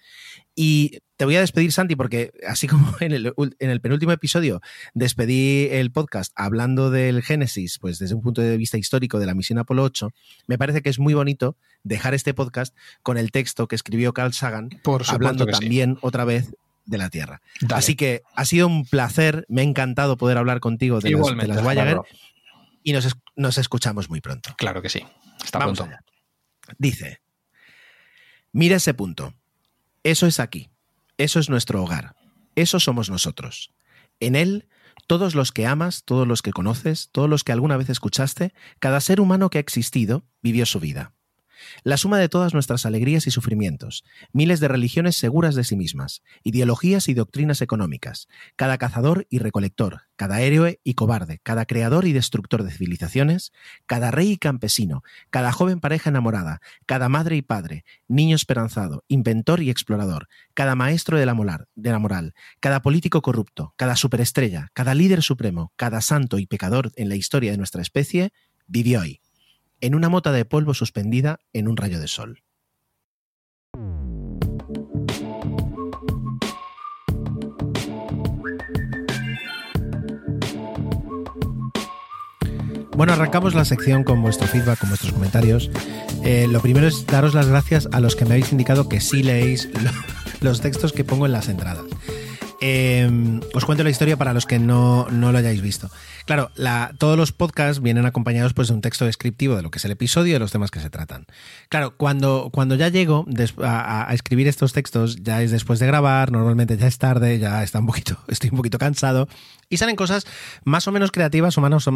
Y 0.55 0.99
te 1.17 1.25
voy 1.25 1.35
a 1.35 1.41
despedir, 1.41 1.73
Santi, 1.73 1.97
porque 1.97 2.33
así 2.47 2.69
como 2.69 2.95
en 3.01 3.13
el, 3.13 3.33
en 3.59 3.71
el, 3.71 3.81
penúltimo 3.81 4.13
episodio 4.13 4.61
despedí 4.95 5.69
el 5.71 5.91
podcast 5.91 6.33
hablando 6.37 6.91
del 6.91 7.23
Génesis, 7.23 7.79
pues 7.81 7.99
desde 7.99 8.15
un 8.15 8.23
punto 8.23 8.41
de 8.41 8.57
vista 8.57 8.79
histórico 8.79 9.19
de 9.19 9.27
la 9.27 9.35
misión 9.35 9.59
Apolo 9.59 9.83
8, 9.83 10.13
me 10.47 10.59
parece 10.59 10.81
que 10.81 10.91
es 10.91 11.01
muy 11.01 11.15
bonito 11.15 11.57
dejar 11.83 12.15
este 12.15 12.35
podcast 12.35 12.77
con 13.03 13.19
el 13.19 13.33
texto 13.33 13.67
que 13.67 13.75
escribió 13.75 14.13
Carl 14.13 14.33
Sagan, 14.33 14.71
hablando 15.09 15.47
también 15.47 15.99
otra 16.03 16.25
vez 16.25 16.53
de 16.85 16.99
la 16.99 17.11
Tierra. 17.11 17.43
Así 17.71 17.97
que 17.97 18.23
ha 18.35 18.45
sido 18.45 18.69
un 18.69 18.85
placer, 18.85 19.45
me 19.49 19.63
ha 19.63 19.65
encantado 19.65 20.17
poder 20.17 20.39
hablar 20.39 20.61
contigo 20.61 21.01
de, 21.01 21.11
las, 21.11 21.37
de 21.37 21.47
las 21.49 21.63
Voyager 21.63 21.99
y 22.83 22.93
nos, 22.93 23.07
escuchamos 23.59 24.11
muy 24.11 24.21
pronto. 24.21 24.55
Claro 24.59 24.83
que 24.83 24.89
sí. 24.89 25.03
Hasta 25.43 25.59
pronto. 25.59 25.89
Dice, 26.79 27.21
mira 28.53 28.77
ese 28.77 28.95
punto. 28.95 29.35
Eso 30.03 30.27
es 30.27 30.41
aquí. 30.41 30.71
Eso 31.17 31.41
es 31.41 31.49
nuestro 31.49 31.83
hogar. 31.83 32.15
Eso 32.55 32.81
somos 32.81 33.11
nosotros. 33.11 33.73
En 34.21 34.35
él, 34.35 34.69
todos 35.07 35.35
los 35.35 35.53
que 35.53 35.67
amas, 35.67 36.05
todos 36.05 36.27
los 36.27 36.43
que 36.43 36.53
conoces, 36.53 37.09
todos 37.13 37.29
los 37.29 37.45
que 37.45 37.53
alguna 37.53 37.77
vez 37.77 37.89
escuchaste, 37.89 38.53
cada 38.81 39.01
ser 39.01 39.21
humano 39.21 39.51
que 39.51 39.59
ha 39.59 39.61
existido 39.61 40.25
vivió 40.43 40.67
su 40.67 40.81
vida 40.81 41.13
la 41.85 41.97
suma 41.97 42.19
de 42.19 42.29
todas 42.29 42.55
nuestras 42.55 42.87
alegrías 42.87 43.27
y 43.27 43.31
sufrimientos, 43.31 44.05
miles 44.33 44.61
de 44.61 44.69
religiones 44.69 45.17
seguras 45.17 45.55
de 45.55 45.65
sí 45.65 45.77
mismas, 45.77 46.23
ideologías 46.43 47.09
y 47.09 47.15
doctrinas 47.15 47.63
económicas, 47.63 48.29
cada 48.57 48.79
cazador 48.79 49.27
y 49.31 49.39
recolector, 49.39 50.03
cada 50.17 50.41
héroe 50.41 50.81
y 50.85 50.95
cobarde, 50.95 51.41
cada 51.43 51.65
creador 51.65 52.07
y 52.07 52.13
destructor 52.13 52.65
de 52.65 52.71
civilizaciones, 52.71 53.53
cada 53.87 54.11
rey 54.11 54.33
y 54.33 54.37
campesino, 54.37 55.03
cada 55.31 55.53
joven 55.53 55.81
pareja 55.81 56.11
enamorada, 56.11 56.61
cada 56.87 57.09
madre 57.09 57.37
y 57.37 57.43
padre, 57.43 57.85
niño 58.09 58.37
esperanzado, 58.37 59.05
inventor 59.09 59.63
y 59.63 59.71
explorador, 59.71 60.29
cada 60.55 60.75
maestro 60.75 61.19
de 61.19 61.27
la, 61.27 61.35
moral, 61.35 61.67
de 61.75 61.91
la 61.91 61.99
moral, 61.99 62.35
cada 62.61 62.83
político 62.83 63.23
corrupto, 63.23 63.75
cada 63.77 63.97
superestrella, 63.97 64.69
cada 64.75 64.95
líder 64.95 65.23
supremo, 65.23 65.73
cada 65.77 66.01
santo 66.01 66.39
y 66.39 66.47
pecador 66.47 66.93
en 66.97 67.09
la 67.09 67.17
historia 67.17 67.51
de 67.51 67.59
nuestra 67.59 67.83
especie, 67.83 68.33
vivió 68.67 69.01
ahí 69.01 69.21
en 69.81 69.95
una 69.95 70.09
mota 70.09 70.33
de 70.33 70.45
polvo 70.45 70.75
suspendida 70.75 71.41
en 71.53 71.69
un 71.69 71.77
rayo 71.77 72.01
de 72.01 72.09
sol. 72.09 72.43
Bueno, 82.99 83.13
arrancamos 83.13 83.55
la 83.55 83.65
sección 83.65 84.03
con 84.03 84.23
vuestro 84.23 84.49
feedback, 84.49 84.81
con 84.81 84.89
vuestros 84.89 85.13
comentarios. 85.13 85.71
Eh, 86.25 86.49
lo 86.51 86.61
primero 86.61 86.89
es 86.89 87.07
daros 87.07 87.33
las 87.33 87.47
gracias 87.47 87.89
a 87.93 88.01
los 88.01 88.17
que 88.17 88.25
me 88.25 88.33
habéis 88.33 88.51
indicado 88.51 88.89
que 88.89 89.01
sí 89.01 89.23
leéis 89.23 89.69
los 90.41 90.61
textos 90.61 90.93
que 90.93 91.05
pongo 91.05 91.27
en 91.27 91.31
las 91.31 91.49
entradas. 91.49 91.85
Eh, 92.61 93.41
os 93.55 93.65
cuento 93.65 93.85
la 93.85 93.91
historia 93.91 94.17
para 94.17 94.35
los 94.35 94.45
que 94.45 94.59
no, 94.59 95.07
no 95.11 95.33
lo 95.33 95.39
hayáis 95.39 95.63
visto. 95.63 95.91
Claro, 96.27 96.51
la, 96.57 96.93
todos 96.99 97.17
los 97.17 97.33
podcasts 97.33 97.81
vienen 97.81 98.05
acompañados 98.05 98.53
pues, 98.53 98.69
de 98.69 98.75
un 98.75 98.81
texto 98.81 99.05
descriptivo 99.05 99.57
de 99.57 99.63
lo 99.63 99.71
que 99.71 99.79
es 99.79 99.85
el 99.85 99.93
episodio 99.93 100.31
y 100.31 100.33
de 100.33 100.39
los 100.39 100.51
temas 100.51 100.71
que 100.71 100.81
se 100.81 100.91
tratan. 100.91 101.27
Claro, 101.69 101.97
cuando, 101.97 102.51
cuando 102.53 102.75
ya 102.75 102.89
llego 102.89 103.27
a, 103.63 104.11
a, 104.11 104.15
escribir 104.15 104.49
estos 104.49 104.73
textos, 104.73 105.23
ya 105.23 105.41
es 105.43 105.51
después 105.51 105.79
de 105.79 105.87
grabar, 105.87 106.33
normalmente 106.33 106.77
ya 106.77 106.87
es 106.87 106.99
tarde, 106.99 107.39
ya 107.39 107.63
está 107.63 107.79
un 107.79 107.87
poquito, 107.87 108.19
estoy 108.29 108.51
un 108.51 108.57
poquito 108.57 108.79
cansado, 108.79 109.29
y 109.71 109.77
salen 109.77 109.97
cosas 109.97 110.27
más 110.65 110.89
o 110.89 110.93
menos 110.93 111.13
creativas 111.13 111.57
o 111.59 111.61
menos 111.61 111.89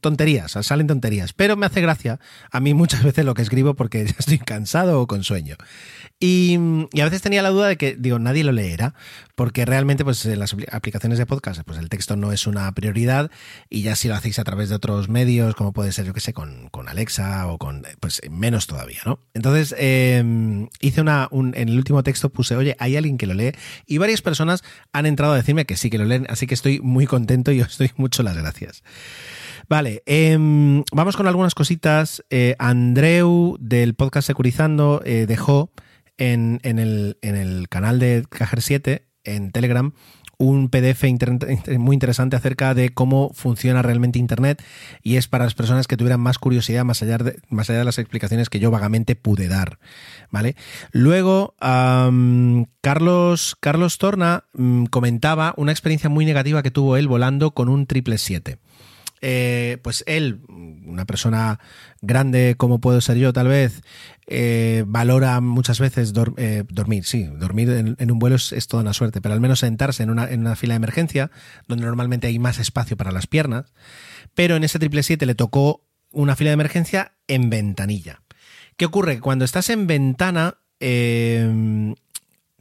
tonterías, 0.00 0.52
salen 0.62 0.86
tonterías. 0.86 1.32
Pero 1.32 1.56
me 1.56 1.66
hace 1.66 1.80
gracia 1.80 2.20
a 2.50 2.60
mí 2.60 2.72
muchas 2.72 3.02
veces 3.02 3.24
lo 3.24 3.34
que 3.34 3.42
escribo 3.42 3.74
porque 3.74 4.04
ya 4.06 4.14
estoy 4.18 4.38
cansado 4.38 5.00
o 5.00 5.06
con 5.06 5.24
sueño. 5.24 5.56
Y, 6.18 6.56
a 6.56 7.04
veces 7.04 7.20
tenía 7.20 7.42
la 7.42 7.50
duda 7.50 7.68
de 7.68 7.76
que, 7.76 7.94
digo, 7.94 8.18
nadie 8.18 8.42
lo 8.42 8.52
leerá, 8.52 8.94
porque 9.34 9.66
realmente 9.66 10.02
pues 10.02 10.24
en 10.24 10.38
las 10.38 10.56
aplicaciones 10.72 11.18
de 11.18 11.26
podcast 11.26 11.60
pues 11.66 11.78
el 11.78 11.90
texto 11.90 12.16
no 12.16 12.32
es 12.32 12.46
una 12.46 12.72
prioridad 12.72 13.30
y 13.68 13.82
ya 13.82 13.96
si 13.96 14.08
lo 14.08 14.14
hacéis 14.14 14.38
a 14.38 14.44
través 14.44 14.70
de 14.70 14.76
otros 14.76 15.10
medios, 15.10 15.54
como 15.54 15.74
puede 15.74 15.92
ser, 15.92 16.06
yo 16.06 16.14
que 16.14 16.20
sé, 16.20 16.32
con, 16.32 16.68
con 16.70 16.88
Alexa 16.88 17.46
o 17.48 17.58
con, 17.58 17.82
pues 18.00 18.22
menos 18.30 18.66
todavía, 18.66 19.00
¿no? 19.04 19.20
Entonces 19.34 19.74
eh, 19.78 20.24
hice 20.80 21.02
una, 21.02 21.28
un, 21.30 21.52
en 21.54 21.68
el 21.68 21.76
último 21.76 22.02
texto 22.02 22.30
puse, 22.30 22.56
oye, 22.56 22.76
hay 22.78 22.96
alguien 22.96 23.18
que 23.18 23.26
lo 23.26 23.34
lee 23.34 23.52
y 23.86 23.98
varias 23.98 24.22
personas 24.22 24.64
han 24.94 25.04
entrado 25.04 25.34
a 25.34 25.36
decirme 25.36 25.66
que 25.66 25.76
sí 25.76 25.90
que 25.90 25.98
lo 25.98 26.06
leen, 26.06 26.26
así 26.30 26.46
que 26.46 26.54
estoy 26.54 26.80
muy 26.80 27.06
contento 27.06 27.52
y 27.52 27.60
os 27.62 27.76
doy 27.76 27.90
mucho 27.96 28.22
las 28.22 28.36
gracias. 28.36 28.82
Vale, 29.68 30.02
eh, 30.06 30.36
vamos 30.92 31.16
con 31.16 31.26
algunas 31.26 31.54
cositas. 31.54 32.24
Eh, 32.30 32.54
Andreu 32.58 33.56
del 33.60 33.94
podcast 33.94 34.26
Securizando 34.28 35.02
eh, 35.04 35.26
dejó 35.26 35.72
en, 36.18 36.60
en, 36.62 36.78
el, 36.78 37.18
en 37.22 37.36
el 37.36 37.68
canal 37.68 37.98
de 37.98 38.24
Cajer 38.28 38.62
7 38.62 39.06
en 39.24 39.50
Telegram 39.52 39.92
un 40.38 40.68
PDF 40.68 41.04
muy 41.78 41.94
interesante 41.94 42.36
acerca 42.36 42.74
de 42.74 42.90
cómo 42.90 43.30
funciona 43.32 43.82
realmente 43.82 44.18
Internet 44.18 44.62
y 45.02 45.16
es 45.16 45.28
para 45.28 45.44
las 45.44 45.54
personas 45.54 45.86
que 45.86 45.96
tuvieran 45.96 46.20
más 46.20 46.38
curiosidad 46.38 46.84
más 46.84 47.02
allá 47.02 47.18
de, 47.18 47.40
más 47.48 47.70
allá 47.70 47.80
de 47.80 47.84
las 47.84 47.98
explicaciones 47.98 48.50
que 48.50 48.60
yo 48.60 48.70
vagamente 48.70 49.16
pude 49.16 49.48
dar. 49.48 49.78
¿vale? 50.30 50.56
Luego, 50.92 51.54
Carlos, 52.80 53.56
Carlos 53.60 53.98
Torna 53.98 54.44
um, 54.52 54.86
comentaba 54.86 55.54
una 55.56 55.72
experiencia 55.72 56.10
muy 56.10 56.26
negativa 56.26 56.62
que 56.62 56.70
tuvo 56.70 56.96
él 56.96 57.08
volando 57.08 57.52
con 57.52 57.68
un 57.68 57.86
triple 57.86 58.18
7. 58.18 58.58
Eh, 59.22 59.78
pues 59.82 60.04
él, 60.06 60.42
una 60.48 61.06
persona 61.06 61.58
grande 62.02 62.54
como 62.58 62.80
puedo 62.80 63.00
ser 63.00 63.16
yo 63.16 63.32
tal 63.32 63.48
vez, 63.48 63.82
eh, 64.26 64.84
valora 64.86 65.40
muchas 65.40 65.80
veces 65.80 66.12
eh, 66.36 66.64
dormir, 66.68 67.04
sí, 67.04 67.24
dormir 67.24 67.70
en, 67.70 68.10
un 68.10 68.18
vuelo 68.18 68.36
es, 68.36 68.66
toda 68.68 68.82
una 68.82 68.92
suerte, 68.92 69.20
pero 69.22 69.34
al 69.34 69.40
menos 69.40 69.60
sentarse 69.60 70.02
en 70.02 70.10
una, 70.10 70.30
en 70.30 70.40
una, 70.40 70.54
fila 70.54 70.74
de 70.74 70.76
emergencia, 70.76 71.30
donde 71.66 71.86
normalmente 71.86 72.26
hay 72.26 72.38
más 72.38 72.58
espacio 72.58 72.96
para 72.96 73.10
las 73.10 73.26
piernas, 73.26 73.72
pero 74.34 74.56
en 74.56 74.64
ese 74.64 74.78
triple 74.78 75.02
7 75.02 75.24
le 75.24 75.34
tocó 75.34 75.86
una 76.10 76.36
fila 76.36 76.50
de 76.50 76.54
emergencia 76.54 77.12
en 77.26 77.48
ventanilla. 77.48 78.22
¿Qué 78.76 78.84
ocurre? 78.84 79.20
Cuando 79.20 79.46
estás 79.46 79.70
en 79.70 79.86
ventana, 79.86 80.58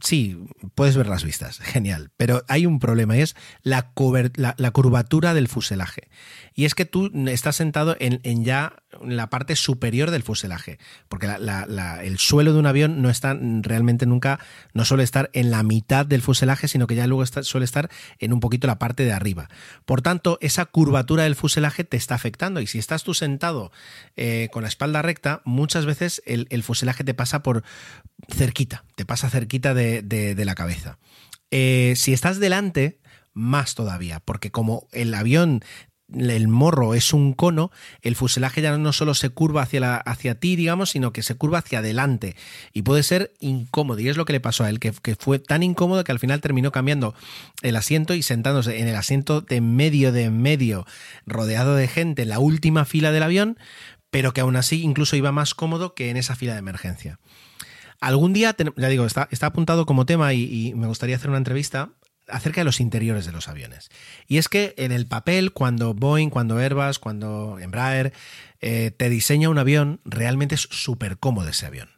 sí, 0.06 0.38
puedes 0.76 0.96
ver 0.96 1.08
las 1.08 1.24
vistas, 1.24 1.60
genial, 1.64 2.12
pero 2.18 2.44
hay 2.48 2.66
un 2.66 2.80
problema 2.80 3.18
y 3.18 3.22
es 3.22 3.36
la, 3.64 3.92
curvatura 3.92 5.34
del 5.34 5.48
fuselaje. 5.48 6.10
Y 6.58 6.64
es 6.64 6.74
que 6.74 6.86
tú 6.86 7.12
estás 7.28 7.58
sentado 7.58 7.98
en, 8.00 8.22
en 8.24 8.46
ya 8.46 8.78
la 9.04 9.30
parte 9.30 9.58
superior 9.58 10.10
del 10.10 10.24
fuselaje, 10.24 10.80
porque 11.10 11.28
el 11.28 12.18
suelo 12.18 12.54
de 12.54 12.60
un 12.60 12.66
avión 12.66 13.02
no 13.02 13.10
está 13.10 13.38
realmente 13.62 14.06
nunca, 14.06 14.40
no 14.74 14.86
suele 14.86 15.04
estar 15.04 15.30
en 15.34 15.52
la 15.52 15.64
mitad 15.64 16.06
del 16.06 16.22
fuselaje, 16.22 16.70
sino 16.70 16.88
que 16.88 16.96
ya 16.96 17.08
luego 17.08 17.26
suele 17.26 17.66
estar 17.66 17.90
en 18.20 18.32
un 18.32 18.40
poquito 18.40 18.68
la 18.68 18.80
parte 18.80 19.04
de 19.04 19.12
arriba. 19.12 19.50
Por 19.86 20.02
tanto, 20.02 20.38
esa 20.42 20.66
curvatura 20.66 21.24
del 21.24 21.36
fuselaje 21.36 21.84
te 21.84 21.98
está 21.98 22.16
afectando 22.16 22.62
y 22.62 22.68
si 22.68 22.80
estás 22.80 23.04
tú 23.04 23.14
sentado 23.14 23.72
eh, 24.16 24.48
con 24.54 24.62
la 24.64 24.70
espalda 24.70 25.02
recta, 25.02 25.42
muchas 25.44 25.86
veces 25.86 26.22
el, 26.26 26.64
fuselaje 26.64 27.04
te 27.04 27.14
pasa 27.14 27.44
por 27.44 27.64
cerquita, 28.30 28.86
te 28.96 29.06
pasa 29.06 29.30
cerquita 29.30 29.74
de, 29.74 30.36
la 30.46 30.56
cabeza. 30.56 31.00
Eh, 31.52 31.94
si 31.98 32.14
estás 32.14 32.40
delante, 32.40 33.00
más 33.34 33.76
todavía, 33.76 34.22
porque 34.22 34.52
como 34.52 34.88
el 34.92 35.14
avión 35.14 35.62
el 36.14 36.48
morro 36.48 36.94
es 36.94 37.14
un 37.14 37.34
cono, 37.34 37.72
el 38.02 38.16
fuselaje 38.16 38.62
ya 38.62 38.78
no 38.78 38.94
solo 38.94 39.14
se 39.14 39.30
curva 39.30 39.64
hacia, 39.64 39.98
hacia 39.98 40.36
ti, 40.36 40.56
digamos, 40.56 40.92
sino 40.92 41.12
que 41.12 41.24
se 41.24 41.36
curva 41.36 41.60
hacia 41.60 41.80
adelante. 41.80 42.36
Y 42.74 42.84
puede 42.84 43.04
ser 43.04 43.34
incómodo. 43.40 44.00
Y 44.00 44.10
es 44.10 44.18
lo 44.18 44.26
que 44.26 44.34
le 44.34 44.40
pasó 44.40 44.64
a 44.64 44.70
él, 44.70 44.80
que, 44.80 44.92
que, 44.92 45.16
fue 45.16 45.40
tan 45.40 45.64
incómodo 45.64 46.04
que 46.04 46.12
al 46.12 46.20
final 46.20 46.42
terminó 46.42 46.72
cambiando 46.72 47.16
el 47.62 47.76
asiento 47.76 48.14
y 48.14 48.22
sentándose 48.22 48.80
en 48.80 48.88
el 48.88 48.96
asiento 48.96 49.42
de 49.42 49.62
medio 49.62 50.12
de 50.12 50.30
medio, 50.30 50.86
rodeado 51.26 51.76
de 51.76 51.88
gente, 51.88 52.24
en 52.24 52.30
la 52.30 52.40
última 52.40 52.86
fila 52.86 53.12
del 53.12 53.24
avión, 53.24 53.58
pero 54.12 54.34
que 54.34 54.42
aún 54.42 54.56
así 54.56 54.82
incluso 54.84 55.16
iba 55.16 55.32
más 55.32 55.56
cómodo 55.56 55.96
que 55.96 56.10
en 56.10 56.18
esa 56.18 56.36
fila 56.36 56.54
de 56.54 56.60
emergencia. 56.60 57.20
Algún 58.00 58.34
día, 58.34 58.56
ya 58.78 58.90
digo, 58.90 59.06
está, 59.06 59.28
está 59.32 59.48
apuntado 59.48 59.86
como 59.86 60.06
tema 60.06 60.34
y 60.34 60.74
me 60.76 60.86
gustaría 60.86 61.16
hacer 61.16 61.30
una 61.30 61.40
entrevista 61.40 61.90
acerca 62.28 62.62
de 62.62 62.66
los 62.66 62.80
interiores 62.80 63.26
de 63.26 63.32
los 63.32 63.48
aviones. 63.48 63.90
Y 64.28 64.38
es 64.38 64.50
que 64.50 64.74
en 64.78 64.92
el 64.92 65.08
papel, 65.08 65.52
cuando 65.52 65.94
Boeing, 65.94 66.30
cuando 66.30 66.58
Airbus, 66.58 67.00
cuando 67.00 67.60
Embraer 67.60 68.14
eh, 68.62 68.92
te 68.92 69.10
diseña 69.10 69.50
un 69.50 69.58
avión, 69.58 70.02
realmente 70.06 70.56
es 70.56 70.68
súper 70.72 71.18
cómodo 71.18 71.50
ese 71.50 71.66
avión. 71.66 71.90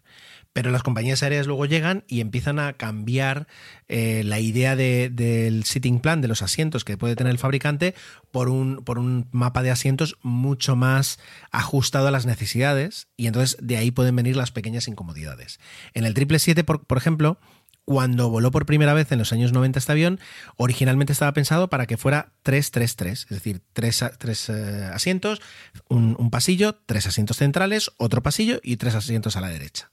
Pero 0.57 0.71
las 0.71 0.81
compañías 0.81 1.21
aéreas 1.21 1.45
luego 1.45 1.67
llegan 1.67 2.03
y 2.07 2.19
empiezan 2.19 2.57
a 2.57 2.73
cambiar 2.73 3.45
eh, 3.89 4.23
la 4.25 4.39
idea 4.39 4.75
del 4.75 5.63
sitting 5.65 5.99
plan, 5.99 6.19
de 6.19 6.27
los 6.27 6.41
asientos 6.41 6.83
que 6.83 6.97
puede 6.97 7.15
tener 7.15 7.29
el 7.29 7.37
fabricante, 7.37 7.93
por 8.31 8.49
un, 8.49 8.77
por 8.83 8.97
un 8.97 9.27
mapa 9.31 9.61
de 9.61 9.69
asientos 9.69 10.17
mucho 10.23 10.75
más 10.75 11.19
ajustado 11.51 12.07
a 12.07 12.11
las 12.11 12.25
necesidades. 12.25 13.07
Y 13.17 13.27
entonces 13.27 13.55
de 13.61 13.77
ahí 13.77 13.91
pueden 13.91 14.15
venir 14.15 14.35
las 14.35 14.49
pequeñas 14.49 14.87
incomodidades. 14.87 15.59
En 15.93 16.05
el 16.05 16.15
777, 16.15 16.63
por, 16.63 16.83
por 16.87 16.97
ejemplo, 16.97 17.39
cuando 17.87 18.29
voló 18.29 18.51
por 18.51 18.65
primera 18.65 18.93
vez 18.93 19.13
en 19.13 19.19
los 19.19 19.31
años 19.31 19.53
90 19.53 19.79
este 19.79 19.93
avión, 19.93 20.19
originalmente 20.57 21.13
estaba 21.13 21.31
pensado 21.31 21.69
para 21.69 21.85
que 21.85 21.95
fuera 21.95 22.33
3-3-3, 22.43 23.11
es 23.11 23.29
decir, 23.29 23.61
tres, 23.71 24.03
tres 24.17 24.49
eh, 24.49 24.89
asientos, 24.93 25.41
un, 25.87 26.29
pasillo, 26.29 26.75
tres 26.85 27.07
asientos 27.07 27.37
centrales, 27.37 27.89
otro 27.95 28.21
pasillo 28.21 28.59
y 28.61 28.75
tres 28.75 28.93
asientos 28.93 29.37
a 29.37 29.41
la 29.41 29.47
derecha. 29.47 29.89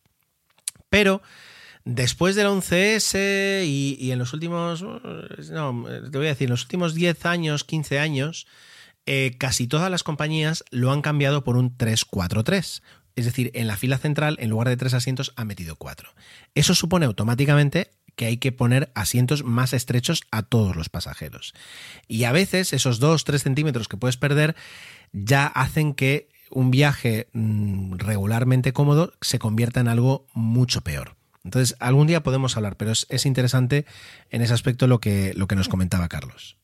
Pero 0.91 1.23
después 1.85 2.35
del 2.35 2.49
11S 2.49 3.65
y, 3.65 4.11
en 4.11 4.19
los 4.19 4.33
últimos, 4.33 4.83
no, 4.83 5.85
te 6.11 6.19
voy 6.19 6.27
a 6.27 6.31
decir, 6.31 6.47
en 6.47 6.51
los 6.51 6.63
últimos 6.63 6.95
10 6.95 7.27
años, 7.27 7.63
15 7.63 8.01
años, 8.01 8.49
eh, 9.07 9.37
casi 9.39 9.69
todas 9.69 9.89
las 9.89 10.03
compañías 10.03 10.65
lo 10.73 10.91
han 10.91 11.01
cambiado 11.01 11.45
por 11.45 11.57
un 11.57 11.79
3-4-3, 11.79 12.83
es 13.17 13.25
decir, 13.25 13.51
en 13.55 13.67
la 13.67 13.77
fila 13.77 13.99
central, 13.99 14.37
en 14.41 14.51
lugar 14.51 14.69
de 14.69 14.77
tres 14.77 14.95
asientos, 14.95 15.33
ha 15.37 15.45
metido 15.45 15.77
cuatro. 15.77 16.11
Eso 16.55 16.75
supone 16.75 17.07
automáticamente 17.07 17.91
que 18.17 18.27
hay 18.27 18.37
que 18.37 18.53
poner 18.53 18.91
asientos 18.95 19.45
más 19.45 19.73
estrechos 19.73 20.23
a 20.31 20.43
todos 20.43 20.77
los 20.77 20.89
pasajeros. 20.89 21.55
Y 22.07 22.25
a 22.25 22.33
veces 22.33 22.73
esos 22.73 23.01
dos, 23.01 23.25
tres 23.25 23.43
centímetros 23.43 23.89
que 23.89 23.97
puedes 23.97 24.17
perder 24.17 24.55
ya 25.13 25.47
hacen 25.47 25.95
que 25.95 26.29
un 26.51 26.71
viaje 26.71 27.29
mm, 27.33 27.97
regularmente 27.97 28.73
cómodo 28.73 29.13
se 29.21 29.39
convierta 29.39 29.81
en 29.81 29.89
algo 29.89 30.27
mucho 30.33 30.83
peor. 30.83 31.17
Entonces, 31.43 31.77
algún 31.79 32.07
día 32.07 32.23
podemos 32.23 32.57
hablar, 32.57 32.77
pero 32.77 32.91
es, 32.93 33.07
es 33.11 33.27
interesante 33.27 33.85
en 34.31 34.43
ese 34.43 34.55
aspecto 34.55 34.87
lo 34.87 34.99
que 35.01 35.35
nos 35.37 35.69
comentaba 35.69 36.09
Carlos. 36.09 36.57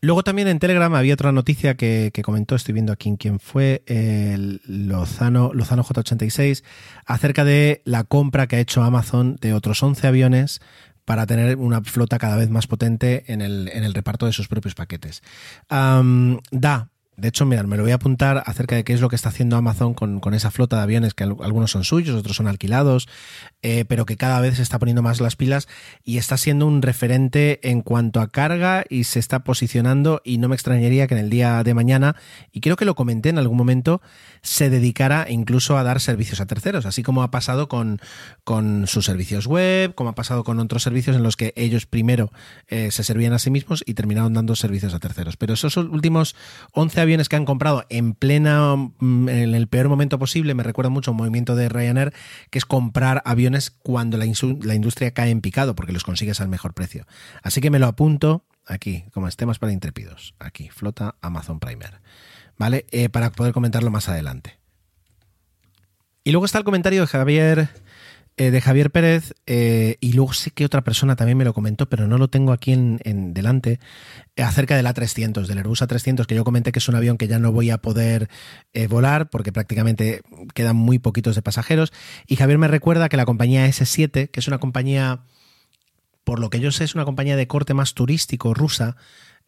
Luego 0.00 0.22
también 0.22 0.46
en 0.46 0.60
Telegram 0.60 0.94
había 0.94 1.14
otra 1.14 1.32
noticia 1.32 1.76
que, 1.76 2.12
comentó, 2.24 2.54
estoy 2.54 2.72
viendo 2.72 2.92
aquí 2.92 3.14
quién 3.18 3.40
fue, 3.40 3.82
el 3.86 4.60
Lozano, 4.64 5.50
Lozano 5.52 5.82
J86, 5.82 6.62
acerca 7.04 7.44
de 7.44 7.82
la 7.84 8.04
compra 8.04 8.46
que 8.46 8.56
ha 8.56 8.60
hecho 8.60 8.82
Amazon 8.82 9.36
de 9.40 9.54
otros 9.54 9.82
11 9.82 10.06
aviones 10.06 10.60
para 11.04 11.26
tener 11.26 11.56
una 11.56 11.82
flota 11.82 12.18
cada 12.18 12.36
vez 12.36 12.48
más 12.48 12.66
potente 12.66 13.24
en 13.32 13.40
el, 13.40 13.70
en 13.72 13.82
el 13.82 13.94
reparto 13.94 14.26
de 14.26 14.32
sus 14.32 14.46
propios 14.46 14.74
paquetes. 14.74 15.22
da 15.68 16.90
de 17.18 17.26
hecho, 17.26 17.44
mirad, 17.44 17.64
me 17.64 17.76
lo 17.76 17.82
voy 17.82 17.90
a 17.90 17.96
apuntar 17.96 18.44
acerca 18.46 18.76
de 18.76 18.84
qué 18.84 18.92
es 18.92 19.00
lo 19.00 19.08
que 19.08 19.16
está 19.16 19.30
haciendo 19.30 19.56
Amazon 19.56 19.92
con, 19.92 20.34
esa 20.34 20.52
flota 20.52 20.76
de 20.76 20.82
aviones, 20.82 21.14
que 21.14 21.24
algunos 21.24 21.72
son 21.72 21.82
suyos, 21.82 22.14
otros 22.14 22.36
son 22.36 22.46
alquilados, 22.46 23.08
eh, 23.60 23.84
pero 23.88 24.06
que 24.06 24.16
cada 24.16 24.40
vez 24.40 24.58
se 24.58 24.62
está 24.62 24.78
poniendo 24.78 25.02
más 25.02 25.20
las 25.20 25.34
pilas 25.34 25.66
y 26.04 26.18
está 26.18 26.36
siendo 26.36 26.64
un 26.64 26.80
referente 26.80 27.58
en 27.68 27.82
cuanto 27.82 28.20
a 28.20 28.28
carga 28.28 28.84
y 28.88 29.02
se 29.02 29.18
está 29.18 29.40
posicionando 29.42 30.22
y 30.24 30.38
no 30.38 30.48
me 30.48 30.54
extrañaría 30.54 31.08
que 31.08 31.14
en 31.14 31.20
el 31.20 31.28
día 31.28 31.64
de 31.64 31.74
mañana, 31.74 32.14
y 32.52 32.60
creo 32.60 32.76
que 32.76 32.84
lo 32.84 32.94
comenté 32.94 33.30
en 33.30 33.38
algún 33.38 33.56
momento, 33.56 34.00
se 34.40 34.70
dedicara 34.70 35.26
incluso 35.28 35.76
a 35.76 35.82
dar 35.82 35.98
servicios 35.98 36.40
a 36.40 36.46
terceros, 36.46 36.86
así 36.86 37.02
como 37.02 37.24
ha 37.24 37.32
pasado 37.32 37.68
con, 37.68 38.00
con 38.44 38.86
sus 38.86 39.04
servicios 39.04 39.48
web, 39.48 39.92
como 39.96 40.10
ha 40.10 40.14
pasado 40.14 40.44
con 40.44 40.60
otros 40.60 40.84
servicios 40.84 41.16
en 41.16 41.24
los 41.24 41.34
que 41.34 41.52
ellos 41.56 41.86
primero 41.86 42.30
eh, 42.68 42.92
se 42.92 43.02
servían 43.02 43.32
a 43.32 43.40
sí 43.40 43.50
mismos 43.50 43.82
y 43.84 43.94
terminaron 43.94 44.34
dando 44.34 44.54
servicios 44.54 44.94
a 44.94 45.00
terceros. 45.00 45.36
Pero 45.36 45.54
esos 45.54 45.76
últimos 45.76 46.36
11 46.74 47.00
aviones 47.00 47.07
aviones 47.08 47.28
que 47.28 47.36
han 47.36 47.44
comprado 47.46 47.84
en 47.88 48.14
plena, 48.14 48.76
mm, 48.76 49.28
en 49.28 49.54
el 49.54 49.66
peor 49.66 49.88
momento 49.88 50.18
posible, 50.18 50.54
me 50.54 50.62
recuerda 50.62 50.90
mucho 50.90 51.10
a 51.10 51.12
un 51.12 51.18
movimiento 51.18 51.56
de 51.56 51.68
Ryanair, 51.68 52.12
que 52.50 52.58
es 52.58 52.66
comprar 52.66 53.22
aviones 53.24 53.70
cuando 53.70 54.18
la, 54.18 54.26
industria 54.26 55.10
cae 55.12 55.30
en 55.30 55.40
picado, 55.40 55.74
porque 55.74 55.92
los 55.92 56.04
consigues 56.04 56.40
al 56.40 56.48
mejor 56.48 56.74
precio. 56.74 57.06
Así 57.42 57.60
que 57.60 57.70
me 57.70 57.78
lo 57.78 57.86
apunto 57.86 58.44
aquí, 58.66 59.04
como 59.12 59.28
temas 59.30 59.58
para 59.58 59.72
intrépidos, 59.72 60.34
aquí, 60.38 60.68
flota 60.68 61.16
Amazon 61.22 61.60
Primer, 61.60 62.00
¿vale? 62.58 62.84
Eh, 62.90 63.08
para 63.08 63.32
poder 63.32 63.54
comentarlo 63.54 63.90
más 63.90 64.08
adelante. 64.08 64.58
Y 66.24 66.32
luego 66.32 66.44
está 66.44 66.58
el 66.58 66.64
comentario 66.64 67.00
de 67.00 67.06
Javier 67.06 67.70
eh, 68.38 68.52
de 68.52 68.60
Javier 68.60 68.92
Pérez, 68.92 69.34
eh, 69.46 69.96
y 70.00 70.12
luego 70.12 70.32
sé 70.32 70.52
que 70.52 70.64
otra 70.64 70.84
persona 70.84 71.16
también 71.16 71.36
me 71.36 71.44
lo 71.44 71.52
comentó, 71.52 71.88
pero 71.88 72.06
no 72.06 72.18
lo 72.18 72.28
tengo 72.28 72.52
aquí 72.52 72.72
en, 72.72 73.34
delante, 73.34 73.80
eh, 74.36 74.42
acerca 74.44 74.76
del 74.76 74.86
A300, 74.86 75.46
del 75.46 75.58
Airbus 75.58 75.82
A300, 75.82 76.24
que 76.24 76.36
yo 76.36 76.44
comenté 76.44 76.70
que 76.70 76.78
es 76.78 76.88
un 76.88 76.94
avión 76.94 77.18
que 77.18 77.26
ya 77.26 77.40
no 77.40 77.50
voy 77.50 77.70
a 77.70 77.78
poder 77.78 78.28
volar 78.88 79.28
porque 79.28 79.50
prácticamente 79.50 80.22
quedan 80.54 80.76
muy 80.76 81.00
poquitos 81.00 81.34
de 81.34 81.42
pasajeros. 81.42 81.92
Y 82.28 82.36
Javier 82.36 82.58
me 82.58 82.68
recuerda 82.68 83.08
que 83.08 83.16
la 83.16 83.26
compañía 83.26 83.66
S7, 83.66 84.30
que 84.30 84.38
es 84.40 84.46
una 84.46 84.58
compañía, 84.58 85.24
por 86.22 86.38
lo 86.38 86.48
que 86.48 86.60
yo 86.60 86.70
sé, 86.70 86.84
es 86.84 86.94
una 86.94 87.04
compañía 87.04 87.34
de 87.34 87.48
corte 87.48 87.74
más 87.74 87.94
turístico 87.94 88.54
rusa, 88.54 88.96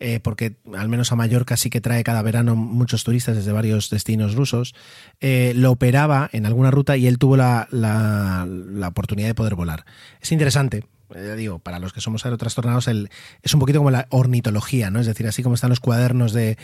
eh, 0.01 0.19
porque 0.19 0.57
al 0.75 0.89
menos 0.89 1.13
a 1.13 1.17
Mallorca 1.17 1.57
sí 1.57 1.71
que 1.71 1.81
trae 1.81 2.03
cada 2.03 2.23
verano 2.23 2.57
muchos 2.57 3.05
turistas 3.05 3.37
desde 3.37 3.53
varios 3.53 3.91
destinos 3.91 4.35
rusos, 4.35 4.75
eh, 5.21 5.53
lo 5.55 5.71
operaba 5.71 6.29
en 6.33 6.47
alguna 6.47 6.71
ruta 6.71 6.97
y 6.97 7.07
él 7.07 7.19
tuvo 7.19 7.37
la, 7.37 7.69
la 7.71 8.89
oportunidad 8.89 9.29
de 9.29 9.35
poder 9.35 9.55
volar. 9.55 9.85
Es 10.21 10.33
interesante, 10.33 10.85
ya 11.15 11.35
digo, 11.35 11.59
para 11.59 11.79
los 11.79 11.93
que 11.93 12.01
somos 12.01 12.25
aerotrastornados, 12.25 12.89
es 12.89 13.55
un 13.55 13.61
poquito 13.61 13.79
como 13.79 13.91
la 13.91 14.07
ornitología, 14.11 14.91
¿no? 14.91 15.01
Es 15.01 15.07
decir, 15.07 15.27
así 15.27 15.43
como 15.43 15.55
están 15.55 15.71
los 15.71 15.81
cuadernos 15.81 16.33
de, 16.33 16.57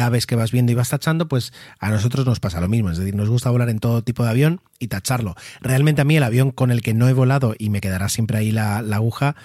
aves 0.00 0.26
que 0.26 0.34
vas 0.34 0.50
viendo 0.50 0.72
y 0.72 0.74
vas 0.74 0.88
tachando, 0.88 1.28
pues 1.28 1.52
a 1.78 1.90
nosotros 1.90 2.26
nos 2.26 2.40
pasa 2.40 2.60
lo 2.60 2.68
mismo. 2.68 2.90
Es 2.90 2.98
decir, 2.98 3.14
nos 3.14 3.28
gusta 3.28 3.50
volar 3.50 3.68
en 3.68 3.78
todo 3.78 4.02
tipo 4.02 4.24
de 4.24 4.30
avión 4.30 4.60
y 4.78 4.88
tacharlo. 4.88 5.34
Realmente 5.60 6.02
a 6.02 6.04
mí 6.04 6.16
el 6.16 6.22
avión 6.22 6.50
con 6.50 6.70
el 6.70 6.82
que 6.82 6.94
no 6.94 7.08
he 7.08 7.12
volado 7.12 7.54
y 7.58 7.70
me 7.70 7.80
quedará 7.80 8.08
siempre 8.08 8.38
ahí 8.38 8.50
la, 8.50 8.78
aguja, 8.78 9.36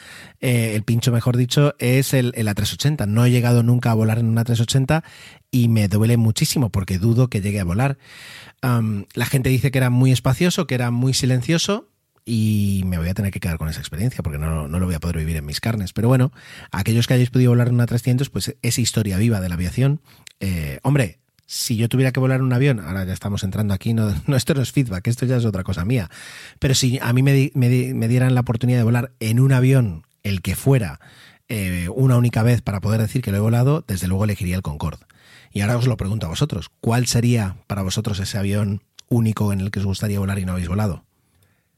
eh, 0.42 0.74
el 0.76 0.84
pincho 0.84 1.12
mejor 1.12 1.38
dicho, 1.38 1.76
es 1.78 2.14
el, 2.14 2.34
el, 2.36 2.48
A380. 2.48 3.08
No 3.08 3.26
he 3.26 3.32
llegado 3.32 3.64
nunca 3.64 3.92
a 3.92 3.94
volar 3.94 4.20
en 4.20 4.28
un 4.28 4.38
A380 4.38 5.04
y 5.52 5.68
me 5.68 5.88
duele 5.88 6.18
muchísimo 6.18 6.70
porque 6.70 6.98
dudo 6.98 7.30
que 7.30 7.42
llegue 7.42 7.60
a 7.60 7.64
volar. 7.64 7.98
la 8.62 9.26
gente 9.26 9.50
dice 9.50 9.72
que 9.72 9.78
era 9.78 9.90
muy 9.90 10.12
espacioso, 10.12 10.68
que 10.68 10.76
era 10.76 10.92
muy 10.92 11.14
silencioso 11.14 11.90
y 12.30 12.84
me 12.86 12.98
voy 12.98 13.08
a 13.08 13.14
tener 13.14 13.32
que 13.32 13.40
quedar 13.40 13.58
con 13.58 13.70
esa 13.70 13.80
experiencia 13.80 14.22
porque 14.22 14.38
no, 14.38 14.68
lo 14.68 14.86
voy 14.86 14.96
a 14.96 15.00
poder 15.00 15.18
vivir 15.18 15.38
en 15.38 15.46
mis 15.46 15.62
carnes. 15.62 15.94
Pero 15.94 16.10
bueno, 16.10 16.34
aquellos 16.72 17.08
que 17.08 17.14
hayáis 17.14 17.30
podido 17.30 17.52
volar 17.52 17.70
en 17.70 17.76
una 17.76 17.86
300, 17.86 18.30
pues 18.30 18.54
es 18.62 18.78
historia 18.78 19.18
viva 19.18 19.40
de 19.40 19.48
la 19.48 19.56
aviación. 19.56 20.02
Eh, 20.42 20.80
hombre, 20.84 21.20
si 21.46 21.78
yo 21.78 21.88
tuviera 21.88 22.12
que 22.12 22.20
volar 22.20 22.42
un 22.42 22.52
avión, 22.52 22.82
ahora 22.82 23.06
ya 23.06 23.14
estamos 23.14 23.46
entrando 23.46 23.74
aquí, 23.74 23.94
no, 23.94 24.14
no, 24.28 24.36
esto 24.36 24.54
no 24.54 24.62
es 24.62 24.74
feedback, 24.74 25.08
esto 25.08 25.26
ya 25.26 25.38
es 25.38 25.46
otra 25.46 25.64
cosa 25.64 25.86
mía, 25.86 26.12
pero 26.60 26.76
si 26.76 27.00
a 27.02 27.14
mí 27.14 27.24
me, 27.24 27.50
me, 27.56 28.08
dieran 28.10 28.36
la 28.36 28.42
oportunidad 28.42 28.80
de 28.80 28.84
volar 28.84 29.14
en 29.22 29.40
un 29.40 29.54
avión, 29.54 30.04
el 30.24 30.42
que 30.42 30.56
fuera, 30.56 31.00
eh, 31.48 31.88
una 31.96 32.18
única 32.18 32.44
vez 32.44 32.62
para 32.62 32.82
poder 32.82 33.00
decir 33.00 33.22
que 33.22 33.32
lo 33.32 33.38
he 33.38 33.42
volado, 33.42 33.86
desde 33.88 34.10
luego 34.10 34.26
elegiría 34.26 34.58
el 34.58 34.62
Concorde. 34.62 35.06
Y 35.54 35.62
ahora 35.62 35.78
os 35.78 35.88
lo 35.88 35.96
pregunto 35.96 36.26
a 36.26 36.30
vosotros, 36.30 36.70
¿cuál 36.82 37.08
sería 37.08 37.56
para 37.68 37.84
vosotros 37.84 38.20
ese 38.20 38.38
avión 38.38 38.84
único 39.08 39.54
en 39.54 39.62
el 39.62 39.72
que 39.72 39.80
os 39.80 39.86
gustaría 39.86 40.20
volar 40.20 40.40
y 40.40 40.46
no 40.46 40.52
habéis 40.52 40.68
volado? 40.68 41.07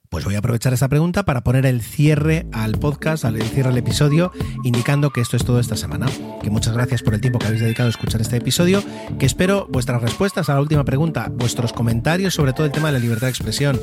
Pues 0.10 0.26
voy 0.26 0.34
a 0.34 0.40
aprovechar 0.40 0.73
esta 0.73 0.88
pregunta 0.88 1.23
para 1.23 1.41
poner 1.41 1.68
el 1.68 1.84
cierre 1.84 2.48
al 2.52 2.80
podcast, 2.80 3.26
al 3.26 3.40
cierre 3.44 3.69
al 3.69 3.77
episodio, 3.77 4.31
indicando 4.64 5.11
que 5.11 5.22
esto 5.22 5.38
es 5.38 5.45
todo 5.45 5.60
esta 5.60 5.77
semana. 5.77 6.07
Que 6.41 6.49
muchas 6.49 6.73
gracias 6.73 7.03
por 7.03 7.14
el 7.14 7.22
tiempo 7.22 7.38
que 7.38 7.45
habéis 7.45 7.61
dedicado 7.61 7.86
a 7.86 7.91
escuchar 7.91 8.19
este 8.19 8.38
episodio, 8.38 8.84
que 9.19 9.27
espero 9.27 9.68
vuestras 9.69 10.02
respuestas 10.02 10.49
a 10.49 10.56
la 10.56 10.61
última 10.61 10.84
pregunta, 10.84 11.31
vuestros 11.31 11.73
comentarios 11.73 12.34
sobre 12.34 12.53
todo 12.53 12.65
el 12.65 12.72
tema 12.72 12.88
de 12.88 12.94
la 12.94 12.99
libertad 12.99 13.27
de 13.27 13.31
expresión 13.31 13.80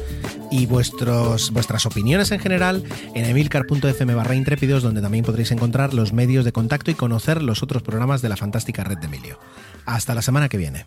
y 0.51 0.67
vuestros, 0.67 1.53
vuestras 1.53 1.87
opiniones 1.87 2.33
en 2.33 2.41
general 2.41 2.83
en 3.15 3.25
emilcar.fm 3.25 4.15
barra 4.15 4.35
intrépidos, 4.35 4.83
donde 4.83 5.03
también 5.03 5.25
podréis 5.25 5.53
encontrar 5.53 5.95
los 5.95 6.13
medios 6.13 6.45
de 6.45 6.51
contacto 6.51 6.91
y 6.91 6.95
conocer 6.95 7.41
los 7.41 7.63
otros 7.63 7.85
programas 7.85 8.21
de 8.21 8.31
la 8.31 8.37
fantástica 8.37 8.83
red 8.83 8.99
de 8.99 9.07
Emilio. 9.07 9.39
Hasta 9.85 10.13
la 10.13 10.23
semana 10.23 10.49
que 10.49 10.57
viene. 10.57 10.87